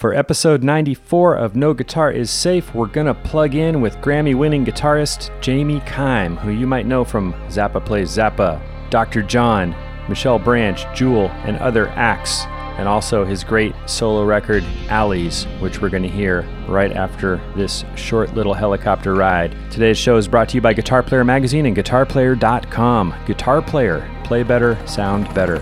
For 0.00 0.14
episode 0.14 0.62
94 0.62 1.34
of 1.34 1.54
No 1.54 1.74
Guitar 1.74 2.10
is 2.10 2.30
Safe, 2.30 2.74
we're 2.74 2.86
going 2.86 3.06
to 3.06 3.12
plug 3.12 3.54
in 3.54 3.82
with 3.82 3.98
Grammy 3.98 4.34
winning 4.34 4.64
guitarist 4.64 5.28
Jamie 5.42 5.80
Kime, 5.80 6.38
who 6.38 6.52
you 6.52 6.66
might 6.66 6.86
know 6.86 7.04
from 7.04 7.34
Zappa 7.48 7.84
Plays 7.84 8.08
Zappa, 8.08 8.62
Dr. 8.88 9.20
John, 9.20 9.76
Michelle 10.08 10.38
Branch, 10.38 10.82
Jewel, 10.94 11.28
and 11.44 11.58
other 11.58 11.88
acts, 11.88 12.44
and 12.78 12.88
also 12.88 13.26
his 13.26 13.44
great 13.44 13.74
solo 13.84 14.24
record 14.24 14.64
Alleys, 14.88 15.44
which 15.60 15.82
we're 15.82 15.90
going 15.90 16.02
to 16.02 16.08
hear 16.08 16.48
right 16.66 16.92
after 16.92 17.38
this 17.54 17.84
short 17.94 18.34
little 18.34 18.54
helicopter 18.54 19.14
ride. 19.14 19.54
Today's 19.70 19.98
show 19.98 20.16
is 20.16 20.26
brought 20.26 20.48
to 20.48 20.54
you 20.54 20.62
by 20.62 20.72
Guitar 20.72 21.02
Player 21.02 21.24
Magazine 21.24 21.66
and 21.66 21.76
GuitarPlayer.com. 21.76 23.14
Guitar 23.26 23.60
Player, 23.60 24.10
play 24.24 24.44
better, 24.44 24.78
sound 24.86 25.26
better. 25.34 25.56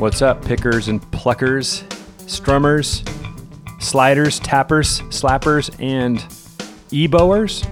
What's 0.00 0.22
up, 0.22 0.42
pickers 0.42 0.88
and 0.88 1.02
pluckers, 1.10 1.84
strummers, 2.20 3.06
sliders, 3.82 4.40
tappers, 4.40 5.02
slappers, 5.02 5.70
and 5.78 6.24
e-bowers? 6.90 7.62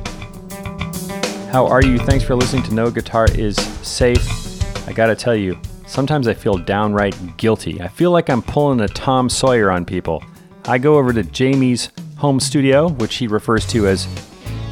How 1.51 1.67
are 1.67 1.83
you? 1.83 1.99
Thanks 1.99 2.25
for 2.25 2.35
listening 2.35 2.65
to 2.65 2.75
No 2.75 2.91
Guitar 2.91 3.27
is 3.33 3.57
Safe. 3.57 4.87
I 4.87 4.93
gotta 4.93 5.17
tell 5.17 5.35
you, 5.35 5.59
sometimes 5.89 6.29
I 6.29 6.35
feel 6.35 6.59
downright 6.59 7.37
guilty. 7.37 7.81
I 7.81 7.89
feel 7.89 8.11
like 8.11 8.31
I'm 8.31 8.43
pulling 8.43 8.81
a 8.81 8.89
Tom 8.89 9.29
Sawyer 9.29 9.71
on 9.71 9.85
people. 9.85 10.23
I 10.67 10.79
go 10.79 10.99
over 10.99 11.13
to 11.13 11.25
Jamie's 11.25 11.91
home 12.17 12.39
studio, 12.39 12.89
which 12.89 13.17
he 13.17 13.27
refers 13.27 13.67
to 13.69 13.89
as 13.89 14.07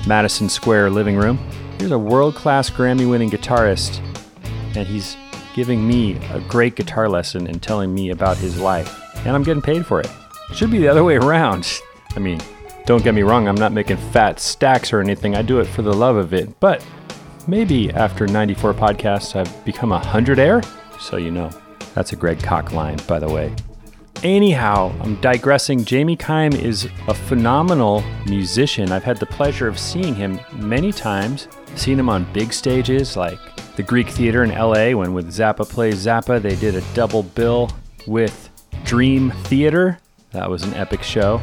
Madison 0.07 0.49
Square 0.49 0.91
living 0.91 1.17
room. 1.17 1.39
Here's 1.79 1.91
a 1.91 1.99
world 1.99 2.35
class 2.35 2.71
Grammy 2.71 3.09
winning 3.09 3.31
guitarist, 3.31 4.01
and 4.77 4.87
he's 4.87 5.17
giving 5.55 5.87
me 5.87 6.17
a 6.33 6.41
great 6.41 6.77
guitar 6.77 7.09
lesson 7.09 7.47
and 7.47 7.62
telling 7.62 7.95
me 7.95 8.11
about 8.11 8.37
his 8.37 8.61
life. 8.61 9.17
And 9.27 9.35
I'm 9.35 9.43
getting 9.43 9.62
paid 9.62 9.87
for 9.87 10.01
it. 10.01 10.11
Should 10.53 10.71
be 10.71 10.79
the 10.79 10.89
other 10.89 11.03
way 11.03 11.17
around. 11.17 11.81
I 12.15 12.19
mean, 12.19 12.41
don't 12.85 13.03
get 13.03 13.15
me 13.15 13.23
wrong, 13.23 13.49
I'm 13.49 13.57
not 13.57 13.73
making 13.73 13.97
fat 13.97 14.39
stacks 14.39 14.93
or 14.93 15.01
anything. 15.01 15.35
I 15.35 15.43
do 15.43 15.61
it 15.61 15.65
for 15.65 15.83
the 15.83 15.93
love 15.93 16.17
of 16.17 16.35
it. 16.35 16.61
But 16.61 16.87
maybe 17.49 17.91
after 17.91 18.27
94 18.27 18.75
podcasts, 18.75 19.35
I've 19.35 19.65
become 19.65 19.93
a 19.93 19.99
hundred 19.99 20.39
air. 20.39 20.62
So 21.01 21.17
you 21.17 21.31
know. 21.31 21.51
That's 21.95 22.13
a 22.13 22.17
Greg 22.17 22.43
Koch 22.43 22.73
line, 22.73 22.99
by 23.07 23.19
the 23.19 23.29
way. 23.29 23.55
Anyhow, 24.23 24.95
I'm 25.01 25.17
digressing. 25.21 25.85
Jamie 25.85 26.17
Kime 26.17 26.55
is 26.55 26.89
a 27.07 27.15
phenomenal 27.15 28.03
musician. 28.27 28.93
I've 28.93 29.05
had 29.05 29.19
the 29.19 29.27
pleasure 29.27 29.69
of 29.69 29.79
seeing 29.79 30.15
him 30.15 30.41
many 30.53 30.93
times, 30.93 31.49
seen 31.75 31.99
him 31.99 32.09
on 32.09 32.31
big 32.33 32.53
stages 32.53 33.17
like 33.17 33.39
the 33.77 33.83
Greek 33.83 34.09
Theater 34.09 34.43
in 34.43 34.51
LA 34.51 34.93
when 34.93 35.13
with 35.13 35.29
Zappa 35.29 35.69
Plays 35.69 36.07
Zappa, 36.07 36.41
they 36.41 36.57
did 36.57 36.75
a 36.75 36.95
double 36.95 37.23
bill 37.23 37.71
with 38.07 38.51
Dream 38.85 39.31
Theater. 39.45 39.99
That 40.33 40.51
was 40.51 40.65
an 40.65 40.75
epic 40.75 41.03
show. 41.03 41.43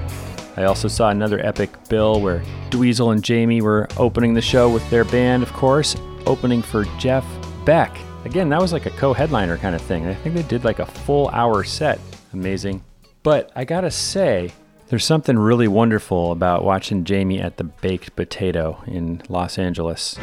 I 0.58 0.66
also 0.66 0.88
saw 0.88 1.10
another 1.10 1.40
epic 1.46 1.72
bill 1.90 2.22
where 2.22 2.44
Dweezil 2.70 3.12
and 3.12 3.24
Jamie 3.24 3.62
were 3.62 3.88
opening 3.98 4.34
the 4.34 4.42
show 4.42 4.70
with 4.70 4.88
their 4.90 5.06
band, 5.06 5.44
of 5.44 5.54
course, 5.54 5.96
opening 6.26 6.62
for 6.62 6.86
Jeff 7.00 7.26
Beck. 7.66 7.96
Again, 8.26 8.50
that 8.50 8.62
was 8.62 8.72
like 8.72 8.86
a 8.86 8.92
co 8.92 9.14
headliner 9.14 9.58
kind 9.58 9.76
of 9.76 9.82
thing. 9.82 10.08
I 10.08 10.14
think 10.14 10.36
they 10.36 10.44
did 10.44 10.64
like 10.64 10.80
a 10.80 10.86
full 10.86 11.30
hour 11.30 11.64
set. 11.64 12.00
Amazing. 12.32 12.84
But 13.22 13.52
I 13.56 13.66
gotta 13.66 13.92
say, 13.92 14.52
there's 14.88 15.06
something 15.06 15.38
really 15.38 15.68
wonderful 15.68 16.32
about 16.32 16.64
watching 16.64 17.04
Jamie 17.04 17.40
at 17.40 17.58
the 17.58 17.64
Baked 17.64 18.16
Potato 18.16 18.82
in 18.88 19.22
Los 19.30 19.58
Angeles. 19.58 20.18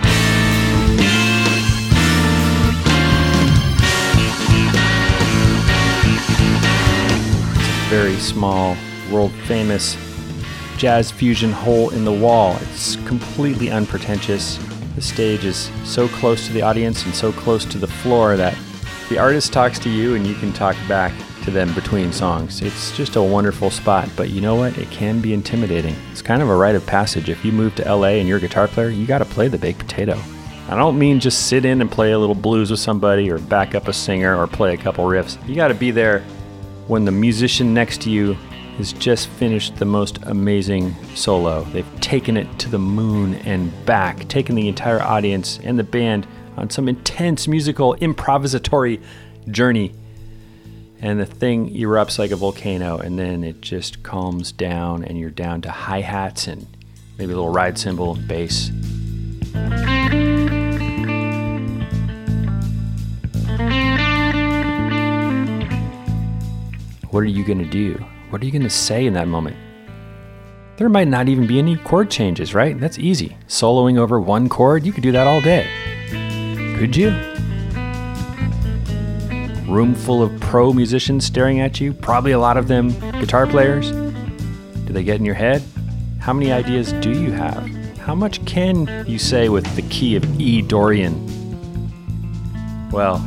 very 7.90 8.14
small, 8.18 8.76
world 9.10 9.32
famous 9.48 9.96
jazz 10.76 11.10
fusion 11.10 11.50
hole 11.50 11.90
in 11.90 12.04
the 12.04 12.12
wall. 12.12 12.56
It's 12.60 12.94
completely 13.04 13.68
unpretentious. 13.68 14.60
The 14.94 15.02
stage 15.02 15.44
is 15.44 15.70
so 15.84 16.08
close 16.08 16.46
to 16.46 16.52
the 16.52 16.62
audience 16.62 17.04
and 17.04 17.14
so 17.14 17.32
close 17.32 17.64
to 17.66 17.78
the 17.78 17.86
floor 17.86 18.36
that 18.36 18.56
the 19.08 19.18
artist 19.18 19.52
talks 19.52 19.78
to 19.80 19.90
you 19.90 20.14
and 20.14 20.26
you 20.26 20.34
can 20.34 20.52
talk 20.52 20.76
back 20.88 21.12
to 21.44 21.50
them 21.50 21.72
between 21.74 22.12
songs. 22.12 22.60
It's 22.60 22.96
just 22.96 23.16
a 23.16 23.22
wonderful 23.22 23.70
spot, 23.70 24.08
but 24.16 24.30
you 24.30 24.40
know 24.40 24.56
what? 24.56 24.76
It 24.78 24.90
can 24.90 25.20
be 25.20 25.32
intimidating. 25.32 25.96
It's 26.12 26.22
kind 26.22 26.42
of 26.42 26.48
a 26.48 26.56
rite 26.56 26.74
of 26.74 26.84
passage. 26.86 27.28
If 27.28 27.44
you 27.44 27.52
move 27.52 27.74
to 27.76 27.94
LA 27.94 28.18
and 28.18 28.28
you're 28.28 28.38
a 28.38 28.40
guitar 28.40 28.68
player, 28.68 28.90
you 28.90 29.06
got 29.06 29.18
to 29.18 29.24
play 29.24 29.48
the 29.48 29.58
baked 29.58 29.80
potato. 29.80 30.20
I 30.68 30.76
don't 30.76 30.98
mean 30.98 31.18
just 31.18 31.48
sit 31.48 31.64
in 31.64 31.80
and 31.80 31.90
play 31.90 32.12
a 32.12 32.18
little 32.18 32.34
blues 32.34 32.70
with 32.70 32.78
somebody 32.78 33.30
or 33.30 33.38
back 33.38 33.74
up 33.74 33.88
a 33.88 33.92
singer 33.92 34.36
or 34.36 34.46
play 34.46 34.74
a 34.74 34.76
couple 34.76 35.04
riffs. 35.04 35.36
You 35.48 35.56
got 35.56 35.68
to 35.68 35.74
be 35.74 35.90
there 35.90 36.20
when 36.86 37.04
the 37.04 37.12
musician 37.12 37.72
next 37.72 38.02
to 38.02 38.10
you 38.10 38.36
has 38.76 38.92
just 38.94 39.28
finished 39.28 39.76
the 39.76 39.84
most 39.84 40.18
amazing 40.22 40.94
solo. 41.14 41.64
They've 41.64 42.00
taken 42.00 42.36
it 42.36 42.58
to 42.60 42.68
the 42.70 42.78
moon 42.78 43.34
and 43.34 43.72
back, 43.84 44.28
taken 44.28 44.54
the 44.54 44.68
entire 44.68 45.02
audience 45.02 45.58
and 45.62 45.78
the 45.78 45.84
band 45.84 46.26
on 46.56 46.70
some 46.70 46.88
intense 46.88 47.46
musical 47.48 47.94
improvisatory 47.96 49.02
journey. 49.50 49.94
And 51.00 51.18
the 51.18 51.26
thing 51.26 51.74
erupts 51.74 52.18
like 52.18 52.30
a 52.30 52.36
volcano, 52.36 52.98
and 52.98 53.18
then 53.18 53.42
it 53.42 53.62
just 53.62 54.02
calms 54.02 54.52
down, 54.52 55.02
and 55.04 55.18
you're 55.18 55.30
down 55.30 55.62
to 55.62 55.70
hi 55.70 56.02
hats 56.02 56.46
and 56.46 56.66
maybe 57.18 57.32
a 57.32 57.36
little 57.36 57.52
ride 57.52 57.78
cymbal 57.78 58.16
and 58.16 58.28
bass. 58.28 58.70
What 67.10 67.20
are 67.20 67.26
you 67.26 67.44
going 67.44 67.58
to 67.58 67.70
do? 67.70 68.04
What 68.30 68.40
are 68.40 68.44
you 68.44 68.52
going 68.52 68.62
to 68.62 68.70
say 68.70 69.06
in 69.06 69.14
that 69.14 69.26
moment? 69.26 69.56
There 70.76 70.88
might 70.88 71.08
not 71.08 71.28
even 71.28 71.48
be 71.48 71.58
any 71.58 71.76
chord 71.76 72.12
changes, 72.12 72.54
right? 72.54 72.78
That's 72.78 72.96
easy. 72.96 73.36
Soloing 73.48 73.98
over 73.98 74.20
one 74.20 74.48
chord, 74.48 74.86
you 74.86 74.92
could 74.92 75.02
do 75.02 75.10
that 75.10 75.26
all 75.26 75.40
day. 75.40 75.66
Could 76.78 76.94
you? 76.94 77.10
Room 79.68 79.96
full 79.96 80.22
of 80.22 80.40
pro 80.40 80.72
musicians 80.72 81.24
staring 81.24 81.58
at 81.58 81.80
you, 81.80 81.92
probably 81.92 82.30
a 82.30 82.38
lot 82.38 82.56
of 82.56 82.68
them 82.68 82.90
guitar 83.18 83.48
players. 83.48 83.90
Do 83.90 84.92
they 84.92 85.02
get 85.02 85.16
in 85.16 85.24
your 85.24 85.34
head? 85.34 85.64
How 86.20 86.32
many 86.32 86.52
ideas 86.52 86.92
do 86.94 87.10
you 87.10 87.32
have? 87.32 87.66
How 87.98 88.14
much 88.14 88.44
can 88.46 89.04
you 89.08 89.18
say 89.18 89.48
with 89.48 89.66
the 89.74 89.82
key 89.82 90.14
of 90.14 90.40
E 90.40 90.62
Dorian? 90.62 91.14
Well, 92.92 93.18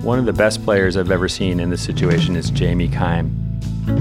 one 0.00 0.18
of 0.18 0.26
the 0.26 0.32
best 0.32 0.64
players 0.64 0.96
I've 0.96 1.12
ever 1.12 1.28
seen 1.28 1.60
in 1.60 1.70
this 1.70 1.82
situation 1.82 2.34
is 2.34 2.50
Jamie 2.50 2.88
Kime. 2.88 3.35
He 3.86 3.92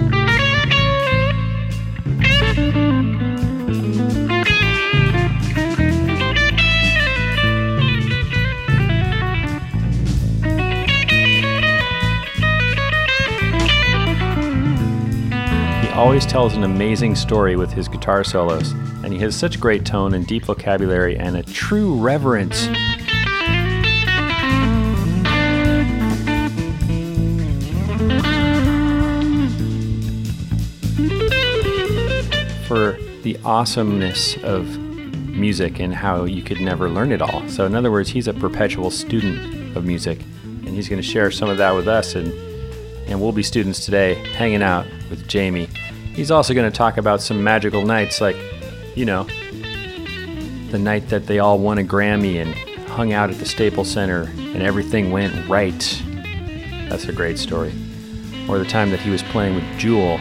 always 15.91 16.25
tells 16.25 16.55
an 16.55 16.63
amazing 16.63 17.15
story 17.15 17.55
with 17.55 17.71
his 17.71 17.87
guitar 17.87 18.23
solos, 18.23 18.71
and 19.03 19.13
he 19.13 19.19
has 19.19 19.35
such 19.35 19.59
great 19.59 19.85
tone 19.85 20.15
and 20.15 20.25
deep 20.25 20.45
vocabulary 20.45 21.15
and 21.15 21.37
a 21.37 21.43
true 21.43 21.93
reverence 21.95 22.67
for 32.67 32.97
the 33.23 33.37
awesomeness 33.43 34.37
of 34.43 34.77
music 35.35 35.79
and 35.79 35.93
how 35.93 36.23
you 36.23 36.41
could 36.41 36.61
never 36.61 36.89
learn 36.89 37.11
it 37.11 37.21
all. 37.21 37.47
So, 37.49 37.65
in 37.65 37.75
other 37.75 37.91
words, 37.91 38.09
he's 38.09 38.27
a 38.27 38.33
perpetual 38.33 38.91
student 38.91 39.75
of 39.77 39.85
music, 39.85 40.19
and 40.43 40.69
he's 40.69 40.89
going 40.89 41.01
to 41.01 41.07
share 41.07 41.31
some 41.31 41.49
of 41.49 41.57
that 41.57 41.75
with 41.75 41.87
us. 41.87 42.15
And, 42.15 42.33
and 43.07 43.21
we'll 43.21 43.31
be 43.31 43.43
students 43.43 43.85
today 43.85 44.15
hanging 44.33 44.63
out 44.63 44.85
with 45.09 45.27
Jamie. 45.27 45.67
He's 46.13 46.31
also 46.31 46.53
going 46.53 46.69
to 46.69 46.75
talk 46.75 46.97
about 46.97 47.21
some 47.21 47.43
magical 47.43 47.85
nights, 47.85 48.21
like, 48.21 48.37
you 48.95 49.05
know, 49.05 49.27
the 50.71 50.79
night 50.79 51.09
that 51.09 51.27
they 51.27 51.39
all 51.39 51.59
won 51.59 51.77
a 51.77 51.83
Grammy 51.83 52.41
and 52.41 52.53
hung 52.89 53.13
out 53.13 53.29
at 53.29 53.37
the 53.37 53.45
Staples 53.45 53.91
Center 53.91 54.21
and 54.21 54.63
everything 54.63 55.11
went 55.11 55.47
right. 55.47 56.03
That's 56.89 57.05
a 57.05 57.13
great 57.13 57.37
story. 57.37 57.73
Or 58.47 58.57
the 58.57 58.65
time 58.65 58.91
that 58.91 58.99
he 58.99 59.09
was 59.09 59.21
playing 59.23 59.55
with 59.55 59.63
Jewel, 59.77 60.19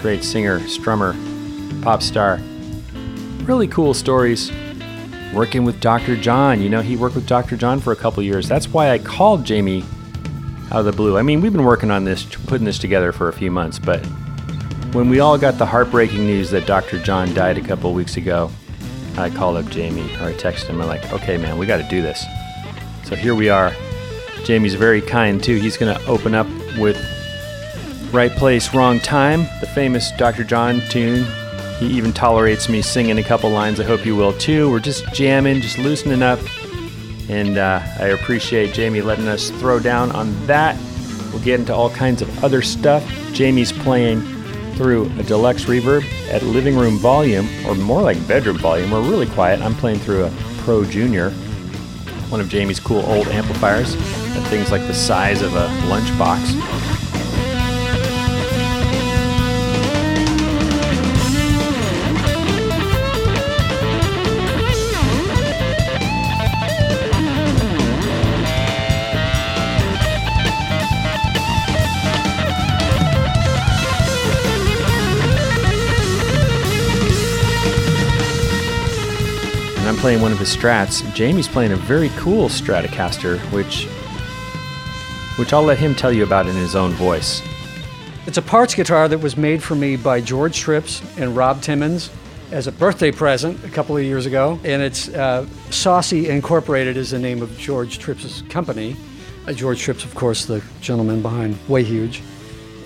great 0.00 0.22
singer, 0.22 0.60
strummer, 0.60 1.16
pop 1.82 2.02
star. 2.02 2.40
Really 3.42 3.68
cool 3.68 3.94
stories. 3.94 4.52
Working 5.34 5.64
with 5.64 5.80
Dr. 5.80 6.16
John. 6.16 6.60
You 6.60 6.68
know, 6.68 6.80
he 6.80 6.96
worked 6.96 7.14
with 7.14 7.26
Dr. 7.26 7.56
John 7.56 7.80
for 7.80 7.92
a 7.92 7.96
couple 7.96 8.22
years. 8.22 8.48
That's 8.48 8.68
why 8.68 8.90
I 8.90 8.98
called 8.98 9.44
Jamie 9.44 9.84
out 10.70 10.80
of 10.80 10.84
the 10.84 10.92
blue. 10.92 11.18
I 11.18 11.22
mean, 11.22 11.40
we've 11.40 11.52
been 11.52 11.64
working 11.64 11.90
on 11.90 12.04
this, 12.04 12.24
putting 12.24 12.64
this 12.64 12.78
together 12.78 13.12
for 13.12 13.28
a 13.28 13.32
few 13.32 13.50
months, 13.50 13.78
but 13.78 14.04
when 14.92 15.08
we 15.08 15.20
all 15.20 15.36
got 15.36 15.58
the 15.58 15.66
heartbreaking 15.66 16.26
news 16.26 16.50
that 16.50 16.66
Dr. 16.66 16.98
John 16.98 17.32
died 17.34 17.58
a 17.58 17.60
couple 17.60 17.92
weeks 17.92 18.16
ago, 18.16 18.50
I 19.16 19.30
called 19.30 19.56
up 19.56 19.70
Jamie 19.70 20.14
or 20.16 20.28
I 20.28 20.34
texted 20.34 20.66
him. 20.66 20.80
I'm 20.80 20.86
like, 20.86 21.12
okay, 21.12 21.36
man, 21.36 21.58
we 21.58 21.66
got 21.66 21.78
to 21.78 21.88
do 21.88 22.00
this. 22.02 22.24
So 23.04 23.14
here 23.14 23.34
we 23.34 23.48
are. 23.48 23.72
Jamie's 24.44 24.74
very 24.74 25.00
kind 25.00 25.42
too. 25.42 25.56
He's 25.56 25.76
going 25.76 25.94
to 25.94 26.06
open 26.06 26.34
up 26.34 26.46
with 26.78 26.96
Right 28.12 28.30
Place, 28.32 28.74
Wrong 28.74 29.00
Time, 29.00 29.40
the 29.60 29.66
famous 29.74 30.10
Dr. 30.12 30.44
John 30.44 30.80
tune. 30.88 31.26
He 31.78 31.86
even 31.86 32.12
tolerates 32.12 32.68
me 32.68 32.82
singing 32.82 33.18
a 33.18 33.22
couple 33.22 33.50
lines. 33.50 33.78
I 33.78 33.84
hope 33.84 34.04
you 34.04 34.16
will 34.16 34.32
too. 34.32 34.70
We're 34.70 34.80
just 34.80 35.06
jamming, 35.12 35.60
just 35.60 35.78
loosening 35.78 36.22
up. 36.22 36.40
And 37.28 37.58
uh, 37.58 37.80
I 37.98 38.06
appreciate 38.06 38.74
Jamie 38.74 39.02
letting 39.02 39.28
us 39.28 39.50
throw 39.50 39.78
down 39.78 40.10
on 40.12 40.34
that. 40.46 40.76
We'll 41.30 41.42
get 41.42 41.60
into 41.60 41.74
all 41.74 41.90
kinds 41.90 42.22
of 42.22 42.44
other 42.44 42.62
stuff. 42.62 43.04
Jamie's 43.32 43.70
playing 43.70 44.22
through 44.74 45.06
a 45.18 45.22
deluxe 45.22 45.64
reverb 45.64 46.04
at 46.30 46.42
living 46.42 46.76
room 46.76 46.98
volume, 46.98 47.48
or 47.66 47.74
more 47.74 48.00
like 48.00 48.26
bedroom 48.26 48.58
volume. 48.58 48.90
We're 48.90 49.02
really 49.02 49.26
quiet. 49.26 49.60
I'm 49.60 49.74
playing 49.74 49.98
through 49.98 50.24
a 50.24 50.32
Pro 50.58 50.84
Junior, 50.84 51.30
one 52.30 52.40
of 52.40 52.48
Jamie's 52.48 52.80
cool 52.80 53.04
old 53.06 53.26
amplifiers, 53.28 53.94
at 53.94 54.42
things 54.48 54.70
like 54.70 54.82
the 54.86 54.94
size 54.94 55.42
of 55.42 55.54
a 55.54 55.66
lunchbox. 55.88 56.87
Playing 80.08 80.22
one 80.22 80.32
of 80.32 80.38
his 80.38 80.56
strats. 80.56 81.04
Jamie's 81.14 81.46
playing 81.46 81.72
a 81.72 81.76
very 81.76 82.08
cool 82.16 82.48
Stratocaster, 82.48 83.38
which 83.52 83.84
which 85.38 85.52
I'll 85.52 85.62
let 85.62 85.76
him 85.76 85.94
tell 85.94 86.10
you 86.10 86.22
about 86.24 86.46
in 86.46 86.56
his 86.56 86.74
own 86.74 86.92
voice. 86.92 87.42
It's 88.24 88.38
a 88.38 88.42
parts 88.42 88.74
guitar 88.74 89.06
that 89.06 89.18
was 89.18 89.36
made 89.36 89.62
for 89.62 89.74
me 89.74 89.96
by 89.96 90.22
Jeorge 90.22 90.58
Tripps 90.58 91.02
and 91.18 91.36
Rob 91.36 91.60
Timmons 91.60 92.10
as 92.52 92.66
a 92.66 92.72
birthday 92.72 93.12
present 93.12 93.62
a 93.66 93.68
couple 93.68 93.98
of 93.98 94.02
years 94.02 94.24
ago. 94.24 94.58
And 94.64 94.80
it's 94.80 95.10
uh, 95.10 95.46
Saucy 95.68 96.30
Incorporated 96.30 96.96
is 96.96 97.10
the 97.10 97.18
name 97.18 97.42
of 97.42 97.50
Jeorge 97.58 97.98
Tripps' 97.98 98.40
company. 98.48 98.96
Uh, 99.46 99.52
Jeorge 99.52 99.82
Tripps, 99.82 100.04
of 100.06 100.14
course, 100.14 100.46
the 100.46 100.64
gentleman 100.80 101.20
behind 101.20 101.58
Way 101.68 101.82
Huge. 101.82 102.22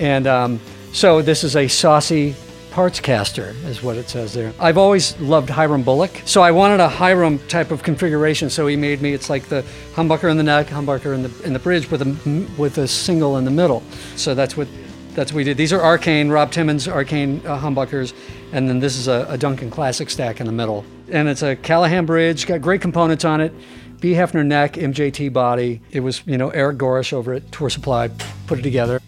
And 0.00 0.26
um, 0.26 0.58
so 0.92 1.22
this 1.22 1.44
is 1.44 1.54
a 1.54 1.68
Saucy 1.68 2.34
parts 2.72 2.98
caster, 2.98 3.54
is 3.66 3.82
what 3.82 3.96
it 3.96 4.08
says 4.08 4.32
there. 4.32 4.52
I've 4.58 4.78
always 4.78 5.18
loved 5.20 5.50
Hiram 5.50 5.82
Bullock, 5.82 6.10
so 6.24 6.42
I 6.42 6.50
wanted 6.50 6.80
a 6.80 6.88
Hiram 6.88 7.38
type 7.46 7.70
of 7.70 7.82
configuration. 7.82 8.50
So 8.50 8.66
he 8.66 8.76
made 8.76 9.00
me. 9.00 9.12
It's 9.12 9.30
like 9.30 9.44
the 9.44 9.62
humbucker 9.94 10.30
in 10.30 10.36
the 10.36 10.42
neck, 10.42 10.68
humbucker 10.68 11.14
in 11.14 11.22
the 11.22 11.42
in 11.44 11.52
the 11.52 11.58
bridge 11.58 11.90
with 11.90 12.02
a 12.02 12.48
with 12.58 12.78
a 12.78 12.88
single 12.88 13.36
in 13.36 13.44
the 13.44 13.50
middle. 13.50 13.82
So 14.16 14.34
that's 14.34 14.56
what 14.56 14.66
that's 15.14 15.32
what 15.32 15.36
we 15.36 15.44
did. 15.44 15.56
These 15.56 15.72
are 15.72 15.80
Arcane, 15.80 16.30
Rob 16.30 16.50
Timmons 16.50 16.88
Arcane 16.88 17.46
uh, 17.46 17.60
humbuckers, 17.60 18.14
and 18.52 18.68
then 18.68 18.80
this 18.80 18.96
is 18.96 19.08
a, 19.08 19.26
a 19.28 19.36
Duncan 19.36 19.70
Classic 19.70 20.08
stack 20.08 20.40
in 20.40 20.46
the 20.46 20.52
middle. 20.52 20.84
And 21.10 21.28
it's 21.28 21.42
a 21.42 21.54
Callaham 21.54 22.06
bridge, 22.06 22.46
got 22.46 22.62
great 22.62 22.80
components 22.80 23.24
on 23.24 23.40
it. 23.40 23.52
B. 24.00 24.14
Hefner 24.14 24.44
neck, 24.44 24.72
MJT 24.72 25.32
body. 25.32 25.80
It 25.92 26.00
was, 26.00 26.26
you 26.26 26.36
know, 26.36 26.48
Eric 26.50 26.78
Gorish 26.78 27.12
over 27.12 27.34
at 27.34 27.52
Tour 27.52 27.70
Supply 27.70 28.08
put 28.48 28.58
it 28.58 28.62
together. 28.62 29.00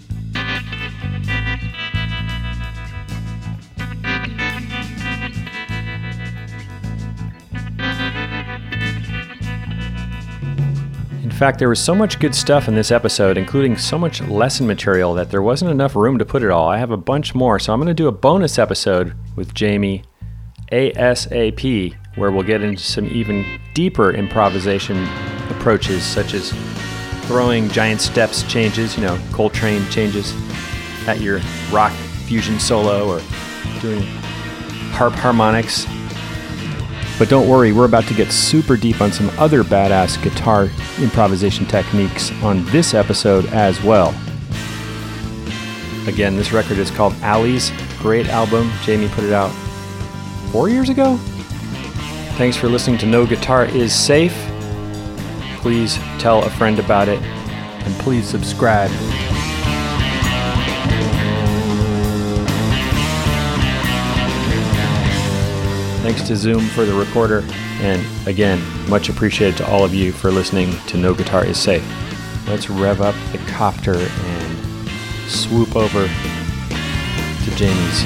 Fact, 11.45 11.59
there 11.59 11.69
was 11.69 11.79
so 11.79 11.95
much 11.95 12.19
good 12.21 12.35
stuff 12.35 12.69
in 12.69 12.75
this 12.75 12.91
episode, 12.91 13.37
including 13.37 13.77
so 13.77 13.99
much 13.99 14.23
lesson 14.23 14.67
material, 14.67 15.13
that 15.13 15.31
there 15.31 15.43
wasn't 15.43 15.71
enough 15.71 15.95
room 15.95 16.17
to 16.17 16.25
put 16.25 16.43
it 16.43 16.51
all. 16.51 16.71
I 16.71 16.79
have 16.79 16.91
a 16.91 16.97
bunch 16.97 17.35
more, 17.35 17.59
so 17.59 17.71
I'm 17.71 17.79
going 17.79 17.89
to 17.89 17.93
do 17.93 18.09
a 18.09 18.13
bonus 18.13 18.59
episode 18.59 19.13
with 19.37 19.53
Jamie 19.53 20.05
ASAP, 20.73 21.95
where 22.15 22.31
we'll 22.31 22.45
get 22.45 22.63
into 22.63 22.83
some 22.83 23.05
even 23.09 23.45
deeper 23.75 24.11
improvisation 24.11 25.07
approaches, 25.51 26.03
such 26.03 26.33
as 26.33 26.51
throwing 27.27 27.69
giant 27.69 28.01
steps 28.01 28.43
changes, 28.45 28.97
you 28.97 29.03
know, 29.03 29.21
Coltrane 29.31 29.87
changes 29.91 30.33
at 31.07 31.21
your 31.21 31.41
rock 31.71 31.93
fusion 32.25 32.59
solo, 32.59 33.07
or 33.07 33.21
doing 33.83 34.01
harp 34.93 35.13
harmonics 35.13 35.87
but 37.19 37.29
don't 37.29 37.49
worry, 37.49 37.73
we're 37.73 37.85
about 37.85 38.07
to 38.09 38.15
get 38.15 38.33
super 38.33 38.77
deep 38.77 39.01
on 39.01 39.13
some 39.13 39.31
other 39.39 39.63
badass 39.63 40.23
guitar 40.23 40.69
improvisation 40.99 41.67
techniques 41.67 42.31
on 42.43 42.65
this 42.67 42.95
episode 42.95 43.47
as 43.47 43.83
well. 43.83 44.15
Again, 46.07 46.37
this 46.37 46.53
record 46.53 46.79
is 46.79 46.91
called 46.91 47.15
Alleys. 47.23 47.73
Great 47.99 48.29
album. 48.29 48.71
Jamie 48.83 49.09
put 49.09 49.25
it 49.25 49.33
out 49.33 49.51
four 50.51 50.69
years 50.69 50.89
ago. 50.89 51.17
Thanks 52.37 52.57
for 52.57 52.69
listening 52.69 52.99
to 52.99 53.07
No 53.07 53.25
Guitar 53.27 53.65
is 53.65 53.95
Safe. 53.95 54.35
Please 55.59 55.97
tell 56.19 56.43
a 56.43 56.51
friend 56.51 56.79
about 56.79 57.09
it 57.09 57.21
and 57.23 57.95
please 58.01 58.27
subscribe. 58.29 58.91
Thanks 66.05 66.21
to 66.29 66.37
Zoom 66.37 66.61
for 66.61 66.85
the 66.85 66.93
recorder. 66.93 67.43
And 67.81 68.05
again, 68.29 68.63
much 68.91 69.09
appreciated 69.09 69.57
to 69.57 69.67
all 69.71 69.87
of 69.87 69.95
you 69.95 70.13
for 70.13 70.31
listening 70.31 70.77
to 70.89 70.99
No 70.99 71.15
Guitar 71.15 71.47
is 71.47 71.57
Safe. 71.57 71.83
Let's 72.47 72.69
rev 72.69 73.01
up 73.01 73.15
the 73.33 73.39
copter 73.51 73.97
and 73.97 74.89
swoop 75.31 75.75
over 75.75 76.07
to 76.07 77.51
Jamie's 77.57 78.05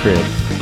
crib. 0.00 0.57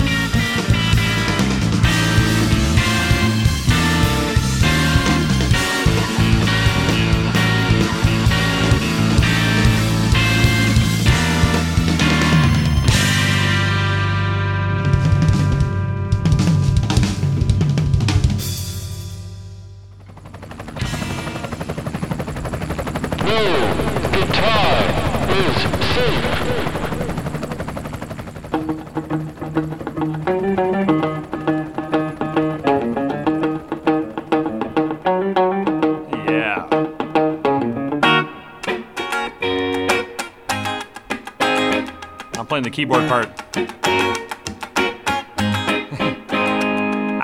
Keyboard 42.76 43.08
part. 43.08 43.28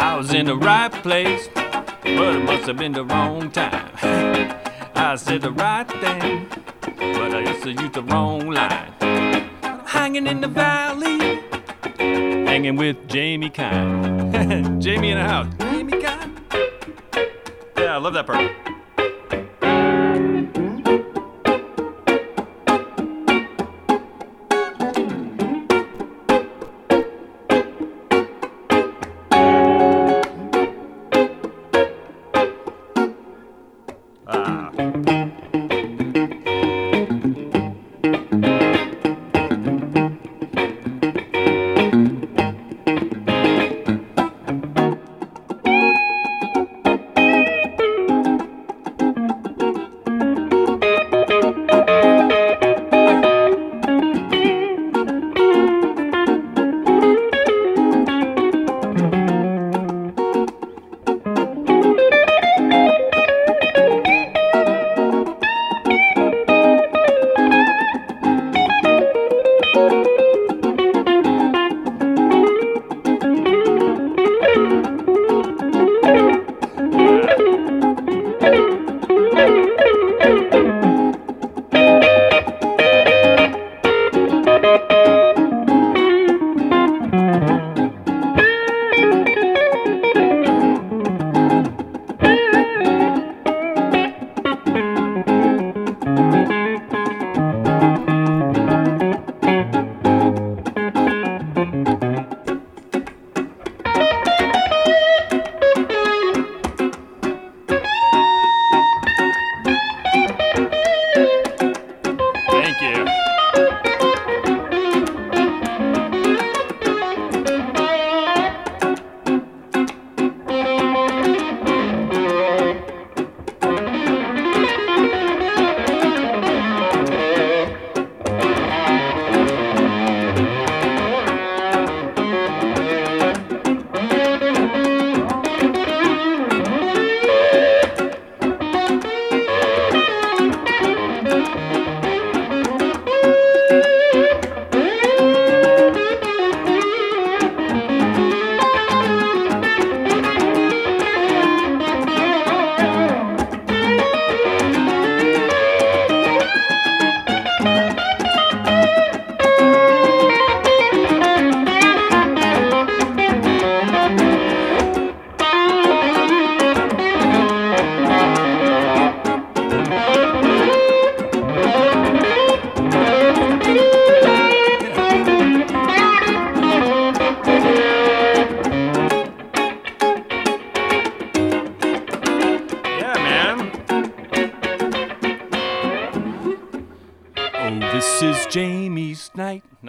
I 0.00 0.14
was 0.16 0.32
in 0.32 0.46
the 0.46 0.56
right 0.56 0.90
place, 0.90 1.50
but 1.54 2.36
it 2.36 2.42
must 2.42 2.66
have 2.68 2.78
been 2.78 2.92
the 2.92 3.04
wrong 3.04 3.50
time. 3.50 3.90
I 4.94 5.14
said 5.16 5.42
the 5.42 5.52
right 5.52 5.86
thing, 5.86 6.48
but 6.80 7.34
I 7.34 7.42
guess 7.44 7.66
I 7.66 7.68
used 7.68 7.92
the 7.92 8.02
wrong 8.02 8.48
line. 8.48 8.94
Hanging 9.84 10.26
in 10.26 10.40
the 10.40 10.48
valley, 10.48 11.42
hanging 11.98 12.76
with 12.76 13.06
Jamie 13.06 13.50
Kime. 13.50 14.80
Jamie 14.82 15.10
in 15.10 15.18
the 15.18 15.24
house. 15.24 15.52
Jamie 15.58 16.00
Kime. 16.00 16.34
Yeah, 17.76 17.96
I 17.96 17.98
love 17.98 18.14
that 18.14 18.26
part. 18.26 18.61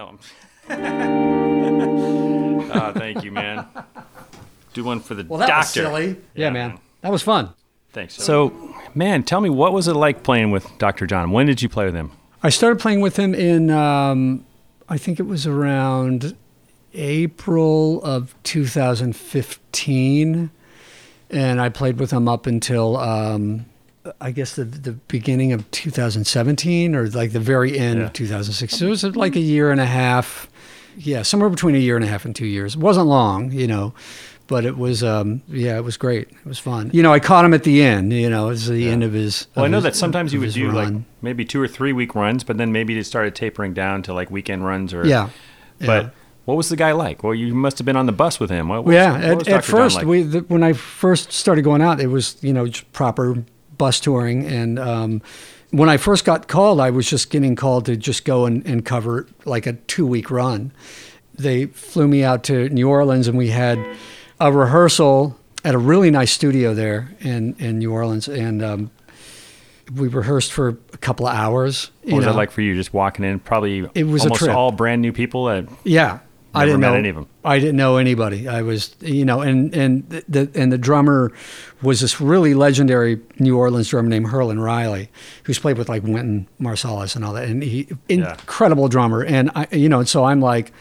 No. 0.04 0.18
oh, 2.74 2.92
thank 2.96 3.24
you, 3.24 3.32
man. 3.32 3.66
Do 4.74 4.84
one 4.84 5.00
for 5.00 5.14
the 5.16 5.26
Well, 5.28 5.40
that 5.40 5.48
doctor. 5.48 5.60
was 5.62 5.70
silly. 5.70 6.08
Yeah, 6.08 6.16
Yeah, 6.48 6.50
man. 6.50 6.70
man. 6.72 6.80
That 7.02 7.12
was 7.12 7.22
fun. 7.22 7.50
Thanks. 7.92 8.16
So, 8.16 8.74
man, 8.96 9.22
tell 9.24 9.40
me 9.42 9.50
what 9.50 9.72
was 9.74 9.88
it 9.88 9.94
like 9.94 10.24
playing 10.24 10.50
with 10.52 10.68
Dr. 10.80 11.06
John? 11.06 11.32
When 11.32 11.46
did 11.46 11.62
you 11.62 11.70
play 11.70 11.86
with 11.86 11.94
him? 11.96 12.12
I 12.42 12.50
started 12.50 12.80
playing 12.80 13.02
with 13.02 13.18
him 13.18 13.34
in, 13.36 13.70
um, 13.70 14.46
I 14.90 14.98
think 14.98 15.20
it 15.20 15.24
was 15.24 15.46
around 15.48 16.36
April 16.94 18.02
of 18.04 18.34
2015. 18.44 20.50
And 21.30 21.62
I 21.62 21.70
played 21.70 22.00
with 22.00 22.12
him 22.12 22.28
up 22.28 22.46
until, 22.48 22.98
um, 22.98 23.66
I 24.20 24.32
guess, 24.32 24.56
the, 24.56 24.66
the 24.66 24.92
beginning 24.94 25.54
of 25.54 25.70
2017 25.72 26.96
or 26.96 27.08
like 27.08 27.32
the 27.32 27.40
very 27.40 27.78
end 27.78 28.00
Yeah. 28.00 28.06
of 28.06 28.14
2016. 28.14 28.80
So 28.80 28.86
it 28.86 28.90
was 28.90 29.04
like 29.16 29.36
a 29.36 29.40
year 29.40 29.72
and 29.72 29.80
a 29.82 29.86
half. 29.86 30.50
Yeah, 30.98 31.24
somewhere 31.24 31.50
between 31.50 31.76
a 31.76 31.80
year 31.80 31.96
and 31.96 32.06
a 32.06 32.08
half 32.08 32.24
and 32.26 32.36
two 32.36 32.46
years. 32.46 32.76
It 32.76 32.82
wasn't 32.82 33.08
long, 33.08 33.52
you 33.52 33.68
know. 33.68 33.94
But 34.46 34.66
it 34.66 34.78
was, 34.78 35.04
um, 35.04 35.42
yeah, 35.48 35.78
it 35.78 35.84
was 35.86 35.96
great. 35.96 36.28
It 36.30 36.46
was 36.46 36.60
fun. 36.60 36.92
You 36.94 37.02
know, 37.02 37.14
I 37.14 37.20
caught 37.20 37.46
him 37.46 37.54
at 37.54 37.64
the 37.64 37.82
end. 37.82 38.12
You 38.12 38.30
know, 38.30 38.48
it 38.48 38.50
was 38.50 38.68
the 38.68 38.90
end 38.90 39.02
of 39.04 39.14
his. 39.14 39.48
Well, 39.56 39.66
I 39.66 39.68
know 39.70 39.78
his- 39.78 39.86
that 39.86 39.96
sometimes 39.96 40.34
you 40.34 40.40
would 40.42 40.52
do 40.52 40.70
like 40.72 40.94
maybe 41.22 41.46
two 41.46 41.62
or 41.62 41.68
three 41.68 41.94
week 41.94 42.14
runs, 42.14 42.44
but 42.44 42.58
then 42.58 42.72
maybe 42.74 42.98
it 42.98 43.06
started 43.06 43.36
tapering 43.36 43.74
down 43.74 44.04
to 44.04 44.14
like 44.14 44.30
weekend 44.30 44.66
runs 44.66 44.94
or. 44.94 45.08
Yeah. 45.08 45.30
yeah. 45.80 45.88
But 45.88 46.14
what 46.46 46.56
was 46.58 46.68
the 46.68 46.76
guy 46.76 46.92
like? 46.92 47.24
Well, 47.24 47.34
you 47.34 47.56
must 47.56 47.78
have 47.80 47.86
been 47.86 47.96
on 47.96 48.06
the 48.06 48.12
bus 48.12 48.38
with 48.40 48.50
him. 48.50 48.68
What 48.68 48.84
was, 48.84 48.94
yeah, 48.94 49.16
at, 49.16 49.38
was 49.38 49.48
at. 49.48 49.64
John 49.64 49.78
first, 49.78 49.96
like? 49.96 50.06
we 50.06 50.24
the, 50.24 50.40
when 50.42 50.62
I 50.62 50.74
first 50.74 51.32
started 51.32 51.64
going 51.64 51.82
out, 51.82 52.02
it 52.02 52.08
was 52.08 52.36
you 52.42 52.52
know 52.52 52.68
just 52.68 52.92
proper 52.92 53.44
bus 53.84 54.00
touring, 54.00 54.46
and 54.46 54.80
um, 54.80 55.22
when 55.72 55.90
I 55.90 55.98
first 55.98 56.24
got 56.24 56.48
called, 56.48 56.80
I 56.80 56.90
was 56.90 57.10
just 57.10 57.30
getting 57.30 57.54
called 57.58 57.86
to 57.88 57.98
just 57.98 58.24
go 58.24 58.46
and, 58.46 58.66
and 58.66 58.86
cover 58.86 59.28
like 59.44 59.68
a 59.68 59.74
two 59.74 60.08
week 60.08 60.32
run. 60.32 60.72
They 61.34 61.66
flew 61.66 62.08
me 62.08 62.24
out 62.24 62.46
to 62.46 62.70
New 62.70 62.88
Orleans, 62.88 63.28
and 63.28 63.38
we 63.38 63.50
had 63.50 63.78
a 64.40 64.54
rehearsal 64.54 65.38
at 65.66 65.76
a 65.76 65.78
really 65.78 66.12
nice 66.12 66.32
studio 66.32 66.74
there 66.74 67.12
in 67.20 67.56
in 67.60 67.80
New 67.80 67.92
Orleans, 67.92 68.30
and 68.30 68.64
um, 68.64 68.92
we 69.94 70.08
rehearsed 70.08 70.54
for 70.54 70.70
a 70.94 70.98
couple 71.00 71.28
of 71.28 71.36
hours. 71.36 71.92
what 72.04 72.16
was 72.16 72.26
know. 72.26 72.32
it 72.32 72.36
like 72.36 72.52
for 72.52 72.62
you? 72.62 72.76
Just 72.76 72.94
walking 72.94 73.26
in, 73.26 73.40
probably 73.40 73.86
It 73.96 74.06
was 74.06 74.22
a 74.22 74.28
almost 74.28 74.44
trip. 74.44 74.56
all 74.56 74.72
brand 74.72 75.02
new 75.02 75.12
people. 75.12 75.46
That, 75.46 75.68
Yeah. 75.84 76.20
I 76.56 76.66
didn't 76.66 76.82
met 76.82 76.90
know 76.92 76.96
any 76.96 77.10
of 77.10 77.16
them. 77.16 77.28
I 77.44 77.60
didn't 77.60 77.78
know 77.78 77.98
anybody. 77.98 78.48
I 78.48 78.62
was, 78.62 78.96
you 79.02 79.26
know, 79.26 79.42
and 79.42 79.74
and 79.76 80.08
the, 80.10 80.24
the 80.28 80.52
and 80.56 80.72
the 80.72 80.78
drummer 80.78 81.32
was 81.82 82.00
this 82.02 82.22
really 82.22 82.54
legendary 82.54 83.20
New 83.40 83.58
Orleans 83.58 83.90
drummer 83.90 84.10
named 84.10 84.28
Herlin 84.28 84.62
Riley, 84.64 85.10
who's 85.44 85.60
played 85.60 85.78
with 85.78 85.90
like 85.90 86.04
Wynton 86.04 86.48
Marsalis 86.62 87.16
and 87.16 87.26
all 87.26 87.34
that, 87.34 87.48
and 87.50 87.64
he 87.64 87.88
Yeah. 88.08 88.34
incredible 88.34 88.88
drummer. 88.88 89.24
And 89.24 89.50
I, 89.56 89.68
you 89.72 89.90
know, 89.90 90.00
and 90.00 90.08
so 90.08 90.24
I'm 90.26 90.42
like, 90.42 90.72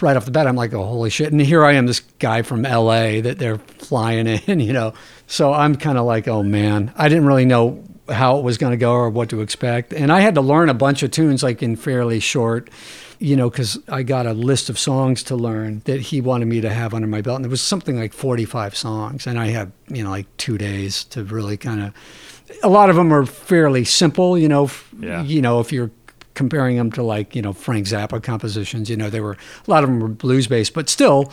right 0.00 0.16
off 0.16 0.24
the 0.24 0.30
bat, 0.30 0.46
I'm 0.46 0.56
like, 0.56 0.74
oh 0.74 0.84
holy 0.84 1.10
shit! 1.10 1.30
And 1.32 1.40
here 1.40 1.64
I 1.64 1.72
am, 1.74 1.86
this 1.86 2.00
guy 2.18 2.42
from 2.42 2.66
L.A. 2.66 3.20
that 3.20 3.38
they're 3.38 3.58
flying 3.58 4.26
in, 4.26 4.58
you 4.60 4.72
know. 4.72 4.94
So 5.26 5.52
I'm 5.52 5.76
kind 5.76 5.96
of 5.96 6.04
like, 6.06 6.26
oh 6.28 6.42
man, 6.42 6.92
I 6.96 7.08
didn't 7.08 7.26
really 7.26 7.44
know 7.46 7.82
how 8.08 8.36
it 8.38 8.42
was 8.44 8.58
going 8.58 8.72
to 8.72 8.76
go 8.76 8.92
or 8.92 9.08
what 9.08 9.30
to 9.30 9.40
expect, 9.40 9.92
and 9.94 10.10
I 10.12 10.20
had 10.20 10.34
to 10.34 10.40
learn 10.42 10.68
a 10.68 10.74
bunch 10.74 11.02
of 11.02 11.10
tunes 11.12 11.42
like 11.42 11.62
in 11.62 11.76
fairly 11.76 12.20
short 12.20 12.68
you 13.18 13.36
know, 13.36 13.48
because 13.50 13.78
I 13.88 14.02
got 14.02 14.26
a 14.26 14.32
list 14.32 14.68
of 14.68 14.78
songs 14.78 15.22
to 15.24 15.36
learn 15.36 15.82
that 15.84 16.00
he 16.00 16.20
wanted 16.20 16.46
me 16.46 16.60
to 16.60 16.70
have 16.70 16.94
under 16.94 17.06
my 17.06 17.20
belt. 17.22 17.36
And 17.36 17.46
it 17.46 17.48
was 17.48 17.62
something 17.62 17.96
like 17.96 18.12
45 18.12 18.76
songs. 18.76 19.26
And 19.26 19.38
I 19.38 19.48
had, 19.48 19.72
you 19.88 20.02
know, 20.02 20.10
like 20.10 20.26
two 20.36 20.58
days 20.58 21.04
to 21.04 21.24
really 21.24 21.56
kind 21.56 21.82
of, 21.82 21.92
a 22.62 22.68
lot 22.68 22.90
of 22.90 22.96
them 22.96 23.12
are 23.12 23.24
fairly 23.26 23.84
simple, 23.84 24.36
you 24.38 24.48
know, 24.48 24.64
f- 24.64 24.88
Yeah. 24.98 25.22
you 25.22 25.40
know, 25.40 25.60
if 25.60 25.72
you're 25.72 25.90
comparing 26.34 26.76
them 26.76 26.90
to 26.92 27.02
like, 27.02 27.34
you 27.36 27.42
know, 27.42 27.52
Frank 27.52 27.86
Zappa 27.86 28.22
compositions, 28.22 28.90
you 28.90 28.96
know, 28.96 29.08
they 29.10 29.20
were, 29.20 29.36
a 29.66 29.70
lot 29.70 29.84
of 29.84 29.90
them 29.90 30.00
were 30.00 30.08
blues 30.08 30.46
based, 30.46 30.74
but 30.74 30.88
still, 30.88 31.32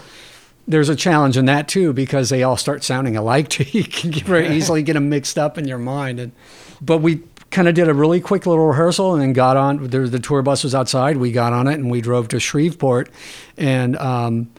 there's 0.68 0.90
a 0.90 0.96
challenge 0.96 1.38
in 1.38 1.46
that 1.46 1.68
too 1.68 1.92
because 1.92 2.30
they 2.30 2.44
all 2.44 2.56
start 2.56 2.84
sounding 2.84 3.18
alike 3.18 3.50
to 3.58 3.64
you. 3.64 3.82
You 3.82 4.12
can 4.12 4.12
very 4.26 4.48
easily 4.56 4.84
get 4.84 4.94
them 4.94 5.10
mixed 5.10 5.38
up 5.40 5.58
in 5.58 5.68
your 5.68 5.80
mind. 5.80 6.20
And 6.20 6.32
but 6.80 7.00
we 7.00 7.22
kind 7.52 7.68
of 7.68 7.76
did 7.76 7.88
a 7.88 7.94
really 7.94 8.22
quick 8.22 8.46
little 8.46 8.66
rehearsal 8.66 9.14
and 9.14 9.22
then 9.22 9.34
got 9.34 9.58
on. 9.58 9.88
There, 9.88 10.08
the 10.08 10.20
tour 10.20 10.42
bus 10.42 10.64
was 10.64 10.74
outside. 10.74 11.18
We 11.18 11.32
got 11.32 11.54
on 11.54 11.68
it 11.68 11.76
and 11.76 11.92
we 11.92 12.02
drove 12.02 12.30
to 12.30 12.40
Shreveport, 12.40 13.10
and 13.58 13.96
um, 13.98 14.50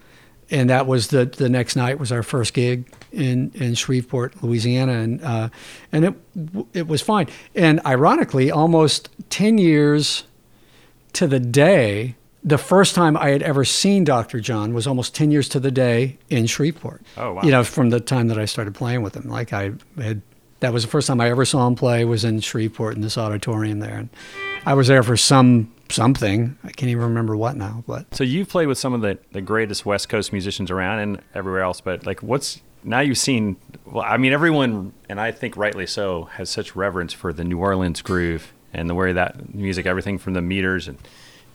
and 0.51 0.71
that 0.71 0.87
was 0.87 1.09
the 1.09 1.25
the 1.25 1.49
next 1.49 1.75
night 1.75 1.99
was 1.99 2.13
our 2.13 2.23
first 2.23 2.55
gig 2.55 2.87
in 3.11 3.51
in 3.55 3.75
Shreveport, 3.75 4.43
Louisiana, 4.43 4.93
and 4.93 5.23
uh, 5.25 5.49
and 5.91 6.05
it 6.05 6.15
it 6.73 6.87
was 6.87 7.03
fine. 7.03 7.29
And 7.55 7.81
ironically, 7.85 8.51
almost 8.51 9.09
ten 9.31 9.59
years 9.59 10.25
to 11.15 11.27
the 11.27 11.41
day, 11.41 12.17
the 12.45 12.59
first 12.59 12.95
time 12.95 13.17
I 13.17 13.31
had 13.31 13.43
ever 13.43 13.65
seen 13.65 14.05
Dr. 14.05 14.41
John 14.41 14.75
was 14.75 14.87
almost 14.87 15.15
10 15.15 15.31
years 15.31 15.49
to 15.51 15.61
the 15.61 15.71
day 15.71 16.19
in 16.31 16.47
Shreveport. 16.47 17.03
Oh, 17.17 17.35
wow. 17.35 17.43
You 17.43 17.51
know, 17.51 17.65
from 17.65 17.91
the 17.91 18.01
time 18.01 18.29
that 18.29 18.39
I 18.39 18.47
started 18.47 18.75
playing 18.75 19.03
with 19.03 19.15
him. 19.15 19.29
Like 19.29 19.53
I 19.53 19.73
had, 19.97 20.23
that 20.63 20.73
was 20.73 20.85
the 20.85 20.89
first 20.89 21.09
time 21.09 21.21
I 21.21 21.29
ever 21.29 21.45
saw 21.45 21.67
him 21.67 21.75
play 21.75 22.05
was 22.05 22.25
in 22.25 22.41
Shreveport 22.41 22.95
in 22.95 23.03
this 23.03 23.19
auditorium 23.19 23.81
there. 23.81 23.97
And 23.97 24.09
I 24.65 24.75
was 24.75 24.87
there 24.87 25.03
for 25.03 25.17
some 25.17 25.73
something. 25.91 26.57
I 26.63 26.71
can't 26.71 26.89
even 26.89 27.03
remember 27.03 27.37
what 27.37 27.57
now, 27.57 27.83
but 27.87 28.15
so 28.15 28.25
you've 28.25 28.49
played 28.49 28.67
with 28.67 28.79
some 28.79 28.95
of 28.95 29.01
the, 29.03 29.19
the 29.33 29.43
greatest 29.43 29.85
West 29.85 30.09
Coast 30.09 30.33
musicians 30.33 30.71
around 30.71 31.01
and 31.01 31.21
everywhere 31.35 31.63
else, 31.63 31.81
but 31.81 32.07
like 32.07 32.23
what's 32.23 32.63
now 32.85 33.01
you've 33.01 33.19
seen 33.19 33.57
well 33.85 34.05
I 34.07 34.17
mean 34.17 34.33
everyone 34.33 34.93
and 35.09 35.21
I 35.21 35.33
think 35.33 35.57
rightly 35.57 35.87
so 35.87 36.25
has 36.25 36.49
such 36.49 36.77
reverence 36.77 37.13
for 37.13 37.33
the 37.33 37.45
New 37.45 37.59
Orleans 37.59 38.01
groove 38.01 38.53
and 38.73 38.89
the 38.89 38.95
way 38.95 39.13
that 39.13 39.55
music 39.55 39.85
everything 39.85 40.17
from 40.17 40.35
the 40.35 40.43
meters 40.43 40.89
and 40.89 40.99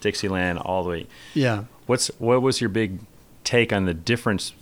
Dixieland 0.02 0.60
all 0.60 0.84
the 0.84 0.90
way 0.90 1.08
yeah. 1.34 1.64
what's 1.86 2.08
what 2.20 2.42
was 2.42 2.62
your 2.62 2.70
big 2.70 3.00
take 3.44 3.74
on 3.74 3.86
the 3.86 3.94
difference 3.94 4.54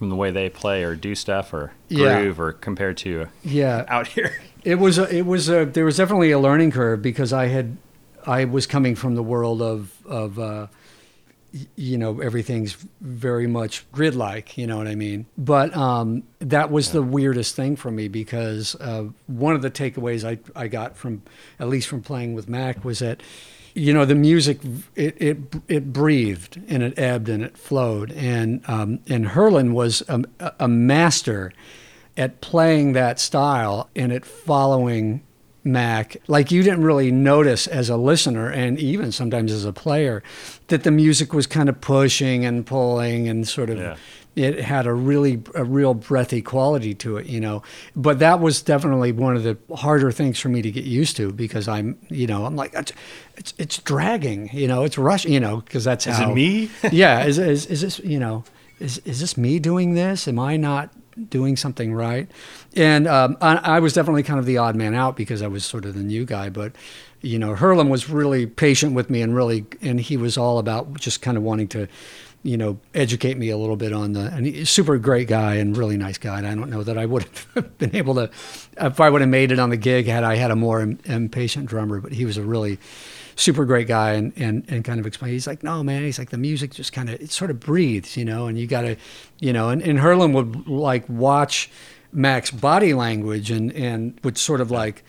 from 0.00 0.08
the 0.08 0.16
way 0.16 0.30
they 0.30 0.48
play 0.48 0.82
or 0.82 0.96
do 0.96 1.14
stuff 1.14 1.52
or 1.52 1.72
Yeah. 1.90 2.20
groove 2.22 2.40
or 2.40 2.52
compared 2.52 2.96
to 2.98 3.26
Yeah. 3.44 3.84
out 3.86 4.06
here 4.08 4.32
It 4.64 4.78
was 4.78 4.98
a, 4.98 5.14
it 5.14 5.26
was 5.26 5.48
a, 5.50 5.66
there 5.66 5.84
was 5.84 5.98
definitely 5.98 6.30
a 6.30 6.38
learning 6.38 6.70
curve 6.70 7.02
because 7.02 7.34
I 7.34 7.48
had 7.48 7.76
I 8.26 8.46
was 8.46 8.66
coming 8.66 8.94
from 8.94 9.14
the 9.14 9.22
world 9.22 9.60
of 9.62 9.92
of 10.06 10.38
uh, 10.38 10.68
you 11.76 11.98
know 11.98 12.20
everything's 12.20 12.76
very 13.02 13.46
much 13.46 13.90
grid 13.92 14.14
like 14.14 14.56
you 14.56 14.66
know 14.66 14.78
what 14.78 14.86
I 14.86 14.94
mean 14.94 15.26
but 15.36 15.76
um, 15.76 16.22
that 16.38 16.70
was 16.70 16.92
the 16.92 17.02
weirdest 17.02 17.56
thing 17.56 17.76
for 17.76 17.90
me 17.90 18.08
because 18.08 18.74
uh, 18.76 19.04
one 19.26 19.54
of 19.54 19.60
the 19.62 19.70
takeaways 19.70 20.24
I 20.24 20.38
I 20.58 20.68
got 20.68 20.96
from 20.96 21.22
at 21.58 21.68
least 21.68 21.88
from 21.88 22.00
playing 22.02 22.34
with 22.34 22.48
Mac 22.48 22.84
was 22.84 23.00
that 23.00 23.22
you 23.74 23.92
know 23.92 24.04
the 24.04 24.14
music 24.14 24.58
it 24.96 25.16
it 25.20 25.38
it 25.68 25.92
breathed 25.92 26.60
and 26.68 26.82
it 26.82 26.98
ebbed 26.98 27.28
and 27.28 27.42
it 27.42 27.56
flowed 27.56 28.10
and 28.12 28.62
um, 28.68 29.00
and 29.08 29.26
Herlin 29.26 29.72
was 29.72 30.02
a, 30.08 30.24
a 30.58 30.68
master 30.68 31.52
at 32.16 32.40
playing 32.40 32.92
that 32.92 33.20
style 33.20 33.88
and 33.94 34.12
at 34.12 34.24
following 34.24 35.22
Mac, 35.62 36.16
like 36.26 36.50
you 36.50 36.62
didn't 36.62 36.82
really 36.82 37.10
notice 37.10 37.66
as 37.66 37.90
a 37.90 37.96
listener 37.96 38.48
and 38.48 38.78
even 38.78 39.12
sometimes 39.12 39.52
as 39.52 39.66
a 39.66 39.74
player 39.74 40.22
that 40.68 40.84
the 40.84 40.90
music 40.90 41.34
was 41.34 41.46
kind 41.46 41.68
of 41.68 41.80
pushing 41.82 42.46
and 42.46 42.64
pulling 42.66 43.28
and 43.28 43.46
sort 43.46 43.68
of 43.68 43.78
Yeah. 43.78 43.96
It 44.36 44.60
had 44.60 44.86
a 44.86 44.92
really 44.92 45.42
a 45.54 45.64
real 45.64 45.94
breathy 45.94 46.40
quality 46.40 46.94
to 46.94 47.16
it, 47.16 47.26
you 47.26 47.40
know. 47.40 47.62
But 47.96 48.18
that 48.20 48.40
was 48.40 48.62
definitely 48.62 49.12
one 49.12 49.36
of 49.36 49.42
the 49.42 49.58
harder 49.74 50.12
things 50.12 50.38
for 50.38 50.48
me 50.48 50.62
to 50.62 50.70
get 50.70 50.84
used 50.84 51.16
to 51.16 51.32
because 51.32 51.68
I'm, 51.68 51.98
you 52.08 52.26
know, 52.26 52.46
I'm 52.46 52.56
like 52.56 52.74
it's 52.74 52.92
it's, 53.36 53.54
it's 53.58 53.78
dragging, 53.78 54.50
you 54.52 54.68
know, 54.68 54.84
it's 54.84 54.98
rushing, 54.98 55.32
you 55.32 55.40
know, 55.40 55.58
because 55.58 55.84
that's 55.84 56.06
Is 56.06 56.16
how 56.16 56.30
it 56.30 56.34
me? 56.34 56.70
yeah, 56.92 57.24
is, 57.24 57.38
is 57.38 57.66
is 57.66 57.80
this 57.80 57.98
you 58.00 58.18
know 58.18 58.44
is 58.78 58.98
is 58.98 59.20
this 59.20 59.36
me 59.36 59.58
doing 59.58 59.94
this? 59.94 60.28
Am 60.28 60.38
I 60.38 60.56
not 60.56 60.90
doing 61.28 61.56
something 61.56 61.92
right? 61.92 62.30
And 62.74 63.06
um, 63.06 63.36
I, 63.40 63.56
I 63.56 63.80
was 63.80 63.92
definitely 63.92 64.22
kind 64.22 64.38
of 64.38 64.46
the 64.46 64.58
odd 64.58 64.76
man 64.76 64.94
out 64.94 65.16
because 65.16 65.42
I 65.42 65.48
was 65.48 65.64
sort 65.64 65.84
of 65.84 65.94
the 65.94 66.02
new 66.02 66.24
guy, 66.24 66.48
but 66.48 66.72
you 67.22 67.38
know, 67.38 67.54
Herlin 67.54 67.88
was 67.88 68.08
really 68.08 68.46
patient 68.46 68.94
with 68.94 69.10
me 69.10 69.20
and 69.20 69.34
really, 69.34 69.66
and 69.82 70.00
he 70.00 70.16
was 70.16 70.38
all 70.38 70.58
about 70.58 70.98
just 70.98 71.20
kind 71.20 71.36
of 71.36 71.42
wanting 71.42 71.68
to, 71.68 71.86
you 72.42 72.56
know, 72.56 72.78
educate 72.94 73.36
me 73.36 73.50
a 73.50 73.56
little 73.58 73.76
bit 73.76 73.92
on 73.92 74.14
the, 74.14 74.20
and 74.20 74.46
he's 74.46 74.62
a 74.62 74.66
super 74.66 74.96
great 74.98 75.28
guy 75.28 75.56
and 75.56 75.76
really 75.76 75.96
nice 75.96 76.16
guy. 76.16 76.38
And 76.38 76.46
I 76.46 76.54
don't 76.54 76.70
know 76.70 76.82
that 76.82 76.96
I 76.96 77.04
would 77.06 77.24
have 77.54 77.78
been 77.78 77.94
able 77.94 78.14
to, 78.14 78.30
if 78.80 79.00
I 79.00 79.10
would 79.10 79.20
have 79.20 79.30
made 79.30 79.52
it 79.52 79.58
on 79.58 79.70
the 79.70 79.76
gig 79.76 80.06
had 80.06 80.24
I 80.24 80.36
had 80.36 80.50
a 80.50 80.56
more 80.56 80.80
im- 80.80 80.98
impatient 81.04 81.66
drummer, 81.66 82.00
but 82.00 82.12
he 82.12 82.24
was 82.24 82.36
a 82.36 82.42
really, 82.42 82.78
super 83.36 83.64
great 83.64 83.88
guy 83.88 84.12
and, 84.12 84.32
and, 84.36 84.64
and 84.68 84.84
kind 84.84 85.00
of 85.00 85.06
explain. 85.06 85.32
He's 85.32 85.46
like, 85.46 85.62
no, 85.62 85.82
man. 85.82 86.02
He's 86.02 86.18
like, 86.18 86.30
the 86.30 86.38
music 86.38 86.72
just 86.72 86.92
kind 86.92 87.08
of, 87.08 87.20
it 87.20 87.30
sort 87.30 87.50
of 87.50 87.58
breathes, 87.58 88.16
you 88.16 88.24
know, 88.24 88.46
and 88.46 88.58
you 88.58 88.66
got 88.66 88.82
to, 88.82 88.96
you 89.38 89.52
know, 89.52 89.70
and, 89.70 89.82
and 89.82 89.98
Herlin 89.98 90.32
would 90.34 90.68
like 90.68 91.08
watch 91.08 91.70
Mac's 92.12 92.50
body 92.50 92.92
language 92.94 93.50
and, 93.50 93.72
and 93.72 94.18
would 94.22 94.36
sort 94.36 94.60
of 94.60 94.70
like 94.70 95.02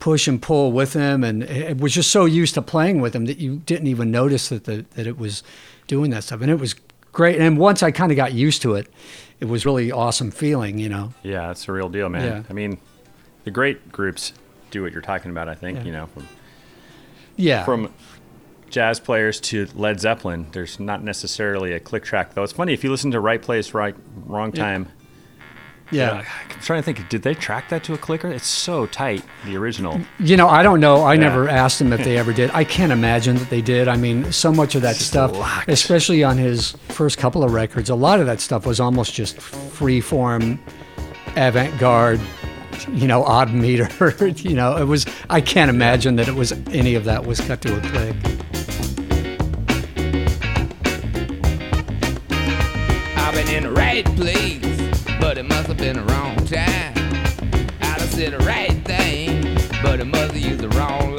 push 0.00 0.26
and 0.26 0.42
pull 0.42 0.72
with 0.72 0.94
him. 0.94 1.22
And 1.22 1.44
it 1.44 1.78
was 1.78 1.94
just 1.94 2.10
so 2.10 2.24
used 2.24 2.54
to 2.54 2.62
playing 2.62 3.00
with 3.00 3.14
him 3.14 3.26
that 3.26 3.38
you 3.38 3.62
didn't 3.64 3.86
even 3.86 4.10
notice 4.10 4.48
that, 4.48 4.64
the, 4.64 4.84
that 4.94 5.06
it 5.06 5.16
was 5.16 5.42
doing 5.92 6.10
that 6.10 6.24
stuff. 6.24 6.40
And 6.40 6.50
it 6.50 6.58
was 6.58 6.74
great. 7.12 7.38
And 7.38 7.58
once 7.58 7.82
I 7.82 7.90
kind 7.90 8.10
of 8.10 8.16
got 8.16 8.32
used 8.32 8.62
to 8.62 8.74
it, 8.76 8.88
it 9.40 9.44
was 9.44 9.66
really 9.66 9.92
awesome 9.92 10.30
feeling, 10.30 10.78
you 10.78 10.88
know. 10.88 11.12
Yeah, 11.22 11.50
it's 11.50 11.68
a 11.68 11.72
real 11.72 11.90
deal, 11.90 12.08
man. 12.08 12.24
Yeah. 12.24 12.42
I 12.48 12.54
mean, 12.54 12.78
the 13.44 13.50
great 13.50 13.92
groups 13.92 14.32
do 14.70 14.82
what 14.82 14.92
you're 14.92 15.02
talking 15.02 15.30
about. 15.30 15.50
I 15.50 15.54
think 15.54 15.78
Yeah. 15.80 15.84
you 15.84 15.92
know, 15.92 16.06
from 16.06 16.26
Yeah. 17.36 17.64
from 17.64 17.92
jazz 18.70 19.00
players 19.00 19.38
to 19.40 19.66
Led 19.74 20.00
Zeppelin. 20.00 20.46
There's 20.52 20.80
not 20.80 21.04
necessarily 21.04 21.72
a 21.74 21.80
click 21.80 22.04
track 22.04 22.32
though. 22.32 22.42
It's 22.42 22.54
funny 22.54 22.72
if 22.72 22.82
you 22.82 22.90
listen 22.90 23.10
to 23.10 23.20
Right 23.20 23.42
Place, 23.42 23.74
Right 23.74 23.94
Wrong 24.24 24.50
Time. 24.50 24.86
yeah. 24.88 25.01
I'm 25.92 26.60
trying 26.62 26.80
to 26.80 26.82
think. 26.82 27.08
Did 27.08 27.22
they 27.22 27.34
track 27.34 27.68
that 27.70 27.84
to 27.84 27.94
a 27.94 27.98
clicker? 27.98 28.28
It's 28.28 28.46
so 28.46 28.86
tight. 28.86 29.22
The 29.44 29.56
original. 29.56 30.00
You 30.18 30.36
know, 30.36 30.48
I 30.48 30.62
don't 30.62 30.80
know. 30.80 31.02
I 31.02 31.14
Yeah. 31.14 31.20
never 31.20 31.48
asked 31.48 31.78
them 31.78 31.92
if 31.92 32.02
they 32.04 32.16
ever 32.18 32.32
did. 32.32 32.50
I 32.54 32.64
can't 32.64 32.92
imagine 32.92 33.36
that 33.36 33.50
they 33.50 33.60
did. 33.60 33.88
I 33.88 33.96
mean, 33.96 34.32
so 34.32 34.52
much 34.52 34.74
of 34.74 34.82
that 34.82 34.96
stuff, 34.96 35.32
locked. 35.36 35.68
especially 35.68 36.22
on 36.24 36.38
his 36.38 36.72
first 36.88 37.18
couple 37.18 37.44
of 37.44 37.52
records, 37.52 37.90
a 37.90 37.94
lot 37.94 38.20
of 38.20 38.26
that 38.26 38.40
stuff 38.40 38.64
was 38.66 38.80
almost 38.80 39.12
just 39.14 39.38
free 39.40 40.00
form, 40.00 40.58
avant 41.36 41.78
garde, 41.78 42.20
you 42.92 43.06
know, 43.06 43.22
odd 43.24 43.52
meter. 43.52 43.88
you 44.36 44.54
know, 44.54 44.76
it 44.76 44.84
was, 44.86 45.04
I 45.28 45.40
can't 45.40 45.68
imagine 45.70 46.16
that 46.16 46.28
it 46.28 46.34
was 46.34 46.52
any 46.70 46.94
of 46.94 47.04
that 47.04 47.26
was 47.26 47.40
cut 47.40 47.60
to 47.62 47.76
a 47.76 47.80
click. 47.90 48.16
I've 53.16 53.34
been 53.34 53.48
in 53.48 53.62
the 53.64 53.70
right 53.72 54.04
place, 54.16 54.71
have 55.72 55.78
been 55.78 55.96
the 55.96 56.12
wrong 56.12 56.36
time. 56.44 56.92
I'd 57.80 58.00
have 58.00 58.12
said 58.12 58.32
the 58.34 58.44
right 58.44 58.72
thing, 58.84 59.56
but 59.82 60.06
must 60.06 60.34
have 60.34 60.36
used 60.36 60.60
the 60.60 60.68
wrong 60.70 61.11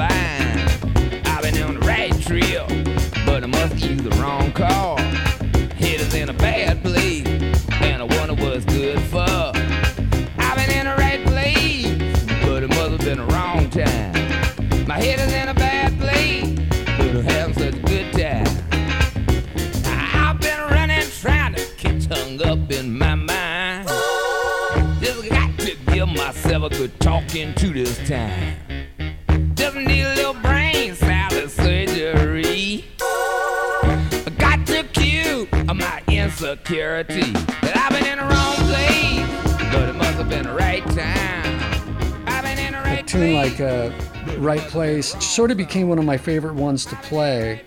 that 37.02 37.74
I've 37.76 37.92
been 37.92 38.06
in 38.06 38.20
the 38.20 38.24
wrong 38.24 38.56
place, 38.68 39.74
but 39.74 39.90
it 39.90 39.96
must 39.96 40.14
have 40.14 40.30
been 40.30 40.44
the 40.44 40.54
right 40.54 40.84
time. 40.90 42.28
I've 42.28 42.44
been 42.44 42.60
in 42.60 42.74
the 42.74 42.80
right 42.80 43.08
tune 43.08 43.34
like 43.34 43.60
uh, 43.60 43.90
Right 44.38 44.62
Place 44.62 45.16
sort 45.26 45.50
of 45.50 45.58
became 45.58 45.90
one 45.90 45.98
of 45.98 46.06
my 46.06 46.18
favorite 46.18 46.54
ones 46.54 46.86
to 46.86 46.96
play 46.98 47.64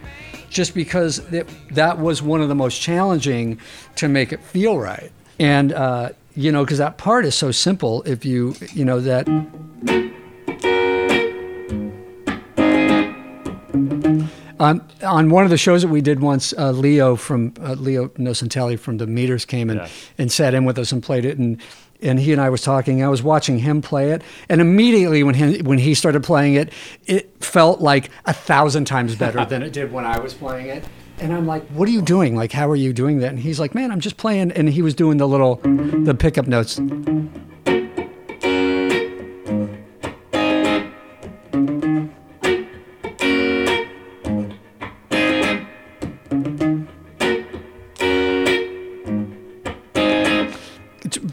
just 0.48 0.74
because 0.74 1.18
it, 1.32 1.48
that 1.74 1.98
was 1.98 2.22
one 2.22 2.40
of 2.40 2.48
the 2.48 2.54
most 2.54 2.80
challenging 2.80 3.58
to 3.96 4.08
make 4.08 4.32
it 4.32 4.40
feel 4.40 4.78
right. 4.78 5.10
And, 5.40 5.72
uh, 5.72 6.10
you 6.36 6.52
know, 6.52 6.64
because 6.64 6.78
that 6.78 6.96
part 6.96 7.24
is 7.24 7.34
so 7.34 7.50
simple. 7.50 8.02
If 8.02 8.24
you, 8.24 8.54
you 8.74 8.84
know, 8.84 9.00
that. 9.00 9.26
On, 14.58 14.80
on 15.02 15.28
one 15.30 15.44
of 15.44 15.50
the 15.50 15.58
shows 15.58 15.82
that 15.82 15.88
we 15.88 16.00
did 16.00 16.20
once, 16.20 16.54
uh, 16.56 16.70
Leo 16.70 17.14
from 17.16 17.52
uh, 17.60 17.72
Leo 17.74 18.08
Nocentelli 18.10 18.78
from 18.78 18.96
the 18.96 19.06
Meters 19.06 19.44
came 19.44 19.68
and, 19.70 19.80
Yeah. 19.80 19.88
and 20.18 20.32
sat 20.32 20.54
in 20.54 20.64
with 20.64 20.78
us 20.78 20.92
and 20.92 21.02
played 21.02 21.24
it, 21.24 21.36
and 21.38 21.60
and 22.02 22.20
he 22.20 22.32
and 22.32 22.40
I 22.40 22.48
was 22.50 22.62
talking. 22.62 23.02
I 23.02 23.08
was 23.08 23.22
watching 23.22 23.58
him 23.58 23.80
play 23.82 24.10
it, 24.12 24.22
and 24.48 24.60
immediately 24.60 25.22
when 25.22 25.34
he 25.34 25.60
when 25.62 25.78
he 25.78 25.94
started 25.94 26.22
playing 26.22 26.54
it, 26.54 26.72
it 27.06 27.32
felt 27.44 27.80
like 27.80 28.10
a 28.24 28.32
thousand 28.32 28.86
times 28.86 29.14
better 29.14 29.44
than 29.44 29.62
it 29.62 29.72
did 29.72 29.92
when 29.92 30.04
I 30.06 30.18
was 30.18 30.32
playing 30.34 30.66
it. 30.68 30.84
And 31.18 31.32
I'm 31.32 31.46
like, 31.46 31.66
"What 31.68 31.88
are 31.88 31.92
you 31.92 32.02
doing? 32.02 32.34
Like, 32.36 32.52
how 32.52 32.68
are 32.70 32.76
you 32.76 32.92
doing 32.92 33.18
that?" 33.20 33.30
And 33.30 33.38
he's 33.38 33.58
like, 33.60 33.74
"Man, 33.74 33.90
I'm 33.90 34.00
just 34.00 34.16
playing." 34.18 34.52
And 34.52 34.68
he 34.68 34.82
was 34.82 34.94
doing 34.94 35.16
the 35.18 35.26
little 35.28 35.56
the 36.04 36.14
pickup 36.18 36.46
notes. 36.46 36.78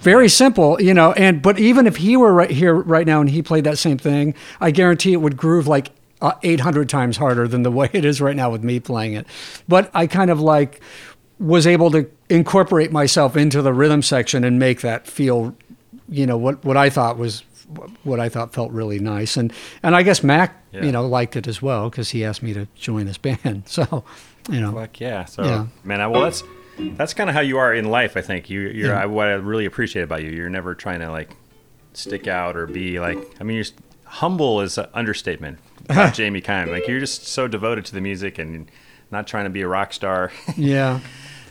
Very 0.04 0.30
simple, 0.30 0.82
you 0.82 0.94
know. 0.94 1.14
And 1.14 1.42
but 1.42 1.60
even 1.60 1.88
if 1.88 1.98
he 1.98 2.16
were 2.18 2.34
right 2.34 2.52
here 2.52 2.74
right 2.76 3.08
now 3.08 3.22
and 3.22 3.30
he 3.30 3.42
played 3.42 3.64
that 3.64 3.78
same 3.78 3.98
thing, 3.98 4.36
I 4.62 4.72
guarantee 4.72 5.14
it 5.14 5.18
would 5.22 5.38
groove 5.38 5.68
like 5.68 5.90
uh, 6.22 6.34
800 6.44 6.88
times 6.90 7.18
harder 7.18 7.48
than 7.48 7.64
the 7.64 7.72
way 7.72 7.90
it 7.94 8.06
is 8.06 8.22
right 8.22 8.36
now 8.36 8.50
with 8.52 8.64
me 8.64 8.80
playing 8.80 9.14
it. 9.14 9.26
But 9.68 9.90
I 9.94 10.08
kind 10.08 10.30
of 10.30 10.40
like 10.40 10.82
was 11.40 11.66
able 11.68 11.92
to 11.92 12.10
incorporate 12.30 12.92
myself 12.92 13.36
into 13.36 13.62
the 13.62 13.74
rhythm 13.74 14.02
section 14.02 14.44
and 14.44 14.60
make 14.60 14.82
that 14.82 15.08
feel, 15.08 15.56
you 16.08 16.26
know, 16.26 16.38
what 16.38 16.64
what 16.64 16.78
I 16.78 16.90
thought 16.90 17.18
was 17.18 17.44
what 18.04 18.20
I 18.20 18.30
thought 18.30 18.54
felt 18.54 18.72
really 18.72 19.00
nice. 19.00 19.36
And 19.38 19.52
and 19.82 19.96
I 19.96 20.04
guess 20.04 20.24
Mac, 20.24 20.56
Yeah. 20.72 20.84
you 20.84 20.92
know, 20.92 21.06
liked 21.08 21.36
it 21.36 21.48
as 21.48 21.62
well 21.62 21.90
because 21.90 22.12
he 22.12 22.24
asked 22.24 22.44
me 22.44 22.54
to 22.54 22.68
join 22.76 23.06
this 23.06 23.18
band. 23.18 23.64
So, 23.68 24.04
you 24.50 24.60
know, 24.62 24.74
Fuck 24.74 25.00
yeah. 25.00 25.26
So 25.26 25.44
Yeah. 25.44 25.66
man, 25.84 26.02
I, 26.02 26.08
well 26.08 26.22
that's 26.22 26.44
that's 26.78 27.14
kind 27.14 27.30
of 27.30 27.36
how 27.36 27.42
you 27.42 27.58
are 27.58 27.74
in 27.74 27.86
life. 27.86 28.18
I 28.18 28.22
think 28.22 28.50
you 28.50 28.62
you're 28.62 28.90
Yeah. 28.90 29.02
I, 29.02 29.06
what 29.06 29.28
I 29.28 29.34
really 29.34 29.66
appreciate 29.66 30.04
about 30.04 30.24
you. 30.24 30.32
You're 30.32 30.50
never 30.50 30.76
trying 30.76 31.00
to 31.02 31.12
like 31.12 31.36
stick 31.94 32.28
out 32.28 32.56
or 32.56 32.68
be 32.68 33.00
like. 33.00 33.18
I 33.40 33.44
mean, 33.44 33.58
you're 33.58 33.66
humble 34.06 34.62
is 34.62 34.78
an 34.78 34.88
understatement. 34.94 35.60
About 35.90 36.14
Jamie 36.14 36.42
Kime, 36.42 36.72
like 36.72 36.88
you're 36.88 37.02
just 37.02 37.28
so 37.28 37.46
devoted 37.46 37.84
to 37.86 37.94
the 37.94 38.00
music 38.00 38.40
and 38.40 38.72
not 39.12 39.28
trying 39.28 39.44
to 39.44 39.50
be 39.50 39.62
a 39.62 39.68
rock 39.68 39.92
star. 39.92 40.32
yeah. 40.56 41.02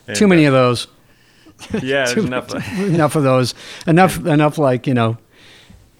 And, 0.08 0.16
Too 0.16 0.26
many 0.26 0.46
uh, 0.46 0.48
of 0.48 0.52
those. 0.54 0.86
Yeah, 1.82 2.06
Too- 2.06 2.26
enough. 2.26 2.52
enough 2.78 3.14
of 3.14 3.24
those. 3.24 3.54
Enough 3.86 4.24
enough 4.26 4.56
like, 4.58 4.86
you 4.86 4.94
know, 4.94 5.18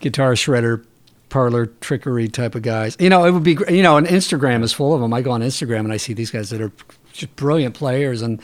guitar 0.00 0.32
shredder 0.32 0.84
parlor 1.28 1.66
trickery 1.66 2.28
type 2.28 2.54
of 2.54 2.62
guys. 2.62 2.96
You 2.98 3.10
know, 3.10 3.24
it 3.26 3.32
would 3.32 3.42
be 3.42 3.58
you 3.68 3.82
know, 3.82 3.96
and 3.98 4.06
Instagram 4.06 4.62
is 4.62 4.72
full 4.72 4.94
of 4.94 5.00
them. 5.00 5.12
I 5.12 5.20
go 5.20 5.30
on 5.30 5.42
Instagram 5.42 5.80
and 5.80 5.92
I 5.92 5.98
see 5.98 6.14
these 6.14 6.30
guys 6.30 6.50
that 6.50 6.60
are 6.60 6.72
just 7.12 7.36
brilliant 7.36 7.74
players 7.74 8.22
and 8.22 8.40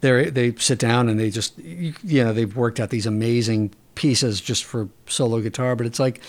they 0.00 0.30
they 0.30 0.54
sit 0.56 0.78
down 0.78 1.08
and 1.08 1.18
they 1.18 1.30
just 1.30 1.58
you 1.58 2.24
know, 2.24 2.32
they've 2.32 2.54
worked 2.56 2.80
out 2.80 2.90
these 2.90 3.06
amazing 3.06 3.72
pieces 3.94 4.40
just 4.40 4.64
for 4.64 4.88
solo 5.06 5.40
guitar, 5.40 5.76
but 5.76 5.86
it's 5.86 5.98
like 5.98 6.20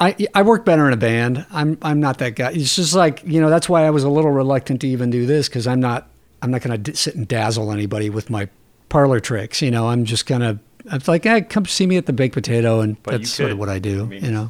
I, 0.00 0.28
I 0.34 0.42
work 0.42 0.64
better 0.64 0.86
in 0.86 0.92
a 0.92 0.98
band. 0.98 1.46
I'm 1.50 1.78
I'm 1.82 2.00
not 2.00 2.18
that 2.18 2.36
guy. 2.36 2.52
It's 2.52 2.76
just 2.76 2.94
like 2.94 3.22
you 3.24 3.40
know 3.40 3.50
that's 3.50 3.68
why 3.68 3.84
I 3.84 3.90
was 3.90 4.04
a 4.04 4.10
little 4.10 4.30
reluctant 4.30 4.80
to 4.82 4.88
even 4.88 5.10
do 5.10 5.26
this 5.26 5.48
because 5.48 5.66
I'm 5.66 5.80
not 5.80 6.08
I'm 6.42 6.50
not 6.50 6.62
going 6.62 6.82
to 6.82 6.92
d- 6.92 6.96
sit 6.96 7.16
and 7.16 7.26
dazzle 7.26 7.72
anybody 7.72 8.10
with 8.10 8.30
my 8.30 8.48
parlor 8.88 9.20
tricks. 9.20 9.60
You 9.60 9.70
know, 9.70 9.88
I'm 9.88 10.04
just 10.04 10.26
kind 10.26 10.42
of 10.42 10.58
I'm 10.90 11.00
like, 11.06 11.24
hey, 11.24 11.42
come 11.42 11.66
see 11.66 11.86
me 11.86 11.96
at 11.96 12.06
the 12.06 12.12
Baked 12.12 12.34
Potato, 12.34 12.80
and 12.80 13.02
But 13.02 13.12
that's 13.12 13.30
sort 13.30 13.50
of 13.50 13.58
what 13.58 13.68
I 13.68 13.78
do. 13.78 14.02
I 14.02 14.06
mean, 14.06 14.24
you 14.24 14.30
know, 14.30 14.48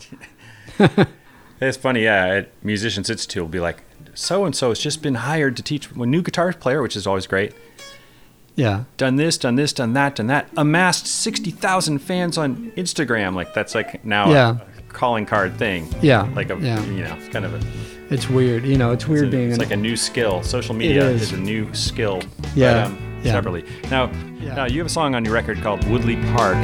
It's 1.60 1.76
funny, 1.76 2.04
yeah. 2.04 2.26
At 2.26 2.50
Musicians 2.62 3.10
Institute 3.10 3.42
will 3.42 3.48
be 3.48 3.60
like, 3.60 3.82
so 4.14 4.44
and 4.44 4.54
so 4.54 4.68
has 4.68 4.78
just 4.78 5.02
been 5.02 5.16
hired 5.16 5.56
to 5.56 5.62
teach 5.62 5.90
a 5.90 6.06
new 6.06 6.22
guitar 6.22 6.52
player, 6.52 6.82
which 6.82 6.96
is 6.96 7.06
always 7.06 7.26
great. 7.26 7.52
Yeah, 8.58 8.84
Done 8.96 9.16
this, 9.16 9.38
done 9.38 9.54
this, 9.54 9.72
done 9.72 9.92
that, 9.94 10.16
done 10.16 10.26
that. 10.26 10.48
Amassed 10.56 11.06
sixty 11.06 11.50
thousand 11.52 12.00
fans 12.00 12.36
on 12.36 12.72
Instagram. 12.76 13.34
Like 13.34 13.54
that's 13.54 13.74
like 13.74 14.04
now 14.04 14.30
Yeah. 14.30 14.58
a 14.78 14.82
calling 14.92 15.24
card 15.26 15.56
thing. 15.56 15.88
Yeah, 16.02 16.28
Like 16.34 16.50
a 16.50 16.58
yeah. 16.58 16.84
you 16.86 17.04
know, 17.04 17.14
it's 17.18 17.28
kind 17.28 17.44
of 17.44 17.54
a 17.54 17.60
it's 18.14 18.28
weird. 18.28 18.64
You 18.64 18.76
know, 18.76 18.90
it's 18.92 19.06
weird 19.06 19.26
it's, 19.26 19.34
a- 19.34 19.36
being 19.36 19.48
it's 19.50 19.58
an, 19.58 19.64
like 19.64 19.72
a 19.72 19.76
new 19.76 19.96
skill. 19.96 20.42
Social 20.42 20.74
media 20.74 21.04
is. 21.08 21.22
is. 21.22 21.32
a 21.32 21.36
new 21.40 21.72
skill. 21.74 22.20
Yeah, 22.54 22.82
But, 22.84 22.86
um, 22.86 23.20
yeah. 23.22 23.32
Separately. 23.32 23.64
Now, 23.90 24.10
Yeah. 24.40 24.54
now 24.54 24.64
you 24.66 24.78
have 24.78 24.86
a 24.86 24.90
song 24.90 25.14
on 25.14 25.24
your 25.24 25.34
record 25.34 25.60
called 25.62 25.84
Woodley 25.88 26.16
Park. 26.34 26.56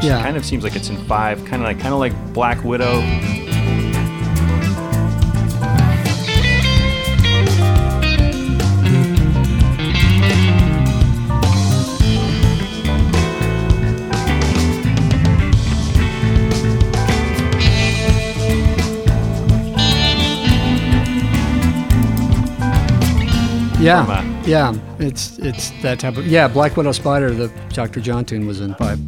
Which 0.00 0.06
Yeah. 0.06 0.22
kind 0.22 0.38
of 0.38 0.46
seems 0.46 0.64
like 0.64 0.76
it's 0.76 0.88
in 0.88 0.96
five, 1.04 1.44
kind 1.44 1.60
of 1.62 1.68
like 1.68 1.78
kind 1.78 1.92
of 1.92 2.00
like 2.00 2.14
Black 2.32 2.64
Widow. 2.64 3.00
yeah, 23.80 24.04
uh, 24.06 24.42
yeah. 24.44 24.74
It's 24.98 25.38
it's 25.38 25.70
that 25.82 25.98
type 26.00 26.16
of 26.18 26.26
yeah. 26.26 26.48
Black 26.48 26.76
Widow 26.76 26.92
Spider, 26.92 27.30
the 27.30 27.48
Dr. 27.70 28.00
John 28.00 28.24
tune 28.26 28.46
was 28.46 28.60
in 28.60 28.74
five. 28.74 28.98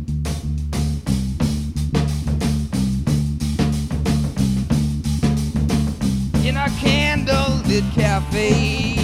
candlelit 6.79 7.93
cafe 7.95 8.95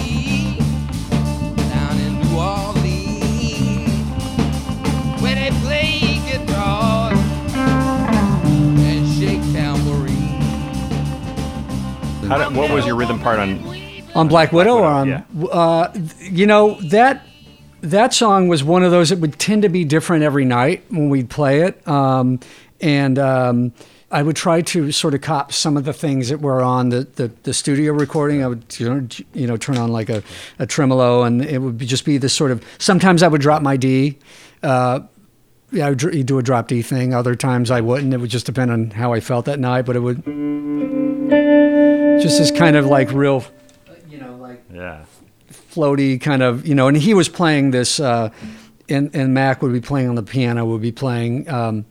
down 1.69 1.97
in 1.99 2.19
New 2.19 2.37
Orleans 2.37 2.79
where 5.21 5.35
they 5.35 5.51
play 5.61 6.19
guitar 6.25 7.11
and 7.13 9.07
shake 9.17 9.41
tambourine. 9.53 10.41
How 12.27 12.37
did, 12.37 12.55
what 12.55 12.71
was 12.71 12.85
your 12.85 12.95
rhythm 12.95 13.19
part 13.19 13.39
on? 13.39 13.77
On 14.15 14.27
Black 14.27 14.51
Widow, 14.51 14.77
or 14.77 14.85
on 14.85 15.07
yeah. 15.07 15.23
uh, 15.51 15.93
you 16.19 16.47
know 16.47 16.79
that 16.89 17.25
that 17.81 18.13
song 18.13 18.47
was 18.47 18.63
one 18.63 18.83
of 18.83 18.91
those 18.91 19.09
that 19.09 19.19
would 19.19 19.37
tend 19.37 19.61
to 19.61 19.69
be 19.69 19.85
different 19.85 20.23
every 20.23 20.45
night 20.45 20.83
when 20.89 21.09
we'd 21.09 21.29
play 21.29 21.61
it, 21.61 21.87
um, 21.87 22.39
and. 22.81 23.19
Um, 23.19 23.73
I 24.11 24.23
would 24.23 24.35
try 24.35 24.61
to 24.61 24.91
sort 24.91 25.13
of 25.13 25.21
cop 25.21 25.53
some 25.53 25.77
of 25.77 25.83
the 25.85 25.93
things 25.93 26.29
that 26.29 26.41
were 26.41 26.61
on 26.61 26.89
the, 26.89 27.01
the, 27.15 27.31
the 27.43 27.53
studio 27.53 27.93
recording. 27.93 28.43
I 28.43 28.47
would 28.47 28.63
you 28.79 28.89
know, 28.89 29.07
you 29.33 29.45
know 29.47 29.55
turn 29.57 29.77
on 29.77 29.91
like 29.91 30.09
a, 30.09 30.23
a 30.57 30.65
tremolo, 30.65 31.23
and 31.23 31.43
it 31.45 31.59
would 31.59 31.77
be, 31.77 31.85
just 31.85 32.05
be 32.05 32.17
this 32.17 32.33
sort 32.33 32.49
of. 32.51 32.63
Sometimes 32.79 33.21
I 33.21 33.27
would 33.27 33.41
drop 33.41 33.61
my 33.61 33.77
D. 33.77 34.17
Uh, 34.63 35.01
yeah, 35.71 35.85
I 35.85 35.89
would 35.91 36.25
do 36.25 36.39
a 36.39 36.43
drop 36.43 36.67
D 36.67 36.81
thing. 36.81 37.13
Other 37.13 37.35
times 37.35 37.69
I 37.69 37.81
wouldn't. 37.81 38.11
It 38.13 38.17
would 38.17 38.31
just 38.31 38.47
depend 38.47 38.71
on 38.71 38.89
how 38.89 39.13
I 39.13 39.19
felt 39.19 39.45
that 39.45 39.59
night. 39.59 39.83
But 39.83 39.95
it 39.95 39.99
would 39.99 40.23
just 42.19 42.39
this 42.39 42.49
kind 42.51 42.75
of 42.75 42.87
like 42.87 43.11
real, 43.11 43.45
you 44.09 44.17
know, 44.17 44.35
like 44.37 44.63
Yeah. 44.73 45.03
floaty 45.71 46.19
kind 46.19 46.41
of, 46.41 46.65
you 46.65 46.73
know. 46.73 46.87
And 46.87 46.97
he 46.97 47.13
was 47.13 47.29
playing 47.29 47.69
this, 47.71 47.99
uh, 47.99 48.31
and 48.89 49.11
and 49.13 49.35
Mac 49.35 49.61
would 49.61 49.71
be 49.71 49.81
playing 49.81 50.09
on 50.09 50.15
the 50.15 50.23
piano. 50.23 50.65
Would 50.65 50.81
be 50.81 50.91
playing. 50.91 51.47
Um, 51.47 51.85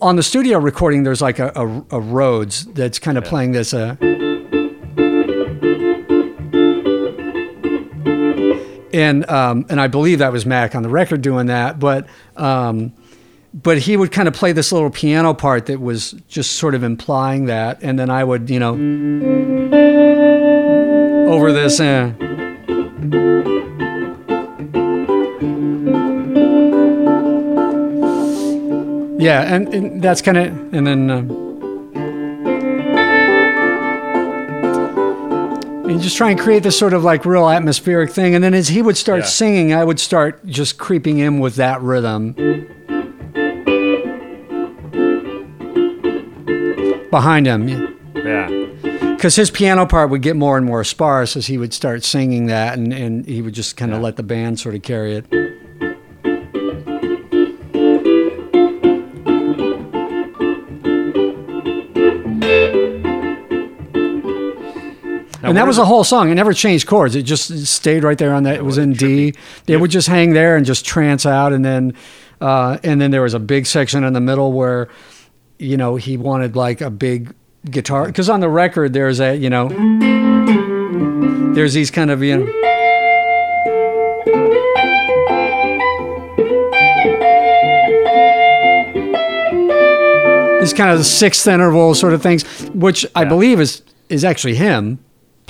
on 0.00 0.16
the 0.16 0.22
studio 0.22 0.58
recording, 0.58 1.02
there's 1.02 1.20
like 1.20 1.38
a, 1.38 1.52
a, 1.54 1.96
a 1.96 2.00
Rhodes 2.00 2.64
that's 2.66 2.98
kind 2.98 3.18
of 3.18 3.24
playing 3.24 3.52
this. 3.52 3.74
Uh, 3.74 3.96
and 8.92 9.28
um, 9.28 9.66
and 9.68 9.80
I 9.80 9.88
believe 9.88 10.18
that 10.18 10.32
was 10.32 10.46
Mac 10.46 10.74
on 10.74 10.82
the 10.82 10.88
record 10.88 11.22
doing 11.22 11.46
that, 11.46 11.78
but 11.78 12.06
um, 12.36 12.92
but 13.54 13.78
he 13.78 13.96
would 13.96 14.12
kind 14.12 14.28
of 14.28 14.34
play 14.34 14.52
this 14.52 14.72
little 14.72 14.90
piano 14.90 15.34
part 15.34 15.66
that 15.66 15.80
was 15.80 16.12
just 16.28 16.52
sort 16.52 16.74
of 16.74 16.82
implying 16.82 17.46
that, 17.46 17.82
and 17.82 17.98
then 17.98 18.10
I 18.10 18.24
would 18.24 18.48
you 18.48 18.58
know 18.58 18.72
over 21.30 21.52
this. 21.52 21.80
Uh, 21.80 22.12
yeah, 29.22 29.54
and, 29.54 29.72
and 29.74 30.02
that's 30.02 30.20
kind 30.22 30.36
of 30.38 30.46
and 30.74 30.86
then. 30.86 31.10
Um, 31.10 31.30
and 35.92 36.00
just 36.00 36.16
try 36.16 36.30
and 36.30 36.40
create 36.40 36.62
this 36.62 36.78
sort 36.78 36.94
of 36.94 37.04
like 37.04 37.26
real 37.26 37.48
atmospheric 37.50 38.10
thing. 38.10 38.34
And 38.34 38.42
then 38.42 38.54
as 38.54 38.68
he 38.68 38.80
would 38.80 38.96
start 38.96 39.20
Yeah. 39.20 39.26
singing, 39.26 39.74
I 39.74 39.84
would 39.84 40.00
start 40.00 40.44
just 40.46 40.78
creeping 40.78 41.18
in 41.18 41.38
with 41.38 41.56
that 41.56 41.82
rhythm. 41.82 42.32
Behind 47.10 47.46
him. 47.46 47.68
Yeah. 48.14 48.48
Because 49.16 49.36
his 49.36 49.50
piano 49.50 49.84
part 49.86 50.08
would 50.10 50.22
get 50.22 50.34
more 50.34 50.56
and 50.56 50.64
more 50.64 50.82
sparse 50.82 51.36
as 51.36 51.46
he 51.46 51.58
would 51.58 51.74
start 51.74 52.04
singing 52.04 52.46
that, 52.46 52.78
and, 52.78 52.92
and 52.92 53.26
he 53.26 53.42
would 53.42 53.52
just 53.54 53.76
kind 53.76 53.92
of 53.92 53.98
Yeah. 53.98 54.04
let 54.04 54.16
the 54.16 54.22
band 54.22 54.58
sort 54.58 54.74
of 54.74 54.82
carry 54.82 55.16
it. 55.16 55.26
And 65.52 65.58
that 65.58 65.66
was 65.66 65.76
the 65.76 65.84
whole 65.84 66.02
song. 66.02 66.30
It 66.30 66.34
never 66.34 66.54
changed 66.54 66.86
chords. 66.86 67.14
It 67.14 67.24
just 67.24 67.66
stayed 67.66 68.04
right 68.04 68.16
there 68.16 68.32
on 68.32 68.44
that. 68.44 68.54
It 68.56 68.64
was 68.64 68.78
in 68.78 68.94
D. 68.94 69.34
It 69.66 69.76
would 69.76 69.90
just 69.90 70.08
hang 70.08 70.32
there 70.32 70.56
and 70.56 70.64
just 70.64 70.86
trance 70.86 71.26
out, 71.26 71.52
and 71.52 71.62
then, 71.62 71.92
uh, 72.40 72.78
and 72.82 72.98
then 73.02 73.10
there 73.10 73.20
was 73.20 73.34
a 73.34 73.38
big 73.38 73.66
section 73.66 74.02
in 74.02 74.14
the 74.14 74.20
middle 74.20 74.52
where, 74.52 74.88
you 75.58 75.76
know, 75.76 75.96
he 75.96 76.16
wanted 76.16 76.56
like 76.56 76.80
a 76.80 76.88
big 76.88 77.34
guitar 77.70 78.06
because 78.06 78.30
on 78.30 78.40
the 78.40 78.48
record 78.48 78.94
there's 78.94 79.20
a 79.20 79.36
you 79.36 79.50
know, 79.50 79.68
there's 81.54 81.74
these 81.74 81.90
kind 81.90 82.10
of 82.10 82.22
you 82.22 82.38
know. 82.38 82.52
These 90.60 90.72
kind 90.74 90.96
of 90.96 91.04
sixth 91.04 91.46
interval 91.48 91.92
sort 91.94 92.12
of 92.14 92.22
things, 92.22 92.44
which 92.72 93.04
I 93.16 93.22
Yeah. 93.22 93.28
believe 93.28 93.60
is 93.60 93.82
is 94.08 94.24
actually 94.24 94.54
him 94.54 94.98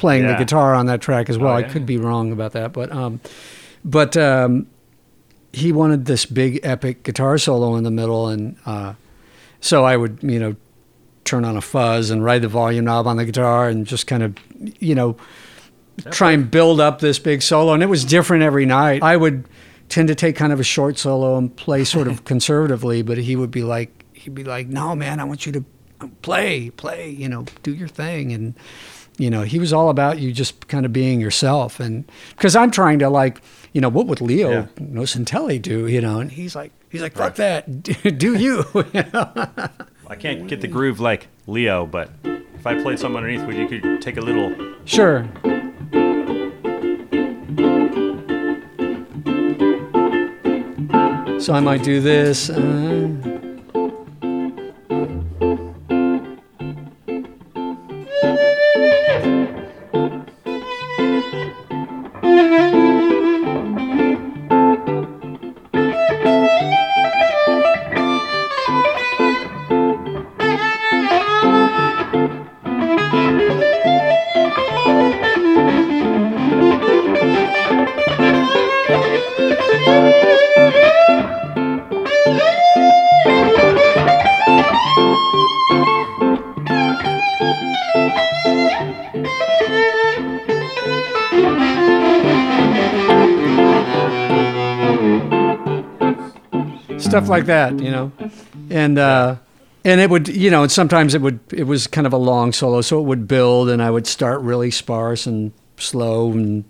playing 0.03 0.27
the 0.27 0.35
guitar 0.35 0.75
on 0.75 0.87
that 0.87 1.01
track 1.01 1.31
as 1.31 1.39
well. 1.39 1.53
Oh, 1.53 1.57
I 1.57 1.63
could 1.63 1.87
be 1.87 1.97
wrong 1.97 2.33
about 2.33 2.53
that, 2.53 2.73
but 2.73 2.91
um, 2.91 3.21
but 3.85 4.17
um, 4.17 4.67
he 5.53 5.71
wanted 5.71 6.07
this 6.07 6.27
big 6.27 6.59
epic 6.65 7.05
guitar 7.05 7.39
solo 7.39 7.77
in 7.77 7.85
the 7.85 7.91
middle, 7.93 8.27
and 8.27 8.57
uh, 8.67 8.95
so 9.61 9.85
I 9.85 9.97
would 9.97 10.19
you 10.21 10.41
know 10.41 10.57
turn 11.23 11.45
on 11.45 11.57
a 11.57 11.61
fuzz 11.61 12.11
and 12.11 12.25
ride 12.25 12.43
the 12.43 12.49
volume 12.49 12.85
knob 12.85 13.07
on 13.07 13.17
the 13.17 13.25
guitar 13.25 13.69
and 13.69 13.87
just 13.87 14.09
kind 14.09 14.25
of 14.25 14.35
you 14.81 14.97
know 14.97 15.17
try 16.11 16.33
and 16.33 16.51
build 16.51 16.81
up 16.81 16.99
this 16.99 17.21
big 17.21 17.41
solo, 17.41 17.73
and 17.73 17.81
it 17.81 17.89
was 17.89 18.05
different 18.05 18.43
every 18.43 18.67
night. 18.67 19.05
I 19.05 19.17
would 19.17 19.49
tend 19.89 20.09
to 20.09 20.17
take 20.17 20.35
kind 20.35 20.53
of 20.53 20.59
a 20.59 20.65
short 20.65 20.99
solo 20.99 21.39
and 21.39 21.55
play 21.55 21.85
sort 21.85 22.09
of 22.09 22.25
conservatively, 22.33 23.03
but 23.03 23.19
he 23.19 23.37
would 23.37 23.53
be 23.53 23.63
like 23.63 24.05
he'd 24.15 24.35
be 24.35 24.43
like, 24.43 24.67
"No, 24.67 24.97
man, 24.97 25.21
I 25.21 25.25
want 25.25 25.47
you 25.47 25.53
to 25.53 25.65
play, 26.23 26.71
play, 26.71 27.09
you 27.09 27.29
know, 27.29 27.45
do 27.63 27.73
your 27.73 27.87
thing." 27.87 28.33
And 28.33 28.55
you 29.19 29.31
know, 29.31 29.43
he 29.43 29.59
was 29.59 29.73
all 29.73 29.89
about 29.89 30.19
you 30.19 30.33
just 30.33 30.69
kind 30.69 30.87
of 30.87 30.93
being 30.93 31.21
yourself. 31.21 31.81
And 31.81 32.11
because 32.31 32.57
I'm 32.57 32.71
trying 32.71 32.99
to 33.01 33.09
like, 33.11 33.41
you 33.73 33.81
know, 33.81 33.89
what 33.89 34.07
would 34.07 34.21
Leo 34.21 34.51
Yeah. 34.51 34.67
Nocentelli 34.81 35.61
do? 35.61 35.87
You 35.87 36.01
know, 36.01 36.21
and 36.21 36.31
he's 36.33 36.55
like, 36.57 36.73
he's 36.91 37.03
like, 37.03 37.15
fuck 37.15 37.37
that, 37.37 37.83
do 38.19 38.35
you? 38.37 38.65
you 38.93 39.05
know? 39.13 39.49
I 40.09 40.15
can't 40.17 40.47
get 40.47 40.61
the 40.61 40.69
groove 40.69 41.01
like 41.01 41.29
Leo, 41.47 41.87
but 41.87 42.11
if 42.25 42.67
I 42.67 42.81
played 42.83 42.99
something 42.99 43.17
underneath, 43.17 43.47
would 43.47 43.57
you 43.57 43.67
could 43.69 44.03
take 44.03 44.17
a 44.17 44.21
little? 44.21 44.55
Sure. 44.85 45.27
So 51.39 51.53
I 51.55 51.59
might 51.61 51.83
do 51.83 52.01
this. 52.01 52.49
Uh, 52.49 53.32
like 97.33 97.47
that, 97.47 97.79
you 97.81 97.91
know, 97.91 98.13
and 98.71 98.99
uh, 98.99 99.37
and 99.85 100.01
it 100.01 100.11
would, 100.11 100.29
you 100.29 100.51
know, 100.51 100.63
and 100.63 100.71
sometimes 100.71 101.15
it 101.15 101.21
would, 101.21 101.41
it 101.53 101.65
was 101.65 101.87
kind 101.87 102.07
of 102.07 102.13
a 102.13 102.17
long 102.17 102.53
solo, 102.53 102.81
so 102.81 103.01
it 103.01 103.05
would 103.05 103.27
build, 103.27 103.69
and 103.69 103.83
I 103.83 103.91
would 103.91 104.07
start 104.07 104.41
really 104.43 104.71
sparse 104.71 105.27
and 105.27 105.53
slow, 105.77 106.31
and 106.31 106.65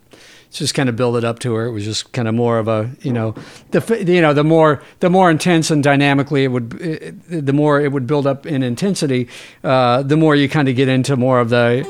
just 0.50 0.74
kind 0.74 0.88
of 0.88 0.96
build 0.96 1.16
it 1.16 1.24
up 1.24 1.38
to 1.40 1.52
where 1.52 1.66
it 1.66 1.72
was 1.72 1.84
just 1.84 2.12
kind 2.12 2.28
of 2.28 2.34
more 2.34 2.58
of 2.58 2.68
a, 2.68 2.90
you 3.00 3.12
know, 3.12 3.34
the 3.70 4.04
you 4.06 4.20
know 4.20 4.34
the 4.34 4.44
more 4.44 4.82
the 5.00 5.10
more 5.10 5.30
intense 5.30 5.70
and 5.70 5.82
dynamically 5.82 6.44
it 6.44 6.48
would, 6.48 6.80
it, 6.80 7.46
the 7.46 7.52
more 7.52 7.80
it 7.80 7.92
would 7.92 8.06
build 8.06 8.26
up 8.26 8.46
in 8.46 8.62
intensity, 8.62 9.28
uh, 9.64 10.02
the 10.02 10.16
more 10.16 10.36
you 10.36 10.48
kind 10.48 10.68
of 10.68 10.76
get 10.76 10.88
into 10.88 11.16
more 11.16 11.40
of 11.40 11.50
the. 11.50 11.86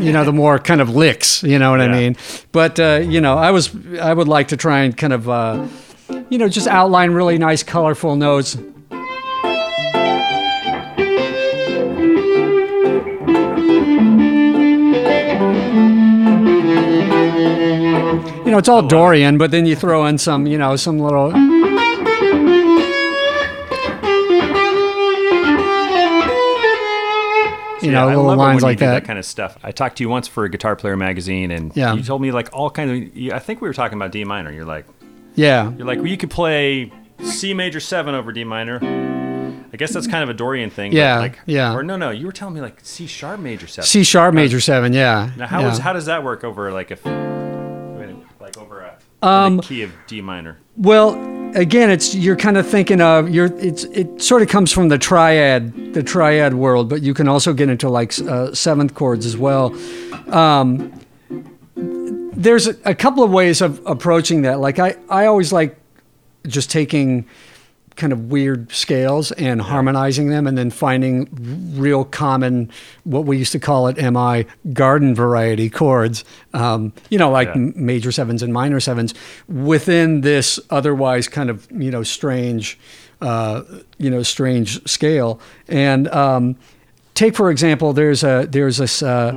You 0.00 0.12
know 0.12 0.24
the 0.24 0.32
more 0.32 0.58
kind 0.58 0.80
of 0.80 0.88
licks 0.90 1.42
you 1.42 1.58
know 1.58 1.70
what 1.70 1.80
i 1.80 1.88
mean? 1.88 2.16
But 2.52 2.80
uh, 2.80 3.00
you 3.04 3.20
know 3.20 3.36
i 3.36 3.50
was 3.50 3.70
i 4.00 4.12
would 4.12 4.28
like 4.28 4.48
to 4.48 4.56
try 4.56 4.80
and 4.80 4.96
kind 4.96 5.12
of 5.12 5.28
uh, 5.28 5.66
you 6.30 6.38
know 6.38 6.48
just 6.48 6.66
outline 6.66 7.12
really 7.12 7.38
nice 7.38 7.62
colorful 7.62 8.16
notes. 8.16 8.56
You 18.44 18.54
know 18.54 18.58
it's 18.58 18.68
all 18.68 18.82
dorian 18.82 19.38
but 19.38 19.52
then 19.52 19.64
you 19.64 19.76
throw 19.76 20.06
in 20.06 20.18
some 20.18 20.44
you 20.46 20.58
know 20.58 20.74
some 20.74 20.98
little 20.98 21.30
you 27.82 27.90
know 27.92 28.04
I 28.08 28.14
little 28.14 28.24
love 28.24 28.34
it 28.34 28.38
when 28.38 28.38
lines 28.38 28.62
you 28.62 28.66
like 28.68 28.78
do 28.78 28.86
that 28.86 29.04
kind 29.04 29.18
of 29.18 29.24
stuff. 29.24 29.58
I 29.62 29.72
talked 29.72 29.96
to 29.98 30.02
you 30.04 30.08
once 30.08 30.28
for 30.28 30.44
a 30.44 30.48
Guitar 30.50 30.76
Player 30.76 30.96
magazine, 30.96 31.50
and 31.50 31.74
Yeah. 31.76 31.94
you 31.94 32.02
told 32.02 32.20
me 32.22 32.32
like 32.32 32.48
all 32.52 32.70
kind 32.70 32.90
of. 32.90 33.32
I 33.34 33.38
think 33.38 33.60
we 33.60 33.68
were 33.68 33.74
talking 33.74 33.96
about 33.98 34.12
D 34.12 34.24
minor. 34.24 34.50
You're 34.52 34.64
like, 34.64 34.86
yeah 35.34 35.70
you're 35.76 35.86
like, 35.86 35.98
well, 35.98 36.08
you 36.08 36.16
could 36.16 36.30
play 36.30 36.92
C 37.22 37.54
major 37.54 37.80
seven 37.80 38.14
over 38.14 38.32
D 38.32 38.44
minor. 38.44 38.78
I 39.72 39.76
guess 39.76 39.92
that's 39.92 40.08
kind 40.08 40.24
of 40.24 40.28
a 40.28 40.34
Dorian 40.34 40.68
thing. 40.70 40.92
Yeah, 40.92 41.18
like, 41.20 41.38
yeah. 41.46 41.72
Or 41.74 41.84
no, 41.84 41.96
no, 41.96 42.10
you 42.10 42.26
were 42.26 42.32
telling 42.32 42.54
me 42.54 42.60
like 42.60 42.80
C 42.82 43.06
sharp 43.06 43.38
major 43.38 43.68
seven. 43.68 43.86
C 43.86 44.02
sharp 44.02 44.34
major 44.34 44.58
seven. 44.60 44.92
Yeah. 44.92 45.30
Now, 45.36 45.46
how 45.46 45.60
yeah. 45.60 45.70
is- 45.72 45.78
how 45.78 45.92
does 45.92 46.06
that 46.06 46.24
work 46.24 46.42
over 46.44 46.72
like 46.72 46.90
if 46.90 47.04
like 48.40 48.56
over 48.56 48.80
a 48.80 48.98
Um, 49.22 49.58
the 49.58 49.62
key 49.62 49.82
of 49.82 49.92
D 50.06 50.20
minor? 50.20 50.58
Well, 50.76 51.14
again, 51.54 51.90
it's 51.90 52.14
you're 52.14 52.36
kind 52.36 52.56
of 52.56 52.66
thinking 52.66 53.00
of 53.00 53.28
you're 53.28 53.54
it's 53.58 53.84
it 53.84 54.22
sort 54.22 54.42
of 54.42 54.48
comes 54.48 54.72
from 54.72 54.88
the 54.88 54.98
triad 54.98 55.94
the 55.94 56.02
triad 56.02 56.54
world, 56.54 56.88
but 56.88 57.02
you 57.02 57.14
can 57.14 57.28
also 57.28 57.52
get 57.52 57.68
into 57.68 57.88
like 57.88 58.18
uh, 58.20 58.54
seventh 58.54 58.94
chords 58.94 59.26
as 59.26 59.36
well. 59.36 59.74
Um, 60.28 60.92
there's 61.76 62.66
a, 62.66 62.76
a 62.84 62.94
couple 62.94 63.22
of 63.22 63.30
ways 63.30 63.60
of 63.60 63.84
approaching 63.86 64.42
that. 64.42 64.60
Like 64.60 64.78
I 64.78 64.96
I 65.08 65.26
always 65.26 65.52
like 65.52 65.78
just 66.46 66.70
taking 66.70 67.26
kind 68.00 68.12
of 68.12 68.30
weird 68.30 68.72
scales 68.72 69.30
and 69.32 69.60
harmonizing 69.60 70.30
them 70.30 70.46
and 70.46 70.56
then 70.58 70.70
finding 70.70 71.28
real 71.78 72.02
common 72.04 72.70
what 73.04 73.26
we 73.26 73.36
used 73.36 73.52
to 73.52 73.58
call 73.58 73.86
it 73.88 73.96
mi 73.98 74.46
garden 74.72 75.14
variety 75.14 75.68
chords 75.68 76.24
um, 76.54 76.92
you 77.10 77.18
know 77.18 77.30
like 77.30 77.48
Yeah. 77.54 77.70
major 77.76 78.10
sevens 78.10 78.42
and 78.42 78.52
minor 78.52 78.80
sevens 78.80 79.12
within 79.48 80.22
this 80.22 80.58
otherwise 80.70 81.28
kind 81.28 81.50
of 81.50 81.68
you 81.70 81.90
know 81.90 82.02
strange 82.02 82.78
uh, 83.20 83.62
you 83.98 84.08
know 84.10 84.22
strange 84.22 84.82
scale 84.88 85.38
and 85.68 86.08
um, 86.08 86.56
take 87.14 87.36
for 87.36 87.50
example 87.50 87.92
there's 87.92 88.24
a 88.24 88.46
there's 88.50 88.78
this 88.78 89.02
uh, 89.02 89.32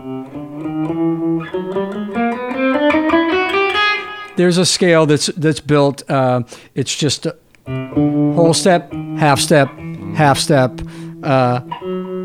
there's 4.35 4.57
a 4.57 4.65
scale 4.65 5.05
that's 5.05 5.27
that's 5.37 5.59
built. 5.59 6.09
Uh, 6.09 6.41
it's 6.75 6.95
just 6.95 7.27
whole 7.67 8.53
step, 8.53 8.91
half 9.17 9.39
step, 9.39 9.69
half 10.15 10.37
step, 10.37 10.81
uh, 11.23 11.59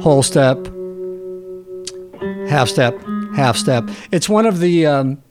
whole 0.01 0.23
step, 0.23 0.59
half 2.49 2.69
step, 2.69 2.99
half 3.35 3.57
step. 3.57 3.89
It's 4.11 4.29
one 4.29 4.47
of 4.47 4.61
the 4.61 4.87
um, 4.87 5.23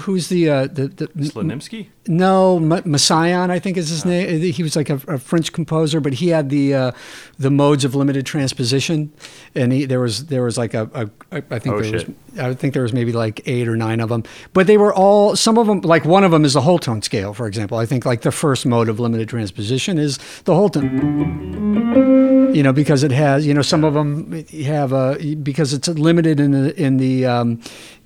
who's 0.00 0.28
the 0.28 0.48
uh, 0.50 0.62
the, 0.66 0.88
the 0.88 1.06
Slonimsky? 1.08 1.88
no, 2.06 2.56
M- 2.56 2.68
Messiaen, 2.84 3.50
I 3.50 3.58
think 3.58 3.76
is 3.76 3.88
his 3.88 4.04
name. 4.04 4.40
He 4.52 4.62
was 4.62 4.76
like 4.76 4.90
a, 4.90 5.00
a 5.08 5.18
French 5.18 5.52
composer, 5.52 6.00
but 6.00 6.14
he 6.14 6.28
had 6.28 6.50
the 6.50 6.74
uh, 6.74 6.92
the 7.38 7.50
modes 7.50 7.84
of 7.84 7.94
limited 7.94 8.26
transposition, 8.26 9.12
and 9.54 9.72
he, 9.72 9.84
there 9.86 10.00
was 10.00 10.26
there 10.26 10.42
was 10.42 10.58
like 10.58 10.74
a, 10.74 10.90
a 10.94 11.10
I 11.36 11.42
I 11.50 11.58
think 11.58 11.74
Oh, 11.76 11.80
there 11.80 12.00
shit. 12.00 12.08
was 12.08 12.16
I 12.40 12.54
think 12.54 12.72
there 12.74 12.82
was 12.82 12.92
maybe 12.92 13.12
like 13.12 13.40
eight 13.46 13.68
or 13.68 13.76
nine 13.76 14.00
of 14.00 14.08
them, 14.08 14.24
but 14.52 14.66
they 14.66 14.76
were 14.78 14.92
all 14.94 15.36
some 15.36 15.56
of 15.58 15.66
them 15.66 15.80
like 15.82 16.04
one 16.04 16.24
of 16.24 16.30
them 16.32 16.44
is 16.44 16.52
the 16.54 16.60
whole 16.62 16.78
tone 16.78 17.02
scale, 17.02 17.32
for 17.34 17.46
example. 17.46 17.78
I 17.78 17.86
think 17.86 18.04
like 18.04 18.22
the 18.22 18.32
first 18.32 18.66
mode 18.66 18.88
of 18.88 18.98
limited 19.00 19.28
transposition 19.28 19.98
is 19.98 20.18
the 20.44 20.54
whole 20.54 20.68
tone. 20.68 22.52
You 22.54 22.62
know, 22.62 22.72
because 22.72 23.02
it 23.02 23.12
has 23.12 23.46
you 23.46 23.54
know 23.54 23.62
some 23.62 23.84
of 23.84 23.94
them 23.94 24.44
have 24.64 24.92
a 24.92 25.34
because 25.36 25.72
it's 25.72 25.88
limited 25.88 26.40
in 26.40 26.50
the 26.50 26.74
in 26.82 26.96
the 26.98 27.24
um, 27.26 27.60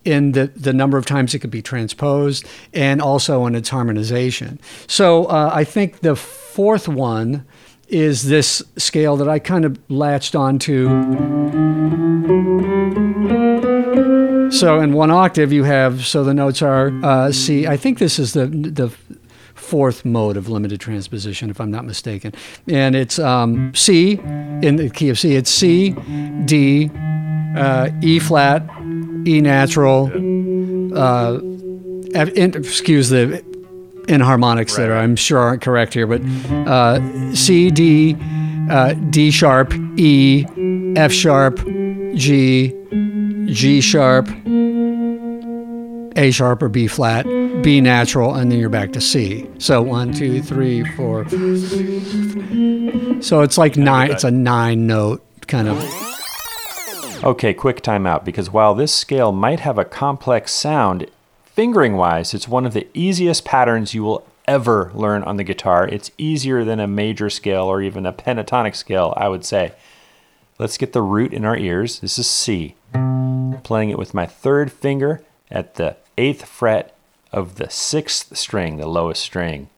in 0.07 0.33
the, 0.33 0.47
the 0.55 0.73
number 0.73 0.97
of 0.97 1.05
times 1.05 1.35
it 1.35 1.41
could 1.41 1.51
be 1.51 1.63
transposed 1.63 2.47
and 2.73 3.03
also 3.03 3.45
in 3.47 3.55
its 3.55 3.69
harmonization. 3.69 4.61
So 4.87 5.27
uh, 5.27 5.51
I 5.53 5.65
think 5.65 6.01
the 6.01 6.17
fourth 6.17 6.89
one 6.89 7.45
is 7.89 8.25
this 8.25 8.63
scale 8.77 9.17
that 9.17 9.29
I 9.29 9.39
kind 9.39 9.65
of 9.65 9.79
latched 9.91 10.35
onto. 10.35 10.89
So 14.51 14.81
in 14.81 14.93
one 14.93 15.11
octave 15.11 15.53
you 15.53 15.65
have 15.65 16.07
so 16.07 16.25
the 16.25 16.35
notes 16.35 16.63
are 16.63 16.93
uh, 17.03 17.33
C. 17.33 17.67
I 17.67 17.77
think 17.77 17.99
this 17.99 18.19
is 18.19 18.33
the 18.33 18.47
the 18.47 18.91
fourth 19.67 20.05
mode 20.05 20.37
of 20.37 20.49
limited 20.49 20.81
transposition, 20.81 21.51
if 21.51 21.61
I'm 21.61 21.71
not 21.71 21.85
mistaken, 21.85 22.33
and 22.69 22.95
it's 22.95 23.19
um, 23.19 23.75
C 23.75 24.21
in 24.63 24.77
the 24.77 24.89
key 24.89 25.09
of 25.09 25.19
C. 25.19 25.35
It's 25.35 25.51
C, 25.51 25.97
D, 26.45 26.91
uh, 27.57 27.91
E 28.03 28.19
flat, 28.21 28.63
E 29.27 29.41
natural. 29.41 30.11
Uh, 30.95 31.41
in, 32.15 32.55
excuse 32.55 33.09
the 33.11 33.45
enharmonics 34.07 34.77
that 34.77 34.89
are. 34.89 34.97
I'm 34.97 35.17
sure 35.17 35.39
aren't 35.39 35.63
correct 35.63 35.93
here, 35.93 36.07
but 36.07 36.23
uh, 36.67 37.35
C, 37.35 37.71
D, 37.71 38.17
uh, 38.71 38.95
D 39.11 39.31
sharp, 39.31 39.75
E, 39.99 40.47
F 40.97 41.13
sharp, 41.13 41.59
G, 42.15 42.73
G 43.47 43.81
sharp, 43.81 44.29
A 46.17 46.31
sharp 46.31 46.63
or 46.63 46.69
B 46.69 46.87
flat, 46.87 47.25
B 47.63 47.81
natural, 47.81 48.35
and 48.35 48.51
then 48.51 48.59
you're 48.59 48.69
back 48.69 48.93
to 48.93 49.01
C. 49.01 49.49
So 49.59 49.83
one, 49.83 50.13
two, 50.13 50.43
three, 50.43 50.85
four. 50.95 51.29
So 53.23 53.43
it's 53.43 53.59
like 53.59 53.77
nine. 53.77 54.11
It's 54.11 54.25
a 54.25 54.31
nine 54.31 54.87
note 54.87 55.23
kind 55.47 55.69
of. 55.69 57.25
Okay, 57.25 57.55
quick 57.55 57.83
timeout 57.83 58.25
because 58.25 58.51
while 58.51 58.75
this 58.75 58.95
scale 58.95 59.33
might 59.33 59.61
have 59.61 59.79
a 59.79 59.85
complex 59.85 60.53
sound, 60.53 61.07
fingering 61.45 61.97
wise, 61.97 62.35
it's 62.35 62.49
one 62.49 62.67
of 62.67 62.73
the 62.73 62.87
easiest 62.95 63.45
patterns 63.45 63.95
you 63.95 64.03
will 64.03 64.27
ever 64.47 64.91
learn 64.95 65.23
on 65.23 65.37
the 65.37 65.45
guitar. 65.45 65.89
It's 65.89 66.11
easier 66.19 66.65
than 66.65 66.79
a 66.79 66.87
major 66.87 67.31
scale 67.31 67.65
or 67.65 67.83
even 67.83 68.07
a 68.07 68.13
pentatonic 68.13 68.77
scale, 68.77 69.13
I 69.17 69.29
would 69.29 69.45
say. 69.45 69.73
Let's 70.59 70.79
get 70.79 70.93
the 70.93 71.03
root 71.03 71.33
in 71.33 71.45
our 71.45 71.57
ears. 71.57 72.01
This 72.01 72.19
is 72.19 72.29
C. 72.29 72.75
Playing 73.65 73.91
it 73.91 73.99
with 73.99 74.15
my 74.15 74.27
third 74.27 74.73
finger 74.73 75.23
at 75.51 75.75
the 75.75 75.97
eighth 76.19 76.47
fret 76.47 76.97
of 77.33 77.57
the 77.57 77.69
sixth 77.69 78.37
string, 78.37 78.77
the 78.77 78.87
lowest 78.87 79.23
string. 79.23 79.69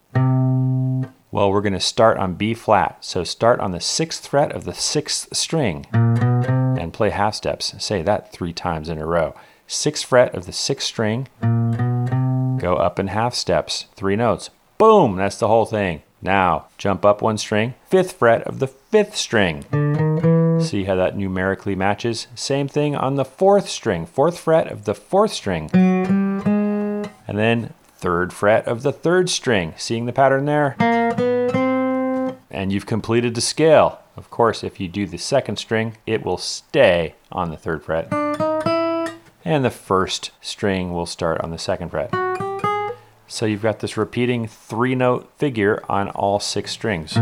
Well, 1.30 1.50
we're 1.52 1.60
going 1.60 1.72
to 1.74 1.80
start 1.80 2.16
on 2.18 2.34
B 2.34 2.54
flat. 2.54 3.04
So 3.04 3.22
start 3.24 3.60
on 3.60 3.72
the 3.72 3.80
sixth 3.80 4.26
fret 4.26 4.52
of 4.52 4.64
the 4.64 4.74
sixth 4.74 5.36
string 5.36 5.86
and 5.92 6.92
play 6.92 7.10
half 7.10 7.34
steps. 7.34 7.74
Say 7.82 8.02
that 8.02 8.32
three 8.32 8.52
times 8.52 8.88
in 8.88 8.98
a 8.98 9.06
row. 9.06 9.34
Sixth 9.66 10.06
fret 10.06 10.34
of 10.34 10.46
the 10.46 10.52
sixth 10.52 10.86
string, 10.86 11.28
go 11.40 12.76
up 12.76 12.98
in 12.98 13.08
half 13.08 13.34
steps, 13.34 13.84
three 13.94 14.16
notes. 14.16 14.48
Boom, 14.78 15.16
that's 15.16 15.38
the 15.38 15.48
whole 15.48 15.66
thing. 15.66 16.02
Now, 16.22 16.68
jump 16.78 17.04
up 17.04 17.20
one 17.20 17.36
string, 17.36 17.74
fifth 17.88 18.12
fret 18.12 18.42
of 18.44 18.58
the 18.58 18.66
fifth 18.66 19.14
string. 19.14 19.64
See 20.60 20.84
how 20.84 20.94
that 20.96 21.16
numerically 21.16 21.74
matches? 21.74 22.26
Same 22.34 22.66
thing 22.66 22.96
on 22.96 23.16
the 23.16 23.24
fourth 23.24 23.68
string, 23.68 24.06
fourth 24.06 24.38
fret 24.38 24.72
of 24.72 24.84
the 24.86 24.94
fourth 24.94 25.32
string. 25.32 25.70
And 27.28 27.38
then 27.38 27.74
third 27.98 28.32
fret 28.32 28.66
of 28.66 28.82
the 28.82 28.90
third 28.90 29.28
string. 29.28 29.74
Seeing 29.76 30.06
the 30.06 30.14
pattern 30.14 30.46
there? 30.46 30.74
And 32.50 32.72
you've 32.72 32.86
completed 32.86 33.34
the 33.34 33.42
scale. 33.42 34.00
Of 34.16 34.30
course, 34.30 34.64
if 34.64 34.80
you 34.80 34.88
do 34.88 35.06
the 35.06 35.18
second 35.18 35.58
string, 35.58 35.98
it 36.06 36.24
will 36.24 36.38
stay 36.38 37.14
on 37.30 37.50
the 37.50 37.58
third 37.58 37.84
fret. 37.84 38.10
And 39.44 39.62
the 39.62 39.70
first 39.70 40.30
string 40.40 40.92
will 40.92 41.06
start 41.06 41.42
on 41.42 41.50
the 41.50 41.58
second 41.58 41.90
fret. 41.90 42.10
So 43.26 43.44
you've 43.44 43.62
got 43.62 43.80
this 43.80 43.98
repeating 43.98 44.48
three 44.48 44.94
note 44.94 45.30
figure 45.36 45.84
on 45.86 46.08
all 46.08 46.40
six 46.40 46.70
strings. 46.72 47.14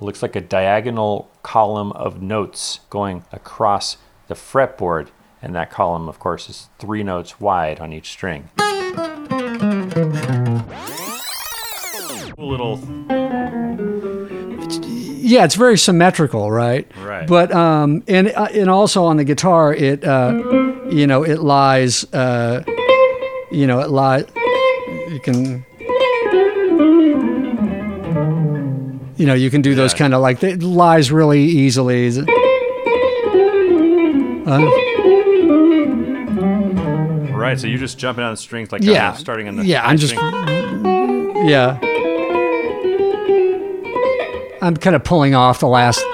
Looks 0.00 0.22
like 0.22 0.36
a 0.36 0.40
diagonal 0.40 1.28
column 1.42 1.90
of 1.92 2.22
notes 2.22 2.80
going 2.88 3.24
across 3.32 3.96
the 4.28 4.34
fretboard, 4.34 5.08
and 5.44 5.54
that 5.54 5.70
column, 5.70 6.08
of 6.08 6.18
course, 6.18 6.48
is 6.48 6.70
three 6.78 7.02
notes 7.02 7.38
wide 7.38 7.78
on 7.78 7.92
each 7.92 8.08
string. 8.08 8.48
Little 12.38 12.78
Yeah, 15.20 15.44
it's 15.44 15.54
very 15.54 15.76
symmetrical, 15.76 16.50
right? 16.50 16.90
Right. 16.96 17.28
But 17.28 17.52
um, 17.52 18.02
and 18.08 18.28
uh, 18.28 18.48
and 18.54 18.70
also 18.70 19.04
on 19.04 19.18
the 19.18 19.24
guitar, 19.24 19.74
it 19.74 20.02
uh, 20.02 20.32
you 20.90 21.06
know 21.06 21.22
it 21.22 21.40
lies, 21.40 22.04
uh, 22.14 22.64
you 23.52 23.66
know 23.66 23.80
it 23.80 23.90
lies. 23.90 24.24
You 25.10 25.20
can. 25.22 25.64
You 29.16 29.26
know, 29.26 29.34
you 29.34 29.48
can 29.48 29.62
do 29.62 29.76
those 29.76 29.94
kind 29.94 30.12
of 30.12 30.20
like 30.20 30.42
it 30.42 30.60
lies 30.62 31.12
really 31.12 31.44
easily. 31.44 32.08
Uh, 34.46 34.83
right, 37.44 37.58
so 37.60 37.66
you're 37.66 37.76
mm. 37.76 37.80
just 37.80 37.98
jumping 37.98 38.24
on 38.24 38.32
the 38.32 38.36
strings 38.36 38.72
like 38.72 38.82
yeah, 38.82 39.12
starting 39.12 39.48
on 39.48 39.56
the 39.56 39.64
yeah. 39.64 39.86
I'm 39.86 39.96
just 39.96 40.14
string. 40.14 40.32
yeah. 41.46 41.78
I'm 44.62 44.76
kind 44.76 44.96
of 44.96 45.04
pulling 45.04 45.34
off 45.34 45.60
the 45.60 45.68
last. 45.68 46.00
Oh, 46.02 46.10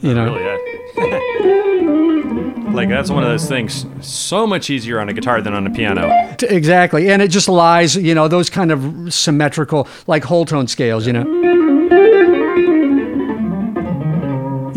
you 0.00 0.14
know. 0.14 0.24
Really, 0.24 0.44
yeah. 0.44 0.56
like 2.72 2.88
that's 2.88 3.10
one 3.10 3.22
of 3.22 3.28
those 3.28 3.46
things. 3.46 3.84
So 4.00 4.46
much 4.46 4.70
easier 4.70 4.98
on 4.98 5.10
a 5.10 5.12
guitar 5.12 5.42
than 5.42 5.52
on 5.52 5.66
a 5.66 5.70
piano. 5.70 6.08
Exactly. 6.40 7.10
And 7.10 7.20
it 7.20 7.28
just 7.28 7.48
lies, 7.48 7.96
you 7.96 8.14
know, 8.14 8.28
those 8.28 8.48
kind 8.48 8.72
of 8.72 9.12
symmetrical, 9.12 9.86
like 10.06 10.24
whole 10.24 10.46
tone 10.46 10.66
scales, 10.68 11.06
you 11.06 11.12
know. 11.12 11.49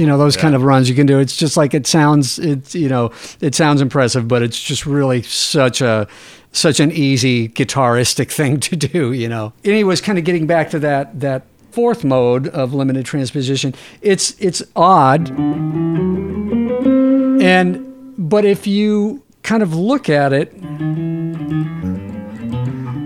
You 0.03 0.09
know 0.09 0.17
those 0.17 0.35
Yeah. 0.35 0.41
kind 0.41 0.53
of 0.55 0.63
runs 0.63 0.89
you 0.89 0.95
can 0.95 1.05
do. 1.07 1.17
It's 1.19 1.37
just 1.37 1.55
like 1.55 1.73
it 1.73 1.87
sounds. 1.87 2.37
It's 2.37 2.75
you 2.75 2.89
know 2.89 3.11
it 3.39 3.55
sounds 3.55 3.79
impressive, 3.81 4.27
but 4.27 4.41
it's 4.41 4.61
just 4.61 4.85
really 4.85 5.21
such 5.21 5.79
a 5.79 6.07
such 6.51 6.81
an 6.81 6.91
easy 6.91 7.47
guitaristic 7.47 8.29
thing 8.39 8.59
to 8.59 8.75
do. 8.75 9.13
You 9.13 9.29
know. 9.29 9.53
Anyways, 9.63 10.01
kind 10.01 10.17
of 10.19 10.25
getting 10.25 10.45
back 10.45 10.69
to 10.71 10.79
that 10.79 11.21
that 11.21 11.43
fourth 11.71 12.03
mode 12.03 12.49
of 12.49 12.73
limited 12.73 13.05
transposition. 13.05 13.73
It's 14.01 14.35
it's 14.39 14.61
odd, 14.75 15.29
and 17.41 17.79
but 18.17 18.43
if 18.43 18.67
you 18.67 19.23
kind 19.43 19.63
of 19.63 19.73
look 19.73 20.09
at 20.09 20.33
it 20.33 20.51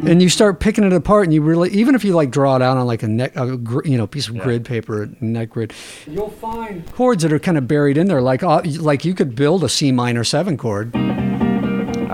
and 0.08 0.22
you 0.22 0.30
start 0.30 0.60
picking 0.60 0.84
it 0.84 0.94
apart 0.94 1.26
and 1.26 1.34
you 1.34 1.42
really 1.42 1.70
even 1.70 1.94
if 1.96 2.04
you 2.04 2.14
like 2.14 2.32
draw 2.32 2.56
it 2.56 2.62
out 2.62 2.78
on 2.78 2.88
like 2.88 3.04
a 3.04 3.08
neck 3.08 3.36
a, 3.36 3.58
gr- 3.58 3.86
you 3.86 3.98
know 3.98 4.08
piece 4.08 4.28
of 4.28 4.38
grid 4.40 4.66
paper 4.66 5.04
a 5.04 5.24
neck 5.24 5.50
grid 5.52 5.74
you'll 6.08 6.30
find 6.30 6.90
chords 6.94 7.24
that 7.24 7.34
are 7.34 7.40
kind 7.40 7.58
of 7.58 7.68
buried 7.68 7.98
in 7.98 8.08
there. 8.08 8.22
Like 8.22 8.44
uh, 8.44 8.62
like 8.80 9.06
you 9.06 9.14
could 9.14 9.36
build 9.36 9.64
a 9.64 9.70
c 9.70 9.92
minor 9.92 10.24
7 10.24 10.58
chord 10.58 10.94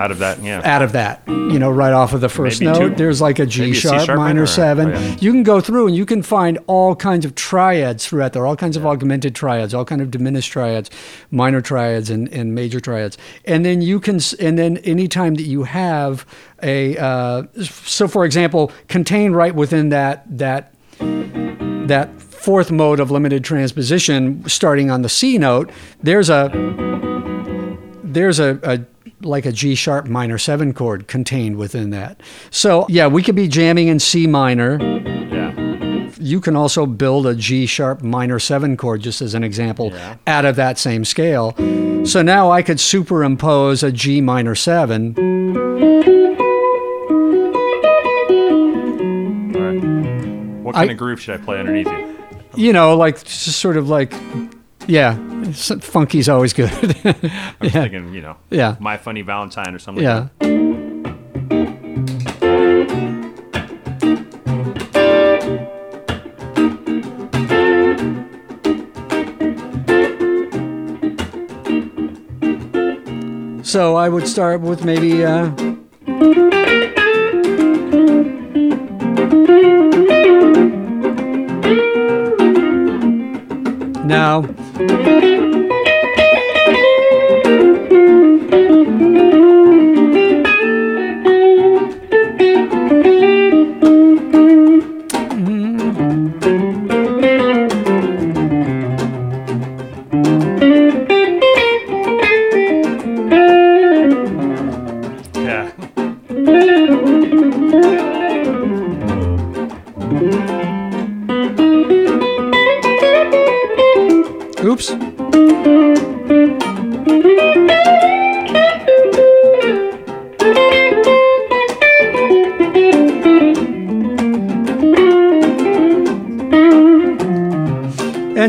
Out 0.03 0.11
of 0.11 0.19
that, 0.19 0.43
yeah. 0.43 0.61
out 0.63 0.81
of 0.81 0.91
that 0.91 1.23
you 1.53 1.59
know 1.59 1.69
right 1.69 1.93
off 1.93 2.13
of 2.13 2.21
the 2.21 2.29
first 2.29 2.59
Maybe 2.59 2.71
note 2.77 2.89
two- 2.89 2.95
there's 2.95 3.21
like 3.21 3.39
a 3.39 3.45
G 3.45 3.61
maybe 3.61 3.71
a 3.71 3.75
C 3.75 3.87
sharp 3.87 4.05
sharp 4.05 4.17
minor 4.17 4.43
or- 4.43 4.47
7 4.47 4.87
oh, 4.87 4.91
yeah. 4.91 5.15
you 5.19 5.31
can 5.31 5.43
go 5.43 5.61
through 5.61 5.87
and 5.87 5.95
you 5.95 6.05
can 6.05 6.21
find 6.23 6.57
all 6.67 6.95
kinds 6.95 7.25
of 7.25 7.35
triads 7.35 8.05
throughout 8.05 8.33
there 8.33 8.45
all 8.45 8.55
kinds 8.55 8.75
of 8.75 8.85
augmented 8.85 9.35
triads 9.35 9.73
all 9.73 9.85
kind 9.85 10.01
of 10.01 10.11
diminished 10.11 10.51
triads 10.51 10.89
minor 11.31 11.61
triads 11.61 12.09
and, 12.09 12.27
and 12.33 12.55
major 12.55 12.79
triads 12.79 13.17
and 13.45 13.65
then 13.65 13.81
you 13.81 13.99
can 13.99 14.19
and 14.39 14.57
then 14.57 14.77
anytime 14.77 15.35
that 15.35 15.43
you 15.43 15.63
have 15.63 16.25
a 16.61 16.97
uh, 16.97 17.43
so 17.61 18.07
for 18.07 18.25
example 18.25 18.71
contained 18.87 19.35
right 19.35 19.55
within 19.55 19.89
that 19.89 20.25
that 20.27 20.73
that 20.99 22.09
fourth 22.21 22.71
mode 22.71 22.99
of 22.99 23.11
limited 23.11 23.43
transposition 23.43 24.47
starting 24.49 24.89
on 24.89 25.01
the 25.01 25.09
C 25.09 25.37
note 25.37 25.71
there's 26.01 26.29
a 26.29 26.49
there's 28.03 28.39
a, 28.39 28.59
a 28.63 28.79
like 29.25 29.45
a 29.45 29.51
G 29.51 29.75
sharp 29.75 30.07
minor 30.07 30.37
7 30.37 30.73
chord 30.73 31.07
contained 31.07 31.57
within 31.57 31.89
that. 31.91 32.19
So, 32.51 32.85
yeah, 32.89 33.07
we 33.07 33.23
could 33.23 33.35
be 33.35 33.47
jamming 33.47 33.87
in 33.87 33.99
C 33.99 34.27
minor. 34.27 34.77
Yeah. 34.81 36.09
You 36.19 36.39
can 36.41 36.55
also 36.55 36.85
build 36.85 37.25
a 37.27 37.35
G 37.35 37.65
sharp 37.65 38.01
minor 38.01 38.39
7 38.39 38.77
chord 38.77 39.01
just 39.01 39.21
as 39.21 39.33
an 39.33 39.43
example 39.43 39.91
Yeah. 39.93 40.15
out 40.27 40.45
of 40.45 40.55
that 40.57 40.77
same 40.77 41.03
scale. 41.05 41.53
So 42.05 42.21
now 42.21 42.51
I 42.51 42.61
could 42.61 42.79
superimpose 42.79 43.83
a 43.83 43.91
G 43.91 44.21
minor 44.21 44.55
7 44.55 45.15
All 49.55 49.61
right. 49.61 50.63
What 50.63 50.75
kind 50.75 50.89
I- 50.89 50.93
of 50.93 50.97
groove 50.97 51.19
should 51.21 51.39
I 51.39 51.43
play 51.43 51.59
underneath 51.59 51.87
you? 51.87 52.09
you 52.55 52.71
know, 52.73 52.95
like 52.95 53.23
just 53.23 53.59
sort 53.59 53.77
of 53.77 53.89
like 53.89 54.13
yeah, 54.87 55.15
funky's 55.81 56.29
always 56.29 56.53
good. 56.53 56.71
I'm 57.05 57.15
yeah. 57.61 57.69
thinking, 57.69 58.13
you 58.13 58.21
know, 58.21 58.37
Yeah. 58.49 58.75
My 58.79 58.97
Funny 58.97 59.21
Valentine 59.21 59.73
or 59.73 59.79
something. 59.79 60.03
Yeah. 60.03 60.27
Like 60.39 60.39
that. 60.39 60.63
So 73.63 73.95
I 73.95 74.07
would 74.07 74.27
start 74.27 74.61
with 74.61 74.85
maybe 74.85 75.23
uh 75.25 75.49
Now 84.05 84.41
Yeah. 84.89 85.42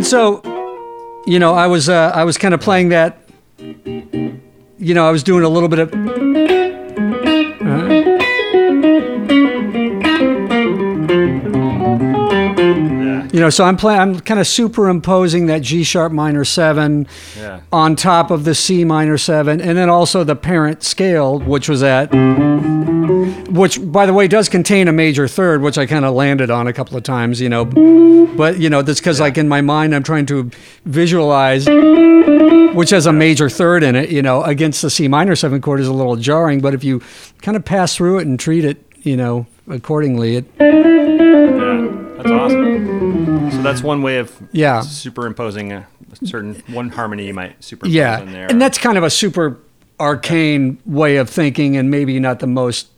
And 0.04 0.10
so, 0.10 1.22
you 1.24 1.38
know, 1.38 1.54
I 1.54 1.66
was 1.66 1.88
uh, 1.88 2.12
I 2.14 2.24
was 2.24 2.36
kind 2.36 2.52
of 2.52 2.60
playing 2.60 2.90
that. 2.90 3.26
You 3.56 4.92
know, 4.92 5.08
I 5.08 5.10
was 5.10 5.22
doing 5.22 5.44
a 5.44 5.48
little 5.48 5.70
bit 5.70 5.78
of. 5.78 5.94
Yeah. 13.14 13.28
You 13.32 13.40
know, 13.40 13.48
so 13.48 13.64
I'm 13.64 13.78
playing. 13.78 14.00
I'm 14.00 14.20
kind 14.20 14.38
of 14.38 14.46
superimposing 14.46 15.46
that 15.46 15.62
G 15.62 15.82
sharp 15.84 16.12
minor 16.12 16.44
seven 16.44 17.08
Yeah. 17.34 17.43
On 17.74 17.96
top 17.96 18.30
of 18.30 18.44
the 18.44 18.54
C 18.54 18.84
minor 18.84 19.18
seven, 19.18 19.60
and 19.60 19.76
then 19.76 19.90
also 19.90 20.22
the 20.22 20.36
parent 20.36 20.84
scale, 20.84 21.40
which 21.40 21.68
was 21.68 21.82
at, 21.82 22.06
which 23.50 23.80
by 23.92 24.06
the 24.06 24.12
way 24.12 24.28
does 24.28 24.48
contain 24.48 24.86
a 24.86 24.92
major 24.92 25.26
third, 25.26 25.60
which 25.60 25.76
I 25.76 25.84
kind 25.84 26.04
of 26.04 26.14
landed 26.14 26.50
on 26.50 26.68
a 26.68 26.72
couple 26.72 26.96
of 26.96 27.02
times. 27.02 27.40
You 27.40 27.48
know, 27.48 27.64
but 28.36 28.60
you 28.60 28.70
know 28.70 28.80
that's 28.82 29.00
because 29.00 29.18
like 29.18 29.36
in 29.36 29.48
my 29.48 29.60
mind 29.60 29.92
I'm 29.92 30.04
trying 30.04 30.26
to 30.26 30.50
visualize, 30.84 31.66
which 32.76 32.90
has 32.90 33.06
a 33.06 33.12
major 33.12 33.50
third 33.50 33.82
in 33.82 33.96
it. 33.96 34.08
You 34.10 34.22
know, 34.22 34.44
against 34.44 34.80
the 34.80 34.88
C 34.88 35.08
minor 35.08 35.34
seven 35.34 35.60
chord 35.60 35.80
is 35.80 35.88
a 35.88 35.92
little 35.92 36.14
jarring, 36.14 36.60
but 36.60 36.74
if 36.74 36.84
you 36.84 37.02
kind 37.42 37.56
of 37.56 37.64
pass 37.64 37.96
through 37.96 38.20
it 38.20 38.26
and 38.28 38.38
treat 38.38 38.64
it, 38.64 38.84
you 39.02 39.16
know, 39.16 39.46
accordingly, 39.68 40.36
it 40.36 40.44
Yeah. 40.60 42.03
That's 42.24 42.32
awesome. 42.32 43.50
So 43.50 43.62
that's 43.62 43.82
one 43.82 44.02
way 44.02 44.18
of 44.18 44.32
Yeah. 44.52 44.80
superimposing 44.80 45.72
a 45.72 45.86
certain 46.24 46.62
one 46.68 46.88
harmony 46.88 47.26
you 47.26 47.34
might 47.34 47.62
superimpose 47.62 47.92
yeah, 47.94 48.20
in 48.20 48.32
there. 48.32 48.46
and 48.48 48.60
that's 48.60 48.78
kind 48.78 48.96
of 48.96 49.04
a 49.04 49.10
super 49.10 49.58
arcane 50.00 50.78
way 50.86 51.16
of 51.16 51.28
thinking, 51.28 51.76
and 51.76 51.90
maybe 51.90 52.18
not 52.18 52.38
the 52.40 52.46
most 52.46 52.88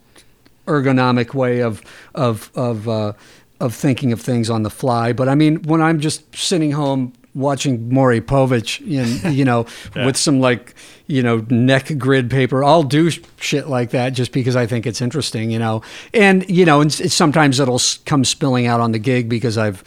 ergonomic 0.66 1.34
way 1.34 1.60
of 1.60 1.82
of 2.14 2.50
of 2.54 2.88
uh, 2.88 3.12
of 3.60 3.74
thinking 3.74 4.12
of 4.12 4.20
things 4.20 4.48
on 4.48 4.62
the 4.62 4.70
fly. 4.70 5.12
But 5.12 5.28
I 5.28 5.34
mean, 5.34 5.62
when 5.64 5.82
I'm 5.82 5.98
just 6.00 6.34
sitting 6.36 6.72
home 6.72 7.12
watching 7.36 7.88
Maury 7.92 8.20
Povich, 8.20 8.80
in, 8.80 9.32
you 9.38 9.44
know, 9.44 9.66
Yeah. 9.94 10.06
with 10.06 10.16
some 10.16 10.40
like 10.40 10.74
you 11.06 11.22
know 11.22 11.44
neck 11.50 11.92
grid 11.98 12.30
paper, 12.30 12.64
I'll 12.64 12.82
do 12.82 13.10
shit 13.38 13.68
like 13.68 13.90
that 13.90 14.10
just 14.14 14.32
because 14.32 14.56
I 14.56 14.66
think 14.66 14.86
it's 14.86 15.00
interesting, 15.00 15.50
you 15.52 15.58
know. 15.60 15.82
And 16.12 16.48
you 16.50 16.64
know, 16.64 16.80
and 16.80 16.92
sometimes 16.92 17.60
it'll 17.60 17.80
come 18.06 18.24
spilling 18.24 18.66
out 18.66 18.80
on 18.80 18.92
the 18.92 18.98
gig 18.98 19.28
because 19.28 19.56
I've. 19.58 19.84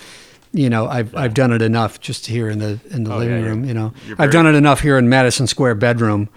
You 0.52 0.68
know, 0.68 0.88
I've 0.88 1.14
I've 1.16 1.36
done 1.36 1.52
it 1.54 1.62
enough 1.62 2.00
just 2.00 2.26
here 2.26 2.50
in 2.50 2.58
the 2.58 2.80
in 2.90 3.04
the 3.04 3.14
Oh, 3.14 3.20
living 3.20 3.40
yeah, 3.40 3.46
room. 3.50 3.66
You 3.66 3.76
know, 3.76 3.94
I've 4.18 4.32
done 4.32 4.48
it 4.48 4.56
enough 4.56 4.82
here 4.82 4.98
in 4.98 5.08
Madison 5.08 5.46
Square 5.46 5.76
bedroom 5.76 6.28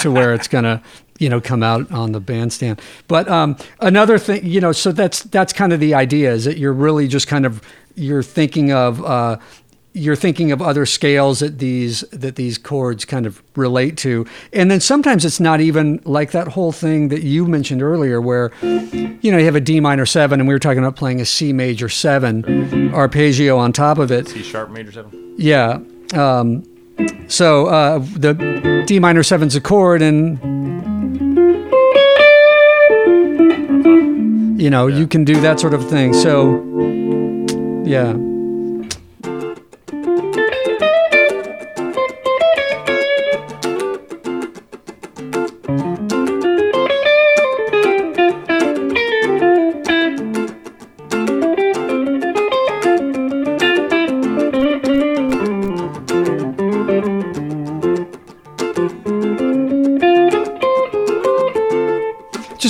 to 0.00 0.10
where 0.10 0.34
it's 0.34 0.48
gonna, 0.48 0.82
you 1.18 1.30
know, 1.30 1.40
come 1.40 1.62
out 1.62 1.90
on 1.90 2.12
the 2.12 2.20
bandstand. 2.20 2.78
But 3.08 3.26
um, 3.26 3.56
another 3.80 4.18
thing, 4.18 4.44
you 4.44 4.60
know, 4.60 4.72
so 4.72 4.92
that's 4.92 5.22
that's 5.22 5.54
kind 5.54 5.72
of 5.72 5.80
the 5.80 5.94
idea 5.94 6.30
is 6.30 6.44
that 6.44 6.58
you're 6.58 6.74
really 6.74 7.08
just 7.08 7.26
kind 7.26 7.46
of 7.46 7.62
you're 7.94 8.22
thinking 8.22 8.70
of 8.70 9.02
uh, 9.02 9.38
you're 9.96 10.16
thinking 10.16 10.50
of 10.50 10.60
other 10.60 10.84
scales 10.84 11.38
that 11.38 11.60
these 11.60 12.00
that 12.10 12.34
these 12.34 12.58
chords 12.58 13.04
kind 13.04 13.26
of 13.26 13.42
relate 13.54 13.96
to, 13.98 14.26
and 14.52 14.68
then 14.68 14.80
sometimes 14.80 15.24
it's 15.24 15.38
not 15.38 15.60
even 15.60 16.00
like 16.04 16.32
that 16.32 16.48
whole 16.48 16.72
thing 16.72 17.08
that 17.08 17.22
you 17.22 17.46
mentioned 17.46 17.80
earlier, 17.80 18.20
where 18.20 18.50
you 18.60 19.30
know 19.30 19.38
you 19.38 19.44
have 19.44 19.54
a 19.54 19.60
D 19.60 19.78
minor 19.78 20.04
seven, 20.04 20.40
and 20.40 20.48
we 20.48 20.54
were 20.54 20.58
talking 20.58 20.80
about 20.80 20.96
playing 20.96 21.20
a 21.20 21.24
C 21.24 21.52
major 21.52 21.88
seven 21.88 22.92
arpeggio 22.92 23.56
on 23.56 23.72
top 23.72 23.98
of 23.98 24.10
it. 24.10 24.28
C 24.28 24.42
sharp 24.42 24.70
major 24.70 24.90
seven. 24.90 25.34
Yeah. 25.38 25.78
Um, 26.12 26.64
so 27.28 27.66
uh, 27.66 27.98
the 27.98 28.84
D 28.86 28.98
minor 28.98 29.22
seven's 29.22 29.54
a 29.54 29.60
chord, 29.60 30.02
and 30.02 30.40
you 34.60 34.70
know 34.70 34.88
you 34.88 35.06
can 35.06 35.24
do 35.24 35.40
that 35.40 35.60
sort 35.60 35.72
of 35.72 35.88
thing. 35.88 36.12
So 36.12 36.60
yeah. 37.84 38.16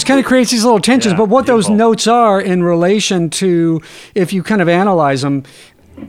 Just 0.05 0.09
kind 0.09 0.21
of 0.21 0.27
creates 0.27 0.51
these 0.51 0.65
little 0.65 0.81
tensions. 0.81 1.13
Yeah, 1.13 1.19
but 1.19 1.29
what 1.31 1.47
those 1.47 1.71
notes 1.71 2.07
are 2.07 2.39
in 2.41 2.63
relation 2.63 3.31
to, 3.31 3.81
if 4.15 4.33
you 4.35 4.43
kind 4.43 4.61
of 4.61 4.69
analyze 4.69 5.23
them, 5.23 5.45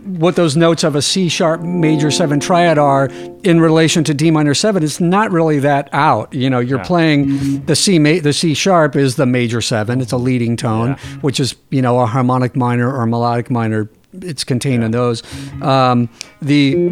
what 0.04 0.36
those 0.36 0.58
notes 0.58 0.84
of 0.84 0.96
a 0.96 1.02
C 1.02 1.30
sharp 1.30 1.62
major 1.62 2.12
seven 2.12 2.40
triad 2.42 2.78
are 2.78 3.06
in 3.44 3.62
relation 3.62 4.04
to 4.06 4.14
D 4.14 4.32
minor 4.32 4.54
seven, 4.54 4.84
it's 4.84 5.00
not 5.00 5.32
really 5.32 5.60
that 5.60 5.88
out. 5.94 6.34
You 6.34 6.50
know, 6.50 6.60
you're 6.60 6.80
Yeah. 6.80 6.84
playing 6.86 7.64
the 7.68 7.76
C 7.76 8.00
ma- 8.00 8.20
the 8.22 8.34
C 8.34 8.54
sharp 8.54 8.96
is 8.98 9.16
the 9.16 9.26
major 9.28 9.62
seven. 9.62 10.02
It's 10.02 10.12
a 10.12 10.18
leading 10.18 10.58
tone, 10.58 10.90
Yeah. 10.90 10.96
which 11.22 11.40
is 11.40 11.56
you 11.70 11.82
know 11.82 12.00
a 12.00 12.06
harmonic 12.06 12.56
minor 12.56 12.92
or 12.94 13.06
melodic 13.06 13.50
minor. 13.50 13.88
It's 14.24 14.44
contained 14.44 14.84
in 14.84 14.92
those. 14.92 15.24
Um, 15.62 16.10
the 16.42 16.90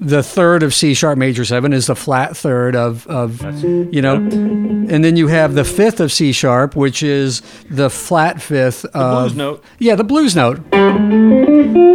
the 0.00 0.22
third 0.22 0.62
of 0.62 0.74
C 0.74 0.94
sharp 0.94 1.18
major 1.18 1.44
seven 1.44 1.72
is 1.72 1.86
the 1.86 1.96
flat 1.96 2.36
third 2.36 2.74
of 2.74 3.06
of 3.06 3.42
you 3.64 4.02
know, 4.02 4.16
and 4.16 5.04
then 5.04 5.16
you 5.16 5.28
have 5.28 5.54
the 5.54 5.64
fifth 5.64 6.00
of 6.00 6.10
C 6.12 6.32
sharp, 6.32 6.74
which 6.76 7.02
is 7.02 7.42
the 7.70 7.90
flat 7.90 8.40
fifth. 8.40 8.82
The 8.82 8.98
of, 8.98 9.22
blues 9.28 9.36
note. 9.36 9.64
yeah, 9.78 9.94
the 9.94 10.04
blues 10.04 10.34
note. 10.36 10.58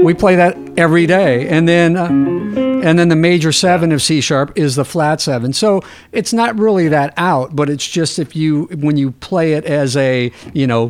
We 0.03 0.13
play 0.13 0.35
that 0.35 0.57
every 0.77 1.07
day, 1.07 1.47
and 1.47 1.67
then 1.67 1.97
uh, 1.97 2.05
and 2.07 2.99
then 2.99 3.09
the 3.09 3.15
major 3.15 3.51
seven 3.51 3.91
of 3.91 4.01
C 4.01 4.21
sharp 4.21 4.55
is 4.55 4.75
the 4.75 4.85
flat 4.85 5.19
seven. 5.19 5.53
So 5.53 5.81
it's 6.11 6.33
not 6.33 6.57
really 6.59 6.87
that 6.89 7.13
out, 7.17 7.55
but 7.55 7.69
it's 7.69 7.87
just 7.87 8.19
if 8.19 8.35
you 8.35 8.65
when 8.65 8.97
you 8.97 9.11
play 9.11 9.53
it 9.53 9.65
as 9.65 9.97
a 9.97 10.31
you 10.53 10.67
know 10.67 10.89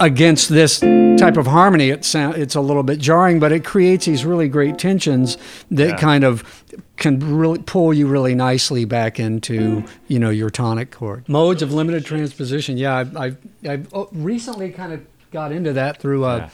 against 0.00 0.48
this 0.48 0.80
type 0.80 1.36
of 1.36 1.46
harmony, 1.46 1.90
it 1.90 2.04
sound, 2.04 2.36
it's 2.36 2.54
a 2.54 2.60
little 2.60 2.82
bit 2.82 2.98
jarring, 2.98 3.38
but 3.38 3.52
it 3.52 3.64
creates 3.64 4.06
these 4.06 4.24
really 4.24 4.48
great 4.48 4.78
tensions 4.78 5.36
that 5.70 5.88
Yeah. 5.90 5.96
kind 5.96 6.24
of 6.24 6.64
can 6.96 7.18
really 7.38 7.58
pull 7.58 7.92
you 7.94 8.06
really 8.06 8.34
nicely 8.34 8.84
back 8.84 9.20
into 9.20 9.84
you 10.08 10.18
know 10.18 10.30
your 10.30 10.50
tonic 10.50 10.90
chord. 10.90 11.28
Modes 11.28 11.62
of 11.62 11.72
limited 11.72 12.04
transposition. 12.04 12.76
Yeah, 12.76 12.96
I've, 12.96 13.16
I've, 13.16 13.36
I've 13.68 13.88
oh, 13.94 14.08
recently 14.12 14.70
kind 14.70 14.92
of 14.92 15.00
got 15.30 15.52
into 15.52 15.72
that 15.74 16.00
through 16.00 16.24
a, 16.24 16.36
Yeah. 16.38 16.48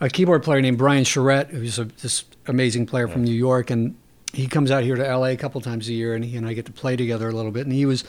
a 0.00 0.08
keyboard 0.08 0.42
player 0.42 0.60
named 0.60 0.78
Brian 0.78 1.04
Charette, 1.04 1.50
who's 1.50 1.78
a, 1.78 1.84
this 1.84 2.24
amazing 2.46 2.86
player 2.86 3.06
from 3.08 3.22
New 3.24 3.34
York, 3.34 3.70
and 3.70 3.94
he 4.32 4.46
comes 4.46 4.70
out 4.70 4.84
here 4.84 4.96
to 4.96 5.02
LA 5.16 5.26
a 5.28 5.36
couple 5.36 5.60
times 5.60 5.88
a 5.88 5.92
year, 5.92 6.14
and 6.14 6.24
he 6.24 6.36
and 6.36 6.46
I 6.46 6.52
get 6.54 6.66
to 6.66 6.72
play 6.72 6.96
together 6.96 7.28
a 7.28 7.32
little 7.32 7.50
bit. 7.52 7.66
And 7.66 7.72
he 7.74 7.84
was 7.86 8.04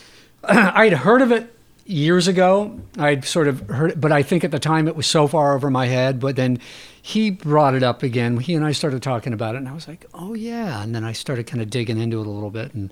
I'd 0.44 0.92
heard 0.92 1.22
of 1.22 1.32
it 1.32 1.53
years 1.86 2.28
ago. 2.28 2.80
I'd 2.98 3.24
sort 3.24 3.48
of 3.48 3.68
heard 3.68 3.92
it, 3.92 4.00
but 4.00 4.12
I 4.12 4.22
think 4.22 4.44
at 4.44 4.50
the 4.50 4.58
time 4.58 4.88
it 4.88 4.96
was 4.96 5.06
so 5.06 5.26
far 5.26 5.54
over 5.54 5.70
my 5.70 5.86
head. 5.86 6.20
But 6.20 6.36
then 6.36 6.58
he 7.02 7.30
brought 7.30 7.74
it 7.74 7.82
up 7.82 8.02
again. 8.02 8.38
He 8.38 8.54
and 8.54 8.64
I 8.64 8.72
started 8.72 9.02
talking 9.02 9.32
about 9.32 9.54
it, 9.54 9.58
and 9.58 9.68
I 9.68 9.72
was 9.74 9.86
like, 9.88 10.06
oh, 10.14 10.34
yeah. 10.34 10.82
And 10.82 10.94
then 10.94 11.04
I 11.04 11.12
started 11.12 11.46
kind 11.46 11.60
of 11.62 11.70
digging 11.70 11.98
into 11.98 12.20
it 12.20 12.26
a 12.26 12.30
little 12.30 12.50
bit 12.50 12.72
and, 12.74 12.90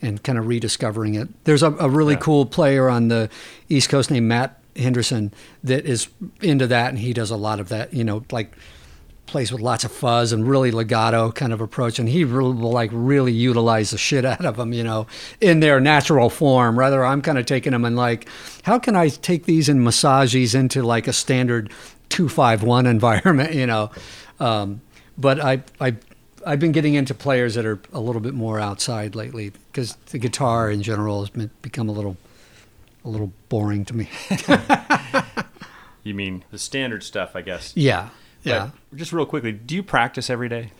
and 0.00 0.22
kind 0.22 0.38
of 0.38 0.46
rediscovering 0.46 1.14
it. 1.14 1.28
There's 1.44 1.62
a, 1.62 1.70
a 1.72 1.88
really 1.88 2.14
Yeah. 2.14 2.20
cool 2.20 2.46
player 2.46 2.88
on 2.88 3.08
the 3.08 3.30
East 3.68 3.88
Coast 3.88 4.10
named 4.10 4.26
Matt 4.26 4.58
Henderson 4.74 5.32
that 5.62 5.84
is 5.84 6.08
into 6.40 6.66
that, 6.66 6.88
and 6.90 6.98
he 6.98 7.12
does 7.12 7.30
a 7.30 7.36
lot 7.36 7.60
of 7.60 7.68
that, 7.68 7.92
you 7.94 8.02
know, 8.04 8.24
like 8.32 8.52
plays 9.32 9.50
with 9.50 9.62
lots 9.62 9.82
of 9.82 9.90
fuzz 9.90 10.30
and 10.30 10.46
really 10.46 10.70
legato 10.70 11.32
kind 11.32 11.54
of 11.54 11.60
approach 11.62 11.98
and 11.98 12.06
he 12.06 12.22
really 12.22 12.52
will 12.54 12.70
like 12.70 12.90
really 12.92 13.32
utilize 13.32 13.90
the 13.90 13.96
shit 13.96 14.24
out 14.34 14.44
of 14.44 14.56
them 14.58 14.74
you 14.74 14.84
know 14.84 15.06
in 15.40 15.60
their 15.60 15.80
natural 15.80 16.28
form 16.28 16.78
rather 16.78 17.02
i'm 17.02 17.22
kind 17.22 17.38
of 17.38 17.46
taking 17.46 17.72
them 17.72 17.84
and 17.84 17.96
like 17.96 18.28
how 18.64 18.78
can 18.78 18.94
i 18.94 19.08
take 19.08 19.46
these 19.46 19.70
and 19.70 19.82
massage 19.82 20.34
these 20.34 20.54
into 20.54 20.82
like 20.82 21.08
a 21.08 21.14
standard 21.14 21.70
251 22.10 22.84
environment 22.96 23.54
you 23.54 23.66
know 23.66 23.90
um, 24.38 24.80
but 25.16 25.40
i 25.40 25.62
i 25.80 25.96
I've 26.44 26.58
been 26.58 26.72
getting 26.72 26.94
into 26.94 27.14
players 27.14 27.54
that 27.54 27.64
are 27.64 27.80
a 27.92 28.00
little 28.00 28.20
bit 28.20 28.34
more 28.34 28.58
outside 28.58 29.14
lately 29.14 29.50
because 29.50 29.94
the 30.06 30.18
guitar 30.18 30.72
in 30.72 30.82
general 30.82 31.20
has 31.20 31.30
been, 31.30 31.52
become 31.62 31.88
a 31.88 31.92
little, 31.92 32.16
a 33.04 33.08
little 33.08 33.32
boring 33.48 33.84
to 33.84 33.94
me. 33.94 34.10
You 36.04 36.14
mean 36.14 36.44
the 36.50 36.58
standard 36.58 37.02
stuff, 37.02 37.36
I 37.36 37.42
guess. 37.42 37.72
Yeah, 37.76 38.08
But 38.44 38.50
yeah. 38.50 38.70
just 38.96 39.12
real 39.12 39.24
quickly, 39.26 39.52
do 39.52 39.74
you 39.74 39.82
practice 39.82 40.28
every 40.28 40.48
day? 40.48 40.72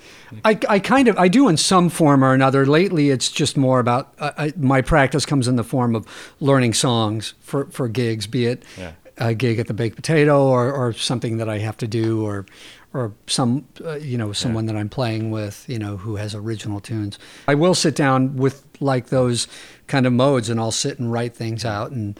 I, 0.44 0.58
I 0.68 0.78
kind 0.80 1.06
of 1.08 1.16
I 1.16 1.28
do 1.28 1.48
in 1.48 1.56
some 1.56 1.88
form 1.88 2.24
or 2.24 2.34
another. 2.34 2.66
Lately, 2.66 3.10
it's 3.10 3.30
just 3.30 3.56
more 3.56 3.78
about 3.78 4.12
uh, 4.18 4.32
I, 4.36 4.52
my 4.56 4.82
practice 4.82 5.24
comes 5.24 5.46
in 5.46 5.56
the 5.56 5.64
form 5.64 5.94
of 5.94 6.06
learning 6.40 6.74
songs 6.74 7.34
for, 7.40 7.66
for 7.66 7.86
gigs, 7.88 8.26
be 8.26 8.46
it 8.46 8.64
Yeah. 8.76 8.92
a 9.16 9.34
gig 9.34 9.58
at 9.60 9.68
the 9.68 9.74
Baked 9.74 9.94
Potato 9.96 10.42
or, 10.42 10.72
or 10.72 10.92
something 10.92 11.36
that 11.36 11.48
I 11.48 11.58
have 11.58 11.76
to 11.78 11.86
do 11.86 12.24
or 12.26 12.46
or 12.94 13.12
some 13.26 13.66
uh, 13.84 13.94
you 13.94 14.18
know 14.18 14.32
someone 14.32 14.66
that 14.66 14.76
I'm 14.76 14.88
playing 14.88 15.30
with 15.30 15.64
you 15.68 15.78
know 15.78 15.96
who 15.98 16.16
has 16.16 16.34
original 16.34 16.80
tunes. 16.80 17.18
I 17.46 17.54
will 17.54 17.74
sit 17.74 17.94
down 17.94 18.36
with 18.36 18.64
like 18.80 19.06
those 19.06 19.46
kind 19.86 20.04
of 20.06 20.12
modes 20.12 20.48
and 20.50 20.58
I'll 20.58 20.72
sit 20.72 20.98
and 20.98 21.12
write 21.12 21.34
things 21.36 21.64
out 21.64 21.92
and. 21.92 22.18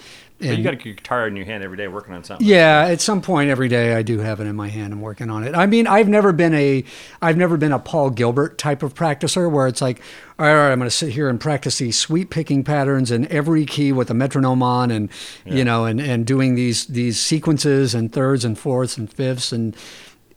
But 0.51 0.59
you 0.59 0.65
got 0.65 0.75
a 0.75 0.77
guitar 0.77 1.27
in 1.27 1.37
your 1.37 1.45
hand 1.45 1.63
every 1.63 1.77
day 1.77 1.89
working 1.89 2.15
on 2.15 2.25
something. 2.25 2.47
yeah, 2.47 2.87
at 2.89 3.01
some 3.01 3.23
point 3.23 3.51
every 3.51 3.69
day 3.69 3.95
I 3.95 4.03
do 4.03 4.19
have 4.19 4.41
it 4.41 4.47
in 4.47 4.57
my 4.57 4.69
hand. 4.69 4.93
I'm 4.93 5.01
working 5.01 5.31
on 5.31 5.45
it. 5.45 5.55
I 5.55 5.67
mean, 5.67 5.87
I've 5.87 6.09
never 6.09 6.33
been 6.33 6.55
a 6.55 6.85
I've 7.21 7.37
never 7.37 7.57
been 7.57 7.73
a 7.73 7.79
Paul 7.79 8.11
Gilbert 8.11 8.59
type 8.59 8.83
of 8.83 8.95
practicer 8.95 9.51
where 9.51 9.67
it's 9.67 9.81
like, 9.81 10.01
all 10.39 10.47
right, 10.47 10.53
all 10.53 10.59
right 10.59 10.73
I'm 10.73 10.79
going 10.79 10.87
to 10.87 10.97
sit 10.97 11.13
here 11.13 11.29
and 11.29 11.41
practice 11.41 11.79
these 11.79 11.99
sweep 11.99 12.31
picking 12.31 12.65
patterns 12.65 13.11
in 13.11 13.27
every 13.31 13.65
key 13.67 13.93
with 13.93 14.11
a 14.11 14.15
metronome 14.15 14.63
on 14.63 14.91
and 14.91 15.09
you 15.45 15.65
know 15.65 15.85
and 15.85 16.01
and 16.01 16.27
doing 16.27 16.55
these 16.55 16.87
these 16.87 17.21
sequences 17.21 17.95
and 17.95 18.13
thirds 18.13 18.45
and 18.45 18.59
fourths 18.59 18.97
and 18.97 19.13
fifths 19.13 19.53
and 19.53 19.77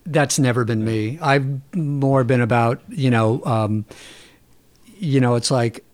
that's 0.06 0.38
never 0.38 0.64
been 0.64 0.84
me. 0.84 1.18
I've 1.20 1.74
more 1.74 2.24
been 2.24 2.40
about, 2.40 2.80
you 2.88 3.10
know, 3.10 3.44
um, 3.44 3.84
you 4.98 5.20
know, 5.20 5.34
it's 5.34 5.50
like 5.50 5.84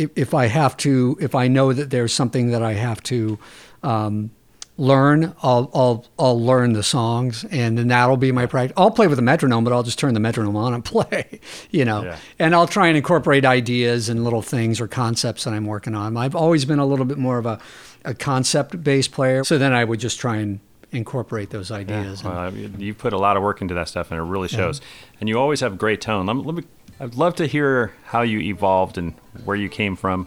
if, 0.00 0.10
if 0.16 0.34
I 0.34 0.46
have 0.46 0.76
to, 0.78 1.16
if 1.20 1.34
I 1.34 1.48
know 1.48 1.72
that 1.72 1.90
there's 1.90 2.12
something 2.12 2.50
that 2.50 2.62
I 2.62 2.72
have 2.74 3.02
to 3.04 3.38
um, 3.82 4.30
learn, 4.76 5.34
I'll, 5.42 5.70
I'll, 5.74 6.06
I'll 6.18 6.40
learn 6.42 6.72
the 6.72 6.82
songs 6.82 7.44
and 7.50 7.76
then 7.76 7.88
that'll 7.88 8.16
be 8.16 8.32
my 8.32 8.46
practice. 8.46 8.74
I'll 8.76 8.90
play 8.90 9.06
with 9.08 9.18
a 9.18 9.22
metronome, 9.22 9.62
but 9.64 9.72
I'll 9.72 9.82
just 9.82 9.98
turn 9.98 10.14
the 10.14 10.20
metronome 10.20 10.56
on 10.56 10.72
and 10.74 10.84
play, 10.94 11.40
you 11.70 11.84
know, 11.84 12.04
Yeah. 12.04 12.16
and 12.38 12.54
I'll 12.54 12.66
try 12.66 12.88
and 12.88 12.96
incorporate 12.96 13.44
ideas 13.44 14.08
and 14.08 14.24
little 14.24 14.42
things 14.42 14.80
or 14.80 14.88
concepts 14.88 15.44
that 15.44 15.52
I'm 15.52 15.66
working 15.66 15.94
on. 15.94 16.16
I've 16.16 16.34
always 16.34 16.64
been 16.64 16.78
a 16.78 16.86
little 16.86 17.04
bit 17.04 17.18
more 17.18 17.38
of 17.38 17.46
a, 17.46 17.58
a 18.04 18.14
concept 18.14 18.82
based 18.82 19.12
player. 19.12 19.44
So 19.44 19.58
then 19.58 19.72
I 19.72 19.84
would 19.84 20.00
just 20.00 20.18
try 20.18 20.36
and 20.36 20.60
incorporate 20.92 21.50
those 21.50 21.70
Yeah, 21.70 21.76
ideas. 21.76 22.24
well, 22.24 22.36
I 22.36 22.48
you 22.48 22.94
put 22.94 23.12
a 23.12 23.18
lot 23.18 23.36
of 23.36 23.42
work 23.44 23.60
into 23.62 23.74
that 23.74 23.88
stuff, 23.88 24.10
and 24.10 24.18
it 24.18 24.24
really 24.24 24.48
shows. 24.48 24.80
And 25.20 25.28
you 25.28 25.38
always 25.38 25.60
have 25.60 25.78
great 25.78 26.00
tone. 26.00 26.26
Let 26.26 26.34
me, 26.34 26.42
let 26.42 26.54
me, 26.56 26.64
I'd 27.00 27.14
love 27.14 27.34
to 27.36 27.46
hear 27.46 27.92
how 28.04 28.20
you 28.22 28.40
evolved 28.40 28.98
and 28.98 29.14
where 29.44 29.56
you 29.56 29.68
came 29.70 29.96
from. 29.96 30.26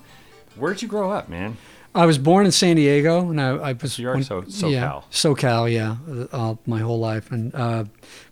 Where'd 0.55 0.81
you 0.81 0.87
grow 0.87 1.11
up, 1.11 1.29
man? 1.29 1.57
I 1.95 2.07
was 2.07 2.17
born 2.17 2.47
in 2.47 2.51
San 2.51 2.75
Diego, 2.75 3.29
and 3.29 3.39
I, 3.39 3.49
I 3.49 3.73
was. 3.73 3.93
So 3.93 4.01
you 4.01 4.09
are 4.09 4.21
so- 4.23 4.41
SoCal. 4.41 4.71
Yeah, 4.71 5.01
SoCal, 5.11 5.71
yeah, 5.71 5.97
uh, 6.31 6.55
my 6.65 6.79
whole 6.79 6.99
life, 6.99 7.31
and 7.31 7.53
uh, 7.53 7.83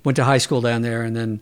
went 0.04 0.16
to 0.16 0.24
high 0.24 0.40
school 0.40 0.62
down 0.62 0.82
there, 0.82 1.04
and 1.04 1.16
then, 1.16 1.40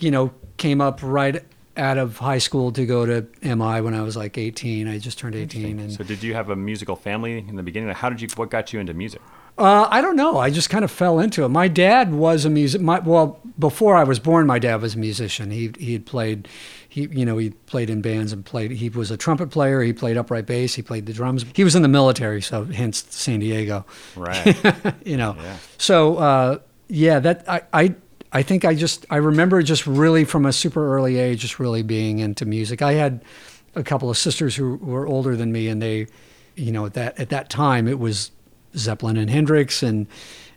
you 0.00 0.10
know, 0.10 0.32
came 0.56 0.80
up 0.80 0.98
right 1.02 1.44
out 1.76 1.96
of 1.98 2.18
high 2.18 2.38
school 2.38 2.72
to 2.72 2.84
go 2.84 3.06
to 3.06 3.26
MI 3.42 3.80
when 3.80 3.94
I 3.94 4.02
was 4.02 4.16
like 4.16 4.36
18. 4.36 4.88
I 4.88 4.98
just 4.98 5.18
turned 5.18 5.36
18, 5.36 5.78
and 5.78 5.92
So 5.92 6.02
did 6.02 6.24
you 6.24 6.34
have 6.34 6.50
a 6.50 6.56
musical 6.56 6.96
family 6.96 7.38
in 7.38 7.54
the 7.54 7.62
beginning? 7.62 7.94
How 7.94 8.08
did 8.10 8.20
you? 8.20 8.28
What 8.34 8.50
got 8.50 8.72
you 8.72 8.80
into 8.80 8.92
music? 8.92 9.22
Uh, 9.62 9.86
I 9.90 10.00
don't 10.00 10.16
know. 10.16 10.38
I 10.38 10.50
just 10.50 10.70
kind 10.70 10.84
of 10.84 10.90
fell 10.90 11.20
into 11.20 11.44
it. 11.44 11.48
My 11.48 11.68
dad 11.68 12.12
was 12.12 12.44
a 12.44 12.50
music. 12.50 12.80
My, 12.80 12.98
well, 12.98 13.40
before 13.60 13.94
I 13.94 14.02
was 14.02 14.18
born, 14.18 14.44
my 14.44 14.58
dad 14.58 14.82
was 14.82 14.96
a 14.96 14.98
musician. 14.98 15.52
He 15.52 15.72
he 15.78 15.92
had 15.92 16.04
played, 16.04 16.48
he 16.88 17.02
you 17.02 17.24
know 17.24 17.38
he 17.38 17.50
played 17.50 17.88
in 17.88 18.02
bands 18.02 18.32
and 18.32 18.44
played. 18.44 18.72
He 18.72 18.88
was 18.88 19.12
a 19.12 19.16
trumpet 19.16 19.50
player. 19.50 19.80
He 19.82 19.92
played 19.92 20.16
upright 20.16 20.46
bass. 20.46 20.74
He 20.74 20.82
played 20.82 21.06
the 21.06 21.12
drums. 21.12 21.44
He 21.54 21.62
was 21.62 21.76
in 21.76 21.82
the 21.82 21.88
military, 21.88 22.42
so 22.42 22.64
hence 22.64 23.06
San 23.10 23.38
Diego. 23.38 23.86
Right. 24.16 24.56
you 25.04 25.16
know. 25.16 25.36
Yeah. 25.38 25.56
So 25.78 26.16
uh, 26.16 26.58
yeah, 26.88 27.20
that 27.20 27.48
I, 27.48 27.62
I 27.72 27.94
I 28.32 28.42
think 28.42 28.64
I 28.64 28.74
just 28.74 29.06
I 29.10 29.16
remember 29.16 29.62
just 29.62 29.86
really 29.86 30.24
from 30.24 30.44
a 30.44 30.52
super 30.52 30.96
early 30.96 31.18
age, 31.18 31.40
just 31.40 31.60
really 31.60 31.82
being 31.82 32.18
into 32.18 32.46
music. 32.46 32.82
I 32.82 32.94
had 32.94 33.24
a 33.76 33.84
couple 33.84 34.10
of 34.10 34.18
sisters 34.18 34.56
who 34.56 34.76
were 34.76 35.06
older 35.06 35.36
than 35.36 35.52
me, 35.52 35.68
and 35.68 35.80
they, 35.80 36.08
you 36.56 36.72
know, 36.72 36.86
at 36.86 36.94
that 36.94 37.20
at 37.20 37.28
that 37.28 37.48
time 37.48 37.86
it 37.86 38.00
was 38.00 38.32
Zeppelin 38.76 39.16
and 39.16 39.28
Hendrix 39.30 39.82
and 39.82 40.06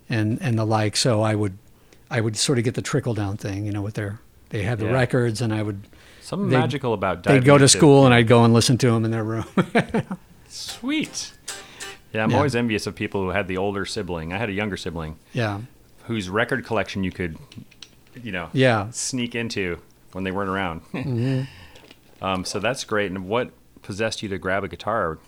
and 0.09 0.39
and 0.41 0.57
the 0.57 0.65
like. 0.65 0.95
So 0.97 1.21
I 1.21 1.35
would 1.35 1.57
I 2.09 2.21
would 2.21 2.37
sort 2.37 2.57
of 2.57 2.63
get 2.63 2.73
the 2.75 2.81
trickle 2.81 3.13
down 3.13 3.37
thing, 3.37 3.65
you 3.65 3.71
know, 3.71 3.81
with 3.81 3.95
their 3.95 4.19
they 4.49 4.63
had 4.63 4.79
the 4.79 4.85
Yeah. 4.85 4.91
records, 4.93 5.41
and 5.41 5.53
I 5.53 5.61
would 5.63 5.81
Something 6.21 6.49
They'd- 6.49 6.59
magical 6.59 6.93
about 6.93 7.21
they'd 7.23 7.45
go 7.45 7.57
to 7.59 7.67
school, 7.67 8.05
and 8.05 8.13
I'd 8.13 8.27
go 8.27 8.43
and 8.43 8.51
listen 8.53 8.79
to 8.79 8.87
them 8.91 9.05
in 9.05 9.11
their 9.11 9.23
room. 9.23 9.45
Sweet. 10.49 11.33
Yeah, 12.13 12.23
I'm 12.23 12.31
Yeah. 12.31 12.37
always 12.37 12.55
envious 12.55 12.87
of 12.87 12.95
people 12.95 13.21
who 13.23 13.29
had 13.29 13.47
the 13.47 13.57
older 13.57 13.85
sibling. 13.85 14.33
I 14.33 14.37
had 14.37 14.49
a 14.49 14.53
younger 14.53 14.77
sibling 14.77 15.17
yeah, 15.33 15.59
whose 16.05 16.29
record 16.29 16.65
collection 16.65 17.03
you 17.03 17.11
could, 17.11 17.37
you 18.23 18.31
know, 18.31 18.49
yeah. 18.53 18.89
sneak 18.91 19.35
into 19.35 19.79
when 20.13 20.23
they 20.23 20.31
weren't 20.31 20.49
around. 20.49 20.81
Mm-hmm. 20.93 22.23
um, 22.25 22.45
so 22.45 22.59
that's 22.59 22.83
great. 22.85 23.11
And 23.11 23.27
what 23.27 23.51
possessed 23.83 24.23
you 24.23 24.29
to 24.29 24.37
grab 24.37 24.63
a 24.63 24.67
guitar? 24.67 25.19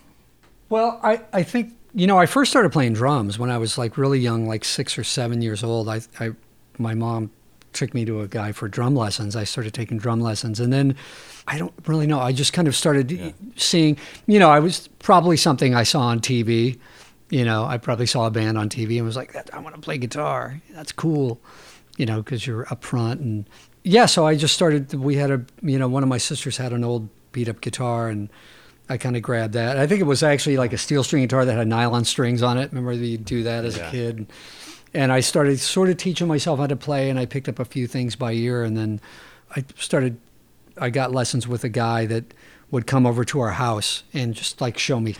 Well, 0.68 0.98
I, 1.02 1.20
I 1.32 1.42
think, 1.44 1.74
you 1.98 2.06
know, 2.06 2.16
I 2.16 2.26
first 2.26 2.52
started 2.52 2.70
playing 2.70 2.92
drums 2.92 3.40
when 3.40 3.50
I 3.50 3.58
was 3.58 3.76
like 3.76 3.98
really 3.98 4.20
young, 4.20 4.46
like 4.46 4.64
six 4.64 4.96
or 4.96 5.02
seven 5.02 5.42
years 5.42 5.64
old. 5.64 5.88
I, 5.88 6.00
I 6.20 6.30
my 6.78 6.94
mom 6.94 7.32
took 7.72 7.92
me 7.92 8.04
to 8.04 8.20
a 8.20 8.28
guy 8.28 8.52
for 8.52 8.68
drum 8.68 8.94
lessons. 8.94 9.34
I 9.34 9.42
started 9.42 9.74
taking 9.74 9.98
drum 9.98 10.20
lessons, 10.20 10.60
and 10.60 10.72
then 10.72 10.94
I 11.48 11.58
don't 11.58 11.74
really 11.86 12.06
know. 12.06 12.20
I 12.20 12.30
just 12.30 12.52
kind 12.52 12.68
of 12.68 12.76
started 12.76 13.34
seeing. 13.56 13.98
You 14.28 14.38
know, 14.38 14.48
I 14.48 14.60
was 14.60 14.86
probably 15.00 15.36
something 15.36 15.74
I 15.74 15.82
saw 15.82 16.02
on 16.02 16.20
TV. 16.20 16.78
You 17.30 17.44
know, 17.44 17.64
I 17.64 17.78
probably 17.78 18.06
saw 18.06 18.28
a 18.28 18.30
band 18.30 18.56
on 18.56 18.68
TV 18.68 18.98
and 18.98 19.04
was 19.04 19.16
like, 19.16 19.34
"I 19.52 19.58
want 19.58 19.74
to 19.74 19.80
play 19.80 19.98
guitar. 19.98 20.60
That's 20.70 20.92
cool." 20.92 21.40
You 21.96 22.06
know, 22.06 22.22
because 22.22 22.46
you're 22.46 22.72
up 22.72 22.84
front 22.84 23.20
and 23.20 23.50
yeah. 23.82 24.06
So 24.06 24.24
I 24.24 24.36
just 24.36 24.54
started. 24.54 24.94
We 24.94 25.16
had 25.16 25.32
a 25.32 25.44
you 25.62 25.80
know 25.80 25.88
one 25.88 26.04
of 26.04 26.08
my 26.08 26.18
sisters 26.18 26.58
had 26.58 26.72
an 26.72 26.84
old 26.84 27.08
beat 27.32 27.48
up 27.48 27.60
guitar 27.60 28.08
and. 28.08 28.30
I 28.88 28.96
kind 28.96 29.16
of 29.16 29.22
grabbed 29.22 29.54
that. 29.54 29.76
I 29.78 29.86
think 29.86 30.00
it 30.00 30.04
was 30.04 30.22
actually 30.22 30.56
like 30.56 30.72
a 30.72 30.78
steel 30.78 31.04
string 31.04 31.22
guitar 31.22 31.44
that 31.44 31.56
had 31.56 31.68
nylon 31.68 32.04
strings 32.04 32.42
on 32.42 32.56
it. 32.58 32.70
Remember 32.72 32.92
you 32.92 33.18
do 33.18 33.42
that 33.42 33.64
as 33.64 33.76
Yeah. 33.76 33.88
a 33.88 33.90
kid? 33.90 34.26
and 34.94 35.12
I 35.12 35.20
started 35.20 35.60
sort 35.60 35.90
of 35.90 35.98
teaching 35.98 36.26
myself 36.26 36.58
how 36.58 36.66
to 36.66 36.74
play, 36.74 37.10
and 37.10 37.18
I 37.18 37.26
picked 37.26 37.46
up 37.46 37.58
a 37.58 37.64
few 37.66 37.86
things 37.86 38.16
by 38.16 38.32
ear, 38.32 38.64
and 38.64 38.74
then 38.74 39.00
I 39.54 39.64
started. 39.76 40.16
I 40.78 40.88
got 40.88 41.12
lessons 41.12 41.46
with 41.46 41.62
a 41.62 41.68
guy 41.68 42.06
that 42.06 42.32
would 42.70 42.86
come 42.86 43.04
over 43.04 43.22
to 43.26 43.40
our 43.40 43.50
house 43.50 44.02
and 44.14 44.34
just 44.34 44.62
like 44.62 44.78
show 44.78 44.98
me. 44.98 45.14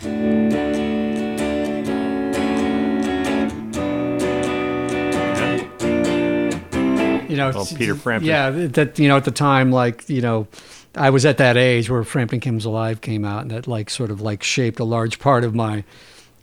You 7.28 7.36
know, 7.36 7.50
oh, 7.50 7.56
Well, 7.56 7.68
Peter 7.76 7.94
Frampton. 7.94 8.26
Yeah, 8.28 8.48
that 8.50 8.98
you 8.98 9.06
know 9.06 9.16
at 9.18 9.24
the 9.24 9.30
time, 9.30 9.70
like 9.70 10.08
you 10.08 10.22
know, 10.22 10.46
I 10.94 11.10
was 11.10 11.24
at 11.26 11.38
that 11.38 11.56
age 11.56 11.88
where 11.90 12.02
Frampton 12.04 12.40
Comes 12.40 12.64
Alive 12.64 13.00
came 13.00 13.24
out, 13.24 13.42
and 13.42 13.50
that 13.50 13.66
like 13.66 13.90
sort 13.90 14.10
of 14.10 14.20
like 14.20 14.42
shaped 14.42 14.80
a 14.80 14.84
large 14.84 15.18
part 15.18 15.44
of 15.44 15.54
my, 15.54 15.84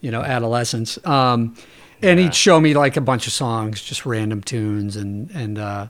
you 0.02 0.12
know, 0.12 0.22
adolescence. 0.22 0.98
Um, 1.06 1.56
and 2.02 2.20
Yeah. 2.20 2.26
he'd 2.26 2.36
show 2.36 2.60
me 2.60 2.74
like 2.74 2.98
a 2.98 3.02
bunch 3.02 3.28
of 3.28 3.34
songs, 3.34 3.82
just 3.82 4.06
random 4.06 4.41
tunes, 4.41 4.96
and 4.96 5.30
and 5.32 5.58
uh, 5.58 5.88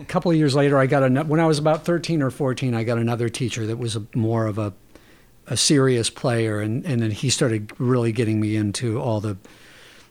a 0.00 0.04
couple 0.04 0.30
of 0.30 0.36
years 0.36 0.54
later, 0.54 0.78
I 0.78 0.86
got 0.86 1.02
a 1.02 1.08
when 1.24 1.40
I 1.40 1.46
was 1.46 1.58
about 1.58 1.84
thirteen 1.84 2.22
or 2.22 2.30
fourteen, 2.30 2.74
I 2.74 2.84
got 2.84 2.98
another 2.98 3.28
teacher 3.28 3.66
that 3.66 3.78
was 3.78 3.96
a, 3.96 4.02
more 4.14 4.46
of 4.46 4.58
a 4.58 4.72
a 5.46 5.56
serious 5.56 6.10
player, 6.10 6.60
and 6.60 6.84
and 6.86 7.02
then 7.02 7.10
he 7.10 7.30
started 7.30 7.72
really 7.78 8.12
getting 8.12 8.38
me 8.40 8.54
into 8.54 9.00
all 9.00 9.20
the 9.20 9.36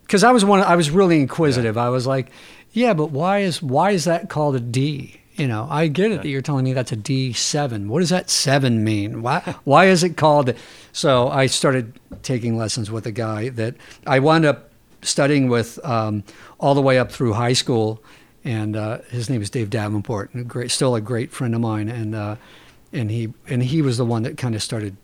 because 0.02 0.24
I 0.24 0.32
was 0.32 0.44
one 0.44 0.62
I 0.62 0.76
was 0.76 0.90
really 0.90 1.22
inquisitive. 1.22 1.78
I 1.78 1.90
was 1.90 2.06
like, 2.08 2.30
yeah, 2.72 2.94
but 2.94 3.12
why 3.12 3.40
is 3.40 3.62
why 3.62 3.92
is 3.92 4.06
that 4.06 4.30
called 4.30 4.56
a 4.56 4.60
D? 4.60 5.22
You 5.38 5.48
know, 5.48 5.68
I 5.70 5.88
get 5.88 6.12
it 6.12 6.24
that 6.24 6.28
you're 6.28 6.42
telling 6.42 6.66
me 6.66 6.74
that's 6.74 6.92
a 6.92 6.96
D 6.96 7.32
seven. 7.34 7.90
What 7.90 8.00
does 8.00 8.10
that 8.10 8.30
seven 8.30 8.84
mean? 8.84 9.22
Why 9.22 9.40
why 9.66 9.86
is 9.86 10.04
it 10.04 10.18
called? 10.18 10.54
So 10.94 11.30
I 11.30 11.46
started 11.46 11.94
taking 12.24 12.58
lessons 12.58 12.90
with 12.90 13.06
a 13.06 13.12
guy 13.12 13.50
that 13.50 13.76
I 14.08 14.18
wound 14.20 14.46
up 14.46 14.72
studying 15.04 15.48
with 15.48 15.78
um, 15.86 16.24
all 16.60 16.74
the 16.74 16.82
way 16.82 16.98
up 16.98 17.12
through 17.12 17.34
high 17.34 17.54
school, 17.54 18.04
and 18.44 18.76
uh, 18.76 18.98
his 19.12 19.30
name 19.30 19.44
is 19.44 19.52
Dave 19.52 19.70
Davenport, 19.70 20.34
and 20.34 20.42
a 20.42 20.44
great, 20.44 20.72
still 20.72 20.96
a 20.96 21.02
great 21.02 21.32
friend 21.32 21.54
of 21.54 21.62
mine, 21.62 21.88
and 21.88 22.16
uh, 22.16 22.36
and 22.92 23.12
he 23.12 23.32
and 23.48 23.62
he 23.62 23.84
was 23.84 23.98
the 23.98 24.06
one 24.06 24.24
that 24.24 24.38
kind 24.38 24.56
of 24.56 24.64
started 24.64 24.98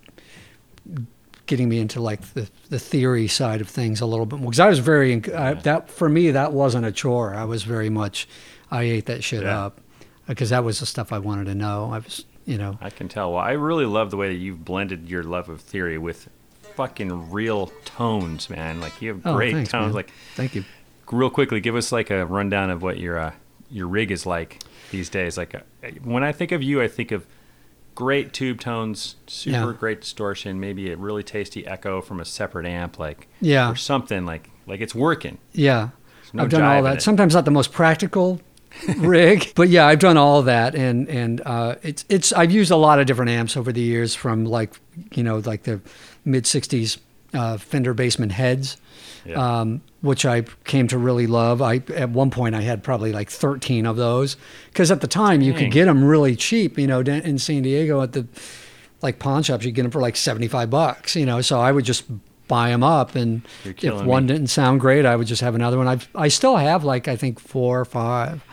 getting 1.46 1.70
me 1.70 1.80
into 1.80 2.02
like 2.02 2.22
the, 2.34 2.50
the 2.70 2.80
theory 2.80 3.28
side 3.28 3.62
of 3.62 3.68
things 3.70 4.02
a 4.02 4.06
little 4.06 4.26
bit 4.26 4.40
more 4.40 4.50
because 4.50 4.60
I 4.62 4.70
was 4.70 4.80
very 4.80 5.14
I, 5.34 5.54
that 5.56 5.90
for 5.90 6.08
me 6.08 6.32
that 6.32 6.54
wasn't 6.54 6.86
a 6.86 6.92
chore 6.92 7.36
I 7.36 7.44
was 7.44 7.64
very 7.64 7.90
much 7.90 8.28
I 8.72 8.84
ate 8.84 9.06
that 9.08 9.24
shit 9.26 9.44
Yeah. 9.44 9.66
up 9.66 9.82
because 10.28 10.49
that 10.49 10.63
was 10.63 10.80
the 10.80 10.86
stuff 10.86 11.11
I 11.11 11.19
wanted 11.19 11.45
to 11.45 11.55
know 11.55 11.89
I 11.91 11.99
was 11.99 12.26
you 12.45 12.57
know 12.57 12.78
I 12.82 12.89
can 12.89 13.07
tell. 13.07 13.34
Well, 13.34 13.41
I 13.41 13.51
really 13.53 13.86
love 13.86 14.11
the 14.11 14.17
way 14.17 14.28
that 14.30 14.39
you've 14.39 14.63
blended 14.65 15.09
your 15.09 15.24
love 15.24 15.49
of 15.49 15.61
theory 15.61 15.97
with 15.97 16.30
fucking 16.76 17.32
real 17.32 17.71
tones, 17.86 18.49
man. 18.49 18.80
Like 18.82 19.01
you 19.01 19.09
have 19.13 19.21
Oh, 19.26 19.36
great 19.36 19.53
thanks, 19.53 19.71
tones. 19.71 19.88
man. 19.88 19.93
Like 19.93 20.11
thank 20.36 20.55
you 20.55 20.63
real 21.11 21.30
quickly, 21.30 21.59
give 21.61 21.76
us 21.76 21.91
like 21.91 22.09
a 22.09 22.26
rundown 22.26 22.69
of 22.69 22.82
what 22.82 22.97
your 22.97 23.19
uh, 23.19 23.32
your 23.69 23.88
rig 23.88 24.11
is 24.11 24.26
like 24.26 24.61
these 24.91 25.09
days. 25.09 25.38
Like 25.38 25.55
uh, 25.55 25.59
when 26.03 26.24
I 26.24 26.32
think 26.32 26.51
of 26.51 26.61
you, 26.63 26.82
I 26.82 26.88
think 26.88 27.11
of 27.11 27.26
great 27.95 28.34
tube 28.34 28.59
tones, 28.59 29.15
super 29.28 29.57
Yeah. 29.71 29.74
great 29.80 30.01
distortion, 30.01 30.59
maybe 30.59 30.91
a 30.91 30.97
really 30.97 31.21
tasty 31.24 31.65
echo 31.67 32.01
from 32.01 32.19
a 32.19 32.26
separate 32.26 32.65
amp, 32.65 32.97
like 32.97 33.28
Yeah. 33.39 33.69
or 33.71 33.76
something 33.76 34.26
like 34.26 34.49
like 34.65 34.82
it's 34.82 34.95
working. 34.95 35.38
yeah 35.51 35.89
no 36.34 36.43
I've 36.43 36.49
done 36.49 36.63
all 36.63 36.82
that 36.84 37.01
sometimes 37.03 37.36
not 37.36 37.45
the 37.45 37.51
most 37.51 37.71
practical 37.71 38.41
rig 38.97 39.51
but 39.55 39.69
yeah 39.69 39.86
I've 39.88 39.99
done 39.99 40.17
all 40.17 40.41
that 40.43 40.76
and 40.76 41.07
and 41.07 41.41
uh, 41.45 41.76
it's 41.84 42.05
it's 42.09 42.34
I've 42.34 42.51
used 42.51 42.71
a 42.71 42.76
lot 42.76 42.99
of 42.99 43.05
different 43.05 43.32
amps 43.32 43.55
over 43.55 43.71
the 43.71 43.82
years 43.82 44.15
from 44.15 44.45
like 44.45 44.74
you 45.13 45.24
know 45.24 45.38
like 45.39 45.63
the 45.63 45.80
mid 46.26 46.43
60s 46.45 46.97
uh, 47.34 47.57
Fender 47.57 47.93
Bassman 47.95 48.32
heads 48.32 48.78
Yeah. 49.26 49.59
um, 49.61 49.82
which 50.01 50.26
I 50.26 50.41
came 50.65 50.88
to 50.89 50.97
really 50.97 51.28
love. 51.28 51.61
I 51.61 51.82
at 51.95 52.09
one 52.09 52.30
point 52.30 52.55
I 52.55 52.61
had 52.61 52.84
probably 52.84 53.13
like 53.13 53.30
13 53.30 53.86
of 53.86 53.95
those 53.95 54.36
because 54.67 54.91
at 54.91 54.99
the 55.01 55.07
time 55.07 55.41
you 55.41 55.53
could 55.53 55.71
get 55.71 55.86
them 55.86 56.03
really 56.03 56.36
cheap. 56.36 56.78
You 56.78 56.88
know, 56.88 56.99
in 56.99 57.39
San 57.39 57.61
Diego 57.63 58.01
at 58.01 58.11
the 58.11 58.28
like 59.01 59.19
pawn 59.19 59.41
shops, 59.43 59.63
you 59.65 59.71
get 59.71 59.84
them 59.84 59.91
for 59.91 60.01
like 60.01 60.15
75 60.17 60.69
bucks. 60.69 61.15
You 61.15 61.26
know, 61.26 61.41
so 61.41 61.59
I 61.61 61.71
would 61.71 61.86
just 61.86 62.03
buy 62.49 62.69
them 62.69 62.84
up, 62.84 63.15
and 63.15 63.41
if 63.63 64.03
one 64.03 64.26
me. 64.26 64.34
didn't 64.34 64.47
sound 64.49 64.82
great, 64.82 65.05
I 65.05 65.15
would 65.15 65.28
just 65.28 65.41
have 65.41 65.55
another 65.55 65.78
one. 65.78 65.88
I 65.88 65.99
I 66.13 66.28
still 66.28 66.57
have 66.57 66.84
like 66.84 67.07
I 67.07 67.15
think 67.15 67.39
four 67.39 67.80
or 67.80 67.86
five, 67.86 68.43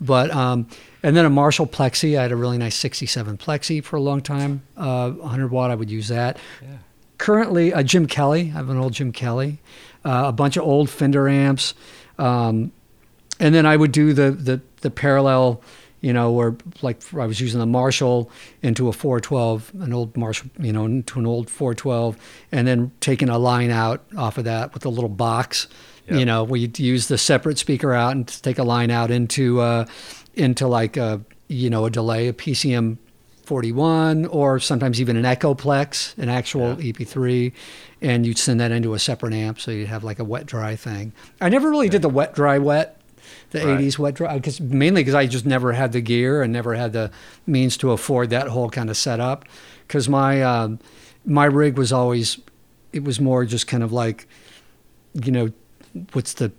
but 0.00 0.30
um, 0.30 0.68
and 1.02 1.16
then 1.16 1.24
a 1.24 1.30
Marshall 1.30 1.66
Plexi. 1.66 2.18
I 2.18 2.22
had 2.22 2.32
a 2.32 2.36
really 2.36 2.58
nice 2.58 2.76
67 2.76 3.38
Plexi 3.38 3.82
for 3.82 3.96
a 3.96 4.00
long 4.00 4.20
time. 4.20 4.62
Uh, 4.76 5.10
100 5.10 5.50
watt. 5.50 5.70
I 5.70 5.74
would 5.74 5.90
use 5.90 6.08
that 6.08 6.38
currently 7.18 7.72
a 7.72 7.82
Jim 7.82 8.06
Kelly. 8.06 8.52
I 8.54 8.58
have 8.58 8.68
an 8.68 8.78
old 8.78 8.92
Jim 8.92 9.12
Kelly, 9.12 9.58
uh, 10.04 10.24
a 10.26 10.32
bunch 10.32 10.56
of 10.56 10.64
old 10.64 10.90
Fender 10.90 11.28
amps, 11.28 11.74
um, 12.18 12.72
and 13.38 13.54
then 13.54 13.66
I 13.66 13.76
would 13.76 13.92
do 13.92 14.12
the 14.12 14.30
the 14.30 14.60
the 14.80 14.90
parallel. 14.90 15.62
You 16.02 16.12
know, 16.12 16.30
where 16.30 16.54
like 16.82 17.00
I 17.14 17.26
was 17.26 17.40
using 17.40 17.58
the 17.58 17.66
Marshall 17.66 18.30
into 18.62 18.88
a 18.88 18.92
412, 18.92 19.72
an 19.80 19.92
old 19.92 20.16
Marshall, 20.16 20.50
you 20.60 20.72
know, 20.72 20.84
into 20.84 21.18
an 21.18 21.26
old 21.26 21.48
412, 21.50 22.16
and 22.52 22.66
then 22.68 22.92
taking 23.00 23.28
a 23.28 23.38
line 23.38 23.70
out 23.70 24.04
off 24.16 24.38
of 24.38 24.44
that 24.44 24.74
with 24.74 24.84
a 24.84 24.88
little 24.90 25.08
box. 25.08 25.66
Yep. 26.08 26.18
You 26.20 26.24
know, 26.26 26.44
where 26.44 26.60
you 26.60 26.70
use 26.76 27.08
the 27.08 27.18
separate 27.18 27.58
speaker 27.58 27.92
out 27.92 28.12
and 28.12 28.28
take 28.28 28.58
a 28.58 28.62
line 28.62 28.90
out 28.90 29.10
into 29.10 29.60
uh, 29.60 29.86
into 30.34 30.68
like 30.68 30.96
a 30.96 31.20
you 31.48 31.70
know 31.70 31.86
a 31.86 31.90
delay, 31.90 32.28
a 32.28 32.32
PCM 32.32 32.98
41 33.44 34.26
or 34.26 34.58
sometimes 34.58 35.00
even 35.00 35.16
an 35.16 35.24
Echoplex, 35.24 36.16
an 36.18 36.28
actual 36.28 36.80
Yeah. 36.80 36.92
EP3, 36.92 37.52
and 38.02 38.26
you'd 38.26 38.38
send 38.38 38.60
that 38.60 38.72
into 38.72 38.94
a 38.94 38.98
separate 38.98 39.32
amp 39.32 39.60
so 39.60 39.70
you'd 39.70 39.88
have 39.88 40.04
like 40.04 40.18
a 40.18 40.24
wet 40.24 40.46
dry 40.46 40.76
thing. 40.76 41.12
I 41.40 41.48
never 41.48 41.70
really 41.70 41.88
did 41.88 42.02
the 42.02 42.08
wet 42.08 42.34
dry 42.34 42.58
wet, 42.58 42.95
the 43.50 43.58
Right. 43.66 43.80
80s 43.80 43.98
wet 43.98 44.14
dry, 44.14 44.34
because 44.36 44.60
mainly 44.60 45.02
because 45.02 45.14
I 45.14 45.26
just 45.26 45.46
never 45.46 45.72
had 45.72 45.92
the 45.92 46.00
gear 46.00 46.42
and 46.42 46.52
never 46.52 46.74
had 46.74 46.92
the 46.92 47.10
means 47.46 47.76
to 47.78 47.92
afford 47.92 48.30
that 48.30 48.48
whole 48.48 48.70
kind 48.70 48.90
of 48.90 48.96
setup. 48.96 49.44
Because 49.86 50.08
my 50.08 50.42
um, 50.42 50.78
my 51.24 51.44
rig 51.44 51.78
was 51.78 51.92
always, 51.92 52.38
it 52.92 53.04
was 53.04 53.20
more 53.20 53.44
just 53.44 53.66
kind 53.66 53.82
of 53.82 53.92
like, 53.92 54.26
you 55.14 55.32
know, 55.32 55.50
what's 56.12 56.34
the 56.34 56.52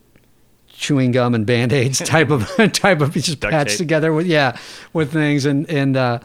chewing 0.70 1.12
gum 1.12 1.34
and 1.34 1.46
band-aids 1.46 2.00
type 2.06 2.30
of 2.30 2.48
type 2.74 3.02
of 3.02 3.12
just 3.14 3.40
Duct 3.40 3.52
patched 3.52 3.70
tape. 3.72 3.78
together 3.80 4.14
with 4.14 4.28
yeah 4.28 4.56
with 4.94 5.12
things 5.12 5.46
and 5.46 5.68
and 5.72 5.98
uh 5.98 6.20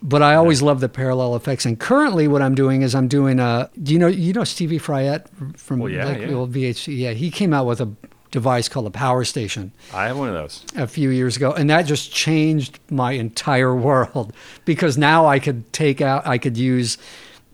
but 0.00 0.22
I 0.22 0.36
always 0.36 0.62
love 0.62 0.78
the 0.78 0.88
parallel 0.88 1.34
effects. 1.34 1.66
And 1.66 1.76
currently, 1.78 2.28
what 2.28 2.40
I'm 2.40 2.54
doing 2.54 2.82
is 2.82 2.94
I'm 2.94 3.08
doing 3.08 3.40
a. 3.40 3.68
Do 3.82 3.92
you 3.92 3.98
know 3.98 4.06
you 4.06 4.32
know 4.32 4.44
Stevie 4.44 4.78
Fryette 4.78 5.26
from 5.58 5.80
Well, 5.80 5.90
yeah, 5.90 6.04
like 6.04 6.20
yeah. 6.20 6.34
old 6.34 6.52
VHT? 6.52 6.96
Yeah, 6.96 7.10
he 7.14 7.32
came 7.32 7.52
out 7.52 7.66
with 7.66 7.80
a 7.80 7.86
device 8.30 8.68
called 8.68 8.86
a 8.86 8.90
Power 8.90 9.24
Station 9.24 9.72
I 9.92 10.06
have 10.06 10.18
one 10.18 10.28
of 10.28 10.34
those. 10.34 10.64
a 10.76 10.86
few 10.86 11.10
years 11.10 11.36
ago, 11.36 11.52
and 11.52 11.68
that 11.70 11.82
just 11.82 12.12
changed 12.12 12.78
my 12.90 13.12
entire 13.12 13.74
world 13.88 14.32
because 14.64 14.98
now 14.98 15.26
I 15.26 15.38
could 15.38 15.72
take 15.72 16.00
out, 16.00 16.26
I 16.26 16.38
could 16.38 16.56
use, 16.56 16.98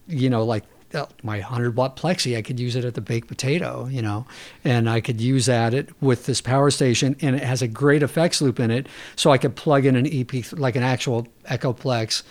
you 0.08 0.28
know, 0.30 0.44
like 0.44 0.64
uh, 0.92 1.06
my 1.24 1.38
100 1.38 1.74
watt 1.76 1.96
plexi, 1.96 2.36
I 2.36 2.42
could 2.42 2.60
use 2.60 2.76
it 2.76 2.84
at 2.84 2.94
the 2.94 3.00
baked 3.00 3.26
potato, 3.28 3.86
you 3.86 4.00
know, 4.02 4.26
and 4.64 4.88
I 4.88 5.00
could 5.00 5.20
use 5.20 5.46
that 5.46 5.74
it 5.74 5.88
with 6.00 6.26
this 6.26 6.40
power 6.40 6.70
station, 6.70 7.16
and 7.20 7.34
it 7.34 7.42
has 7.42 7.62
a 7.62 7.68
great 7.68 8.02
effects 8.02 8.40
loop 8.40 8.60
in 8.60 8.70
it, 8.70 8.86
so 9.16 9.30
I 9.32 9.38
could 9.38 9.56
plug 9.56 9.86
in 9.86 9.96
an 9.96 10.06
EP, 10.06 10.52
like 10.52 10.76
an 10.76 10.82
actual 10.84 11.26
Echo 11.46 11.72
Echoplex, 11.72 12.22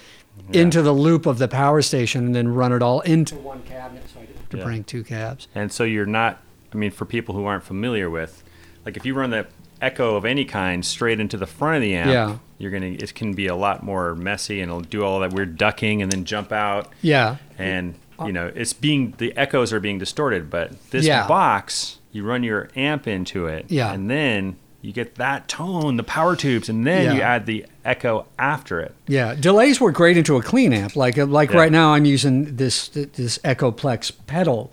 into 0.51 0.81
the 0.81 0.93
loop 0.93 1.25
of 1.25 1.37
the 1.39 1.47
power 1.47 1.81
station, 1.81 2.25
and 2.25 2.33
then 2.35 2.47
run 2.47 2.71
it 2.71 2.81
all 2.81 3.01
into 3.01 3.35
one 3.35 3.61
cabinet, 3.63 4.03
so 4.11 4.19
I 4.19 4.25
didn't 4.25 4.37
have 4.37 4.49
to 4.49 4.57
Yeah. 4.57 4.63
bring 4.63 4.83
two 4.83 5.03
cabs. 5.03 5.47
And 5.53 5.71
so 5.71 5.83
you're 5.83 6.05
not, 6.07 6.41
I 6.73 6.77
mean, 6.77 6.91
for 6.91 7.05
people 7.05 7.35
who 7.35 7.45
aren't 7.45 7.63
familiar 7.63 8.09
with, 8.09 8.43
like 8.85 8.97
if 8.97 9.05
you 9.05 9.13
run 9.13 9.29
the 9.29 9.47
echo 9.81 10.15
of 10.15 10.25
any 10.25 10.45
kind 10.45 10.85
straight 10.85 11.19
into 11.19 11.37
the 11.37 11.45
front 11.47 11.75
of 11.77 11.81
the 11.81 11.93
amp, 11.95 12.09
Yeah. 12.11 12.37
you're 12.57 12.71
to, 12.79 12.93
it 12.95 13.13
can 13.15 13.33
be 13.33 13.47
a 13.47 13.55
lot 13.55 13.83
more 13.83 14.15
messy 14.15 14.61
and 14.61 14.69
it'll 14.69 14.81
do 14.81 15.03
all 15.03 15.19
that 15.21 15.33
weird 15.33 15.57
ducking 15.57 16.01
and 16.01 16.11
then 16.11 16.23
jump 16.25 16.51
out. 16.51 16.91
Yeah, 17.01 17.35
And, 17.57 17.95
you 18.25 18.31
know, 18.31 18.51
it's 18.55 18.71
being, 18.73 19.13
the 19.17 19.35
echoes 19.35 19.73
are 19.73 19.79
being 19.81 19.97
distorted. 19.99 20.49
But 20.49 20.71
this 20.91 21.05
Yeah. 21.05 21.27
box, 21.27 21.97
you 22.13 22.23
run 22.23 22.43
your 22.43 22.69
amp 22.75 23.07
into 23.07 23.47
it. 23.47 23.65
Yeah. 23.69 23.91
And 23.91 24.09
then 24.09 24.55
you 24.81 24.91
get 24.93 25.15
that 25.15 25.47
tone, 25.47 25.97
the 25.97 26.03
power 26.03 26.35
tubes, 26.35 26.69
and 26.69 26.85
then 26.87 27.15
you 27.15 27.21
add 27.21 27.45
the 27.45 27.65
echo 27.85 28.25
after 28.37 28.79
it. 28.81 28.93
Yeah, 29.07 29.33
delays 29.33 29.79
work 29.81 29.95
great 29.95 30.17
into 30.17 30.35
a 30.37 30.41
clean 30.41 30.73
amp. 30.73 30.95
Like 30.97 31.17
uh, 31.17 31.25
like 31.25 31.51
Yeah. 31.51 31.57
right 31.57 31.71
now, 31.71 31.93
I'm 31.93 32.03
using 32.05 32.57
this 32.57 32.89
this 32.89 33.37
Echoplex 33.45 34.11
pedal, 34.27 34.71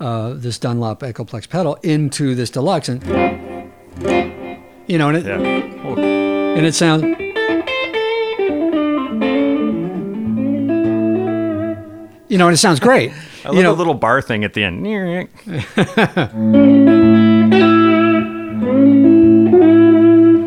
uh, 0.00 0.34
this 0.34 0.58
Dunlop 0.58 1.00
Echoplex 1.00 1.48
pedal 1.48 1.74
into 1.82 2.34
this 2.34 2.50
deluxe, 2.50 2.88
and 2.88 3.02
you 4.86 4.98
know, 4.98 5.08
and 5.08 5.18
it, 5.18 5.24
Yeah. 5.26 5.38
And 6.56 6.64
it 6.66 6.74
sounds. 6.74 7.02
You 12.28 12.38
know, 12.38 12.48
and 12.48 12.54
it 12.54 12.58
sounds 12.58 12.80
great. 12.80 13.12
I 13.44 13.48
love 13.48 13.56
you 13.56 13.62
know, 13.62 13.72
the 13.72 13.78
little 13.78 13.94
bar 13.94 14.20
thing 14.20 14.42
at 14.44 14.54
the 14.54 14.64
end. 14.64 14.84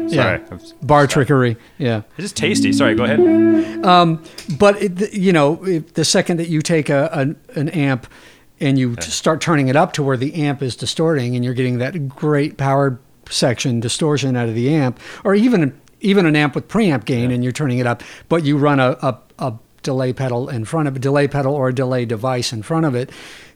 Sorry, 0.10 0.42
Yeah. 0.42 0.58
Bar 0.82 1.08
trickery. 1.08 1.56
Yeah. 1.78 2.02
it's 2.18 2.24
just 2.26 2.38
tasty. 2.38 2.74
Sorry, 2.74 2.96
go 2.96 3.04
ahead. 3.04 3.82
But 4.58 4.82
it, 4.82 5.14
you 5.14 5.32
know, 5.32 5.56
the 5.56 6.04
second 6.04 6.38
that 6.38 6.50
you 6.50 6.62
take 6.62 6.90
a, 6.90 7.10
an 7.14 7.40
an 7.56 7.70
amp 7.70 8.08
and 8.60 8.78
you 8.78 8.96
t- 8.96 9.10
start 9.10 9.42
turning 9.42 9.68
it 9.68 9.76
up 9.76 9.94
to 9.94 10.04
where 10.04 10.18
the 10.18 10.34
amp 10.36 10.62
is 10.62 10.76
distorting, 10.76 11.36
and 11.36 11.44
you're 11.44 11.54
getting 11.54 11.78
that 11.80 12.10
great 12.10 12.58
power 12.58 13.00
section 13.30 13.80
distortion 13.80 14.36
out 14.36 14.50
of 14.50 14.56
the 14.56 14.74
amp, 14.74 15.00
or 15.24 15.36
even 15.36 15.80
even 16.02 16.26
an 16.26 16.36
amp 16.36 16.56
with 16.56 16.68
preamp 16.68 17.06
gain, 17.06 17.32
and 17.32 17.44
you're 17.44 17.52
turning 17.52 17.80
it 17.80 17.86
up, 17.86 18.02
but 18.30 18.46
you 18.46 18.58
run 18.58 18.80
a, 18.80 18.98
a, 19.02 19.18
a 19.40 19.54
delay 19.84 20.14
pedal 20.14 20.50
in 20.50 20.66
front 20.66 20.88
of 20.88 20.96
a 20.96 21.00
delay 21.00 21.28
pedal 21.28 21.54
or 21.54 21.70
a 21.70 21.74
delay 21.74 22.06
device 22.06 22.54
in 22.54 22.62
front 22.62 22.86
of 22.86 22.96
it. 22.96 23.10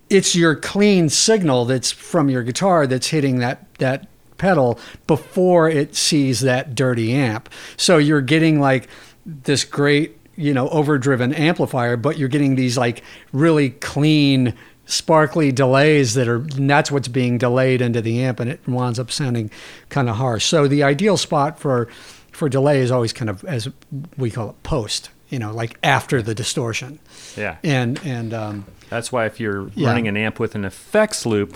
It's 0.09 0.35
your 0.35 0.55
clean 0.55 1.09
signal 1.09 1.65
that's 1.65 1.91
from 1.91 2.29
your 2.29 2.43
guitar 2.43 2.85
that's 2.85 3.07
hitting 3.07 3.39
that 3.39 3.73
that 3.79 4.07
pedal 4.37 4.79
before 5.07 5.69
it 5.69 5.95
sees 5.95 6.41
that 6.41 6.75
dirty 6.75 7.13
amp. 7.13 7.49
So 7.77 7.97
you're 7.97 8.21
getting 8.21 8.59
like 8.59 8.89
this 9.25 9.63
great, 9.63 10.17
you 10.35 10.53
know, 10.53 10.67
overdriven 10.69 11.33
amplifier, 11.33 11.95
but 11.95 12.17
you're 12.17 12.29
getting 12.29 12.55
these 12.55 12.77
like 12.77 13.03
really 13.31 13.69
clean, 13.69 14.53
sparkly 14.85 15.51
delays 15.51 16.13
that 16.15 16.27
are 16.27 16.37
and 16.37 16.69
that's 16.69 16.91
what's 16.91 17.07
being 17.07 17.37
delayed 17.37 17.81
into 17.81 18.01
the 18.01 18.21
amp 18.21 18.39
and 18.39 18.49
it 18.49 18.59
winds 18.67 18.99
up 18.99 19.09
sounding 19.11 19.49
kind 19.89 20.09
of 20.09 20.17
harsh. 20.17 20.45
So 20.45 20.67
the 20.67 20.83
ideal 20.83 21.17
spot 21.17 21.57
for 21.59 21.87
for 22.31 22.49
delay 22.49 22.79
is 22.81 22.91
always 22.91 23.13
kind 23.13 23.29
of 23.29 23.43
as 23.45 23.69
we 24.17 24.29
call 24.29 24.49
it 24.49 24.63
post, 24.63 25.09
you 25.29 25.39
know, 25.39 25.53
like 25.53 25.77
after 25.83 26.21
the 26.21 26.35
distortion. 26.35 26.99
Yeah. 27.37 27.57
And 27.63 27.99
and 28.03 28.33
um 28.33 28.65
That's 28.89 29.11
why 29.11 29.25
if 29.25 29.39
you're 29.39 29.69
Yeah. 29.75 29.87
running 29.87 30.07
an 30.07 30.17
amp 30.17 30.39
with 30.39 30.53
an 30.55 30.65
effects 30.65 31.25
loop 31.25 31.55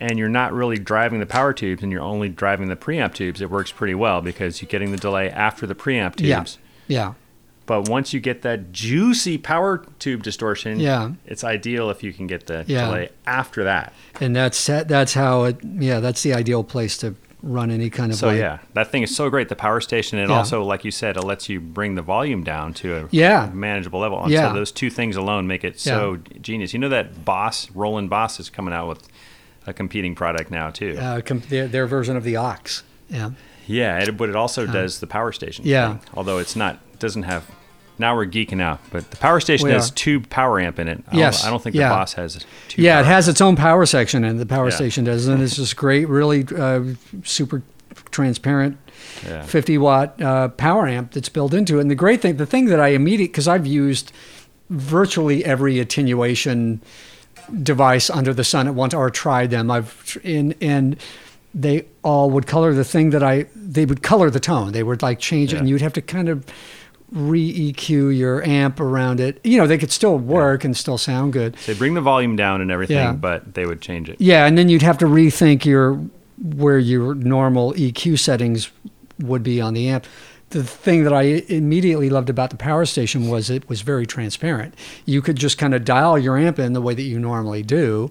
and 0.00 0.18
you're 0.18 0.28
not 0.28 0.52
really 0.52 0.78
driving 0.78 1.20
the 1.20 1.26
power 1.26 1.52
tubes 1.52 1.82
and 1.82 1.92
you're 1.92 2.02
only 2.02 2.28
driving 2.28 2.68
the 2.68 2.76
preamp 2.76 3.14
tubes, 3.14 3.40
it 3.40 3.48
works 3.50 3.70
pretty 3.70 3.94
well 3.94 4.20
because 4.20 4.60
you're 4.60 4.68
getting 4.68 4.90
the 4.90 4.96
delay 4.96 5.30
after 5.30 5.66
the 5.66 5.74
preamp 5.76 6.16
tubes 6.16 6.28
yeah. 6.28 6.38
tubes. 6.38 6.58
Yeah. 6.88 7.12
But 7.66 7.88
once 7.88 8.12
you 8.12 8.20
get 8.20 8.42
that 8.42 8.72
juicy 8.72 9.38
power 9.38 9.84
tube 9.98 10.22
distortion, 10.22 10.80
Yeah. 10.80 11.12
it's 11.26 11.44
ideal 11.44 11.90
if 11.90 12.02
you 12.02 12.12
can 12.12 12.26
get 12.26 12.46
the 12.46 12.64
Yeah. 12.66 12.86
delay 12.86 13.08
after 13.26 13.64
that. 13.64 13.92
And 14.20 14.34
that's 14.34 14.66
that's 14.66 15.14
how 15.14 15.44
it 15.44 15.58
yeah, 15.62 16.00
that's 16.00 16.22
the 16.22 16.34
ideal 16.34 16.64
place 16.64 16.96
to 16.98 17.14
run 17.44 17.70
any 17.72 17.90
kind 17.90 18.12
of 18.12 18.18
So 18.18 18.28
like, 18.28 18.38
yeah, 18.38 18.58
that 18.74 18.92
thing 18.92 19.02
is 19.02 19.14
so 19.14 19.28
great. 19.28 19.48
The 19.48 19.56
power 19.56 19.80
station, 19.80 20.18
and 20.18 20.30
Yeah. 20.30 20.36
also, 20.38 20.62
like 20.62 20.84
you 20.84 20.92
said, 20.92 21.16
it 21.16 21.24
lets 21.24 21.48
you 21.48 21.58
bring 21.60 21.96
the 21.96 22.02
volume 22.02 22.44
down 22.44 22.72
to 22.74 22.94
a 22.96 23.08
Yeah. 23.10 23.50
manageable 23.52 23.98
level. 24.00 24.22
And 24.22 24.30
Yeah. 24.32 24.48
So 24.50 24.54
those 24.54 24.70
two 24.70 24.90
things 24.90 25.16
alone 25.16 25.46
make 25.48 25.64
it 25.64 25.80
so 25.80 26.18
genius. 26.40 26.72
You 26.72 26.78
know 26.78 26.88
that 26.88 27.24
Boss, 27.24 27.68
Roland 27.74 28.10
Boss, 28.10 28.38
is 28.38 28.48
coming 28.48 28.72
out 28.72 28.88
with 28.88 29.08
a 29.66 29.72
competing 29.72 30.14
product 30.14 30.50
now 30.50 30.70
too. 30.70 30.96
uh, 31.00 31.20
com- 31.20 31.42
their, 31.48 31.66
their 31.68 31.86
version 31.86 32.16
of 32.16 32.22
the 32.24 32.36
Ox. 32.36 32.82
Yeah. 33.08 33.30
Yeah, 33.66 33.98
it, 33.98 34.16
but 34.16 34.28
it 34.28 34.34
also 34.36 34.66
does 34.66 34.98
the 35.00 35.06
power 35.06 35.30
station. 35.32 35.64
Yeah. 35.66 35.88
thing, 35.94 36.00
although 36.14 36.38
it's 36.38 36.56
not 36.56 36.78
doesn't 37.02 37.24
have. 37.24 37.44
Now 37.98 38.16
we're 38.16 38.26
geeking 38.26 38.60
out, 38.62 38.80
but 38.90 39.10
the 39.10 39.18
power 39.18 39.38
station 39.38 39.66
We 39.66 39.72
has 39.74 39.90
are. 39.90 39.94
two 39.94 40.20
power 40.22 40.58
amp 40.58 40.78
in 40.78 40.88
it. 40.88 41.04
I 41.12 41.16
Yes, 41.18 41.42
don't, 41.42 41.48
I 41.48 41.50
don't 41.50 41.62
think 41.62 41.76
yeah. 41.76 41.90
the 41.90 41.94
Boss 41.94 42.14
has 42.14 42.44
two. 42.68 42.80
Yeah, 42.80 43.00
it 43.00 43.06
has 43.06 43.28
its 43.28 43.40
own 43.42 43.54
power 43.54 43.84
section, 43.84 44.24
and 44.24 44.40
the 44.40 44.46
power 44.46 44.70
Yeah. 44.70 44.76
station 44.76 45.04
does, 45.04 45.28
and 45.28 45.42
it's 45.42 45.56
just 45.56 45.76
great, 45.76 46.08
really 46.08 46.46
uh, 46.58 46.80
super 47.22 47.62
transparent, 48.10 48.78
Yeah. 49.26 49.42
50 49.42 49.76
watt 49.78 50.20
uh, 50.22 50.48
power 50.48 50.88
amp 50.88 51.12
that's 51.12 51.28
built 51.28 51.52
into 51.52 51.78
it. 51.78 51.82
And 51.82 51.90
the 51.90 51.94
great 51.94 52.22
thing, 52.22 52.36
the 52.38 52.46
thing 52.46 52.64
that 52.66 52.80
I 52.80 52.88
immediately, 52.88 53.26
because 53.28 53.46
I've 53.46 53.66
used 53.66 54.10
virtually 54.70 55.44
every 55.44 55.78
attenuation 55.78 56.80
device 57.62 58.08
under 58.08 58.32
the 58.32 58.44
sun 58.44 58.66
at 58.68 58.74
once, 58.74 58.94
or 58.94 59.10
tried 59.10 59.50
them. 59.50 59.70
I've 59.70 60.16
in 60.24 60.54
and 60.62 60.96
they 61.54 61.84
all 62.02 62.30
would 62.30 62.46
color 62.46 62.72
the 62.72 62.84
thing 62.84 63.10
that 63.10 63.22
I. 63.22 63.46
They 63.54 63.84
would 63.84 64.02
color 64.02 64.30
the 64.30 64.40
tone. 64.40 64.72
They 64.72 64.82
would 64.82 65.02
like 65.02 65.18
change 65.18 65.52
it, 65.52 65.58
and 65.58 65.68
you'd 65.68 65.82
have 65.82 65.92
to 65.94 66.00
kind 66.02 66.28
of 66.30 66.46
re 67.12 67.72
EQ 67.72 68.16
your 68.16 68.42
amp 68.42 68.80
around 68.80 69.20
it. 69.20 69.40
You 69.44 69.58
know, 69.58 69.66
they 69.66 69.78
could 69.78 69.92
still 69.92 70.18
work 70.18 70.64
and 70.64 70.76
still 70.76 70.98
sound 70.98 71.32
good. 71.34 71.54
They 71.66 71.74
bring 71.74 71.94
the 71.94 72.00
volume 72.00 72.36
down 72.36 72.60
and 72.60 72.70
everything, 72.70 72.96
Yeah. 72.96 73.12
but 73.12 73.54
they 73.54 73.66
would 73.66 73.80
change 73.80 74.08
it. 74.08 74.16
Yeah, 74.20 74.46
and 74.46 74.56
then 74.56 74.68
you'd 74.68 74.82
have 74.82 74.98
to 74.98 75.06
rethink 75.06 75.64
your 75.64 76.00
where 76.42 76.78
your 76.78 77.14
normal 77.14 77.72
EQ 77.74 78.18
settings 78.18 78.70
would 79.20 79.42
be 79.42 79.60
on 79.60 79.74
the 79.74 79.88
amp. 79.88 80.06
The 80.50 80.64
thing 80.64 81.04
that 81.04 81.12
I 81.12 81.22
immediately 81.48 82.10
loved 82.10 82.28
about 82.28 82.50
the 82.50 82.56
power 82.56 82.84
station 82.84 83.28
was 83.28 83.48
it 83.48 83.68
was 83.68 83.82
very 83.82 84.06
transparent. 84.06 84.74
You 85.06 85.22
could 85.22 85.36
just 85.36 85.56
kind 85.56 85.72
of 85.72 85.84
dial 85.84 86.18
your 86.18 86.36
amp 86.36 86.58
in 86.58 86.72
the 86.72 86.80
way 86.80 86.94
that 86.94 87.02
you 87.02 87.18
normally 87.18 87.62
do. 87.62 88.10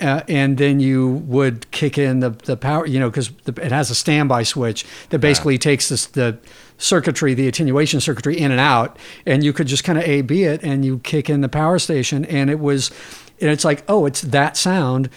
Uh, 0.00 0.22
and 0.28 0.58
then 0.58 0.78
you 0.80 1.08
would 1.26 1.68
kick 1.72 1.98
in 1.98 2.20
the, 2.20 2.30
the 2.30 2.56
power, 2.56 2.86
you 2.86 3.00
know, 3.00 3.10
because 3.10 3.30
it 3.46 3.72
has 3.72 3.90
a 3.90 3.94
standby 3.96 4.44
switch 4.44 4.84
that 5.10 5.18
basically 5.18 5.58
takes 5.58 5.88
this, 5.88 6.06
the 6.06 6.38
circuitry, 6.78 7.34
the 7.34 7.48
attenuation 7.48 8.00
circuitry 8.00 8.38
in 8.38 8.50
and 8.50 8.60
out, 8.60 8.98
and 9.26 9.44
you 9.44 9.52
could 9.52 9.66
just 9.66 9.84
kind 9.84 9.98
of 9.98 10.04
A 10.04 10.22
B 10.22 10.44
it 10.44 10.62
and 10.62 10.84
you 10.84 11.00
kick 11.00 11.28
in 11.28 11.40
the 11.42 11.48
power 11.48 11.78
station, 11.78 12.24
and 12.24 12.48
it 12.48 12.58
was, 12.60 12.90
and 13.40 13.50
it's 13.50 13.64
like, 13.64 13.84
oh, 13.88 14.06
it's 14.06 14.22
that 14.22 14.56
sound, 14.56 15.10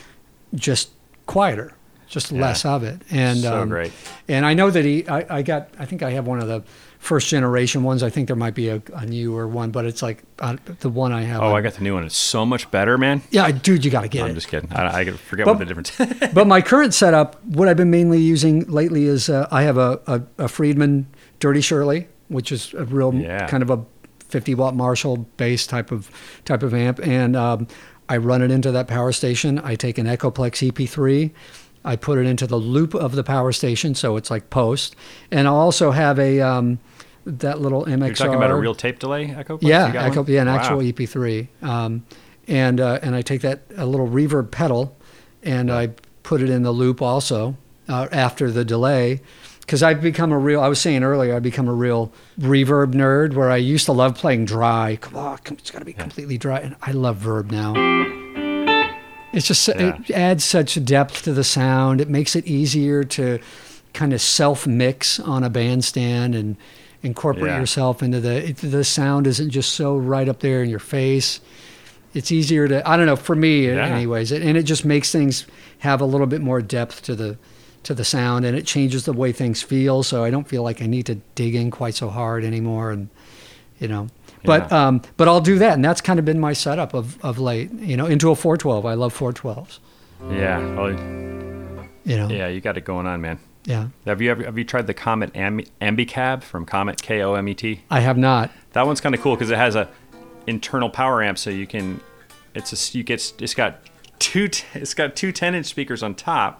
just 0.55 0.89
quieter, 1.27 1.73
just 2.07 2.31
less 2.31 2.65
of 2.65 2.83
it. 2.83 3.01
And 3.09 3.37
um, 3.45 3.53
So 3.53 3.65
great. 3.67 3.93
And 4.27 4.45
I 4.45 4.53
know 4.53 4.69
that 4.69 4.83
he, 4.83 5.07
I, 5.07 5.37
I 5.37 5.41
got, 5.43 5.69
I 5.79 5.85
think 5.85 6.03
I 6.03 6.11
have 6.11 6.27
one 6.27 6.39
of 6.39 6.47
the 6.47 6.63
first 6.99 7.29
generation 7.29 7.83
ones. 7.83 8.03
I 8.03 8.09
think 8.09 8.27
there 8.27 8.35
might 8.35 8.53
be 8.53 8.69
a, 8.69 8.81
a 8.93 9.05
newer 9.05 9.47
one, 9.47 9.71
but 9.71 9.85
it's 9.85 10.01
like 10.03 10.23
uh, 10.39 10.57
the 10.81 10.89
one 10.89 11.11
I 11.11 11.21
have. 11.21 11.41
Oh, 11.41 11.55
I 11.55 11.61
got 11.61 11.73
the 11.73 11.83
new 11.83 11.93
one. 11.93 12.03
It's 12.03 12.17
so 12.17 12.45
much 12.45 12.69
better, 12.69 12.97
man. 12.97 13.21
Yeah, 13.31 13.49
dude, 13.51 13.85
you 13.85 13.89
got 13.91 14.01
to 14.01 14.07
get 14.07 14.23
I'm 14.23 14.31
it. 14.31 14.33
just 14.35 14.49
kidding. 14.49 14.71
I, 14.73 14.99
I 14.99 15.05
forget 15.11 15.45
But- 15.45 15.57
what 15.57 15.59
the 15.59 15.65
difference. 15.65 16.31
but 16.33 16.47
my 16.47 16.61
current 16.61 16.93
setup, 16.93 17.43
what 17.45 17.67
I've 17.67 17.77
been 17.77 17.91
mainly 17.91 18.19
using 18.19 18.65
lately 18.65 19.05
is 19.05 19.29
uh, 19.29 19.47
I 19.51 19.63
have 19.63 19.77
a, 19.77 19.99
a, 20.07 20.21
a 20.43 20.47
Friedman 20.47 21.07
Dirty 21.41 21.59
Shirley, 21.59 22.07
which 22.29 22.51
is 22.53 22.73
a 22.73 22.85
real 22.85 23.13
Yeah. 23.13 23.47
kind 23.47 23.61
of 23.61 23.69
a 23.69 23.83
50 24.29 24.55
watt 24.55 24.73
Marshall 24.75 25.17
bass 25.35 25.67
type 25.67 25.91
of 25.91 26.09
type 26.45 26.63
of 26.63 26.73
amp, 26.73 26.99
and 27.05 27.35
um, 27.35 27.67
I 28.07 28.15
run 28.15 28.41
it 28.41 28.49
into 28.51 28.71
that 28.71 28.87
power 28.87 29.11
station. 29.11 29.59
I 29.61 29.75
take 29.75 29.97
an 29.97 30.05
Echoplex 30.07 30.71
EP3. 30.71 31.31
I 31.83 31.95
put 31.97 32.19
it 32.19 32.27
into 32.27 32.45
the 32.47 32.57
loop 32.57 32.93
of 32.93 33.13
the 33.13 33.23
power 33.23 33.51
station, 33.51 33.95
so 33.95 34.15
it's 34.15 34.29
like 34.31 34.49
post, 34.49 34.95
and 35.31 35.47
I 35.47 35.51
also 35.51 35.91
have 35.91 36.17
a 36.19 36.39
um, 36.39 36.79
that 37.25 37.59
little 37.59 37.85
MXR. 37.85 38.05
You're 38.07 38.15
talking 38.15 38.35
about 38.35 38.51
a 38.51 38.55
real 38.55 38.75
tape 38.75 38.99
delay 38.99 39.33
echo? 39.35 39.57
Plex? 39.57 39.67
Yeah, 39.67 39.91
Echo, 40.05 40.23
yeah, 40.25 40.41
an 40.43 40.47
Wow. 40.47 40.55
actual 40.57 40.77
EP3, 40.81 41.47
um, 41.63 42.03
and 42.47 42.79
uh, 42.79 42.99
and 43.01 43.15
I 43.15 43.21
take 43.23 43.41
that 43.41 43.61
a 43.75 43.85
little 43.87 44.07
reverb 44.07 44.51
pedal, 44.51 44.95
and 45.43 45.71
I 45.71 45.89
put 46.23 46.41
it 46.41 46.49
in 46.51 46.61
the 46.63 46.71
loop 46.71 47.01
also 47.01 47.57
uh, 47.89 48.07
after 48.11 48.51
the 48.51 48.63
delay, 48.63 49.21
because 49.71 49.83
I've 49.83 50.01
become 50.01 50.33
a 50.33 50.37
real. 50.37 50.59
I 50.59 50.67
was 50.67 50.81
saying 50.81 51.01
earlier, 51.01 51.33
I've 51.33 51.43
become 51.43 51.69
a 51.69 51.73
real 51.73 52.11
reverb 52.37 52.91
nerd. 52.93 53.35
Where 53.35 53.49
I 53.49 53.55
used 53.55 53.85
to 53.85 53.93
love 53.93 54.15
playing 54.17 54.43
dry. 54.43 54.97
Come 54.99 55.15
on, 55.15 55.39
it's 55.51 55.71
got 55.71 55.79
to 55.79 55.85
be 55.85 55.93
completely 55.93 56.37
dry, 56.37 56.59
and 56.59 56.75
I 56.81 56.91
love 56.91 57.15
verb 57.15 57.51
now. 57.51 57.71
It's 59.31 59.47
just 59.47 59.65
Yeah. 59.69 59.95
it 59.95 60.11
adds 60.11 60.43
such 60.43 60.83
depth 60.83 61.23
to 61.23 61.31
the 61.31 61.45
sound. 61.45 62.01
It 62.01 62.09
makes 62.09 62.35
it 62.35 62.45
easier 62.45 63.05
to 63.05 63.39
kind 63.93 64.11
of 64.11 64.19
self 64.19 64.67
mix 64.67 65.21
on 65.21 65.41
a 65.45 65.49
bandstand 65.49 66.35
and 66.35 66.57
incorporate 67.01 67.53
Yeah. 67.53 67.59
yourself 67.61 68.03
into 68.03 68.19
the 68.19 68.49
it, 68.49 68.57
the 68.57 68.83
sound 68.83 69.25
isn't 69.25 69.51
just 69.51 69.71
so 69.71 69.95
right 69.95 70.27
up 70.27 70.41
there 70.41 70.61
in 70.61 70.69
your 70.69 70.79
face. 70.79 71.39
It's 72.13 72.29
easier 72.29 72.67
to 72.67 72.85
I 72.85 72.97
don't 72.97 73.05
know 73.05 73.15
for 73.15 73.37
me 73.37 73.67
Yeah. 73.67 73.85
anyways, 73.85 74.33
and 74.33 74.57
it 74.57 74.63
just 74.63 74.83
makes 74.83 75.13
things 75.13 75.45
have 75.79 76.01
a 76.01 76.05
little 76.05 76.27
bit 76.27 76.41
more 76.41 76.61
depth 76.61 77.03
to 77.03 77.15
the 77.15 77.37
to 77.83 77.93
the 77.93 78.03
sound, 78.03 78.45
and 78.45 78.55
it 78.57 78.65
changes 78.65 79.05
the 79.05 79.13
way 79.13 79.31
things 79.31 79.61
feel. 79.61 80.03
So 80.03 80.23
I 80.23 80.29
don't 80.29 80.47
feel 80.47 80.63
like 80.63 80.81
I 80.81 80.85
need 80.87 81.05
to 81.07 81.15
dig 81.35 81.55
in 81.55 81.71
quite 81.71 81.95
so 81.95 82.09
hard 82.09 82.43
anymore, 82.43 82.91
and 82.91 83.09
you 83.79 83.87
know. 83.87 84.07
But 84.43 84.71
Yeah. 84.71 84.87
um, 84.87 85.01
but 85.17 85.27
I'll 85.27 85.41
do 85.41 85.59
that, 85.59 85.73
and 85.73 85.85
that's 85.85 86.01
kind 86.01 86.17
of 86.19 86.25
been 86.25 86.39
my 86.39 86.53
setup 86.53 86.93
of, 86.93 87.23
of 87.23 87.37
late. 87.39 87.71
You 87.73 87.95
know, 87.97 88.05
into 88.07 88.31
a 88.31 88.35
412. 88.35 88.85
I 88.85 88.93
love 88.95 89.17
412s. 89.17 89.79
Yeah. 90.31 90.57
Well, 90.75 90.91
You 92.03 92.17
know. 92.17 92.27
yeah, 92.29 92.47
you 92.47 92.61
got 92.61 92.77
it 92.77 92.85
going 92.85 93.05
on, 93.07 93.21
man. 93.21 93.39
Yeah. 93.65 93.87
Have 94.07 94.21
you 94.21 94.31
ever 94.31 94.43
have 94.43 94.57
you 94.57 94.63
tried 94.63 94.87
the 94.87 94.93
Komet 94.95 95.31
Ambi- 95.33 95.67
Ambicab 95.79 96.41
from 96.41 96.65
Komet 96.65 96.99
K 97.01 97.21
O 97.21 97.35
M 97.35 97.47
E 97.47 97.53
T? 97.53 97.81
I 97.91 97.99
have 97.99 98.17
not. 98.17 98.49
That 98.73 98.87
one's 98.87 98.99
kind 99.01 99.13
of 99.13 99.21
cool 99.21 99.35
because 99.35 99.51
it 99.51 99.57
has 99.57 99.75
a 99.75 99.87
internal 100.47 100.89
power 100.89 101.21
amp, 101.21 101.37
so 101.37 101.51
you 101.51 101.67
can. 101.67 102.01
It's 102.55 102.73
a 102.93 102.97
you 102.97 103.03
get 103.03 103.33
it's 103.39 103.53
got 103.53 103.81
two 104.17 104.47
t- 104.47 104.65
it's 104.73 104.95
got 104.95 105.15
two 105.15 105.31
10 105.31 105.53
inch 105.53 105.67
speakers 105.67 106.01
on 106.01 106.15
top 106.15 106.59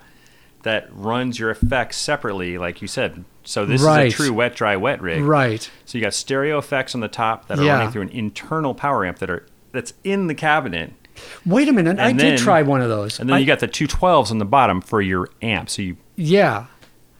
that 0.64 0.90
runs 0.94 1.40
your 1.40 1.50
effects 1.50 1.98
separately, 1.98 2.58
like 2.58 2.82
you 2.82 2.88
said. 2.88 3.24
So 3.44 3.66
this 3.66 3.82
Right. 3.82 4.08
is 4.08 4.14
a 4.14 4.16
true 4.18 4.34
wet 4.34 4.56
dry 4.56 4.76
wet 4.76 5.02
rig. 5.02 5.24
Right. 5.24 5.70
So 5.86 5.98
you 5.98 6.04
got 6.04 6.14
stereo 6.14 6.58
effects 6.60 6.94
on 6.94 7.02
the 7.02 7.08
top 7.08 7.48
that 7.48 7.60
are 7.60 7.64
Yeah. 7.64 7.74
running 7.78 7.92
through 7.92 8.04
an 8.04 8.10
internal 8.10 8.74
power 8.76 9.06
amp 9.06 9.20
that 9.20 9.30
are 9.30 9.46
that's 9.72 9.94
in 10.04 10.28
the 10.28 10.36
cabinet, 10.36 10.92
Wait 11.46 11.68
a 11.70 11.72
minute. 11.74 11.98
I 12.00 12.10
And 12.10 12.20
did 12.20 12.38
try 12.40 12.62
one 12.62 12.82
of 12.82 12.90
those. 12.90 13.20
and 13.20 13.30
then 13.30 13.36
I- 13.38 13.40
you 13.40 13.46
got 13.46 13.60
the 13.60 13.68
two 13.68 13.88
12s 13.88 14.32
on 14.32 14.38
the 14.38 14.46
bottom 14.46 14.82
for 14.82 15.02
your 15.02 15.30
amp. 15.42 15.70
So 15.70 15.82
you 15.82 15.98
Yeah. 16.16 16.66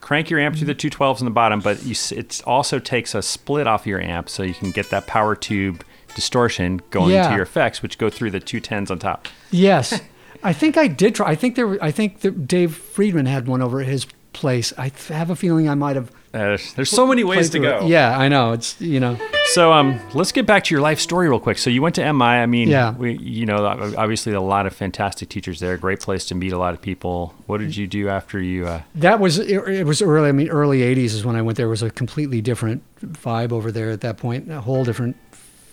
crank 0.02 0.30
your 0.30 0.40
amp 0.40 0.56
through 0.58 0.68
the 0.68 0.74
two 0.74 0.90
twelves 0.90 1.22
on 1.22 1.26
the 1.26 1.32
bottom, 1.32 1.60
but 1.60 1.84
you, 1.86 1.96
it 2.12 2.42
also 2.46 2.80
takes 2.80 3.14
a 3.16 3.22
split 3.22 3.68
off 3.68 3.86
your 3.88 4.02
amp, 4.02 4.28
so 4.30 4.44
you 4.44 4.54
can 4.54 4.72
get 4.72 4.90
that 4.90 5.08
power 5.08 5.36
tube 5.36 5.84
distortion 6.16 6.82
going 6.90 7.12
Yeah. 7.14 7.30
to 7.30 7.34
your 7.36 7.44
effects, 7.44 7.82
which 7.82 7.98
go 7.98 8.10
through 8.10 8.32
the 8.32 8.40
two 8.40 8.60
tens 8.60 8.90
on 8.92 9.00
top. 9.00 9.28
Yes, 9.52 10.02
I 10.44 10.54
think 10.54 10.78
I 10.78 10.88
did 10.88 11.16
try. 11.16 11.30
I 11.30 11.36
think 11.36 11.56
there. 11.56 11.68
were- 11.68 11.80
I 11.84 11.92
think 11.92 12.22
that 12.22 12.48
Dave 12.48 12.76
Friedman 12.76 13.26
had 13.28 13.48
one 13.48 13.62
over 13.62 13.80
at 13.82 13.88
his 13.88 14.06
place. 14.34 14.74
I 14.78 14.92
have 15.10 15.30
a 15.30 15.36
feeling 15.36 15.70
I 15.70 15.76
might 15.76 15.96
have. 15.96 16.10
Uh, 16.34 16.38
there's- 16.38 16.72
there's 16.74 16.90
so 16.90 17.06
many 17.06 17.24
ways 17.26 17.50
to 17.50 17.60
go. 17.60 17.80
it. 17.84 17.90
Yeah, 17.90 18.18
I 18.18 18.30
know. 18.30 18.54
It's 18.54 18.80
you 18.80 19.00
know. 19.02 19.18
So 19.54 19.74
um, 19.74 20.00
let's 20.14 20.32
get 20.32 20.46
back 20.46 20.64
to 20.64 20.74
your 20.74 20.82
life 20.82 21.00
story 21.02 21.28
real 21.28 21.42
quick. 21.42 21.58
So 21.58 21.70
you 21.70 21.82
went 21.82 21.96
to 21.96 22.14
MI. 22.14 22.24
I 22.42 22.46
mean, 22.46 22.70
Yeah. 22.70 22.94
we, 22.96 23.18
you 23.18 23.46
know, 23.46 23.66
obviously 23.98 24.32
a 24.32 24.40
lot 24.40 24.66
of 24.66 24.74
fantastic 24.74 25.28
teachers 25.28 25.60
there. 25.60 25.76
Great 25.76 26.00
place 26.00 26.24
to 26.28 26.36
meet 26.36 26.54
a 26.54 26.58
lot 26.58 26.74
of 26.74 26.82
people. 26.82 27.34
What 27.48 27.58
did 27.60 27.76
you 27.76 27.86
do 27.86 28.08
after 28.08 28.40
you? 28.42 28.66
Uh, 28.66 28.82
That 28.96 29.20
was 29.20 29.38
it, 29.40 29.50
it 29.68 29.86
was 29.86 30.02
early. 30.02 30.30
I 30.30 30.32
mean, 30.32 30.48
early 30.48 30.80
'80s 30.80 31.14
is 31.14 31.26
when 31.26 31.36
I 31.36 31.42
went 31.42 31.58
there. 31.58 31.68
It 31.68 31.70
was 31.72 31.84
a 31.84 31.90
completely 31.92 32.40
different 32.40 32.82
vibe 33.06 33.52
over 33.52 33.70
there 33.70 33.92
at 33.92 34.00
that 34.02 34.16
point. 34.18 34.50
A 34.50 34.62
whole 34.62 34.86
different 34.86 35.18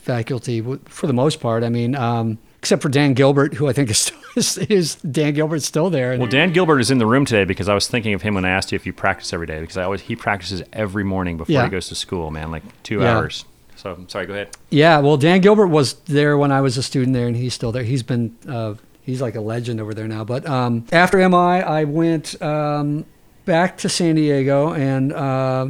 faculty 0.03 0.61
for 0.87 1.07
the 1.07 1.13
most 1.13 1.41
part. 1.41 1.63
I 1.63 1.69
mean, 1.69 1.95
um, 1.95 2.39
except 2.59 2.83
for 2.83 2.89
Dan 2.89 3.15
Gilbert, 3.15 3.55
who 3.55 3.69
I 3.69 3.73
think 3.73 3.91
is, 3.91 3.99
still, 3.99 4.19
is, 4.37 4.59
is 4.59 4.95
Dan 4.97 5.35
Gilbert's 5.35 5.65
still 5.67 5.91
there. 5.91 6.17
Well, 6.19 6.27
Dan 6.29 6.53
Gilbert 6.53 6.81
is 6.81 6.91
in 6.91 6.99
the 6.99 7.07
room 7.07 7.25
today 7.25 7.45
because 7.45 7.69
I 7.69 7.75
was 7.75 7.87
thinking 7.89 8.15
of 8.15 8.23
him 8.23 8.35
when 8.35 8.45
I 8.45 8.51
asked 8.51 8.73
you 8.73 8.77
if 8.77 8.87
you 8.87 8.93
practice 8.93 9.33
every 9.33 9.47
day 9.47 9.61
because 9.61 9.77
I 9.77 9.85
always 9.85 10.03
he 10.03 10.17
practices 10.17 10.63
every 10.73 11.05
morning 11.05 11.37
before 11.37 11.53
Yeah. 11.53 11.65
he 11.65 11.71
goes 11.71 11.89
to 11.89 11.95
school. 11.95 12.31
Man, 12.31 12.51
like 12.51 12.63
two 12.83 13.01
Yeah. 13.01 13.17
hours. 13.17 13.45
So 13.77 13.93
I'm 13.93 14.09
sorry. 14.09 14.27
Go 14.27 14.33
ahead. 14.35 14.49
Yeah, 14.71 14.99
well, 14.99 15.17
Dan 15.17 15.41
Gilbert 15.41 15.69
was 15.69 15.95
there 16.07 16.37
when 16.37 16.51
I 16.51 16.61
was 16.61 16.77
a 16.77 16.83
student 16.83 17.15
there, 17.15 17.29
and 17.29 17.37
he's 17.37 17.55
still 17.55 17.71
there. 17.71 17.85
He's 17.85 18.03
been 18.03 18.35
uh, 18.49 18.75
he's 19.03 19.23
like 19.23 19.37
a 19.37 19.41
legend 19.41 19.81
over 19.81 19.95
there 19.95 20.09
now. 20.09 20.25
But 20.25 20.49
um, 20.49 20.85
after 20.91 21.17
MI, 21.29 21.37
I 21.63 21.85
went 21.85 22.41
um, 22.43 23.05
back 23.45 23.77
to 23.79 23.89
San 23.89 24.17
Diego, 24.17 24.73
and 24.73 25.13
uh, 25.13 25.69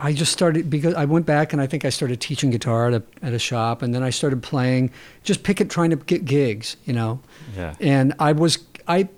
I 0.00 0.12
just 0.12 0.32
started 0.32 0.70
because 0.70 0.94
I 0.94 1.04
went 1.06 1.26
back 1.26 1.52
and 1.52 1.60
I 1.60 1.66
think 1.66 1.84
I 1.84 1.90
started 1.90 2.20
teaching 2.20 2.50
guitar 2.50 2.88
at 2.88 2.94
a, 2.94 3.02
at 3.22 3.32
a 3.32 3.38
shop, 3.38 3.82
and 3.82 3.92
then 3.94 4.02
I 4.02 4.10
started 4.10 4.42
playing, 4.42 4.92
just 5.24 5.42
pick 5.42 5.60
it, 5.60 5.68
trying 5.70 5.90
to 5.90 5.96
get 5.96 6.24
gigs, 6.24 6.76
you 6.84 6.92
know. 6.92 7.20
Yeah. 7.56 7.74
And 7.80 8.14
I 8.18 8.32
was 8.32 8.58
I 8.86 9.08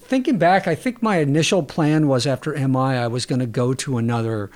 thinking 0.00 0.38
back, 0.38 0.68
I 0.68 0.74
think 0.74 1.02
my 1.02 1.18
initial 1.18 1.62
plan 1.62 2.06
was 2.06 2.26
after 2.26 2.52
MI, 2.52 2.78
I 2.78 3.06
was 3.08 3.26
going 3.26 3.40
to 3.40 3.46
go 3.46 3.74
to 3.74 3.98
another 3.98 4.50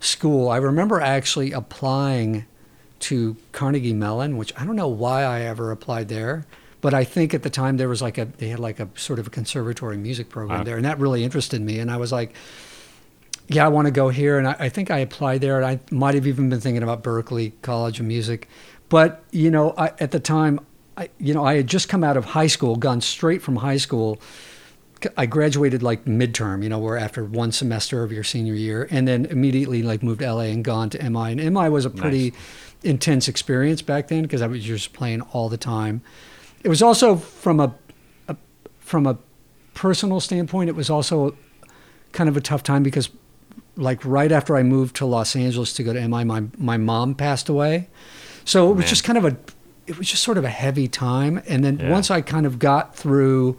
school. 0.00 0.48
I 0.50 0.56
remember 0.56 1.00
actually 1.00 1.52
applying 1.52 2.44
to 3.00 3.36
Carnegie 3.52 3.94
Mellon, 3.94 4.36
which 4.36 4.52
I 4.60 4.64
don't 4.66 4.76
know 4.76 4.88
why 4.88 5.22
I 5.22 5.40
ever 5.42 5.70
applied 5.70 6.08
there, 6.08 6.44
but 6.82 6.92
I 6.92 7.04
think 7.04 7.32
at 7.32 7.42
the 7.42 7.48
time 7.50 7.78
there 7.78 7.88
was 7.88 8.02
like 8.02 8.18
a 8.18 8.26
they 8.26 8.48
had 8.48 8.60
like 8.60 8.78
a 8.80 8.88
sort 8.96 9.18
of 9.18 9.26
a 9.26 9.30
conservatory 9.30 9.96
music 9.96 10.28
program 10.28 10.58
Wow. 10.58 10.64
there, 10.64 10.76
and 10.76 10.84
that 10.84 10.98
really 10.98 11.24
interested 11.24 11.62
me. 11.62 11.78
And 11.78 11.90
I 11.90 11.96
was 11.96 12.12
like, 12.12 12.34
yeah, 13.50 13.64
I 13.64 13.68
want 13.68 13.86
to 13.86 13.90
go 13.90 14.08
here. 14.08 14.38
And 14.38 14.48
I, 14.48 14.56
I 14.58 14.68
think 14.68 14.90
I 14.90 14.98
applied 14.98 15.40
there, 15.40 15.60
and 15.60 15.66
I 15.66 15.94
might 15.94 16.14
have 16.14 16.26
even 16.26 16.48
been 16.50 16.60
thinking 16.60 16.82
about 16.82 17.02
Berklee 17.02 17.52
College 17.62 18.00
of 18.00 18.06
Music, 18.06 18.48
but 18.88 19.22
you 19.30 19.50
know, 19.50 19.74
I, 19.76 19.92
at 19.98 20.10
the 20.10 20.20
time. 20.20 20.60
I, 20.96 21.08
you 21.18 21.32
know, 21.32 21.46
I 21.46 21.54
had 21.54 21.66
just 21.66 21.88
come 21.88 22.04
out 22.04 22.18
of 22.18 22.26
high 22.26 22.48
school, 22.48 22.76
gone 22.76 23.00
straight 23.00 23.40
from 23.40 23.56
high 23.56 23.78
school 23.78 24.20
I 25.16 25.26
graduated 25.26 25.82
like 25.82 26.04
midterm, 26.04 26.62
you 26.62 26.68
know, 26.68 26.78
where 26.78 26.98
after 26.98 27.24
one 27.24 27.52
semester 27.52 28.02
of 28.02 28.12
your 28.12 28.24
senior 28.24 28.54
year, 28.54 28.86
and 28.90 29.06
then 29.06 29.26
immediately 29.26 29.82
like 29.82 30.02
moved 30.02 30.20
to 30.20 30.32
LA 30.32 30.44
and 30.44 30.64
gone 30.64 30.90
to 30.90 31.10
MI. 31.10 31.32
And 31.32 31.54
MI 31.54 31.68
was 31.68 31.84
a 31.84 31.90
pretty 31.90 32.34
intense 32.82 33.28
experience 33.28 33.82
back 33.82 34.08
then 34.08 34.22
because 34.22 34.42
I 34.42 34.46
was 34.46 34.62
just 34.62 34.92
playing 34.92 35.22
all 35.32 35.48
the 35.48 35.56
time. 35.56 36.02
It 36.62 36.68
was 36.68 36.82
also 36.82 37.16
from 37.16 37.60
a, 37.60 37.74
a 38.28 38.36
from 38.80 39.06
a 39.06 39.16
personal 39.74 40.20
standpoint, 40.20 40.68
it 40.68 40.76
was 40.76 40.90
also 40.90 41.36
kind 42.12 42.28
of 42.28 42.36
a 42.36 42.40
tough 42.40 42.62
time 42.62 42.82
because 42.82 43.08
like 43.76 44.04
right 44.04 44.30
after 44.32 44.56
I 44.56 44.62
moved 44.62 44.96
to 44.96 45.06
Los 45.06 45.34
Angeles 45.36 45.72
to 45.74 45.82
go 45.82 45.92
to 45.92 46.08
MI, 46.08 46.24
my 46.24 46.44
my 46.58 46.76
mom 46.76 47.14
passed 47.14 47.48
away, 47.48 47.88
so 48.44 48.70
it 48.70 48.74
was 48.74 48.84
Man. 48.84 48.88
just 48.88 49.04
kind 49.04 49.18
of 49.18 49.24
a 49.24 49.36
it 49.86 49.98
was 49.98 50.08
just 50.08 50.22
sort 50.22 50.38
of 50.38 50.44
a 50.44 50.48
heavy 50.50 50.86
time. 50.86 51.42
And 51.48 51.64
then 51.64 51.78
Yeah. 51.80 51.90
once 51.90 52.10
I 52.10 52.20
kind 52.20 52.46
of 52.46 52.58
got 52.60 52.94
through 52.94 53.58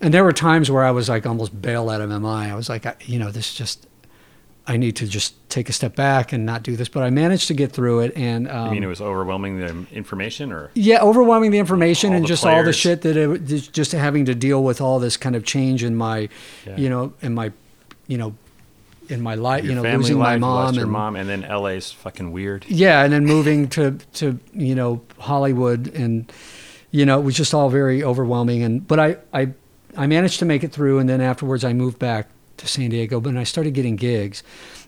and 0.00 0.14
there 0.14 0.22
were 0.24 0.32
times 0.32 0.70
where 0.70 0.84
I 0.84 0.92
was 0.92 1.08
like 1.08 1.26
almost 1.26 1.60
bail 1.60 1.90
out 1.90 2.00
of 2.00 2.08
MI. 2.08 2.50
I 2.50 2.54
was 2.54 2.68
like, 2.68 2.86
I, 2.86 2.94
you 3.04 3.18
know, 3.18 3.30
this 3.32 3.52
just, 3.52 3.86
I 4.66 4.76
need 4.76 4.94
to 4.96 5.06
just 5.06 5.34
take 5.50 5.68
a 5.68 5.72
step 5.72 5.96
back 5.96 6.32
and 6.32 6.46
not 6.46 6.62
do 6.62 6.76
this. 6.76 6.88
But 6.88 7.02
I 7.02 7.10
managed 7.10 7.48
to 7.48 7.54
get 7.54 7.72
through 7.72 8.00
it. 8.00 8.12
And 8.16 8.48
um, 8.48 8.68
I 8.68 8.70
mean, 8.70 8.84
it 8.84 8.86
was 8.86 9.00
overwhelming 9.00 9.58
the 9.58 9.84
information, 9.92 10.52
or 10.52 10.70
yeah, 10.74 11.02
overwhelming 11.02 11.50
the 11.50 11.58
information 11.58 12.10
All 12.10 12.16
and 12.16 12.24
the 12.24 12.28
just 12.28 12.46
all 12.46 12.62
the 12.62 12.72
shit 12.72 13.02
that 13.02 13.16
it, 13.16 13.44
just 13.72 13.90
having 13.92 14.24
to 14.26 14.34
deal 14.34 14.62
with 14.62 14.80
all 14.80 15.00
this 15.00 15.16
kind 15.16 15.34
of 15.34 15.44
change 15.44 15.82
in 15.82 15.96
my, 15.96 16.28
Yeah. 16.66 16.76
you 16.76 16.88
know, 16.88 17.12
in 17.22 17.34
my, 17.34 17.50
you 18.06 18.16
know, 18.18 18.34
in 19.10 19.20
my 19.20 19.34
life, 19.34 19.64
your 19.64 19.74
you 19.74 19.82
know, 19.82 19.96
losing 19.96 20.18
life, 20.18 20.38
my 20.40 20.46
mom 20.46 20.78
and 20.78 20.90
mom, 20.90 21.16
and 21.16 21.28
then 21.28 21.42
LA's 21.42 21.92
fucking 21.92 22.32
weird. 22.32 22.64
yeah, 22.68 23.02
and 23.02 23.12
then 23.12 23.24
moving 23.24 23.68
to 23.70 23.98
to 24.14 24.38
you 24.52 24.74
know 24.74 25.02
Hollywood, 25.18 25.92
and 25.94 26.30
you 26.90 27.04
know 27.04 27.18
it 27.18 27.22
was 27.22 27.36
just 27.36 27.52
all 27.54 27.68
very 27.68 28.02
overwhelming. 28.02 28.62
And 28.62 28.86
but 28.86 28.98
I 28.98 29.16
I 29.32 29.52
I 29.96 30.06
managed 30.06 30.38
to 30.38 30.44
make 30.44 30.64
it 30.64 30.72
through, 30.72 30.98
and 30.98 31.08
then 31.08 31.20
afterwards 31.20 31.64
I 31.64 31.72
moved 31.72 31.98
back 31.98 32.28
to 32.58 32.68
San 32.68 32.90
Diego, 32.90 33.20
but 33.20 33.36
I 33.36 33.44
started 33.44 33.74
getting 33.74 33.96
gigs, 33.96 34.42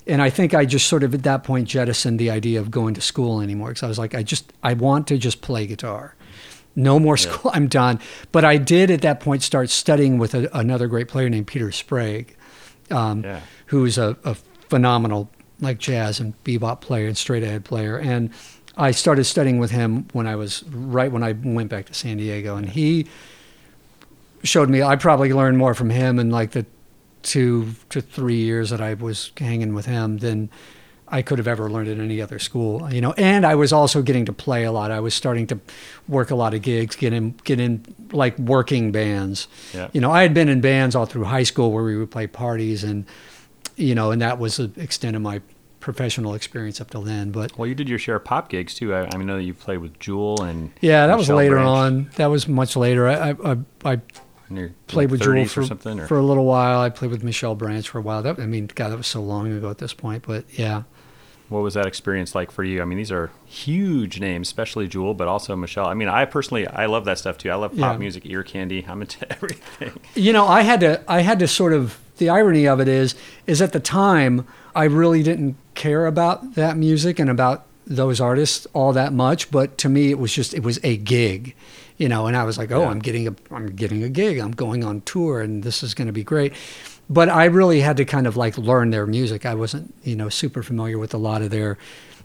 and 0.06 0.22
I 0.22 0.30
think 0.30 0.54
I 0.54 0.64
just 0.64 0.86
sort 0.86 1.02
of 1.02 1.14
at 1.14 1.22
that 1.24 1.42
point 1.44 1.68
jettisoned 1.68 2.18
the 2.18 2.30
idea 2.30 2.60
of 2.60 2.70
going 2.70 2.94
to 2.94 3.00
school 3.00 3.40
anymore 3.40 3.68
because 3.68 3.82
I 3.82 3.88
was 3.88 3.98
like 3.98 4.14
I 4.14 4.22
just 4.22 4.52
I 4.62 4.74
want 4.74 5.06
to 5.08 5.18
just 5.18 5.42
play 5.42 5.66
guitar. 5.66 6.14
No 6.74 6.98
more 6.98 7.16
school. 7.18 7.50
I'm 7.54 7.68
done. 7.68 8.00
But 8.30 8.44
I 8.44 8.56
did 8.56 8.90
at 8.90 9.02
that 9.02 9.20
point 9.20 9.42
start 9.42 9.68
studying 9.68 10.16
with 10.18 10.34
a, 10.34 10.48
another 10.56 10.86
great 10.86 11.06
player 11.06 11.28
named 11.28 11.46
Peter 11.46 11.70
Sprague 11.70 12.34
um, 12.92 13.22
Yeah. 13.24 13.40
who's 13.66 13.98
a, 13.98 14.16
a 14.24 14.34
phenomenal 14.68 15.30
like 15.60 15.78
jazz 15.78 16.18
and 16.20 16.34
bebop 16.44 16.80
player 16.80 17.06
and 17.06 17.16
straight 17.16 17.42
ahead 17.42 17.64
player. 17.64 17.96
And 17.96 18.30
I 18.76 18.90
started 18.90 19.24
studying 19.24 19.58
with 19.58 19.70
him 19.70 20.06
when 20.12 20.26
I 20.26 20.34
was 20.36 20.64
right 20.64 21.10
when 21.12 21.22
I 21.22 21.32
went 21.32 21.68
back 21.70 21.86
to 21.86 21.94
San 21.94 22.16
Diego, 22.16 22.56
and 22.56 22.68
he 22.68 23.06
showed 24.42 24.68
me. 24.70 24.82
I 24.82 24.96
probably 24.96 25.32
learned 25.32 25.58
more 25.58 25.74
from 25.74 25.90
him 25.90 26.18
in 26.18 26.30
like 26.30 26.52
the 26.52 26.66
two 27.22 27.74
to 27.90 28.00
three 28.00 28.36
years 28.40 28.70
that 28.70 28.80
I 28.80 28.94
was 28.94 29.30
hanging 29.36 29.74
with 29.74 29.86
him 29.86 30.18
than 30.18 30.50
I 31.12 31.20
could 31.22 31.38
have 31.38 31.46
ever 31.46 31.70
learned 31.70 31.88
at 31.88 31.98
any 31.98 32.20
other 32.22 32.38
school. 32.38 32.92
You 32.92 33.02
know, 33.02 33.12
and 33.12 33.44
I 33.44 33.54
was 33.54 33.72
also 33.72 34.00
getting 34.02 34.24
to 34.24 34.32
play 34.32 34.64
a 34.64 34.72
lot. 34.72 34.90
I 34.90 35.00
was 35.00 35.14
starting 35.14 35.46
to 35.48 35.60
work 36.08 36.30
a 36.30 36.34
lot 36.34 36.54
of 36.54 36.62
gigs, 36.62 36.96
get 36.96 37.12
in, 37.12 37.34
get 37.44 37.60
in 37.60 37.84
like 38.12 38.38
working 38.38 38.90
bands. 38.90 39.46
Yeah. 39.74 39.88
You 39.92 40.00
know, 40.00 40.10
I 40.10 40.22
had 40.22 40.32
been 40.32 40.48
in 40.48 40.60
bands 40.62 40.96
all 40.96 41.04
through 41.06 41.24
high 41.24 41.42
school 41.42 41.70
where 41.70 41.84
we 41.84 41.96
would 41.96 42.10
play 42.10 42.26
parties, 42.26 42.82
and 42.82 43.04
you 43.76 43.94
know, 43.94 44.10
and 44.10 44.22
that 44.22 44.38
was 44.38 44.56
the 44.56 44.72
extent 44.76 45.14
of 45.14 45.22
my 45.22 45.42
professional 45.80 46.32
experience 46.34 46.80
up 46.80 46.90
till 46.90 47.02
then. 47.02 47.30
But 47.30 47.58
Well, 47.58 47.66
you 47.68 47.74
did 47.74 47.88
your 47.88 47.98
share 47.98 48.16
of 48.16 48.24
pop 48.24 48.48
gigs 48.48 48.74
too. 48.74 48.94
I, 48.94 49.08
I 49.12 49.16
know 49.18 49.36
that 49.36 49.42
you 49.42 49.52
played 49.52 49.78
with 49.78 49.98
Jewel 49.98 50.42
and 50.42 50.72
yeah, 50.80 51.06
that 51.08 51.18
was 51.18 51.28
later 51.28 51.56
Branch. 51.56 51.66
on. 51.66 52.10
That 52.16 52.26
was 52.26 52.48
much 52.48 52.76
later. 52.76 53.08
I 53.08 53.30
I, 53.30 53.34
I, 53.52 53.56
I 53.84 54.00
In 54.48 54.56
your 54.56 54.70
played 54.86 55.10
with 55.10 55.20
Jewel 55.20 55.44
for, 55.46 55.60
or 55.60 55.66
something. 55.66 56.00
Or? 56.00 56.06
for 56.06 56.16
a 56.18 56.22
little 56.22 56.46
while. 56.46 56.80
I 56.80 56.88
played 56.88 57.10
with 57.10 57.22
Michelle 57.24 57.54
Branch 57.56 57.86
for 57.86 57.98
a 57.98 58.02
while. 58.02 58.22
That 58.22 58.38
I 58.38 58.46
mean, 58.46 58.70
God, 58.74 58.90
that 58.90 58.96
was 58.96 59.08
so 59.08 59.20
long 59.20 59.52
ago 59.52 59.68
at 59.70 59.78
this 59.78 59.92
point. 59.92 60.24
But 60.26 60.44
yeah, 60.56 60.84
What 61.52 61.62
was 61.62 61.74
that 61.74 61.86
experience 61.86 62.34
like 62.34 62.50
for 62.50 62.64
you? 62.64 62.82
I 62.82 62.84
mean, 62.84 62.98
these 62.98 63.12
are 63.12 63.30
huge 63.46 64.18
names, 64.20 64.48
especially 64.48 64.88
Jewel, 64.88 65.14
but 65.14 65.28
also 65.28 65.54
Michelle. 65.54 65.86
I 65.86 65.94
mean, 65.94 66.08
I 66.08 66.24
personally, 66.24 66.66
I 66.66 66.86
love 66.86 67.04
that 67.04 67.18
stuff 67.18 67.38
too. 67.38 67.50
I 67.50 67.54
love 67.54 67.70
pop 67.72 67.94
Yeah. 67.94 67.98
music, 67.98 68.24
ear 68.26 68.42
candy. 68.42 68.84
I'm 68.88 69.00
into 69.02 69.30
everything. 69.36 69.92
you 70.14 70.32
know, 70.32 70.46
I 70.46 70.62
had 70.62 70.80
to 70.80 71.02
I 71.06 71.20
had 71.20 71.38
to 71.40 71.46
sort 71.48 71.72
of 71.72 71.98
the 72.18 72.28
irony 72.28 72.66
of 72.66 72.80
it 72.80 72.88
is 72.88 73.14
is 73.46 73.60
at 73.62 73.72
the 73.72 73.80
time 73.80 74.46
I 74.74 74.84
really 74.84 75.22
didn't 75.22 75.56
care 75.74 76.06
about 76.06 76.54
that 76.54 76.76
music 76.76 77.18
and 77.18 77.28
about 77.30 77.66
those 77.86 78.20
artists 78.20 78.66
all 78.72 78.92
that 78.92 79.12
much, 79.12 79.50
but 79.50 79.76
to 79.78 79.88
me 79.88 80.10
it 80.10 80.18
was 80.18 80.32
just 80.32 80.54
it 80.54 80.62
was 80.62 80.78
a 80.84 80.96
gig, 80.96 81.54
you 81.98 82.08
know, 82.08 82.26
and 82.26 82.36
I 82.36 82.44
was 82.44 82.56
like, 82.56 82.70
oh, 82.70 82.82
Yeah. 82.82 82.88
I'm 82.88 83.00
getting 83.00 83.26
a 83.28 83.34
I'm 83.50 83.74
getting 83.74 84.02
a 84.04 84.08
gig, 84.08 84.38
I'm 84.38 84.52
going 84.52 84.84
on 84.84 85.00
tour, 85.02 85.40
and 85.40 85.62
this 85.62 85.82
is 85.82 85.92
going 85.94 86.06
to 86.06 86.12
be 86.12 86.22
great. 86.24 86.52
But 87.12 87.28
I 87.28 87.44
really 87.46 87.80
had 87.80 87.96
to 87.98 88.04
kind 88.04 88.26
of 88.26 88.36
like 88.36 88.56
learn 88.56 88.90
their 88.90 89.06
music. 89.06 89.44
I 89.44 89.54
wasn't, 89.54 89.92
you 90.02 90.16
know, 90.16 90.28
super 90.28 90.62
familiar 90.62 90.98
with 90.98 91.12
a 91.14 91.18
lot 91.18 91.42
of 91.42 91.50
their, 91.50 91.76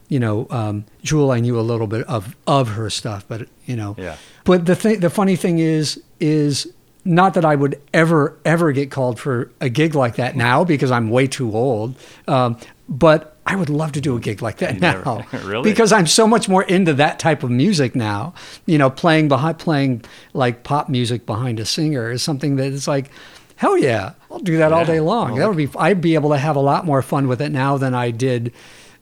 you 0.08 0.20
know, 0.20 0.48
um, 0.50 0.86
Jewel. 1.04 1.32
I 1.32 1.40
knew 1.42 1.60
a 1.60 1.66
little 1.72 1.88
bit 1.88 2.06
of 2.08 2.36
of 2.46 2.70
her 2.70 2.90
stuff, 2.90 3.26
but 3.28 3.48
you 3.66 3.76
know, 3.76 3.96
Yeah. 3.98 4.16
but 4.46 4.66
the 4.66 4.76
thing, 4.76 5.00
the 5.02 5.10
funny 5.10 5.36
thing 5.36 5.60
is, 5.60 6.02
is 6.20 6.68
not 7.04 7.34
that 7.36 7.44
I 7.46 7.56
would 7.56 7.82
ever, 7.94 8.38
ever 8.46 8.72
get 8.72 8.92
called 8.92 9.20
for 9.20 9.50
a 9.62 9.70
gig 9.70 9.96
like 9.96 10.16
that 10.18 10.36
now 10.36 10.64
because 10.64 10.92
I'm 10.92 11.10
way 11.10 11.26
too 11.28 11.52
old. 11.56 11.96
Um, 12.28 12.58
but 12.90 13.36
I 13.46 13.56
would 13.56 13.70
love 13.70 13.94
to 13.94 14.02
do 14.02 14.16
a 14.18 14.20
gig 14.20 14.42
like 14.42 14.58
that 14.58 14.76
You 14.76 14.80
now, 14.82 15.26
never- 15.32 15.48
really? 15.48 15.70
because 15.70 15.92
I'm 15.94 16.08
so 16.08 16.28
much 16.28 16.48
more 16.50 16.64
into 16.64 16.94
that 16.96 17.18
type 17.20 17.44
of 17.44 17.50
music 17.50 17.96
now. 17.96 18.34
You 18.66 18.78
know, 18.78 18.90
playing 18.90 19.28
behind, 19.30 19.58
playing 19.60 20.04
like 20.34 20.64
pop 20.64 20.88
music 20.90 21.26
behind 21.26 21.60
a 21.60 21.66
singer 21.66 22.12
is 22.12 22.22
something 22.24 22.58
that 22.58 22.72
is 22.74 22.88
like, 22.88 23.10
hell 23.58 23.78
yeah, 23.78 24.14
I'll 24.32 24.40
do 24.40 24.58
that 24.58 24.72
all 24.74 24.86
day 24.86 25.00
long. 25.02 25.32
Well, 25.34 25.40
that 25.42 25.48
would 25.50 25.58
be, 25.58 25.70
I'd 25.78 26.02
be 26.02 26.16
able 26.16 26.30
to 26.32 26.38
have 26.38 26.56
a 26.56 26.62
lot 26.62 26.86
more 26.86 27.02
fun 27.02 27.28
with 27.28 27.42
it 27.42 27.50
now 27.52 27.78
than 27.78 27.94
I 27.94 28.12
did 28.12 28.54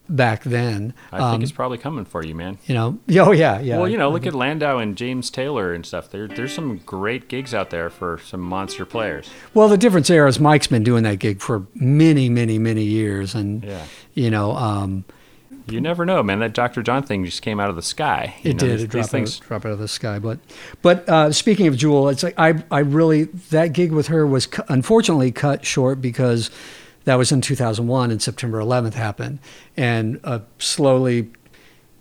back 0.08 0.44
then. 0.44 0.94
I 1.12 1.18
Um, 1.20 1.32
think 1.32 1.44
it's 1.44 1.52
probably 1.52 1.78
coming 1.80 2.06
for 2.06 2.24
you, 2.24 2.36
man. 2.36 2.58
you 2.68 2.76
know, 2.76 3.00
oh 3.20 3.32
yeah, 3.32 3.60
yeah. 3.60 3.78
Well, 3.80 3.90
you 3.90 3.98
know, 3.98 4.10
look 4.12 4.28
at 4.28 4.36
Landau 4.36 4.78
and 4.78 4.96
James 4.96 5.30
Taylor 5.32 5.74
and 5.74 5.84
stuff. 5.86 6.12
There, 6.12 6.28
there's 6.28 6.54
some 6.54 6.78
great 6.86 7.28
gigs 7.28 7.54
out 7.56 7.70
there 7.72 7.90
for 7.90 8.20
some 8.24 8.40
monster 8.42 8.86
players. 8.86 9.30
Well, 9.54 9.68
the 9.68 9.78
difference 9.78 10.08
there 10.08 10.28
is 10.28 10.40
Mike's 10.40 10.68
been 10.68 10.84
doing 10.84 11.04
that 11.04 11.18
gig 11.20 11.42
for 11.42 11.66
many, 11.74 12.30
many, 12.30 12.60
many 12.60 12.84
years, 12.84 13.34
and 13.34 13.64
Yeah. 13.64 13.84
you 14.14 14.30
know, 14.30 14.52
um, 14.56 15.06
You 15.68 15.82
never 15.82 16.06
know, 16.06 16.22
man. 16.22 16.40
That 16.40 16.54
Dr. 16.54 16.84
John 16.84 17.04
thing 17.04 17.26
just 17.26 17.42
came 17.42 17.60
out 17.60 17.70
of 17.70 17.76
the 17.76 17.82
sky. 17.82 18.36
You 18.44 18.52
it 18.52 18.54
know, 18.56 18.60
did 18.60 18.70
these- 18.72 18.84
it 18.84 18.92
these 18.92 19.02
drop 19.02 19.10
things. 19.10 19.42
out, 19.42 19.48
drop 19.48 19.66
out 19.66 19.72
of 19.72 19.80
the 19.80 19.88
sky. 19.88 20.20
But, 20.20 20.40
but 20.82 21.08
uh, 21.10 21.32
speaking 21.32 21.68
of 21.68 21.76
Jewel, 21.76 22.10
it's 22.10 22.22
like 22.24 22.36
I, 22.38 22.64
I 22.72 22.80
really 22.80 23.24
that 23.50 23.74
gig 23.74 23.92
with 23.92 24.08
her 24.08 24.28
was 24.28 24.46
cu- 24.48 24.64
unfortunately 24.70 25.32
cut 25.32 25.66
short 25.66 26.02
because 26.02 26.52
that 27.06 27.16
was 27.16 27.32
in 27.32 27.42
2001 27.42 28.12
and 28.12 28.22
September 28.22 28.60
11th 28.60 28.94
happened, 28.94 29.40
and 29.78 30.20
uh, 30.24 30.40
slowly. 30.60 31.30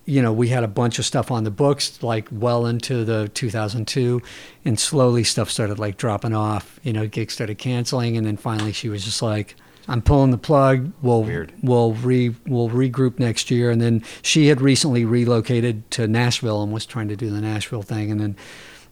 You 0.07 0.21
know, 0.21 0.35
we 0.35 0.49
had 0.49 0.65
a 0.65 0.69
bunch 0.69 0.99
of 0.99 1.07
stuff 1.07 1.31
on 1.31 1.45
the 1.45 1.51
books, 1.51 2.03
like 2.03 2.29
well 2.31 2.67
into 2.67 3.07
the 3.07 3.29
2002, 3.33 4.21
and 4.67 4.79
slowly 4.79 5.25
stuff 5.25 5.51
started 5.51 5.79
like 5.79 5.97
dropping 5.97 6.35
off. 6.35 6.79
You 6.83 6.93
know, 6.93 7.07
gigs 7.07 7.33
started 7.33 7.57
canceling, 7.57 8.19
and 8.19 8.27
then 8.27 8.37
finally 8.37 8.73
she 8.73 8.91
was 8.91 9.03
just 9.03 9.23
like, 9.23 9.57
"I'm 9.89 10.03
pulling 10.03 10.31
the 10.31 10.39
plug. 10.39 10.93
We'll 11.03 11.23
Weird. 11.25 11.53
we'll 11.63 11.93
re 11.95 12.35
we'll 12.47 12.69
regroup 12.71 13.19
next 13.19 13.51
year." 13.51 13.71
And 13.71 13.81
then 13.81 14.03
she 14.23 14.47
had 14.49 14.61
recently 14.61 15.05
relocated 15.05 15.91
to 15.93 16.07
Nashville 16.09 16.63
and 16.63 16.73
was 16.73 16.87
trying 16.87 17.09
to 17.09 17.17
do 17.17 17.31
the 17.31 17.41
Nashville 17.41 17.83
thing, 17.83 18.11
and 18.11 18.21
then 18.21 18.37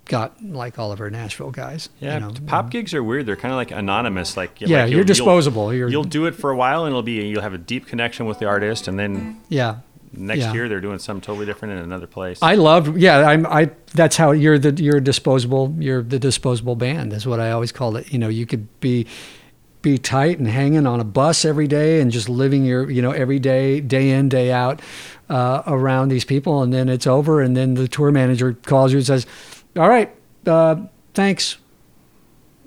got 0.07 0.43
like 0.45 0.79
all 0.79 0.91
of 0.93 0.99
her 0.99 1.11
Nashville 1.11 1.51
guys. 1.53 1.89
Yeah, 2.01 2.15
you 2.15 2.21
know. 2.21 2.33
pop 2.47 2.71
gigs 2.71 2.93
are 2.93 3.05
weird. 3.05 3.25
They're 3.27 3.37
kind 3.37 3.53
of 3.53 3.57
like 3.57 3.71
anonymous. 3.71 4.37
Like 4.37 4.61
Yeah, 4.61 4.83
like 4.85 4.93
you're 4.93 5.05
disposable. 5.05 5.73
You'll, 5.73 5.79
You're- 5.79 5.93
you'll 5.93 6.05
do 6.05 6.27
it 6.27 6.35
for 6.35 6.51
a 6.51 6.57
while, 6.57 6.85
and 6.85 6.91
it'll 6.93 7.03
be 7.03 7.25
you'll 7.27 7.43
have 7.43 7.55
a 7.55 7.59
deep 7.59 7.87
connection 7.87 8.27
with 8.27 8.39
the 8.41 8.47
artist, 8.47 8.89
and 8.89 8.99
then 8.99 9.39
Yeah. 9.49 9.77
next 10.15 10.41
Yeah. 10.41 10.53
year 10.53 10.69
they're 10.69 10.81
doing 10.81 10.99
something 10.99 11.23
totally 11.23 11.47
different 11.47 11.73
in 11.75 11.79
another 11.85 12.07
place. 12.09 12.39
I 12.43 12.57
loved, 12.57 12.99
yeah, 12.99 13.27
I'm, 13.27 13.47
I, 13.47 13.71
that's 13.95 14.17
how 14.17 14.33
you're 14.33 14.59
the, 14.59 14.73
you're 14.83 15.01
disposable, 15.01 15.75
you're 15.79 16.03
the 16.03 16.19
disposable 16.19 16.77
band 16.77 17.13
is 17.15 17.25
what 17.27 17.41
I 17.41 17.51
always 17.53 17.73
called 17.73 17.97
it. 17.97 18.13
You 18.13 18.19
know, 18.19 18.29
you 18.29 18.45
could 18.45 18.67
be, 18.81 19.07
be 19.83 19.99
tight 19.99 20.39
and 20.39 20.47
hanging 20.49 20.87
on 20.87 21.01
a 21.01 21.05
bus 21.05 21.45
every 21.45 21.67
day 21.67 22.01
and 22.01 22.11
just 22.11 22.29
living 22.29 22.65
your, 22.65 22.89
you 22.91 23.03
know, 23.03 23.11
every 23.11 23.39
day, 23.39 23.81
day 23.81 24.11
in, 24.11 24.29
day 24.29 24.51
out, 24.53 24.81
uh, 25.29 25.63
around 25.67 26.09
these 26.09 26.25
people. 26.25 26.63
And 26.63 26.73
then 26.73 26.89
it's 26.89 27.07
over. 27.07 27.41
And 27.41 27.57
then 27.57 27.75
the 27.75 27.89
tour 27.89 28.11
manager 28.13 28.53
calls 28.65 28.93
you 28.93 28.99
and 28.99 29.07
says, 29.07 29.27
all 29.77 29.89
right, 29.89 30.15
uh, 30.47 30.77
thanks. 31.15 31.57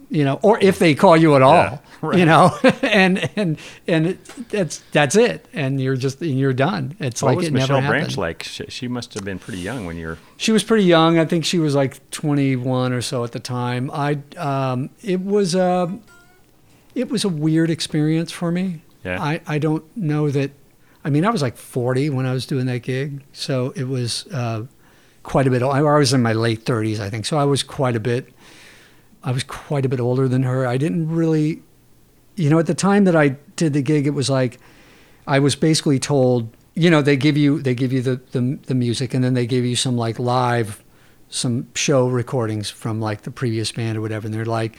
You 0.09 0.23
know, 0.23 0.39
or 0.43 0.59
if 0.59 0.77
they 0.77 0.93
call 0.93 1.17
you 1.17 1.35
at 1.35 1.41
all, 1.41 1.53
Yeah, 1.55 1.77
right. 2.01 2.19
you 2.19 2.25
know, 2.25 2.55
and, 2.83 3.27
and, 3.35 3.57
and 3.87 4.19
that's, 4.49 4.77
that's 4.91 5.15
it. 5.15 5.47
And 5.51 5.81
you're 5.81 5.95
just, 5.95 6.21
and 6.21 6.37
you're 6.37 6.53
done. 6.53 6.95
It's 6.99 7.23
what 7.23 7.29
like 7.29 7.37
was 7.37 7.47
it 7.47 7.53
Michelle 7.53 7.77
never 7.81 7.87
Branch 7.91 8.01
happened. 8.03 8.17
like? 8.19 8.43
She, 8.43 8.65
she 8.67 8.87
must 8.87 9.15
have 9.15 9.23
been 9.23 9.39
pretty 9.39 9.59
young 9.61 9.85
when 9.87 9.97
you're. 9.97 10.19
She 10.37 10.51
was 10.51 10.63
pretty 10.63 10.83
young. 10.83 11.17
I 11.17 11.25
think 11.25 11.43
she 11.43 11.57
was 11.57 11.73
like 11.73 12.07
21 12.11 12.93
or 12.93 13.01
so 13.01 13.23
at 13.23 13.31
the 13.31 13.39
time. 13.39 13.89
I 13.91 14.19
um, 14.37 14.91
it 15.03 15.21
was 15.21 15.55
a 15.55 15.97
it 16.95 17.09
was 17.09 17.23
a 17.23 17.29
weird 17.29 17.69
experience 17.69 18.31
for 18.31 18.51
me. 18.51 18.81
Yeah. 19.03 19.21
I, 19.21 19.41
I 19.45 19.59
don't 19.59 19.85
know 19.95 20.31
that. 20.31 20.51
I 21.03 21.11
mean, 21.11 21.25
I 21.25 21.29
was 21.29 21.41
like 21.41 21.57
40 21.57 22.09
when 22.09 22.25
I 22.25 22.33
was 22.33 22.47
doing 22.47 22.65
that 22.65 22.79
gig, 22.79 23.21
so 23.31 23.71
it 23.75 23.83
was 23.83 24.25
uh, 24.27 24.63
quite 25.21 25.45
a 25.45 25.51
bit. 25.51 25.61
I 25.61 25.81
was 25.81 26.13
in 26.13 26.23
my 26.23 26.33
late 26.33 26.65
30s, 26.65 26.99
I 26.99 27.11
think, 27.11 27.25
so 27.27 27.37
I 27.37 27.43
was 27.43 27.61
quite 27.61 27.95
a 27.95 27.99
bit. 27.99 28.33
I 29.23 29.31
was 29.31 29.43
quite 29.43 29.85
a 29.85 29.89
bit 29.89 29.99
older 29.99 30.27
than 30.27 30.43
her. 30.43 30.65
I 30.65 30.77
didn't 30.77 31.09
really, 31.09 31.61
you 32.35 32.49
know, 32.49 32.57
at 32.57 32.65
the 32.65 32.73
time 32.73 33.03
that 33.03 33.15
I 33.15 33.29
did 33.55 33.73
the 33.73 33.81
gig, 33.83 34.07
it 34.07 34.11
was 34.11 34.29
like 34.29 34.59
I 35.27 35.39
was 35.39 35.55
basically 35.55 35.99
told, 35.99 36.49
you 36.73 36.89
know, 36.89 37.01
they 37.01 37.17
give 37.17 37.37
you 37.37 37.61
they 37.61 37.75
give 37.75 37.93
you 37.93 38.01
the 38.01 38.21
the, 38.31 38.57
the 38.65 38.75
music, 38.75 39.13
and 39.13 39.23
then 39.23 39.35
they 39.35 39.45
give 39.45 39.65
you 39.65 39.75
some 39.75 39.97
like 39.97 40.17
live, 40.17 40.83
some 41.29 41.67
show 41.75 42.07
recordings 42.07 42.69
from 42.69 42.99
like 42.99 43.23
the 43.23 43.31
previous 43.31 43.71
band 43.71 43.97
or 43.97 44.01
whatever, 44.01 44.25
and 44.25 44.33
they're 44.33 44.45
like, 44.45 44.75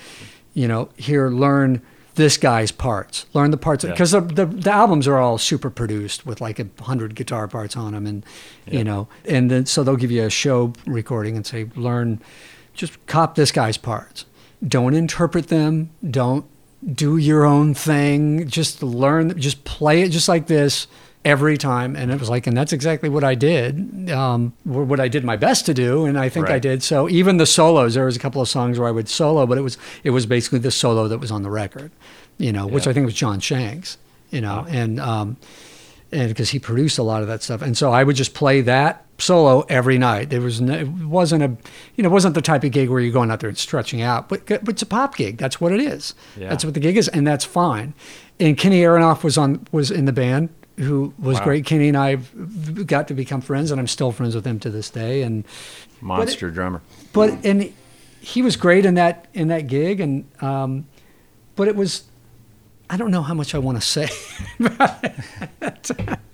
you 0.55 0.67
know, 0.67 0.89
here 0.97 1.29
learn 1.29 1.83
this 2.17 2.37
guy's 2.37 2.71
parts, 2.73 3.27
learn 3.33 3.51
the 3.51 3.57
parts 3.57 3.85
Yeah. 3.85 3.91
because 3.93 4.11
the, 4.11 4.21
the 4.21 4.47
the 4.47 4.71
albums 4.73 5.07
are 5.09 5.17
all 5.19 5.39
super 5.39 5.71
produced 5.71 6.27
with 6.27 6.41
like 6.41 6.59
a 6.59 6.67
hundred 6.83 7.15
guitar 7.15 7.47
parts 7.49 7.77
on 7.77 7.93
them, 7.93 8.07
and 8.07 8.25
Yeah. 8.67 8.79
you 8.79 8.85
know, 8.85 9.09
and 9.25 9.51
then 9.51 9.67
so 9.67 9.85
they'll 9.85 9.97
give 9.97 10.11
you 10.11 10.25
a 10.25 10.31
show 10.31 10.73
recording 10.87 11.37
and 11.37 11.47
say 11.47 11.67
learn, 11.77 12.21
just 12.75 12.95
cop 13.07 13.35
this 13.37 13.53
guy's 13.53 13.77
parts, 13.77 14.27
don't 14.67 14.95
interpret 14.95 15.49
them, 15.49 15.91
don't 16.11 16.45
do 16.85 17.17
your 17.17 17.45
own 17.45 17.75
thing. 17.75 18.47
Just 18.49 18.83
learn, 18.83 19.39
just 19.41 19.65
play 19.65 20.03
it 20.03 20.11
just 20.11 20.29
like 20.29 20.47
this 20.47 20.87
every 21.27 21.59
time. 21.59 21.97
And 21.97 22.13
it 22.13 22.21
was 22.21 22.31
like, 22.31 22.47
and 22.47 22.57
that's 22.57 22.73
exactly 22.73 23.09
what 23.09 23.25
I 23.25 23.35
did, 23.35 24.11
um, 24.13 24.53
what 24.63 25.01
I 25.01 25.09
did 25.09 25.25
my 25.25 25.37
best 25.37 25.67
to 25.67 25.75
do. 25.75 26.07
And 26.07 26.17
I 26.17 26.29
think 26.29 26.49
I 26.49 26.61
did. 26.61 26.85
So 26.85 27.09
even 27.09 27.37
the 27.37 27.47
solos, 27.47 27.95
there 27.95 28.05
was 28.05 28.15
a 28.15 28.21
couple 28.21 28.41
of 28.41 28.49
songs 28.49 28.79
where 28.79 28.87
I 28.87 28.93
would 28.93 29.09
solo, 29.09 29.45
but 29.45 29.59
it 29.59 29.63
was, 29.63 29.77
it 30.05 30.11
was 30.11 30.25
basically 30.25 30.61
the 30.61 30.71
solo 30.71 31.09
that 31.09 31.19
was 31.19 31.33
on 31.33 31.43
the 31.43 31.51
record, 31.51 31.91
you 32.39 32.53
know, 32.53 32.69
which 32.69 32.87
I 32.87 32.93
think 32.93 33.07
was 33.07 33.15
John 33.15 33.41
Shanks, 33.41 33.99
you 34.31 34.41
know, 34.41 34.65
and, 34.69 35.01
um, 35.01 35.37
and 36.13 36.29
because 36.29 36.51
he 36.51 36.61
produced 36.61 36.97
a 36.97 37.03
lot 37.03 37.23
of 37.23 37.29
that 37.29 37.43
stuff. 37.43 37.61
And 37.61 37.77
so 37.77 37.91
I 37.93 38.05
would 38.05 38.15
just 38.15 38.33
play 38.33 38.61
that 38.61 39.05
solo 39.19 39.63
every 39.69 39.99
night. 39.99 40.31
There 40.31 40.41
was 40.41 40.61
no, 40.61 40.75
it 40.75 40.89
wasn't 40.89 41.43
a, 41.43 41.49
you 41.97 42.05
know, 42.05 42.09
it 42.09 42.13
wasn't 42.13 42.37
the 42.37 42.43
type 42.43 42.63
of 42.63 42.71
gig 42.71 42.89
where 42.89 43.01
you're 43.01 43.13
going 43.13 43.33
out 43.33 43.41
there 43.41 43.49
and 43.49 43.59
stretching 43.59 44.01
out, 44.01 44.29
but, 44.29 44.47
but 44.47 44.69
it's 44.69 44.83
a 44.83 44.87
pop 44.87 45.17
gig. 45.17 45.39
That's 45.39 45.61
what 45.61 45.73
it 45.73 45.81
is. 45.81 46.15
Yeah. 46.37 46.51
That's 46.51 46.65
what 46.65 46.75
the 46.75 46.81
gig 46.81 46.97
is, 46.97 47.09
and 47.09 47.27
that's 47.27 47.45
fine. 47.45 47.95
And 48.39 48.57
Kenny 48.57 48.83
Aronoff 48.83 49.25
was 49.25 49.37
on 49.37 49.67
was 49.73 49.91
in 49.91 50.05
the 50.05 50.13
band, 50.13 50.51
who 50.79 51.13
was 51.19 51.39
Wow. 51.39 51.45
great. 51.45 51.65
Kenny 51.67 51.89
and 51.89 51.97
I 51.97 52.17
got 52.85 53.09
to 53.09 53.15
become 53.15 53.41
friends, 53.41 53.71
and 53.71 53.81
I'm 53.81 53.87
still 53.87 54.13
friends 54.13 54.35
with 54.35 54.47
him 54.47 54.59
to 54.61 54.71
this 54.71 54.91
day. 54.91 55.23
And 55.23 55.45
Monster 56.01 56.51
drummer. 56.51 56.83
but 57.13 57.45
and 57.45 57.73
he 58.21 58.43
was 58.43 58.57
great 58.57 58.85
in 58.85 58.95
that 58.95 59.27
in 59.35 59.49
that 59.49 59.67
gig, 59.69 60.01
and 60.01 60.25
um, 60.43 60.87
but 61.55 61.69
it 61.69 61.77
was. 61.77 62.05
I 62.89 62.97
don't 62.97 63.11
know 63.11 63.23
how 63.23 63.35
much 63.35 63.53
I 63.53 63.59
want 63.59 63.81
to 63.81 63.85
say 63.85 64.09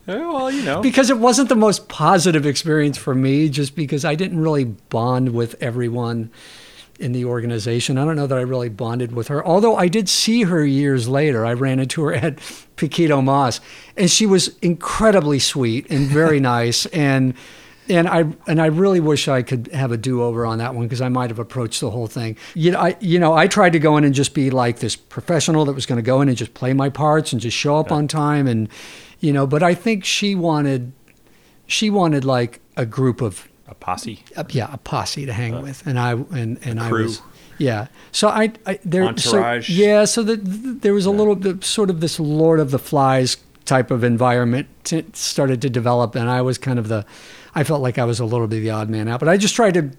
Oh, 0.09 0.35
well, 0.35 0.51
you 0.51 0.63
know. 0.65 0.83
because 0.83 1.11
it 1.11 1.19
wasn't 1.19 1.49
the 1.49 1.55
most 1.57 1.89
positive 1.89 2.45
experience 2.45 2.99
for 2.99 3.15
me 3.15 3.49
just 3.49 3.77
because 3.77 4.05
I 4.05 4.17
didn't 4.17 4.41
really 4.41 4.65
bond 4.65 5.33
with 5.33 5.55
everyone 5.63 6.31
in 7.03 7.13
the 7.13 7.25
organization. 7.25 7.99
I 7.99 8.05
don't 8.05 8.17
know 8.17 8.27
that 8.27 8.39
I 8.39 8.43
really 8.43 8.69
bonded 8.69 9.13
with 9.13 9.29
her. 9.29 9.45
Although 9.45 9.77
I 9.77 9.89
did 9.89 10.09
see 10.09 10.45
her 10.45 10.65
years 10.65 11.09
later. 11.09 11.45
I 11.45 11.53
ran 11.53 11.81
into 11.81 12.03
her 12.05 12.15
at 12.27 12.37
Paquito 12.77 13.23
Moss 13.23 13.61
and 13.97 14.11
she 14.11 14.27
was 14.27 14.57
incredibly 14.63 15.39
sweet 15.39 15.91
and 15.91 16.07
very 16.07 16.41
nice 16.55 16.87
and 16.87 17.35
and 17.89 18.09
I 18.09 18.25
and 18.47 18.63
I 18.63 18.67
really 18.67 19.01
wish 19.01 19.27
I 19.27 19.43
could 19.43 19.69
have 19.73 19.91
a 19.91 19.97
do-over 19.97 20.47
on 20.47 20.59
that 20.59 20.75
one 20.75 20.87
because 20.87 21.01
I 21.01 21.09
might 21.09 21.31
have 21.31 21.41
approached 21.41 21.81
the 21.81 21.91
whole 21.91 22.07
thing. 22.07 22.37
You 22.55 22.71
know, 22.71 22.79
I 22.79 22.97
you 23.01 23.19
know 23.19 23.35
I 23.35 23.49
tried 23.49 23.73
to 23.73 23.81
go 23.81 23.97
in 23.97 24.05
and 24.05 24.15
just 24.15 24.35
be 24.35 24.51
like 24.51 24.79
this 24.79 24.95
professional 24.95 25.65
that 25.65 25.73
was 25.73 25.85
going 25.85 25.97
to 25.97 26.03
go 26.03 26.21
in 26.21 26.29
and 26.29 26.39
just 26.39 26.55
play 26.55 26.73
my 26.73 26.89
parts 26.89 27.33
and 27.33 27.41
just 27.41 27.57
show 27.57 27.77
up 27.77 27.91
on 27.91 28.07
time 28.07 28.47
and 28.47 28.69
you 29.19 29.33
know. 29.33 29.49
But 29.49 29.65
I 29.65 29.75
think 29.75 30.05
she 30.05 30.37
wanted 30.37 30.93
she 31.67 31.91
wanted 31.91 32.25
like 32.25 32.61
a 32.77 32.87
group 32.87 33.21
of 33.21 33.49
a 33.69 33.75
posse. 33.75 34.25
uh, 34.37 34.45
yeah 34.51 34.69
a 34.73 34.79
posse 34.79 35.27
to 35.27 35.33
hang 35.33 35.63
with, 35.63 35.87
and 35.87 35.99
I 35.99 36.13
and 36.13 36.59
and 36.65 36.81
I 36.81 36.91
was 36.91 37.23
yeah. 37.59 37.87
So 38.11 38.29
I, 38.29 38.53
I 38.67 38.79
there 38.85 39.05
Entourage. 39.05 39.69
So, 39.69 39.73
yeah, 39.73 40.05
so 40.05 40.23
that 40.25 40.37
there 40.83 40.95
was 40.95 41.07
a 41.07 41.11
little 41.11 41.37
bit 41.37 41.65
sort 41.65 41.91
of 41.91 42.01
this 42.01 42.19
Lord 42.19 42.61
of 42.61 42.71
the 42.71 42.79
Flies 42.79 43.37
type 43.65 43.91
of 43.93 44.03
environment 44.03 44.67
t- 44.85 45.05
started 45.13 45.63
to 45.63 45.71
develop, 45.71 46.15
and 46.17 46.29
I 46.29 46.43
was 46.43 46.59
kind 46.59 46.79
of 46.79 46.89
the 46.89 47.05
I 47.55 47.65
felt 47.65 47.83
like 47.83 47.99
I 47.99 48.05
was 48.05 48.19
a 48.21 48.25
little 48.25 48.47
bit 48.47 48.61
the 48.61 48.71
odd 48.71 48.89
man 48.91 49.09
out, 49.09 49.21
but 49.21 49.29
I 49.29 49.37
just 49.37 49.55
tried 49.55 49.75
to 49.75 49.91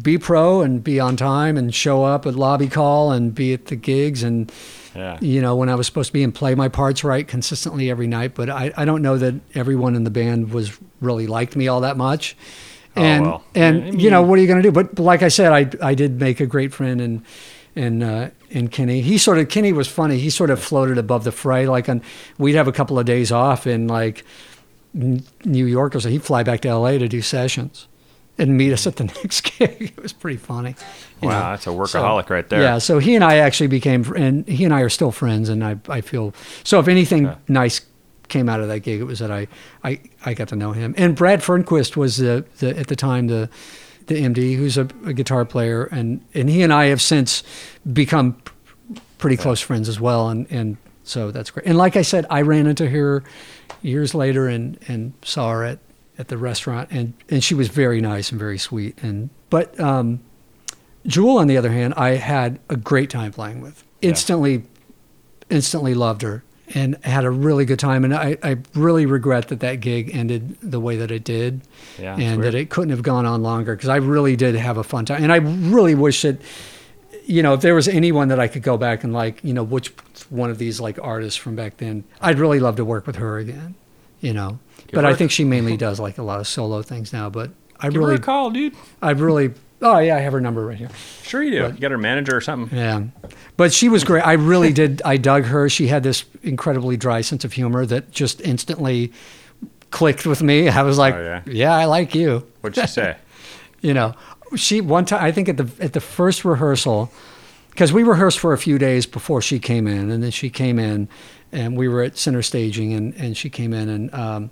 be 0.00 0.18
pro 0.18 0.62
and 0.62 0.82
be 0.84 1.00
on 1.00 1.16
time 1.16 1.56
and 1.56 1.74
show 1.74 2.04
up 2.04 2.24
at 2.24 2.34
lobby 2.36 2.68
call 2.68 3.10
and 3.10 3.34
be 3.34 3.52
at 3.52 3.66
the 3.66 3.74
gigs 3.76 4.22
and 4.22 4.50
Yeah. 4.94 5.18
you 5.20 5.40
know 5.40 5.56
when 5.56 5.68
I 5.68 5.74
was 5.74 5.86
supposed 5.86 6.08
to 6.08 6.12
be 6.12 6.22
and 6.22 6.32
play 6.34 6.54
my 6.54 6.68
parts 6.68 7.02
right 7.04 7.26
consistently 7.26 7.90
every 7.90 8.06
night. 8.06 8.34
But 8.34 8.50
I, 8.50 8.72
I 8.76 8.84
don't 8.84 9.02
know 9.02 9.18
that 9.18 9.34
everyone 9.54 9.94
in 9.96 10.04
the 10.04 10.10
band 10.10 10.52
was 10.52 10.78
really 11.00 11.26
liked 11.26 11.56
me 11.56 11.66
all 11.68 11.80
that 11.80 11.96
much. 11.96 12.36
Oh, 12.96 13.02
And 13.02 13.24
well. 13.24 13.44
and 13.54 13.84
I 13.84 13.88
you 13.90 14.10
know 14.10 14.22
what 14.22 14.38
are 14.38 14.42
you 14.42 14.48
going 14.48 14.62
to 14.62 14.68
do? 14.68 14.72
But 14.72 14.98
like 14.98 15.22
I 15.22 15.28
said, 15.28 15.52
I 15.52 15.90
I 15.90 15.94
did 15.94 16.18
make 16.20 16.40
a 16.40 16.46
great 16.46 16.72
friend 16.74 17.00
and 17.00 17.22
and 17.76 18.02
uh, 18.02 18.30
and 18.50 18.70
Kenny. 18.72 19.00
He 19.00 19.16
sort 19.18 19.38
of 19.38 19.48
Kenny 19.48 19.72
was 19.72 19.86
funny. 19.88 20.18
He 20.18 20.28
sort 20.30 20.50
of 20.50 20.60
floated 20.60 20.98
above 20.98 21.22
the 21.24 21.32
fray. 21.32 21.66
Like 21.68 21.88
on 21.88 22.02
we'd 22.38 22.54
have 22.56 22.66
a 22.68 22.72
couple 22.72 22.98
of 22.98 23.06
days 23.06 23.30
off 23.30 23.66
in 23.66 23.86
like 23.86 24.24
New 24.92 25.66
York 25.66 25.94
or 25.94 26.00
so. 26.00 26.08
He'd 26.08 26.24
fly 26.24 26.42
back 26.42 26.60
to 26.62 26.68
L.A. 26.68 26.98
to 26.98 27.08
do 27.08 27.22
sessions. 27.22 27.86
And 28.38 28.56
meet 28.56 28.72
us 28.72 28.86
at 28.86 28.96
the 28.96 29.04
next 29.22 29.42
gig. 29.58 29.92
It 29.96 30.02
was 30.02 30.14
pretty 30.14 30.38
funny. 30.38 30.74
Wow, 31.20 31.28
know. 31.30 31.38
that's 31.50 31.66
a 31.66 31.70
workaholic 31.70 32.30
right 32.30 32.48
there. 32.48 32.62
Yeah, 32.62 32.78
so 32.78 32.98
he 32.98 33.14
and 33.14 33.22
I 33.22 33.36
actually 33.36 33.66
became, 33.66 34.02
and 34.16 34.48
he 34.48 34.64
and 34.64 34.72
I 34.72 34.80
are 34.80 34.88
still 34.88 35.12
friends, 35.12 35.50
and 35.50 35.62
I, 35.62 35.76
I 35.90 36.00
feel 36.00 36.32
so. 36.64 36.78
If 36.80 36.88
anything 36.88 37.26
Okay. 37.26 37.38
nice 37.48 37.82
came 38.30 38.48
out 38.48 38.60
of 38.60 38.68
that 38.68 38.80
gig, 38.80 39.00
it 39.00 39.04
was 39.04 39.18
that 39.18 39.30
I, 39.30 39.48
I, 39.84 40.00
I 40.24 40.34
got 40.34 40.48
to 40.48 40.56
know 40.56 40.72
him. 40.72 40.94
And 40.96 41.14
Brad 41.14 41.40
Fernquist 41.40 41.96
was 41.96 42.16
the, 42.16 42.46
the 42.58 42.78
at 42.78 42.86
the 42.86 42.96
time 42.96 43.26
the, 43.26 43.50
the 44.06 44.14
MD, 44.14 44.56
who's 44.56 44.78
a, 44.78 44.88
a 45.04 45.12
guitar 45.12 45.44
player, 45.44 45.84
and 45.84 46.24
and 46.32 46.48
he 46.48 46.62
and 46.62 46.72
I 46.72 46.86
have 46.86 47.02
since 47.02 47.42
become 47.92 48.36
pretty 49.18 49.36
close 49.36 49.60
friends 49.60 49.88
as 49.88 50.00
well. 50.00 50.30
And 50.30 50.46
and 50.50 50.76
So 51.04 51.30
that's 51.30 51.50
great. 51.50 51.66
And 51.66 51.76
like 51.76 51.96
I 51.96 52.02
said, 52.02 52.24
I 52.30 52.42
ran 52.42 52.66
into 52.66 52.88
her 52.88 53.24
years 53.82 54.14
later 54.14 54.46
and, 54.48 54.78
and 54.88 55.12
saw 55.22 55.50
her 55.50 55.64
at, 55.64 55.78
at 56.18 56.28
the 56.28 56.38
restaurant, 56.38 56.88
and, 56.92 57.14
and 57.28 57.42
she 57.42 57.54
was 57.54 57.68
very 57.68 58.00
nice 58.00 58.30
and 58.30 58.38
very 58.38 58.58
sweet. 58.58 59.02
And 59.02 59.30
but 59.48 59.78
um, 59.80 60.20
Jewel, 61.06 61.38
on 61.38 61.46
the 61.46 61.56
other 61.56 61.72
hand, 61.72 61.94
I 61.96 62.10
had 62.10 62.60
a 62.68 62.76
great 62.76 63.10
time 63.10 63.32
playing 63.32 63.60
with. 63.60 63.82
Instantly, 64.02 64.64
instantly 65.48 65.94
loved 65.94 66.22
her 66.22 66.44
and 66.74 66.96
had 67.04 67.24
a 67.24 67.30
really 67.30 67.64
good 67.64 67.78
time. 67.78 68.04
And 68.04 68.14
I, 68.14 68.36
I 68.42 68.56
really 68.74 69.06
regret 69.06 69.48
that 69.48 69.60
that 69.60 69.76
gig 69.80 70.10
ended 70.14 70.56
the 70.60 70.80
way 70.80 70.96
that 70.96 71.10
it 71.10 71.24
did, 71.24 71.62
Yeah, 71.98 72.16
and 72.16 72.42
that 72.44 72.54
it 72.54 72.70
couldn't 72.70 72.90
have 72.90 73.02
gone 73.02 73.26
on 73.26 73.42
longer 73.42 73.74
because 73.76 73.88
I 73.88 73.96
really 73.96 74.36
did 74.36 74.54
have 74.54 74.76
a 74.76 74.84
fun 74.84 75.04
time. 75.04 75.22
And 75.22 75.32
I 75.32 75.36
really 75.36 75.94
wish 75.94 76.22
that, 76.22 76.40
you 77.24 77.42
know, 77.42 77.54
if 77.54 77.60
there 77.60 77.74
was 77.74 77.88
anyone 77.88 78.28
that 78.28 78.40
I 78.40 78.48
could 78.48 78.62
go 78.62 78.76
back 78.76 79.04
and 79.04 79.12
like, 79.12 79.42
you 79.42 79.52
know, 79.52 79.62
which 79.62 79.88
one 80.30 80.50
of 80.50 80.58
these 80.58 80.80
like 80.80 80.98
artists 81.02 81.36
from 81.38 81.56
back 81.56 81.76
then, 81.78 82.04
I'd 82.20 82.38
really 82.38 82.60
love 82.60 82.76
to 82.76 82.84
work 82.84 83.06
with 83.06 83.16
her 83.16 83.38
again, 83.38 83.74
you 84.20 84.32
know. 84.32 84.58
but 84.92 85.04
I 85.04 85.14
think 85.14 85.30
she 85.30 85.44
mainly 85.44 85.76
does 85.86 85.98
like 86.00 86.18
a 86.18 86.22
lot 86.22 86.40
of 86.40 86.46
solo 86.46 86.82
things 86.82 87.12
now. 87.12 87.30
But 87.30 87.50
I 87.78 87.88
Give 87.88 87.94
her 88.02 88.08
really, 88.08 88.14
a 88.16 88.18
call, 88.22 88.50
dude. 88.50 88.74
I 89.02 89.10
really, 89.12 89.52
oh 89.82 89.98
yeah, 89.98 90.16
I 90.16 90.20
have 90.20 90.32
her 90.32 90.40
number 90.40 90.66
right 90.66 90.76
here. 90.78 90.90
Sure 91.22 91.42
you 91.42 91.50
do. 91.50 91.56
you 91.74 91.80
got 91.80 91.90
her 91.90 91.98
manager 91.98 92.36
or 92.36 92.40
something. 92.40 92.76
Yeah. 92.76 93.04
But 93.56 93.72
she 93.72 93.88
was 93.88 94.04
great. 94.04 94.22
I 94.26 94.32
really 94.34 94.72
did. 94.72 95.02
I 95.04 95.16
dug 95.16 95.44
her. 95.44 95.68
She 95.68 95.88
had 95.88 96.02
this 96.02 96.24
incredibly 96.42 96.96
dry 96.96 97.20
sense 97.20 97.44
of 97.44 97.52
humor 97.52 97.84
that 97.86 98.10
just 98.10 98.40
instantly 98.40 99.12
clicked 99.90 100.24
with 100.26 100.42
me. 100.42 100.68
I 100.68 100.82
was 100.82 100.98
like, 100.98 101.14
Oh, 101.14 101.22
yeah? 101.22 101.42
yeah. 101.46 101.76
I 101.76 101.84
like 101.86 102.14
you. 102.14 102.46
What'd 102.60 102.80
she 102.80 102.86
say? 102.86 103.16
You 103.82 103.94
know, 103.94 104.14
she 104.56 104.82
one 104.82 105.06
time, 105.06 105.24
I 105.24 105.32
think 105.32 105.48
at 105.48 105.56
the, 105.56 105.70
at 105.82 105.94
the 105.94 106.00
first 106.02 106.44
rehearsal, 106.44 107.10
because 107.70 107.94
we 107.94 108.02
rehearsed 108.02 108.38
for 108.38 108.52
a 108.52 108.58
few 108.58 108.76
days 108.76 109.06
before 109.06 109.40
she 109.40 109.58
came 109.58 109.86
in, 109.86 110.10
and 110.10 110.22
then 110.22 110.30
she 110.30 110.50
came 110.50 110.78
in, 110.78 111.08
and 111.50 111.78
we 111.78 111.88
were 111.88 112.02
at 112.02 112.18
center 112.18 112.42
staging, 112.42 112.92
and, 112.92 113.14
and 113.14 113.38
she 113.38 113.48
came 113.48 113.72
in, 113.72 113.88
and 113.88 114.12
um, 114.14 114.50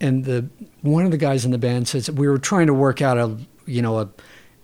and 0.00 0.24
the 0.24 0.48
one 0.80 1.04
of 1.04 1.10
the 1.10 1.18
guys 1.18 1.44
in 1.44 1.50
the 1.50 1.58
band 1.58 1.88
says 1.88 2.10
we 2.10 2.26
were 2.26 2.38
trying 2.38 2.68
to 2.68 2.72
work 2.72 3.02
out 3.02 3.18
a 3.18 3.36
you 3.66 3.82
know 3.82 3.98
a 3.98 4.08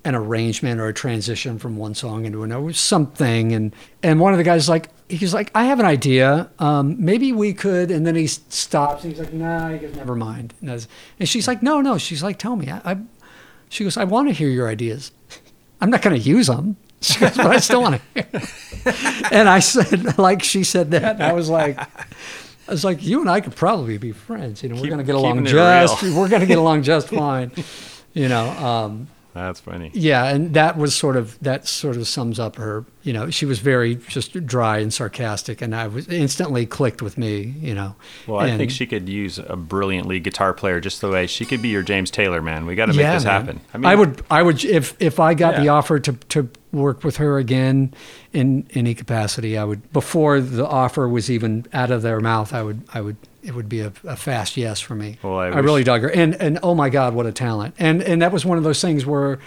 an 0.06 0.14
arrangement 0.14 0.80
or 0.80 0.86
a 0.88 0.94
transition 0.94 1.58
from 1.58 1.76
one 1.76 1.94
song 1.94 2.24
into 2.24 2.42
another, 2.42 2.72
something, 2.72 3.52
and 3.52 3.74
and 4.02 4.20
one 4.20 4.32
of 4.32 4.38
the 4.38 4.44
guys 4.44 4.62
is 4.64 4.68
like 4.68 4.88
he's 5.08 5.34
like 5.34 5.50
I 5.54 5.64
have 5.66 5.80
an 5.80 5.86
idea, 5.86 6.48
um, 6.58 6.96
maybe 6.98 7.32
we 7.32 7.52
could, 7.52 7.90
and 7.90 8.06
then 8.06 8.14
he 8.14 8.26
stops 8.26 9.04
and 9.04 9.12
he's 9.12 9.20
like 9.20 9.32
nah, 9.32 9.68
he 9.70 9.78
goes 9.78 9.94
never 9.96 10.14
mind, 10.14 10.54
and, 10.60 10.70
was- 10.70 10.88
and 11.18 11.28
she's 11.28 11.46
like 11.48 11.62
no 11.62 11.80
no, 11.80 11.98
she's 11.98 12.22
like 12.22 12.38
tell 12.38 12.56
me, 12.56 12.70
I, 12.70 12.92
I 12.92 12.96
she 13.68 13.84
goes 13.84 13.96
I 13.96 14.04
want 14.04 14.28
to 14.28 14.34
hear 14.34 14.48
your 14.48 14.68
ideas, 14.68 15.10
I'm 15.80 15.90
not 15.90 16.02
going 16.02 16.16
to 16.16 16.22
use 16.22 16.46
them. 16.46 16.76
She 17.02 17.20
goes, 17.20 17.36
but 17.36 17.46
I 17.46 17.58
still 17.58 17.82
want 17.82 18.00
to 18.00 18.02
hear. 18.14 18.42
and 19.30 19.48
I 19.50 19.58
said, 19.58 20.16
like 20.18 20.42
she 20.42 20.64
said 20.64 20.92
that, 20.92 21.16
and 21.16 21.22
I 21.22 21.34
was 21.34 21.50
like, 21.50 21.78
I 21.78 22.70
was 22.70 22.84
like, 22.84 23.02
you 23.02 23.20
and 23.20 23.28
I 23.28 23.40
could 23.42 23.54
probably 23.54 23.98
be 23.98 24.12
friends. 24.12 24.62
You 24.62 24.70
know, 24.70 24.76
we're 24.76 24.86
going 24.88 24.98
to 24.98 25.04
get 25.04 25.14
along 25.14 25.44
just, 25.44 26.02
we're 26.02 26.28
going 26.28 26.40
to 26.40 26.46
get 26.46 26.58
along 26.58 26.84
just 26.84 27.08
fine. 27.10 27.52
You 28.14 28.28
know, 28.30 28.48
um, 28.48 29.08
That's 29.44 29.60
funny. 29.60 29.90
yeah, 29.94 30.24
and 30.26 30.54
that 30.54 30.76
was 30.76 30.94
sort 30.96 31.16
of 31.16 31.38
that 31.40 31.66
sort 31.68 31.96
of 31.96 32.08
sums 32.08 32.38
up 32.40 32.56
her. 32.56 32.84
You 33.02 33.12
know, 33.12 33.30
she 33.30 33.46
was 33.46 33.60
very 33.60 33.94
just 33.96 34.46
dry 34.46 34.78
and 34.78 34.92
sarcastic, 34.92 35.62
and 35.62 35.74
I 35.74 35.86
was 35.86 36.08
instantly 36.08 36.66
clicked 36.66 37.02
with 37.02 37.16
me. 37.16 37.54
You 37.60 37.74
know, 37.74 37.94
Well, 38.26 38.40
I 38.40 38.48
And- 38.48 38.58
think 38.58 38.70
she 38.72 38.86
could 38.86 39.08
use 39.08 39.38
a 39.38 39.54
brilliant 39.56 40.08
lead 40.08 40.24
guitar 40.24 40.52
player 40.52 40.80
just 40.80 41.00
the 41.00 41.08
way 41.10 41.26
she 41.26 41.44
could 41.44 41.62
be 41.62 41.68
your 41.68 41.82
James 41.82 42.10
Taylor, 42.10 42.42
man. 42.42 42.66
We 42.66 42.74
got 42.74 42.86
to 42.86 42.92
make 42.92 43.00
yeah, 43.00 43.14
this 43.14 43.24
man. 43.24 43.40
happen. 43.46 43.60
I, 43.74 43.78
mean, 43.78 43.86
I 43.86 43.94
would, 43.94 44.22
I 44.30 44.42
would, 44.42 44.64
if 44.64 44.94
if 45.00 45.20
I 45.20 45.34
got 45.34 45.56
the 45.56 45.68
offer 45.68 45.98
to 46.00 46.12
to 46.12 46.48
work 46.72 47.04
with 47.04 47.16
her 47.18 47.38
again 47.38 47.94
in 48.32 48.66
any 48.74 48.94
capacity, 48.94 49.56
I 49.56 49.64
would. 49.64 49.92
Before 49.92 50.40
the 50.40 50.66
offer 50.66 51.08
was 51.08 51.30
even 51.30 51.66
out 51.72 51.90
of 51.90 52.02
their 52.02 52.20
mouth, 52.20 52.52
I 52.52 52.62
would, 52.62 52.82
I 52.92 53.00
would. 53.00 53.16
It 53.46 53.54
would 53.54 53.68
be 53.68 53.80
a, 53.80 53.92
a 54.04 54.16
fast 54.16 54.56
yes 54.56 54.80
for 54.80 54.94
me. 54.94 55.18
Well, 55.22 55.38
I 55.38 55.46
I 55.46 55.58
really 55.58 55.84
dug 55.84 56.02
her, 56.02 56.08
and 56.10 56.34
and 56.34 56.58
oh 56.62 56.74
my 56.74 56.88
God, 56.90 57.14
what 57.14 57.26
a 57.26 57.32
talent! 57.32 57.74
And 57.78 58.02
and 58.02 58.20
that 58.22 58.32
was 58.32 58.44
one 58.44 58.58
of 58.58 58.64
those 58.64 58.80
things 58.80 59.06
where, 59.06 59.38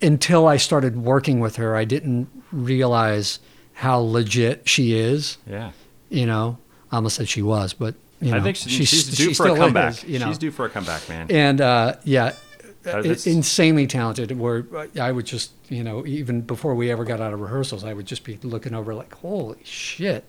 until 0.00 0.46
I 0.46 0.56
started 0.58 0.96
working 0.96 1.40
with 1.40 1.56
her, 1.56 1.74
I 1.76 1.84
didn't 1.84 2.28
realize 2.52 3.40
how 3.74 3.98
legit 3.98 4.68
she 4.68 4.94
is. 4.94 5.38
Yeah. 5.46 5.72
You 6.08 6.26
know, 6.26 6.58
I 6.92 6.96
almost 6.96 7.16
said 7.16 7.28
she 7.28 7.42
was, 7.42 7.72
but 7.72 7.94
you 8.20 8.30
know, 8.30 8.38
I 8.38 8.40
think 8.40 8.56
she, 8.56 8.70
she's, 8.70 8.88
she's, 8.88 9.16
due 9.16 9.28
she 9.28 9.34
for 9.34 9.48
a 9.48 9.56
comeback. 9.56 9.92
is, 9.92 10.04
you 10.04 10.18
know, 10.18 10.28
She's 10.28 10.38
due 10.38 10.50
for 10.50 10.66
a 10.66 10.70
comeback, 10.70 11.08
man. 11.08 11.26
and 11.30 11.60
uh, 11.60 11.96
yeah, 12.04 12.32
Uh, 12.86 13.02
insanely 13.26 13.86
talented. 13.86 14.32
Where 14.38 14.64
I 15.00 15.12
would 15.12 15.26
just, 15.26 15.52
you 15.68 15.84
know, 15.84 16.06
even 16.06 16.40
before 16.40 16.74
we 16.74 16.90
ever 16.90 17.04
got 17.04 17.20
out 17.20 17.32
of 17.34 17.40
rehearsals, 17.40 17.84
I 17.84 17.92
would 17.92 18.06
just 18.06 18.24
be 18.24 18.38
looking 18.42 18.74
over 18.74 18.94
like, 18.94 19.12
holy 19.14 19.58
shit. 19.64 20.24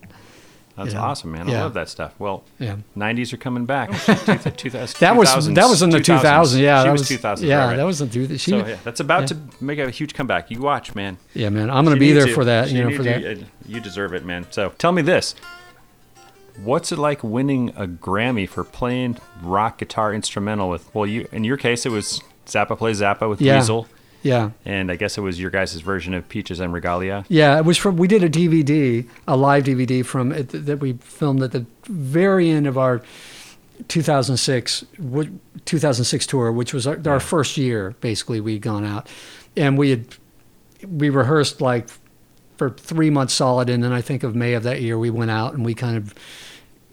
That's 0.80 0.94
you 0.94 1.00
know, 1.00 1.06
awesome, 1.06 1.32
man. 1.32 1.48
I 1.48 1.52
yeah. 1.52 1.64
love 1.64 1.74
that 1.76 1.90
stuff. 1.90 2.14
Well, 2.20 2.44
Yeah. 2.58 2.78
90s 2.98 3.34
are 3.34 3.38
coming 3.38 3.66
back. 3.66 3.90
Oh, 4.10 4.16
two- 4.26 4.38
two- 4.38 4.50
2000 4.72 4.98
That 5.00 5.16
was 5.16 5.34
that 5.54 5.68
was 5.70 5.82
in 5.82 5.90
the 5.90 6.00
2000s. 6.00 6.22
2000s. 6.22 6.60
Yeah, 6.60 6.82
she 6.82 6.86
that 6.86 6.92
was 6.92 7.08
2000. 7.08 7.48
Yeah, 7.48 7.66
right, 7.68 7.76
that 7.76 7.84
was 7.86 8.02
in 8.02 8.10
the. 8.10 8.38
She, 8.38 8.52
So 8.52 8.58
yeah, 8.66 8.78
that's 8.84 9.00
about 9.00 9.22
yeah. 9.22 9.28
to 9.28 9.38
make 9.64 9.80
a 9.80 9.90
huge 9.90 10.14
comeback. 10.14 10.50
You 10.52 10.60
watch, 10.62 10.96
man. 10.96 11.18
yeah, 11.34 11.50
man, 11.50 11.70
I'm 11.70 11.84
gonna 11.84 11.98
be 11.98 12.12
there 12.14 12.28
for 12.28 12.46
that. 12.46 12.70
She 12.70 12.76
You 12.78 12.90
know, 12.90 12.96
for 12.98 13.04
that. 13.04 13.22
You, 13.22 13.46
you 13.68 13.80
deserve 13.80 14.14
it, 14.14 14.24
man. 14.26 14.46
So 14.52 14.70
tell 14.78 14.92
me 14.92 15.02
this: 15.02 15.36
What's 16.64 16.92
it 16.92 16.98
like 17.00 17.24
winning 17.24 17.70
a 17.70 17.88
Grammy 17.88 18.48
for 18.48 18.64
playing 18.64 19.18
rock 19.42 19.78
guitar 19.80 20.14
instrumental 20.14 20.70
with? 20.70 20.94
Well, 20.94 21.06
you 21.06 21.28
in 21.32 21.44
your 21.44 21.58
case 21.58 21.86
it 21.86 21.90
was 21.92 22.22
Zappa 22.46 22.78
plays 22.78 23.00
Zappa 23.02 23.30
with 23.30 23.42
Yeah. 23.42 23.60
Dweezil, 23.60 23.86
Yeah. 24.22 24.52
and 24.66 24.92
I 24.92 24.96
guess 24.96 25.18
it 25.18 25.22
was 25.22 25.40
your 25.40 25.50
guys' 25.50 25.74
version 25.76 26.14
of 26.14 26.28
Peaches 26.28 26.60
en 26.60 26.72
Regalia. 26.72 27.26
Yeah, 27.30 27.58
it 27.58 27.66
was 27.66 27.78
from. 27.78 27.96
We 27.98 28.08
did 28.08 28.24
a 28.24 28.30
DVD, 28.30 29.08
a 29.28 29.38
live 29.38 29.64
DVD 29.64 30.06
from 30.06 30.32
uh, 30.32 30.36
it 30.36 30.50
that 30.66 30.80
we 30.80 30.94
filmed 30.94 31.42
at 31.42 31.52
the 31.52 31.66
very 31.86 32.50
end 32.50 32.68
of 32.68 32.78
our 32.78 33.02
2006, 33.88 34.86
2006 35.66 36.28
tour, 36.28 36.52
which 36.52 36.74
was 36.74 36.86
our, 36.86 37.00
our 37.06 37.20
first 37.20 37.58
year. 37.58 37.96
Basically, 38.02 38.42
we'd 38.42 38.62
gone 38.62 38.86
out, 38.86 39.08
and 39.56 39.78
we 39.78 39.92
had 39.92 40.06
we 40.88 41.10
rehearsed 41.10 41.62
like 41.62 41.88
for 42.58 42.70
three 42.70 43.10
months 43.10 43.34
solid, 43.34 43.70
and 43.70 43.82
then 43.84 43.94
I 43.94 44.02
think 44.02 44.24
of 44.24 44.36
May 44.36 44.54
of 44.54 44.64
that 44.64 44.82
year 44.82 44.98
we 45.00 45.10
went 45.10 45.32
out 45.32 45.54
and 45.54 45.64
we 45.64 45.74
kind 45.74 45.96
of, 45.96 46.14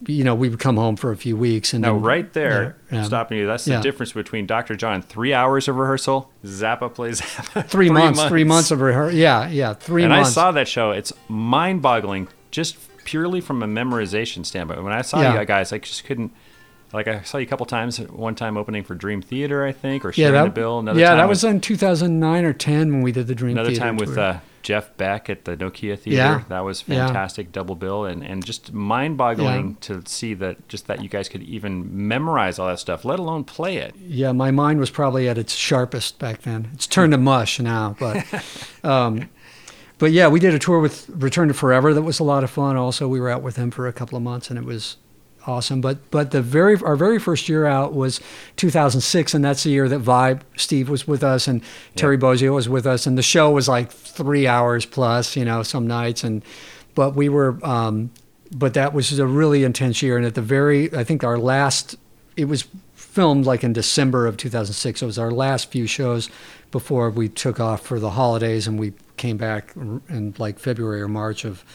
you 0.05 0.23
know, 0.23 0.35
we 0.35 0.47
would 0.49 0.59
come 0.59 0.77
home 0.77 0.95
for 0.95 1.11
a 1.11 1.17
few 1.17 1.35
weeks 1.35 1.73
and 1.73 1.81
Now, 1.81 1.93
then- 1.93 2.03
right 2.03 2.33
there, 2.33 2.75
yeah, 2.91 2.97
yeah. 2.99 3.03
stopping 3.03 3.39
you. 3.39 3.47
That's 3.47 3.65
the 3.65 3.71
Yeah. 3.71 3.81
difference 3.81 4.11
between 4.11 4.45
Dr. 4.45 4.75
John. 4.75 5.01
Three 5.01 5.33
hours 5.33 5.67
of 5.67 5.75
rehearsal. 5.77 6.31
Zappa 6.45 6.93
plays 6.93 7.19
Zappa. 7.21 7.65
Three, 7.67 7.89
months, 7.89 8.23
three 8.25 8.43
months 8.43 8.69
of 8.71 8.81
rehearsal. 8.81 9.17
Yeah, 9.17 9.47
yeah, 9.49 9.73
three 9.73 10.03
and 10.03 10.13
months. 10.13 10.29
I 10.29 10.33
saw 10.33 10.51
that 10.51 10.67
show. 10.67 10.91
It's 10.91 11.11
mind-boggling, 11.29 12.27
just 12.51 12.77
purely 13.05 13.41
from 13.41 13.63
a 13.63 13.67
memorization 13.67 14.45
standpoint. 14.45 14.83
When 14.83 14.93
I 14.93 15.01
saw 15.01 15.21
Yeah. 15.21 15.39
you 15.39 15.45
guys, 15.45 15.73
I 15.73 15.79
just 15.79 16.03
couldn't. 16.05 16.31
Like 16.93 17.07
I 17.07 17.21
saw 17.23 17.37
you 17.37 17.45
a 17.45 17.49
couple 17.49 17.65
times. 17.65 17.97
One 17.99 18.35
time 18.35 18.55
opening 18.55 18.83
for 18.83 18.95
Dream 18.95 19.21
Theater, 19.21 19.65
I 19.65 19.71
think, 19.73 20.05
or 20.05 20.09
yeah, 20.09 20.13
sharing 20.27 20.33
that, 20.33 20.43
the 20.45 20.49
bill. 20.51 20.79
Another 20.79 20.99
yeah, 20.99 21.15
that 21.15 21.27
was 21.27 21.43
in 21.43 21.59
2009 21.59 22.45
or 22.45 22.53
10 22.53 22.93
when 22.93 23.01
we 23.01 23.11
did 23.11 23.27
the 23.27 23.35
Dream 23.35 23.53
another 23.57 23.69
Theater 23.71 23.83
time 23.85 23.97
with 23.97 24.17
uh, 24.17 24.37
Jeff 24.67 24.97
Beck 24.97 25.29
at 25.29 25.45
the 25.45 25.55
Nokia 25.55 25.97
Theater. 25.97 26.09
Yeah. 26.17 26.41
That 26.49 26.59
was 26.65 26.83
Yeah. 26.87 27.05
fantastic, 27.05 27.53
double 27.53 27.75
bill, 27.75 28.03
and, 28.03 28.21
and 28.21 28.45
just 28.45 28.73
mind-boggling 28.73 29.77
to 29.79 30.03
see 30.05 30.33
that 30.33 30.67
just 30.67 30.87
that 30.87 31.01
you 31.01 31.07
guys 31.07 31.29
could 31.29 31.41
even 31.43 31.87
memorize 32.09 32.59
all 32.59 32.67
that 32.67 32.77
stuff, 32.77 33.05
let 33.05 33.17
alone 33.17 33.45
play 33.45 33.77
it. 33.77 33.95
Yeah, 33.97 34.33
my 34.33 34.51
mind 34.51 34.81
was 34.81 34.89
probably 34.89 35.29
at 35.29 35.37
its 35.37 35.55
sharpest 35.55 36.19
back 36.19 36.41
then. 36.41 36.67
It's 36.73 36.85
turned 36.85 37.13
to 37.13 37.17
mush 37.17 37.61
now, 37.61 37.95
but 37.97 38.25
um, 38.83 39.29
but 39.99 40.11
yeah, 40.11 40.27
we 40.27 40.41
did 40.41 40.53
a 40.53 40.59
tour 40.59 40.81
with 40.81 41.07
Return 41.07 41.47
to 41.47 41.53
Forever. 41.53 41.93
That 41.93 42.01
was 42.01 42.19
a 42.19 42.25
lot 42.25 42.43
of 42.43 42.49
fun. 42.49 42.75
Also, 42.75 43.07
we 43.07 43.21
were 43.21 43.29
out 43.29 43.41
with 43.41 43.55
him 43.55 43.71
for 43.71 43.87
a 43.87 43.93
couple 43.93 44.17
of 44.17 44.23
months, 44.23 44.49
and 44.49 44.59
it 44.59 44.65
was 44.65 44.97
awesome. 45.47 45.81
But 45.81 46.09
but 46.11 46.31
the 46.31 46.41
very 46.41 46.77
our 46.81 46.95
very 46.95 47.19
first 47.19 47.49
year 47.49 47.65
out 47.65 47.93
was 47.93 48.19
2006, 48.57 49.33
and 49.33 49.43
that's 49.43 49.63
the 49.63 49.69
year 49.69 49.87
that 49.89 50.01
Vibe 50.01 50.41
Steve 50.55 50.89
was 50.89 51.07
with 51.07 51.23
us, 51.23 51.47
and 51.47 51.61
Terry 51.95 52.17
Bozzio 52.17 52.53
was 52.55 52.67
with 52.69 52.85
us, 52.85 53.07
and 53.07 53.17
the 53.17 53.23
show 53.23 53.51
was 53.51 53.67
like 53.67 53.91
three 53.91 54.47
hours 54.47 54.85
plus, 54.85 55.35
you 55.35 55.45
know, 55.45 55.63
some 55.63 55.87
nights, 55.87 56.23
and 56.23 56.43
but 56.95 57.15
we 57.15 57.29
were. 57.29 57.59
Um, 57.63 58.11
but 58.55 58.73
that 58.75 58.93
was 58.93 59.17
a 59.19 59.27
really 59.27 59.63
intense 59.63 60.01
year, 60.01 60.15
and 60.17 60.25
at 60.25 60.35
the 60.35 60.41
very, 60.41 60.93
I 60.95 61.03
think 61.03 61.23
our 61.23 61.37
last, 61.37 61.97
it 62.37 62.45
was 62.45 62.65
filmed 62.95 63.45
like 63.45 63.63
in 63.63 63.73
December 63.73 64.25
of 64.25 64.37
2006. 64.37 65.01
It 65.01 65.05
was 65.05 65.19
our 65.19 65.31
last 65.31 65.69
few 65.69 65.85
shows 65.85 66.29
before 66.71 67.09
we 67.09 67.27
took 67.27 67.59
off 67.59 67.81
for 67.85 67.99
the 67.99 68.11
holidays, 68.11 68.67
and 68.67 68.79
we 68.79 68.93
came 69.17 69.37
back 69.37 69.75
in 69.75 70.33
like 70.37 70.59
February 70.59 71.01
or 71.01 71.07
March 71.07 71.43
of 71.43 71.65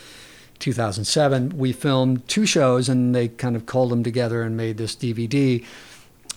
2007. 0.62 1.58
We 1.58 1.72
filmed 1.72 2.26
two 2.28 2.46
shows, 2.46 2.88
and 2.88 3.14
they 3.14 3.28
kind 3.28 3.56
of 3.56 3.66
called 3.66 3.90
them 3.90 4.02
together 4.02 4.42
and 4.42 4.56
made 4.56 4.78
this 4.78 4.96
DVD. 4.96 5.64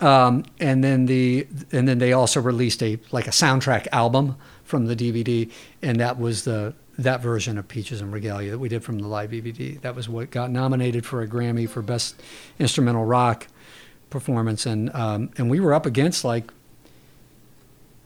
Um, 0.00 0.44
and 0.60 0.84
then 0.84 1.06
the 1.06 1.46
and 1.72 1.88
then 1.88 1.98
they 1.98 2.12
also 2.12 2.40
released 2.40 2.82
a 2.82 2.98
like 3.12 3.26
a 3.26 3.30
soundtrack 3.30 3.86
album 3.92 4.36
from 4.64 4.86
the 4.86 4.96
DVD, 4.96 5.50
and 5.80 5.98
that 6.00 6.18
was 6.18 6.44
the 6.44 6.74
that 6.98 7.20
version 7.20 7.56
of 7.56 7.68
Peaches 7.68 8.02
en 8.02 8.10
Regalia 8.10 8.50
that 8.50 8.58
we 8.58 8.68
did 8.68 8.82
from 8.82 8.98
the 8.98 9.08
live 9.08 9.30
DVD. 9.30 9.80
That 9.80 9.94
was 9.94 10.08
what 10.08 10.30
got 10.30 10.50
nominated 10.50 11.06
for 11.06 11.22
a 11.22 11.28
Grammy 11.28 11.68
for 11.68 11.80
best 11.80 12.20
instrumental 12.58 13.04
rock 13.04 13.46
performance, 14.10 14.66
and 14.66 14.94
um, 14.94 15.30
and 15.38 15.48
we 15.48 15.60
were 15.60 15.72
up 15.72 15.86
against 15.86 16.24
like 16.24 16.50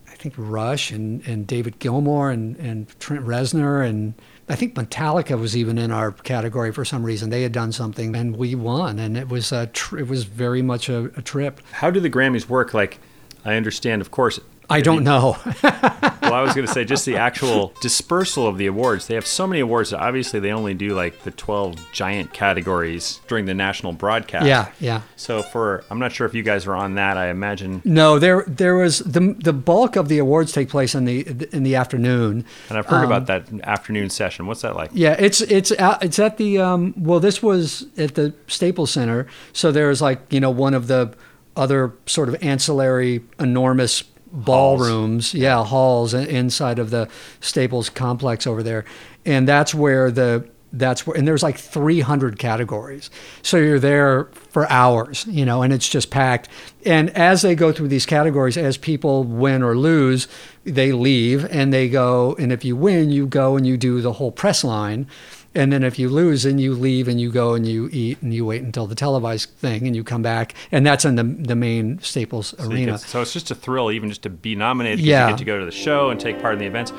I 0.07 0.15
think 0.15 0.35
Rush 0.37 0.91
and, 0.93 1.27
and 1.27 1.47
David 1.47 1.79
Gilmour 1.81 2.31
and, 2.31 2.57
and 2.59 3.01
Trent 3.01 3.25
Reznor 3.25 3.89
and 3.89 4.15
I 4.51 4.57
think 4.57 4.75
Metallica 4.75 5.39
was 5.39 5.57
even 5.57 5.79
in 5.79 5.93
our 5.93 6.11
category 6.11 6.73
for 6.73 6.85
some 6.85 7.05
reason. 7.05 7.31
They 7.31 7.43
had 7.43 7.53
done 7.53 7.71
something 7.71 8.17
and 8.17 8.37
we 8.37 8.57
won, 8.57 8.99
and 8.99 9.17
it 9.17 9.29
was 9.29 9.53
a 9.53 9.69
tr- 9.69 9.99
it 9.99 10.09
was 10.09 10.25
very 10.25 10.61
much 10.61 10.89
a, 10.89 11.05
a 11.17 11.23
trip. 11.23 11.61
How 11.71 11.91
do 11.91 12.01
the 12.01 12.11
Grammys 12.11 12.49
work? 12.49 12.75
Like, 12.75 12.99
I 13.45 13.55
understand, 13.55 14.03
of 14.03 14.11
course. 14.11 14.41
I 14.71 14.81
don't 14.81 15.05
know. 15.05 15.37
Well, 16.23 16.39
I 16.39 16.43
was 16.43 16.55
going 16.55 16.65
to 16.67 16.73
say 16.73 16.85
just 16.85 17.07
the 17.07 17.17
actual 17.17 17.73
dispersal 17.81 18.47
of 18.47 18.57
the 18.57 18.67
awards. 18.67 19.09
They 19.09 19.17
have 19.17 19.27
so 19.27 19.49
many 19.49 19.59
awards 19.59 19.91
that 19.91 19.99
obviously 19.99 20.39
they 20.39 20.53
only 20.53 20.75
do 20.75 20.91
like 20.95 21.23
the 21.25 21.33
12 21.33 21.91
giant 21.91 22.33
categories 22.33 23.21
during 23.27 23.47
the 23.47 23.55
national 23.55 23.95
broadcast. 23.95 24.47
yeah, 24.47 24.71
yeah. 24.79 25.03
So 25.17 25.43
for 25.43 25.83
I'm 25.91 25.99
not 25.99 26.13
sure 26.13 26.29
if 26.29 26.35
you 26.35 26.45
guys 26.45 26.67
were 26.67 26.77
on 26.77 26.95
that. 26.95 27.17
I 27.17 27.31
imagine, 27.31 27.83
No, 27.85 28.21
there 28.21 28.45
there 28.47 28.77
was 28.77 29.01
the 29.01 29.35
the 29.43 29.53
bulk 29.53 29.97
of 29.97 30.07
the 30.09 30.19
awards 30.19 30.53
take 30.53 30.69
place 30.69 30.95
in 30.95 31.05
the 31.05 31.49
in 31.53 31.65
the 31.65 31.75
afternoon. 31.75 32.45
and 32.69 32.79
I've 32.79 32.87
heard 32.87 33.05
Um, 33.05 33.07
about 33.13 33.27
that 33.27 33.49
afternoon 33.65 34.09
session. 34.09 34.47
What's 34.47 34.63
that 34.63 34.77
like? 34.77 34.91
Yeah, 34.93 35.17
it's 35.19 35.41
it's 35.41 35.73
at, 35.73 36.01
it's 36.05 36.21
at 36.21 36.37
the 36.37 36.59
um, 36.59 36.95
well. 36.97 37.19
This 37.19 37.43
was 37.43 37.87
at 37.99 38.15
the 38.15 38.35
Staples 38.47 38.93
Center, 38.93 39.27
so 39.53 39.73
there's 39.73 40.01
like 40.01 40.21
you 40.33 40.39
know 40.39 40.51
one 40.51 40.75
of 40.75 40.87
the 40.87 41.13
other 41.57 41.93
sort 42.07 42.29
of 42.29 42.37
ancillary 42.41 43.23
enormous 43.41 44.05
ballrooms, 44.33 45.35
yeah, 45.35 45.65
halls 45.65 46.15
inside 46.15 46.79
of 46.79 46.91
the 46.91 47.09
Staples 47.41 47.89
complex 47.89 48.47
over 48.47 48.63
there, 48.63 48.85
and 49.25 49.47
that's 49.47 49.75
where 49.75 50.11
the 50.11 50.49
that's 50.73 51.07
where 51.07 51.17
and 51.17 51.27
there's 51.27 51.43
like 51.43 51.59
300 51.59 52.39
categories. 52.39 53.11
So 53.43 53.57
you're 53.57 53.81
there 53.81 54.25
for 54.51 54.71
hours 54.71 55.27
you 55.27 55.45
know 55.45 55.63
and 55.63 55.73
it's 55.73 55.89
just 55.89 56.11
packed. 56.11 56.49
And 56.87 57.11
as 57.11 57.43
they 57.43 57.55
go 57.55 57.73
through 57.73 57.89
these 57.89 58.07
categories 58.07 58.57
as 58.57 58.77
people 58.77 59.25
win 59.25 59.63
or 59.63 59.77
lose 59.77 60.29
they 60.65 60.93
leave 60.93 61.45
and 61.47 61.73
they 61.73 61.89
go 61.89 62.37
and 62.39 62.53
if 62.53 62.65
you 62.65 62.77
win 62.77 63.11
you 63.11 63.27
go 63.27 63.57
and 63.57 63.67
you 63.67 63.77
do 63.77 64.01
the 64.01 64.13
whole 64.15 64.31
press 64.31 64.63
line 64.63 65.09
and 65.55 65.73
then 65.73 65.83
if 65.83 65.99
you 65.99 66.09
lose 66.09 66.45
and 66.45 66.61
you 66.61 66.75
leave 66.75 67.09
and 67.09 67.21
you 67.21 67.31
go 67.33 67.55
and 67.55 67.67
you 67.67 67.89
eat 67.93 68.21
and 68.23 68.33
you 68.33 68.45
wait 68.47 68.63
until 68.63 68.87
the 68.87 68.95
televised 68.95 69.51
thing 69.51 69.87
and 69.87 69.97
you 69.97 70.05
come 70.05 70.23
back 70.23 70.55
and 70.71 70.87
that's 70.87 71.05
in 71.05 71.17
the 71.17 71.25
the 71.25 71.57
main 71.57 71.99
Staples 72.01 72.55
So, 72.59 72.69
arena 72.71 72.93
get- 72.93 73.01
so 73.01 73.21
it's 73.23 73.33
just 73.33 73.51
a 73.51 73.55
thrill, 73.55 73.91
even 73.91 74.09
just 74.09 74.23
to 74.23 74.31
be 74.31 74.55
nominated. 74.55 75.01
Yeah. 75.01 75.27
You 75.27 75.33
get 75.33 75.39
to 75.39 75.45
go 75.45 75.59
to 75.59 75.65
the 75.65 75.71
show 75.73 76.11
and 76.11 76.21
take 76.21 76.41
part 76.41 76.55
in 76.55 76.61
the 76.61 76.67
events. 76.67 76.93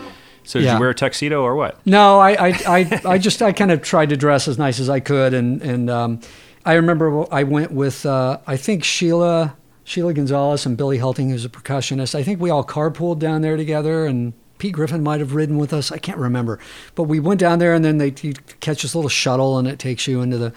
So 0.44 0.60
did 0.60 0.66
Yeah. 0.66 0.74
you 0.76 0.80
wear 0.80 0.90
a 0.90 0.96
tuxedo 0.96 1.44
or 1.44 1.56
what? 1.56 1.80
No, 1.86 2.20
I, 2.20 2.32
I, 2.32 2.48
I, 2.68 3.02
I 3.06 3.18
just 3.20 3.42
I 3.42 3.52
kind 3.52 3.72
of 3.72 3.82
tried 3.84 4.10
to 4.10 4.18
dress 4.18 4.48
as 4.48 4.58
nice 4.58 4.80
as 4.80 4.90
I 4.90 5.00
could, 5.00 5.34
and 5.36 5.62
and 5.62 5.90
um, 5.90 6.20
I 6.66 6.74
remember 6.74 7.26
I 7.32 7.44
went 7.44 7.72
with 7.72 8.06
uh, 8.08 8.40
I 8.48 8.58
think 8.58 8.84
Sheila 8.84 9.56
Sheila 9.84 10.14
Gonzalez 10.14 10.66
and 10.66 10.76
Billy 10.76 10.98
Hulting, 10.98 11.30
who's 11.30 11.46
a 11.46 11.50
percussionist. 11.50 12.16
I 12.16 12.24
think 12.24 12.42
we 12.42 12.50
all 12.50 12.64
carpooled 12.66 13.20
down 13.20 13.42
there 13.44 13.56
together, 13.56 14.06
and 14.08 14.34
Pete 14.62 14.74
Griffin 14.74 15.02
might 15.02 15.20
have 15.22 15.34
ridden 15.34 15.58
with 15.58 15.74
us. 15.74 15.92
I 15.92 15.98
can't 15.98 16.20
remember, 16.20 16.60
but 16.94 17.06
we 17.06 17.20
went 17.20 17.40
down 17.40 17.58
there, 17.58 17.74
and 17.74 17.84
then 17.84 17.98
they 17.98 18.12
catch 18.12 18.84
this 18.84 18.94
little 18.94 19.10
shuttle, 19.10 19.58
and 19.58 19.68
it 19.68 19.80
takes 19.80 20.06
you 20.06 20.22
into 20.22 20.38
the 20.38 20.54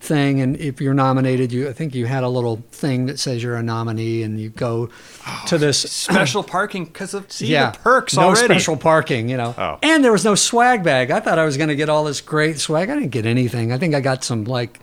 thing 0.00 0.40
and 0.40 0.56
if 0.58 0.80
you're 0.80 0.94
nominated 0.94 1.50
you 1.50 1.68
i 1.68 1.72
think 1.72 1.92
you 1.92 2.06
had 2.06 2.22
a 2.22 2.28
little 2.28 2.62
thing 2.70 3.06
that 3.06 3.18
says 3.18 3.42
you're 3.42 3.56
a 3.56 3.62
nominee 3.64 4.22
and 4.22 4.38
you 4.38 4.48
go 4.48 4.88
oh, 5.26 5.44
to 5.48 5.58
this 5.58 5.80
Special 5.90 6.44
parking 6.44 6.84
because 6.84 7.14
of 7.14 7.32
see 7.32 7.48
yeah, 7.48 7.72
the 7.72 7.78
perks 7.78 8.14
no 8.14 8.28
already. 8.28 8.44
special 8.44 8.76
parking, 8.76 9.28
you 9.28 9.36
know. 9.36 9.56
Oh. 9.58 9.78
And 9.82 10.04
there 10.04 10.12
was 10.12 10.24
no 10.24 10.36
swag 10.36 10.84
bag. 10.84 11.10
I 11.10 11.18
thought 11.18 11.36
I 11.36 11.44
was 11.44 11.56
going 11.56 11.68
to 11.68 11.74
get 11.74 11.88
all 11.88 12.04
this 12.04 12.20
great 12.20 12.60
swag. 12.60 12.88
I 12.90 12.94
didn't 12.94 13.10
get 13.10 13.26
anything. 13.26 13.72
I 13.72 13.78
think 13.78 13.96
I 13.96 14.00
got 14.00 14.22
some 14.22 14.44
like 14.44 14.78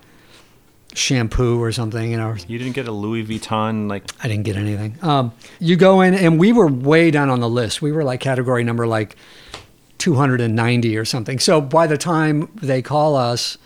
shampoo 0.96 1.62
or 1.62 1.72
something, 1.72 2.10
you 2.10 2.16
know. 2.16 2.34
You 2.48 2.58
didn't 2.58 2.74
get 2.74 2.88
a 2.88 2.92
Louis 2.92 3.24
Vuitton 3.24 3.88
like 3.88 4.04
I 4.22 4.28
didn't 4.28 4.44
get 4.44 4.56
anything. 4.56 4.98
Um, 5.02 5.32
you 5.60 5.76
go 5.76 6.00
in, 6.00 6.14
and 6.14 6.38
we 6.38 6.52
were 6.52 6.66
way 6.66 7.10
down 7.10 7.30
on 7.30 7.40
the 7.40 7.48
list. 7.48 7.82
We 7.82 7.92
were 7.92 8.04
like 8.04 8.20
category 8.20 8.64
number 8.64 8.86
like 8.86 9.16
290 9.98 10.96
or 10.96 11.04
something. 11.04 11.38
So 11.38 11.60
by 11.60 11.86
the 11.86 11.98
time 11.98 12.48
they 12.54 12.82
call 12.82 13.16
us 13.16 13.58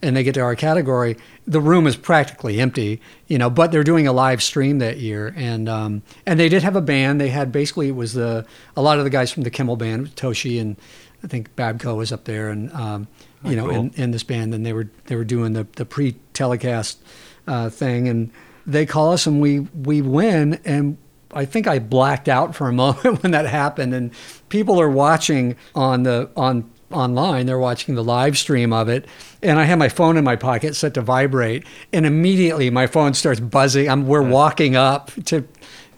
and 0.00 0.16
they 0.16 0.24
get 0.24 0.34
to 0.34 0.40
our 0.40 0.56
category, 0.56 1.16
the 1.46 1.60
room 1.60 1.86
is 1.86 1.96
practically 1.96 2.60
empty, 2.60 3.00
you 3.26 3.38
know. 3.38 3.50
But 3.50 3.72
they're 3.72 3.84
doing 3.84 4.06
a 4.06 4.12
live 4.12 4.42
stream 4.42 4.78
that 4.78 4.98
year, 4.98 5.32
and 5.36 5.68
um, 5.68 6.02
and 6.26 6.38
they 6.38 6.48
did 6.48 6.62
have 6.62 6.76
a 6.76 6.80
band. 6.80 7.20
They 7.20 7.28
had 7.28 7.52
basically 7.52 7.88
it 7.88 7.96
was 7.96 8.14
the 8.14 8.44
a 8.76 8.82
lot 8.82 8.98
of 8.98 9.04
the 9.04 9.10
guys 9.10 9.30
from 9.30 9.44
the 9.44 9.50
Kimmel 9.50 9.76
band, 9.76 10.14
Toshi 10.16 10.60
and 10.60 10.76
I 11.24 11.28
think 11.28 11.54
Babco 11.54 11.96
was 11.96 12.12
up 12.12 12.24
there, 12.24 12.48
and 12.48 12.72
um, 12.72 13.06
you 13.44 13.56
know, 13.56 13.66
cool. 13.66 13.74
in, 13.74 13.90
in 13.94 14.10
this 14.10 14.22
band, 14.22 14.54
and 14.54 14.64
they 14.64 14.72
were 14.72 14.88
they 15.06 15.16
were 15.16 15.24
doing 15.24 15.52
the 15.52 15.66
the 15.76 15.84
pre 15.84 16.16
telecast 16.32 17.02
uh, 17.46 17.70
thing, 17.70 18.08
and 18.08 18.30
they 18.66 18.86
call 18.86 19.12
us, 19.12 19.26
and 19.26 19.40
we 19.40 19.60
we 19.60 20.02
win, 20.02 20.60
and 20.64 20.96
I 21.32 21.44
think 21.44 21.66
I 21.66 21.78
blacked 21.78 22.28
out 22.28 22.54
for 22.54 22.68
a 22.68 22.72
moment 22.84 23.22
when 23.22 23.32
that 23.32 23.46
happened, 23.46 23.94
and 23.94 24.12
people 24.48 24.80
are 24.80 24.90
watching 24.90 25.56
on 25.74 26.02
the 26.02 26.30
on 26.36 26.70
online. 26.90 27.46
They're 27.46 27.58
watching 27.58 27.94
the 27.94 28.04
live 28.04 28.38
stream 28.38 28.72
of 28.72 28.88
it, 28.88 29.06
and 29.42 29.58
I 29.58 29.64
have 29.64 29.78
my 29.78 29.88
phone 29.88 30.16
in 30.16 30.24
my 30.24 30.36
pocket 30.36 30.76
set 30.76 30.94
to 30.94 31.00
vibrate, 31.00 31.64
and 31.92 32.06
immediately 32.06 32.70
my 32.70 32.86
phone 32.86 33.14
starts 33.14 33.40
buzzing. 33.40 33.88
I'm 33.88 34.06
we're 34.06 34.22
walking 34.22 34.76
up 34.76 35.10
to 35.26 35.46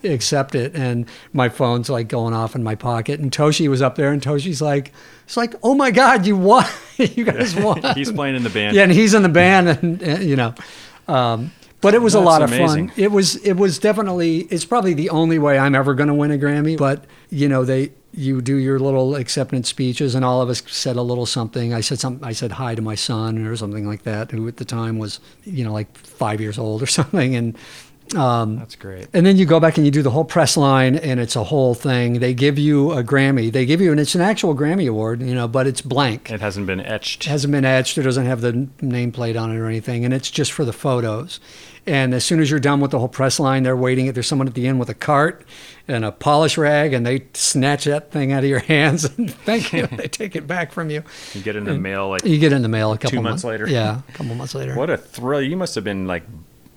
accept 0.03 0.55
it, 0.55 0.75
and 0.75 1.07
my 1.33 1.49
phone's 1.49 1.91
like 1.91 2.09
going 2.09 2.35
off 2.35 2.55
in 2.55 2.62
my 2.62 2.75
pocket, 2.75 3.21
and 3.21 3.31
Toshi 3.31 3.69
was 3.69 3.83
up 3.83 3.97
there, 3.97 4.12
and 4.12 4.23
Toshi's 4.23 4.62
like, 4.62 4.93
it's 5.25 5.37
like, 5.37 5.55
oh 5.63 5.75
my 5.75 5.91
god, 5.91 6.27
you 6.27 6.37
won, 6.37 6.67
you 6.97 7.25
guys 7.25 7.55
won. 7.57 7.83
he's 7.95 8.13
playing 8.13 8.37
in 8.37 8.43
the 8.43 8.51
band. 8.51 8.77
Yeah, 8.77 8.83
and 8.85 8.93
he's 8.93 9.15
in 9.15 9.23
the 9.23 9.29
band, 9.29 9.69
and, 9.69 10.03
and, 10.03 10.25
you 10.25 10.37
know, 10.37 10.55
um, 11.09 11.51
but 11.81 11.95
it 11.95 12.01
was 12.01 12.15
a 12.15 12.19
That's 12.19 12.27
lot 12.27 12.43
of 12.43 12.53
amazing. 12.53 12.89
fun. 12.89 12.97
It 12.97 13.11
was 13.13 13.37
it 13.37 13.55
was 13.55 13.79
definitely 13.79 14.41
it's 14.51 14.65
probably 14.65 14.95
the 14.95 15.11
only 15.11 15.39
way 15.39 15.59
I'm 15.59 15.75
ever 15.75 15.93
going 15.93 16.09
to 16.09 16.15
win 16.15 16.31
a 16.31 16.39
Grammy. 16.39 16.79
But 16.79 17.05
you 17.29 17.49
know, 17.49 17.65
they 17.65 17.93
you 18.13 18.41
do 18.41 18.57
your 18.57 18.79
little 18.79 19.17
acceptance 19.17 19.69
speeches, 19.69 20.15
and 20.15 20.25
all 20.25 20.41
of 20.41 20.49
us 20.49 20.63
said 20.67 20.97
a 20.97 21.03
little 21.03 21.27
something. 21.27 21.75
I 21.75 21.81
said 21.83 21.99
something. 21.99 22.27
I 22.27 22.33
said 22.33 22.53
hi 22.53 22.75
to 22.75 22.81
my 22.81 22.95
son 22.95 23.45
or 23.47 23.55
something 23.57 23.87
like 23.87 24.05
that, 24.05 24.31
who 24.31 24.49
at 24.49 24.57
the 24.57 24.65
time 24.65 24.99
was 24.99 25.21
you 25.45 25.63
know 25.63 25.73
like 25.73 25.95
five 25.99 26.41
years 26.41 26.59
old 26.59 26.83
or 26.83 26.87
something, 27.01 27.35
and. 27.37 27.59
Um, 28.14 28.59
That's 28.59 28.76
great. 28.76 29.09
and 29.12 29.24
then 29.26 29.36
you 29.39 29.44
go 29.47 29.59
back 29.59 29.76
and 29.76 29.85
you 29.85 29.90
do 29.90 30.02
the 30.02 30.10
whole 30.10 30.24
press 30.24 30.56
line, 30.56 30.94
and 30.97 31.18
it's 31.18 31.36
a 31.36 31.43
whole 31.44 31.74
thing. 31.74 32.20
They 32.20 32.35
give 32.35 32.59
you 32.59 32.93
a 32.93 33.02
Grammy. 33.02 33.51
They 33.51 33.66
give 33.66 33.81
you, 33.81 33.90
and 33.90 33.98
it's 33.98 34.14
an 34.14 34.20
actual 34.20 34.55
Grammy 34.55 34.89
award, 34.89 35.20
you 35.22 35.35
know, 35.35 35.48
but 35.48 35.66
it's 35.66 35.81
blank 35.81 36.31
It 36.31 36.40
hasn't 36.40 36.66
been 36.66 36.81
etched. 36.81 37.26
it 37.26 37.31
hasn't 37.31 37.51
been 37.52 37.64
etched. 37.64 37.98
It 37.98 38.02
doesn't 38.02 38.26
have 38.26 38.40
the 38.40 38.52
nameplate 38.82 39.40
on 39.40 39.51
it 39.51 39.56
or 39.59 39.66
anything, 39.66 40.05
and 40.05 40.12
it's 40.14 40.31
just 40.31 40.52
for 40.52 40.64
the 40.64 40.72
photos. 40.72 41.40
And 41.86 42.14
as 42.14 42.24
soon 42.24 42.40
as 42.40 42.51
you're 42.51 42.60
done 42.60 42.81
with 42.81 42.93
the 42.93 42.98
whole 42.98 43.09
press 43.09 43.39
line, 43.40 43.62
they're 43.62 43.76
waiting. 43.76 44.10
There's 44.12 44.26
someone 44.26 44.48
at 44.48 44.55
the 44.55 44.66
end 44.66 44.78
with 44.81 44.89
a 44.90 44.94
cart 44.94 45.44
and 45.89 46.05
a 46.05 46.12
polish 46.12 46.56
rag, 46.56 46.93
and 46.94 47.05
they 47.05 47.26
snatch 47.35 47.85
that 47.85 48.10
thing 48.10 48.32
out 48.32 48.43
of 48.44 48.48
your 48.48 48.59
hands 48.74 49.05
and 49.05 49.32
thank 49.35 49.72
you. 49.72 49.86
they 49.89 50.09
take 50.09 50.35
it 50.36 50.47
back 50.47 50.72
from 50.72 50.89
you. 50.89 51.02
You 51.35 51.43
get 51.43 51.56
in 51.56 51.64
the 51.64 51.74
mail 51.76 52.09
like 52.10 52.24
You 52.24 52.39
get 52.39 52.52
in 52.52 52.62
the 52.62 52.68
mail 52.68 52.93
a 52.93 52.98
couple 52.98 53.22
months 53.22 53.44
later. 53.44 53.68
Yeah, 53.68 54.01
a 54.09 54.12
couple 54.12 54.35
months 54.35 54.55
later. 54.55 54.74
what 54.76 54.89
a 54.89 54.97
thrill! 54.97 55.43
You 55.43 55.56
must 55.56 55.74
have 55.74 55.85
been 55.85 56.06
like 56.06 56.22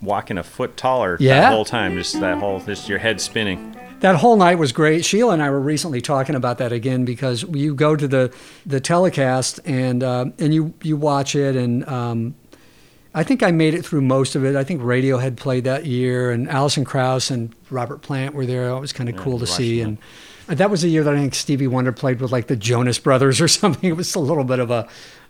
walking 0.01 0.37
a 0.37 0.43
foot 0.43 0.77
taller 0.77 1.17
Yeah. 1.19 1.41
that 1.41 1.51
whole 1.53 1.65
time. 1.65 1.95
Just 1.95 2.19
that 2.19 2.37
whole, 2.37 2.59
just 2.59 2.87
your 2.89 2.99
head 2.99 3.19
spinning. 3.21 3.75
That 4.01 4.17
whole 4.17 4.35
night 4.37 4.59
was 4.59 4.71
great. 4.71 5.03
Sheila 5.05 5.33
and 5.33 5.41
I 5.41 5.49
were 5.49 5.59
recently 5.59 6.01
talking 6.01 6.35
about 6.35 6.59
that 6.59 6.71
again 6.71 7.03
because 7.03 7.41
you 7.43 7.73
go 7.73 7.95
to 7.95 8.07
the 8.07 8.31
the 8.65 8.79
telecast 8.79 9.59
and 9.65 10.03
uh, 10.03 10.25
and 10.37 10.53
you 10.53 10.73
you 10.83 10.95
watch 10.97 11.35
it 11.35 11.55
and 11.55 11.87
um, 11.89 12.35
I 13.15 13.23
think 13.23 13.41
I 13.41 13.49
made 13.49 13.73
it 13.73 13.83
through 13.83 14.01
most 14.01 14.35
of 14.35 14.45
it. 14.45 14.55
I 14.55 14.63
think 14.63 14.81
Radiohead 14.81 15.35
played 15.37 15.63
that 15.63 15.87
year 15.87 16.29
and 16.29 16.47
Alison 16.47 16.85
Krauss 16.85 17.31
and 17.31 17.55
Robert 17.71 18.03
Plant 18.03 18.35
were 18.35 18.45
there. 18.45 18.69
It 18.69 18.79
was 18.79 18.93
kind 18.93 19.09
of 19.09 19.15
Yeah, 19.15 19.21
cool 19.23 19.39
to 19.39 19.47
see 19.47 19.79
that. 19.79 19.87
and. 19.87 19.97
and 20.47 20.57
That 20.59 20.69
was 20.69 20.83
the 20.83 20.89
year 20.89 21.03
that 21.03 21.15
I 21.15 21.17
think 21.17 21.33
Stevie 21.33 21.65
Wonder 21.65 21.91
played 21.91 22.21
with 22.21 22.31
like 22.31 22.45
the 22.45 22.55
Jonas 22.55 22.99
Brothers 22.99 23.41
or 23.41 23.47
something. 23.59 23.89
It 23.89 23.97
was 23.97 24.13
a 24.13 24.19
little 24.19 24.43
bit 24.43 24.59
of 24.59 24.69
a 24.69 24.87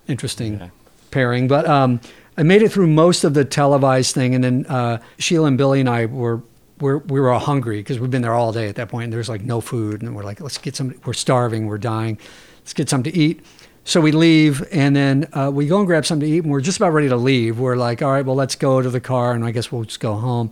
interesting 0.10 0.60
Yeah. 0.60 0.70
pairing, 1.12 1.48
but 1.48 1.66
um, 1.70 2.02
I 2.38 2.44
made 2.44 2.62
it 2.62 2.72
through 2.72 2.88
most 2.88 3.24
of 3.24 3.34
the 3.34 3.44
televised 3.44 4.14
thing, 4.14 4.36
and 4.36 4.44
then 4.44 4.66
uh, 4.68 5.00
Sheila 5.18 5.48
and 5.48 5.58
Billy 5.58 5.80
and 5.80 5.90
I 5.90 6.06
were 6.06 6.42
we're, 6.80 6.98
we 6.98 7.20
were 7.20 7.32
all 7.32 7.40
hungry 7.40 7.80
because 7.80 8.00
we've 8.00 8.12
been 8.12 8.22
there 8.22 8.36
all 8.36 8.52
day 8.52 8.70
at 8.70 8.76
that 8.76 8.90
point. 8.90 9.06
And 9.06 9.14
there's 9.14 9.30
like 9.30 9.42
no 9.42 9.62
food, 9.62 10.02
and 10.02 10.16
we're 10.16 10.24
like, 10.24 10.40
let's 10.40 10.58
get 10.58 10.76
some. 10.76 10.94
We're 11.06 11.14
starving. 11.14 11.66
We're 11.66 11.80
dying. 11.80 12.20
Let's 12.60 12.74
get 12.74 12.90
something 12.90 13.12
to 13.12 13.18
eat. 13.18 13.44
So 13.84 14.02
we 14.02 14.12
leave, 14.12 14.68
and 14.72 14.96
then 14.96 15.30
uh, 15.34 15.50
we 15.52 15.66
go 15.66 15.78
and 15.78 15.88
grab 15.88 16.06
something 16.06 16.28
to 16.28 16.36
eat, 16.36 16.44
and 16.44 16.52
we're 16.52 16.62
just 16.62 16.78
about 16.78 16.92
ready 16.92 17.08
to 17.08 17.16
leave. 17.16 17.58
We're 17.58 17.78
like, 17.78 18.02
all 18.02 18.12
right, 18.12 18.26
well, 18.26 18.36
let's 18.36 18.56
go 18.56 18.82
to 18.82 18.90
the 18.90 19.00
car, 19.00 19.32
and 19.32 19.46
I 19.46 19.52
guess 19.52 19.72
we'll 19.72 19.86
just 19.86 20.02
go 20.02 20.16
home. 20.16 20.52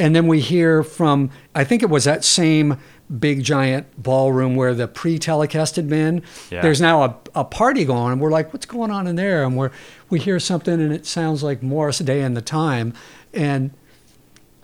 And 0.00 0.16
then 0.16 0.26
we 0.26 0.40
hear 0.40 0.82
from, 0.82 1.30
I 1.54 1.62
think 1.62 1.82
it 1.82 1.90
was 1.90 2.04
that 2.04 2.24
same 2.24 2.78
big 3.18 3.42
giant 3.42 3.86
ballroom 4.02 4.56
where 4.56 4.72
the 4.74 4.88
pre-telecast 4.88 5.76
had 5.76 5.88
been. 5.88 6.22
Yeah. 6.50 6.62
There's 6.62 6.80
now 6.80 7.02
a, 7.02 7.16
a 7.34 7.44
party 7.44 7.84
going 7.84 7.98
on, 7.98 8.12
and 8.12 8.20
we're 8.20 8.30
like, 8.30 8.52
what's 8.52 8.66
going 8.66 8.90
on 8.90 9.06
in 9.06 9.16
there? 9.16 9.44
And 9.44 9.56
we're 9.56 9.70
we 10.08 10.18
hear 10.18 10.40
something, 10.40 10.74
and 10.74 10.92
it 10.92 11.06
sounds 11.06 11.42
like 11.42 11.62
Morris 11.62 11.98
Day 11.98 12.22
and 12.22 12.36
the 12.36 12.42
Time, 12.42 12.94
and 13.34 13.72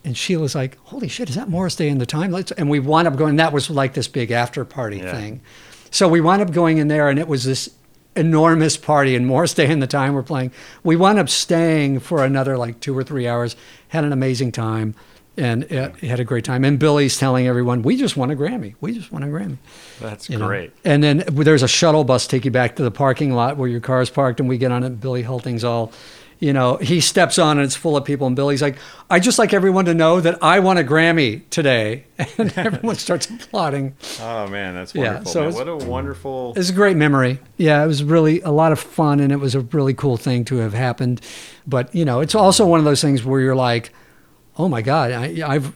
and 0.05 0.17
Sheila's 0.17 0.55
like, 0.55 0.79
holy 0.85 1.09
shit, 1.09 1.29
is 1.29 1.35
that 1.35 1.49
Morris 1.49 1.75
Day 1.77 1.89
and 1.89 2.01
the 2.01 2.07
Time? 2.07 2.31
Let's, 2.31 2.53
and 2.53 2.71
we 2.71 2.79
wound 2.79 3.07
up 3.09 3.17
going. 3.17 3.37
That 3.37 3.53
was 3.53 3.69
like 3.69 3.95
this 3.95 4.09
big 4.09 4.31
after 4.31 4.65
party 4.65 4.99
Yeah. 4.99 5.13
thing. 5.13 5.41
So 5.91 6.09
we 6.09 6.21
wound 6.21 6.41
up 6.43 6.53
going 6.53 6.79
in 6.79 6.89
there, 6.89 7.09
and 7.09 7.19
it 7.19 7.29
was 7.29 7.45
this 7.45 7.69
enormous 8.15 8.77
party, 8.77 9.15
and 9.17 9.27
Morris 9.27 9.53
Day 9.55 9.71
and 9.71 9.83
the 9.83 9.87
Time 9.87 10.15
were 10.15 10.23
playing. 10.23 10.53
We 10.83 10.97
wound 10.97 11.19
up 11.19 11.29
staying 11.29 12.01
for 12.01 12.25
another 12.25 12.57
like 12.57 12.81
two 12.81 12.97
or 12.97 13.03
three 13.05 13.27
hours, 13.29 13.57
had 13.89 14.05
an 14.05 14.13
amazing 14.13 14.53
time, 14.53 14.95
and 15.37 15.71
uh, 15.73 15.91
had 16.01 16.21
a 16.21 16.25
great 16.25 16.45
time. 16.45 16.65
And 16.65 16.79
Billy's 16.79 17.19
telling 17.19 17.47
everyone, 17.47 17.83
"We 17.83 17.97
just 17.97 18.17
won 18.17 18.31
a 18.31 18.37
Grammy. 18.37 18.75
We 18.81 18.93
just 18.93 19.13
won 19.13 19.23
a 19.23 19.27
Grammy." 19.27 19.59
That's 20.01 20.31
you 20.31 20.39
know. 20.39 20.47
great. 20.47 20.73
And 20.85 21.03
then 21.03 21.25
there's 21.29 21.63
a 21.63 21.69
shuttle 21.69 22.05
bus 22.05 22.27
take 22.27 22.45
you 22.45 22.51
back 22.51 22.77
to 22.77 22.83
the 22.83 22.91
parking 22.91 23.33
lot 23.33 23.57
where 23.57 23.69
your 23.69 23.81
car's 23.81 24.11
parked, 24.11 24.41
and 24.41 24.49
we 24.49 24.59
get 24.59 24.73
on 24.73 24.83
it. 24.83 25.01
Billy 25.01 25.23
Hulting's 25.23 25.65
all, 25.65 25.93
you 26.39 26.53
know, 26.53 26.77
he 26.77 27.01
steps 27.01 27.39
on 27.39 27.59
and 27.59 27.65
it's 27.65 27.77
full 27.77 27.97
of 27.97 28.05
people, 28.05 28.27
and 28.27 28.35
Billy's 28.35 28.63
like, 28.63 28.77
"I 29.11 29.21
just 29.21 29.39
like 29.39 29.53
everyone 29.53 29.85
to 29.87 29.95
know 29.95 30.21
that 30.21 30.43
I 30.43 30.61
won 30.61 30.79
a 30.79 30.85
Grammy 30.85 31.43
today," 31.51 32.05
and 32.39 32.53
everyone 32.57 32.97
starts 32.97 33.29
applauding. 33.29 33.95
Oh 34.21 34.49
man, 34.49 34.75
that's 34.75 34.95
Yeah, 34.95 35.23
so 35.25 35.45
man. 35.45 35.55
What 35.55 35.69
a 35.69 35.77
wonderful. 35.77 36.55
It's 36.57 36.71
a 36.71 36.75
great 36.75 36.97
memory. 36.97 37.41
Yeah, 37.59 37.85
it 37.85 37.87
was 37.87 38.03
really 38.03 38.41
a 38.41 38.51
lot 38.51 38.73
of 38.73 38.81
fun, 38.81 39.21
and 39.21 39.33
it 39.33 39.41
was 39.41 39.55
a 39.55 39.61
really 39.61 39.95
cool 39.95 40.17
thing 40.17 40.45
to 40.47 40.57
have 40.57 40.73
happened. 40.73 41.21
But 41.67 41.95
you 41.95 42.05
know, 42.05 42.21
it's 42.21 42.35
also 42.35 42.67
one 42.67 42.79
of 42.79 42.85
those 42.85 43.03
things 43.03 43.25
where 43.25 43.41
you're 43.41 43.57
like, 43.57 43.93
"Oh 44.59 44.69
my 44.69 44.83
God, 44.83 45.12
I, 45.12 45.43
I've, 45.47 45.73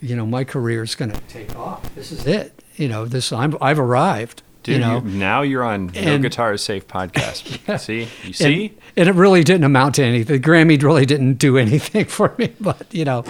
you 0.00 0.16
know, 0.16 0.26
my 0.26 0.44
career 0.44 0.82
is 0.82 0.94
going 0.94 1.12
to 1.12 1.20
take 1.28 1.54
off. 1.56 1.94
This 1.94 2.12
is 2.12 2.26
it. 2.26 2.62
You 2.76 2.88
know, 2.88 3.04
this 3.04 3.32
I'm 3.32 3.56
I've 3.60 3.78
arrived." 3.78 4.42
Dude, 4.64 4.74
you 4.76 4.80
know, 4.80 4.96
you- 5.04 5.10
now 5.18 5.42
you're 5.42 5.62
on 5.62 5.86
No 5.94 6.18
Guitar 6.18 6.52
is 6.54 6.62
Safe 6.62 6.86
podcast. 6.88 7.60
Yeah. 7.68 7.76
See, 7.76 8.08
you 8.24 8.32
see. 8.32 8.72
and 8.96 9.08
it 9.08 9.14
really 9.14 9.42
didn't 9.44 9.64
amount 9.64 9.94
to 9.96 10.02
anything. 10.04 10.40
The 10.40 10.46
Grammy 10.48 10.82
really 10.82 11.06
didn't 11.06 11.34
do 11.34 11.56
anything 11.56 12.04
for 12.16 12.34
me, 12.38 12.52
but 12.60 12.86
you 12.92 13.04
know, 13.04 13.24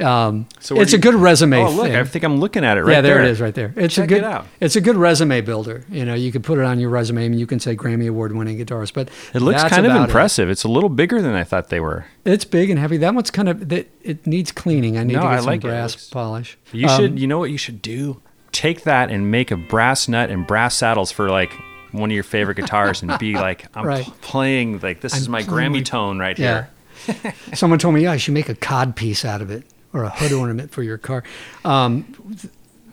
um, 0.00 0.46
So 0.60 0.80
it's 0.80 0.90
do 0.92 0.96
a 0.96 1.00
good 1.00 1.14
resume. 1.14 1.58
oh 1.64 1.70
look, 1.70 1.86
thing. 1.86 1.96
I 1.96 2.04
think 2.04 2.24
I'm 2.24 2.38
looking 2.38 2.64
at 2.64 2.76
it 2.76 2.82
right 2.82 2.92
yeah, 2.94 3.00
there, 3.00 3.14
there. 3.16 3.24
it 3.24 3.30
is, 3.30 3.40
right 3.40 3.54
there. 3.54 3.72
It's 3.76 3.94
Check 3.94 4.04
a 4.04 4.08
good. 4.08 4.18
it 4.18 4.24
out. 4.24 4.46
It's 4.60 4.76
a 4.76 4.80
good 4.80 4.96
resume 4.96 5.40
builder. 5.40 5.84
You 5.90 6.04
know, 6.04 6.14
you 6.14 6.30
can 6.32 6.42
put 6.42 6.58
it 6.58 6.64
on 6.64 6.78
your 6.78 6.90
resume 6.90 7.26
and 7.26 7.38
you 7.40 7.46
can 7.46 7.58
say 7.60 7.74
Grammy 7.74 8.08
award 8.08 8.34
winning 8.36 8.58
guitarist. 8.58 8.92
But 8.94 9.08
It 9.34 9.40
looks 9.42 9.62
kind 9.64 9.86
of 9.86 9.92
about 9.92 10.00
it. 10.02 10.04
impressive. 10.04 10.50
It's 10.50 10.64
a 10.64 10.68
little 10.68 10.88
bigger 10.90 11.20
than 11.22 11.34
I 11.34 11.44
thought 11.44 11.68
they 11.68 11.80
were. 11.80 12.06
It's 12.24 12.44
big 12.44 12.68
and 12.70 12.78
heavy. 12.78 12.96
That 12.96 13.14
one's 13.14 13.30
kind 13.30 13.48
of 13.48 13.68
that. 13.70 13.88
It 14.02 14.26
needs 14.26 14.50
cleaning. 14.52 14.98
I 14.98 15.04
need 15.04 15.14
No, 15.14 15.20
to 15.20 15.26
get 15.26 15.32
I 15.32 15.36
some 15.38 15.46
like 15.46 15.64
it. 15.64 15.66
It 15.66 15.70
brass 15.70 15.92
looks- 15.94 16.10
polish. 16.10 16.58
You 16.72 16.88
Um, 16.88 17.00
should. 17.00 17.18
You 17.20 17.26
know 17.26 17.38
what 17.38 17.50
you 17.50 17.58
should 17.58 17.80
do? 17.82 18.20
Take 18.52 18.82
that 18.84 19.10
and 19.10 19.30
make 19.30 19.50
a 19.50 19.56
brass 19.56 20.08
nut 20.08 20.30
and 20.30 20.46
brass 20.46 20.74
saddles 20.74 21.12
for 21.12 21.30
like 21.30 21.52
one 21.92 22.10
of 22.10 22.14
your 22.14 22.24
favorite 22.24 22.56
guitars 22.56 23.02
and 23.02 23.18
be 23.18 23.34
like, 23.46 23.66
I'm 23.76 23.84
Right. 23.86 24.04
pl- 24.04 24.14
playing 24.20 24.80
like 24.80 25.00
this 25.00 25.16
is 25.16 25.26
I'm 25.26 25.32
my 25.32 25.42
Grammy 25.42 25.72
my- 25.74 25.80
tone 25.82 26.18
right 26.18 26.38
Yeah. 26.38 26.66
here. 27.06 27.34
Someone 27.54 27.78
told 27.78 27.94
me, 27.94 28.02
yeah, 28.02 28.12
I 28.12 28.16
should 28.16 28.34
make 28.34 28.48
a 28.48 28.54
cod 28.54 28.94
piece 28.96 29.24
out 29.24 29.40
of 29.40 29.50
it 29.50 29.64
or 29.92 30.04
a 30.04 30.10
hood 30.10 30.32
ornament 30.32 30.70
for 30.70 30.82
your 30.82 30.98
car. 30.98 31.22
Um, 31.64 32.04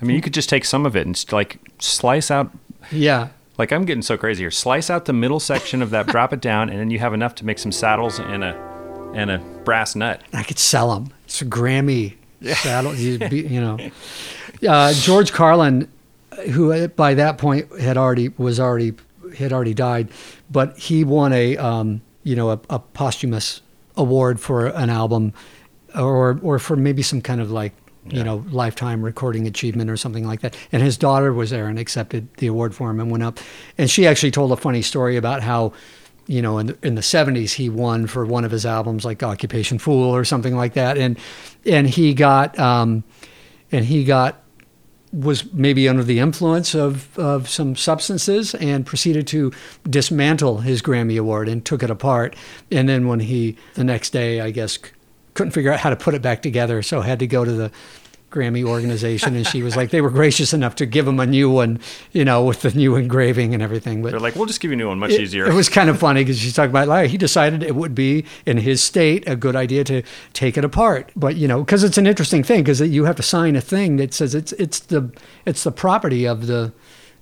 I 0.01 0.05
mean, 0.05 0.15
you 0.15 0.21
could 0.21 0.33
just 0.33 0.49
take 0.49 0.63
some 0.65 0.85
of 0.85 0.95
it 0.95 1.05
and 1.05 1.25
like 1.31 1.59
slice 1.79 2.31
out. 2.31 2.51
yeah. 2.91 3.29
Like 3.57 3.71
I'm 3.71 3.85
getting 3.85 4.03
so 4.03 4.17
crazy 4.17 4.43
here. 4.43 4.51
Slice 4.51 4.91
out 4.91 5.05
the 5.05 5.13
middle 5.13 5.39
section 5.39 5.81
of 5.81 5.89
that, 5.89 6.05
drop 6.05 6.31
it 6.31 6.41
down, 6.41 6.69
and 6.69 6.79
then 6.79 6.91
you 6.91 6.99
have 6.99 7.15
enough 7.15 7.33
to 7.35 7.45
make 7.45 7.57
some 7.57 7.71
saddles 7.71 8.19
and 8.19 8.43
a 8.43 8.55
and 9.15 9.31
a 9.31 9.39
brass 9.63 9.95
nut. 9.95 10.21
I 10.31 10.43
could 10.43 10.59
sell 10.59 10.93
them. 10.93 11.11
It's 11.25 11.41
a 11.41 11.45
Grammy 11.45 12.13
saddle. 12.55 12.95
You 12.95 13.17
be- 13.19 13.41
you 13.47 13.61
know, 13.61 13.77
uh, 14.67 14.93
George 14.93 15.31
Carlin, 15.33 15.89
who 16.51 16.71
uh, 16.71 16.87
by 16.87 17.13
that 17.15 17.37
point 17.37 17.71
had 17.79 17.97
already 17.97 18.29
was 18.37 18.59
already 18.59 18.93
had 19.37 19.51
already 19.53 19.73
died, 19.73 20.09
but 20.49 20.77
he 20.77 21.03
won 21.03 21.33
a 21.33 21.57
um, 21.57 22.01
you 22.23 22.35
know 22.35 22.51
a, 22.51 22.59
a 22.69 22.79
posthumous 22.79 23.61
award 23.95 24.39
for 24.39 24.67
an 24.67 24.89
album, 24.89 25.33
or 25.95 26.39
or 26.41 26.59
for 26.59 26.75
maybe 26.75 27.01
some 27.01 27.21
kind 27.21 27.41
of 27.41 27.51
like 27.51 27.73
you 28.05 28.17
Yeah. 28.19 28.23
know 28.23 28.45
lifetime 28.51 29.03
recording 29.03 29.47
achievement 29.47 29.89
or 29.89 29.97
something 29.97 30.25
like 30.25 30.41
that. 30.41 30.55
And 30.71 30.81
his 30.81 30.97
daughter 30.97 31.33
was 31.33 31.49
there 31.49 31.67
and 31.67 31.77
accepted 31.79 32.27
the 32.37 32.47
award 32.47 32.73
for 32.75 32.89
him 32.89 32.99
and 32.99 33.11
went 33.11 33.23
up. 33.23 33.39
And 33.77 33.89
she 33.89 34.07
actually 34.07 34.31
told 34.31 34.51
a 34.51 34.55
funny 34.57 34.81
story 34.81 35.17
about 35.17 35.41
how 35.43 35.73
you 36.27 36.41
know, 36.41 36.57
in 36.57 36.67
the, 36.67 36.77
in 36.83 36.95
the 36.95 37.01
70s, 37.01 37.53
he 37.53 37.69
won 37.69 38.05
for 38.05 38.25
one 38.25 38.43
of 38.43 38.51
his 38.51 38.65
albums, 38.65 39.05
like 39.05 39.23
Occupation 39.23 39.79
Foole 39.79 40.13
or 40.13 40.25
something 40.25 40.55
like 40.55 40.73
that, 40.73 40.97
and 40.97 41.17
and 41.65 41.89
he 41.89 42.13
got 42.13 42.57
um, 42.59 43.03
and 43.71 43.85
he 43.85 44.03
got 44.03 44.43
was 45.13 45.51
maybe 45.53 45.87
under 45.87 46.03
the 46.03 46.19
influence 46.19 46.75
of, 46.75 47.17
of 47.17 47.47
some 47.47 47.75
substances 47.77 48.53
and 48.55 48.85
proceeded 48.85 49.25
to 49.25 49.53
dismantle 49.89 50.59
his 50.59 50.81
Grammy 50.81 51.17
Award 51.17 51.47
and 51.47 51.63
took 51.63 51.81
it 51.81 51.89
apart. 51.89 52.35
And 52.71 52.89
then 52.89 53.07
when 53.07 53.21
he 53.21 53.57
the 53.75 53.85
next 53.85 54.09
day, 54.09 54.41
I 54.41 54.51
guess, 54.51 54.77
couldn't 55.33 55.51
figure 55.51 55.71
out 55.71 55.79
how 55.79 55.89
to 55.89 55.95
put 55.95 56.13
it 56.13 56.21
back 56.21 56.41
together, 56.41 56.81
so 56.81 57.01
had 57.01 57.19
to 57.19 57.27
go 57.27 57.45
to 57.45 57.51
the 57.51 57.71
Grammy 58.29 58.65
organization, 58.65 59.35
and 59.35 59.47
she 59.47 59.63
was 59.63 59.77
like, 59.77 59.89
they 59.89 60.01
were 60.01 60.09
gracious 60.09 60.53
enough 60.53 60.75
to 60.75 60.85
give 60.85 61.07
him 61.07 61.17
a 61.19 61.25
new 61.25 61.49
one, 61.49 61.79
you 62.11 62.25
know, 62.25 62.43
with 62.43 62.61
the 62.61 62.71
new 62.71 62.95
engraving 62.95 63.53
and 63.53 63.63
everything. 63.63 64.01
But 64.01 64.11
They're 64.11 64.19
like, 64.19 64.35
we'll 64.35 64.47
just 64.47 64.59
give 64.59 64.69
you 64.69 64.75
a 64.75 64.77
new 64.77 64.89
one, 64.89 64.99
much 64.99 65.11
it, 65.11 65.21
easier. 65.21 65.45
It 65.45 65.53
was 65.53 65.69
kind 65.69 65.89
of 65.89 65.97
funny 65.97 66.21
because 66.21 66.37
she's 66.37 66.53
talking 66.53 66.71
about 66.71 66.89
like 66.89 67.09
he 67.09 67.17
decided 67.17 67.63
it 67.63 67.75
would 67.75 67.95
be 67.95 68.25
in 68.45 68.57
his 68.57 68.83
state 68.83 69.23
a 69.27 69.37
good 69.37 69.55
idea 69.55 69.85
to 69.85 70.03
take 70.33 70.57
it 70.57 70.65
apart. 70.65 71.09
But 71.15 71.37
you 71.37 71.47
know, 71.47 71.63
because 71.63 71.85
it's 71.85 71.97
an 71.97 72.05
interesting 72.05 72.43
thing 72.43 72.63
because 72.63 72.81
you 72.81 73.05
have 73.05 73.15
to 73.15 73.23
sign 73.23 73.55
a 73.55 73.61
thing 73.61 73.95
that 73.97 74.13
says 74.13 74.35
it's 74.35 74.51
it's 74.53 74.79
the 74.81 75.09
it's 75.45 75.63
the 75.63 75.71
property 75.71 76.27
of 76.27 76.47
the 76.47 76.73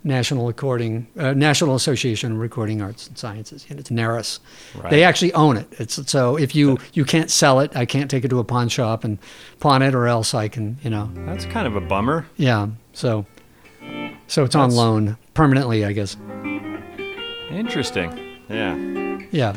National 0.06 0.46
Recording 0.48 1.08
uh, 1.18 1.34
National 1.34 1.74
Association 1.76 2.34
of 2.34 2.38
Recording 2.38 2.80
Arts 2.82 3.08
and 3.08 3.18
Sciences, 3.18 3.66
and 3.70 3.80
it's 3.80 3.90
NARAS. 3.90 4.40
Right. 4.76 4.92
They 4.92 5.04
actually 5.04 5.34
own 5.34 5.58
it. 5.58 5.68
It's 5.80 6.10
so 6.10 6.38
if 6.38 6.56
you 6.56 6.78
you 6.94 7.04
can't 7.04 7.30
sell 7.32 7.60
it, 7.60 7.76
I 7.76 7.86
can't 7.86 8.10
take 8.10 8.24
it 8.24 8.30
to 8.30 8.40
a 8.40 8.44
pawn 8.44 8.70
shop 8.70 9.04
and 9.04 9.18
pawn 9.60 9.82
it, 9.82 9.96
or 9.96 10.06
else 10.08 10.34
I 10.36 10.48
can 10.48 10.78
you 10.84 10.92
know 10.92 11.10
That's 11.26 11.46
kind 11.46 11.66
of 11.68 11.76
a 11.76 11.82
bummer. 11.82 12.28
yeah. 12.38 12.68
So 12.94 13.26
so 14.28 14.44
it's 14.44 14.56
on 14.56 14.72
loan 14.72 15.18
permanently, 15.34 15.84
I 15.86 15.92
guess. 15.92 16.16
Interesting. 17.52 18.38
Yeah. 18.48 18.76
Yeah. 19.32 19.56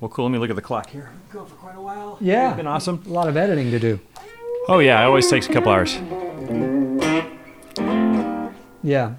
Well, 0.00 0.08
cool. 0.08 0.24
Let 0.24 0.32
me 0.32 0.38
look 0.38 0.50
at 0.50 0.56
the 0.56 0.62
clock 0.62 0.88
here. 0.88 1.10
Going 1.30 1.46
for 1.46 1.54
quite 1.56 1.76
a 1.76 1.80
while. 1.80 2.16
Yeah. 2.20 2.48
It's 2.48 2.56
been 2.56 2.66
awesome. 2.66 3.02
A 3.06 3.10
lot 3.10 3.28
of 3.28 3.36
editing 3.36 3.70
to 3.70 3.78
do. 3.78 4.00
Oh 4.68 4.78
yeah, 4.78 5.00
it 5.02 5.04
always 5.04 5.28
takes 5.28 5.48
a 5.48 5.52
couple 5.52 5.70
hours. 5.70 5.98
Yeah. 8.82 9.14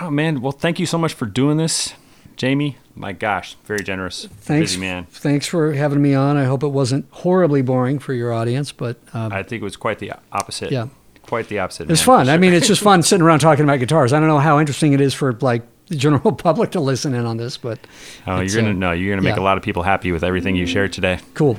Oh 0.00 0.10
man, 0.10 0.40
well, 0.40 0.52
thank 0.52 0.78
you 0.78 0.86
so 0.86 0.98
much 0.98 1.14
for 1.14 1.26
doing 1.26 1.56
this, 1.56 1.94
Jamie. 2.36 2.76
My 2.94 3.12
gosh, 3.12 3.56
very 3.64 3.82
generous, 3.82 4.26
Thanks, 4.40 4.72
busy 4.72 4.80
man. 4.80 5.06
Thanks 5.10 5.46
for 5.46 5.72
having 5.72 6.00
me 6.00 6.14
on. 6.14 6.36
I 6.36 6.44
hope 6.44 6.62
it 6.62 6.68
wasn't 6.68 7.06
horribly 7.10 7.62
boring 7.62 7.98
for 7.98 8.14
your 8.14 8.32
audience, 8.32 8.72
but 8.72 8.98
uh, 9.14 9.28
I 9.32 9.42
think 9.42 9.60
it 9.60 9.64
was 9.64 9.76
quite 9.76 9.98
the 9.98 10.12
opposite. 10.32 10.72
Yeah. 10.72 10.88
quite 11.22 11.48
the 11.48 11.58
opposite. 11.58 11.90
it's 11.90 12.00
man, 12.00 12.18
fun. 12.18 12.26
for 12.26 12.32
I 12.32 12.38
mean, 12.38 12.52
it's 12.52 12.66
just 12.66 12.82
fun 12.82 13.02
sitting 13.02 13.22
around 13.24 13.40
talking 13.40 13.64
about 13.64 13.78
guitars. 13.78 14.12
I 14.12 14.18
don't 14.20 14.28
know 14.28 14.38
how 14.38 14.58
interesting 14.58 14.92
it 14.92 15.00
is 15.00 15.12
for 15.14 15.34
like 15.34 15.62
the 15.88 15.96
general 15.96 16.32
public 16.46 16.70
to 16.72 16.80
listen 16.80 17.14
in 17.14 17.26
on 17.26 17.36
this, 17.36 17.56
but 17.56 17.78
oh, 18.26 18.40
you're 18.40 18.54
gonna 18.62 18.70
uh, 18.70 18.72
no, 18.72 18.92
you're 18.92 19.12
gonna 19.14 19.22
make 19.22 19.36
yeah. 19.36 19.42
a 19.42 19.44
lot 19.44 19.56
of 19.56 19.62
people 19.62 19.82
happy 19.82 20.10
with 20.10 20.24
everything 20.24 20.56
you 20.56 20.66
shared 20.66 20.92
today. 20.92 21.20
cool. 21.34 21.58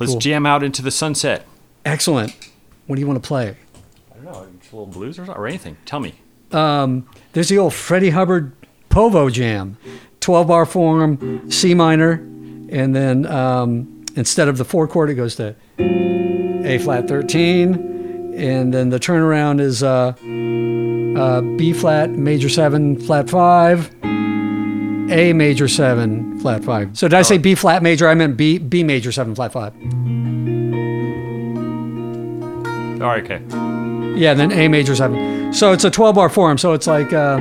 Let's 0.00 0.12
Cool. 0.12 0.20
jam 0.20 0.46
out 0.46 0.62
into 0.62 0.80
the 0.80 0.92
sunset. 0.92 1.44
Excellent. 1.84 2.32
What 2.86 2.96
do 2.96 3.00
you 3.00 3.06
want 3.08 3.20
to 3.22 3.26
play? 3.26 3.56
I 4.12 4.14
don't 4.14 4.24
know, 4.24 4.46
just 4.60 4.72
a 4.72 4.76
little 4.76 4.86
blues 4.86 5.18
or, 5.18 5.26
something, 5.26 5.42
or 5.42 5.46
anything. 5.48 5.76
Tell 5.86 5.98
me. 5.98 6.14
Um, 6.52 7.08
there's 7.38 7.50
the 7.50 7.58
old 7.58 7.72
Freddie 7.72 8.10
Hubbard 8.10 8.50
Povo 8.90 9.30
Jam, 9.30 9.78
12 10.18 10.48
bar 10.48 10.66
form, 10.66 11.48
C 11.48 11.72
minor, 11.72 12.14
and 12.14 12.96
then 12.96 13.26
um, 13.26 14.04
instead 14.16 14.48
of 14.48 14.58
the 14.58 14.64
four 14.64 14.88
chord, 14.88 15.08
it 15.08 15.14
goes 15.14 15.36
to 15.36 15.54
A 15.78 16.78
flat 16.78 17.06
13, 17.06 18.34
and 18.34 18.74
then 18.74 18.88
the 18.88 18.98
turnaround 18.98 19.60
is 19.60 19.84
uh, 19.84 20.14
uh, 21.16 21.40
B 21.56 21.72
flat 21.72 22.10
major 22.10 22.48
7 22.48 23.00
flat 23.02 23.30
5, 23.30 23.94
A 25.12 25.32
major 25.32 25.68
7 25.68 26.40
flat 26.40 26.64
5. 26.64 26.98
So 26.98 27.06
did 27.06 27.14
I 27.14 27.22
say 27.22 27.38
B 27.38 27.54
flat 27.54 27.84
major? 27.84 28.08
I 28.08 28.14
meant 28.14 28.36
B 28.36 28.58
B 28.58 28.82
major 28.82 29.12
7 29.12 29.36
flat 29.36 29.52
5. 29.52 29.74
All 33.00 33.06
right, 33.06 33.22
okay. 33.22 33.77
Yeah, 34.18 34.34
then 34.34 34.50
A 34.50 34.66
major 34.68 34.96
seven. 34.96 35.52
So 35.54 35.72
it's 35.72 35.84
a 35.84 35.90
12 35.90 36.16
bar 36.16 36.28
form. 36.28 36.58
So 36.58 36.72
it's 36.72 36.86
like, 36.88 37.12
uh, 37.12 37.40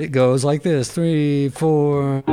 it 0.00 0.10
goes 0.10 0.42
like 0.42 0.62
this 0.62 0.90
three, 0.90 1.50
four. 1.50 2.24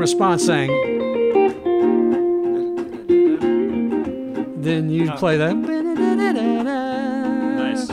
Like 0.00 0.08
a 0.10 0.18
call 0.18 0.30
and 0.30 0.40
response 0.40 0.46
thing. 0.46 0.70
Then 4.62 4.90
you'd 4.90 5.14
play 5.16 5.36
that. 5.38 5.54
Nice. 7.56 7.88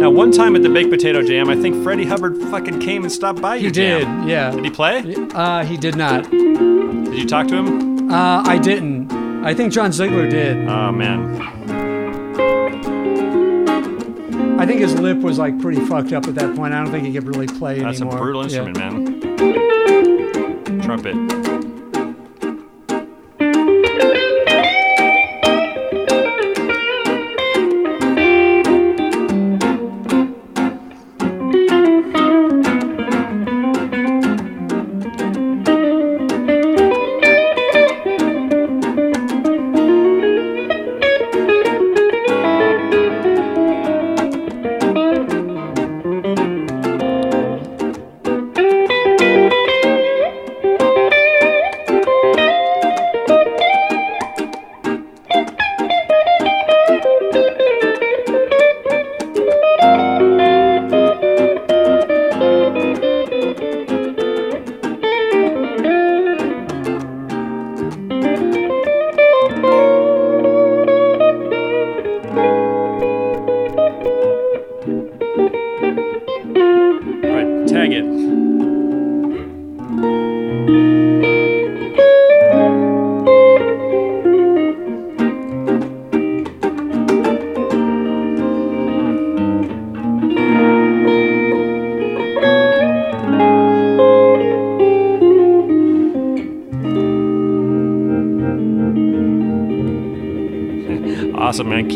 Now, 0.00 0.10
one 0.10 0.32
time 0.32 0.56
at 0.56 0.62
the 0.62 0.68
Baked 0.68 0.90
Potato 0.90 1.22
Jam, 1.22 1.48
I 1.48 1.56
think 1.56 1.82
Freddie 1.82 2.04
Hubbard 2.06 2.36
fucking 2.50 2.80
came 2.80 3.02
and 3.02 3.12
stopped 3.12 3.40
by 3.40 3.58
He 3.58 3.70
did, 3.70 4.02
jam. 4.04 4.28
yeah. 4.28 4.50
Did 4.50 4.64
he 4.64 4.70
play? 4.70 5.02
Uh, 5.34 5.64
he 5.64 5.76
did 5.76 5.96
not. 5.96 6.28
Did 6.30 7.14
you 7.18 7.26
talk 7.26 7.48
to 7.48 7.56
him? 7.56 8.10
Uh, 8.10 8.42
I 8.44 8.58
didn't. 8.58 9.10
I 9.44 9.54
think 9.54 9.72
John 9.72 9.92
Ziegler 9.92 10.28
did. 10.28 10.68
Oh 10.68 10.92
man. 10.92 11.40
I 14.60 14.66
think 14.66 14.80
his 14.80 14.94
lip 15.00 15.18
was 15.18 15.38
like 15.38 15.58
pretty 15.60 15.80
fucked 15.86 16.12
up 16.12 16.26
at 16.26 16.34
that 16.34 16.54
point. 16.54 16.74
I 16.74 16.82
don't 16.82 16.90
think 16.92 17.06
he 17.06 17.12
could 17.14 17.26
really 17.26 17.46
play 17.46 17.78
That's 17.80 18.00
anymore. 18.00 18.18
a 18.18 18.20
brutal 18.20 18.40
Yeah. 18.46 18.64
instrument, 18.64 18.76
man. 18.78 19.09
Trumpet. 20.90 21.49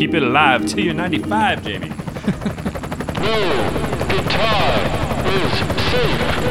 Keep 0.05 0.13
it 0.13 0.21
alive 0.21 0.67
till 0.67 0.81
you're 0.81 0.93
95, 0.93 1.63
Jamie. 1.63 1.87
No 3.25 3.39
guitar 4.07 5.25
is 5.25 5.51
safe. 5.89 6.44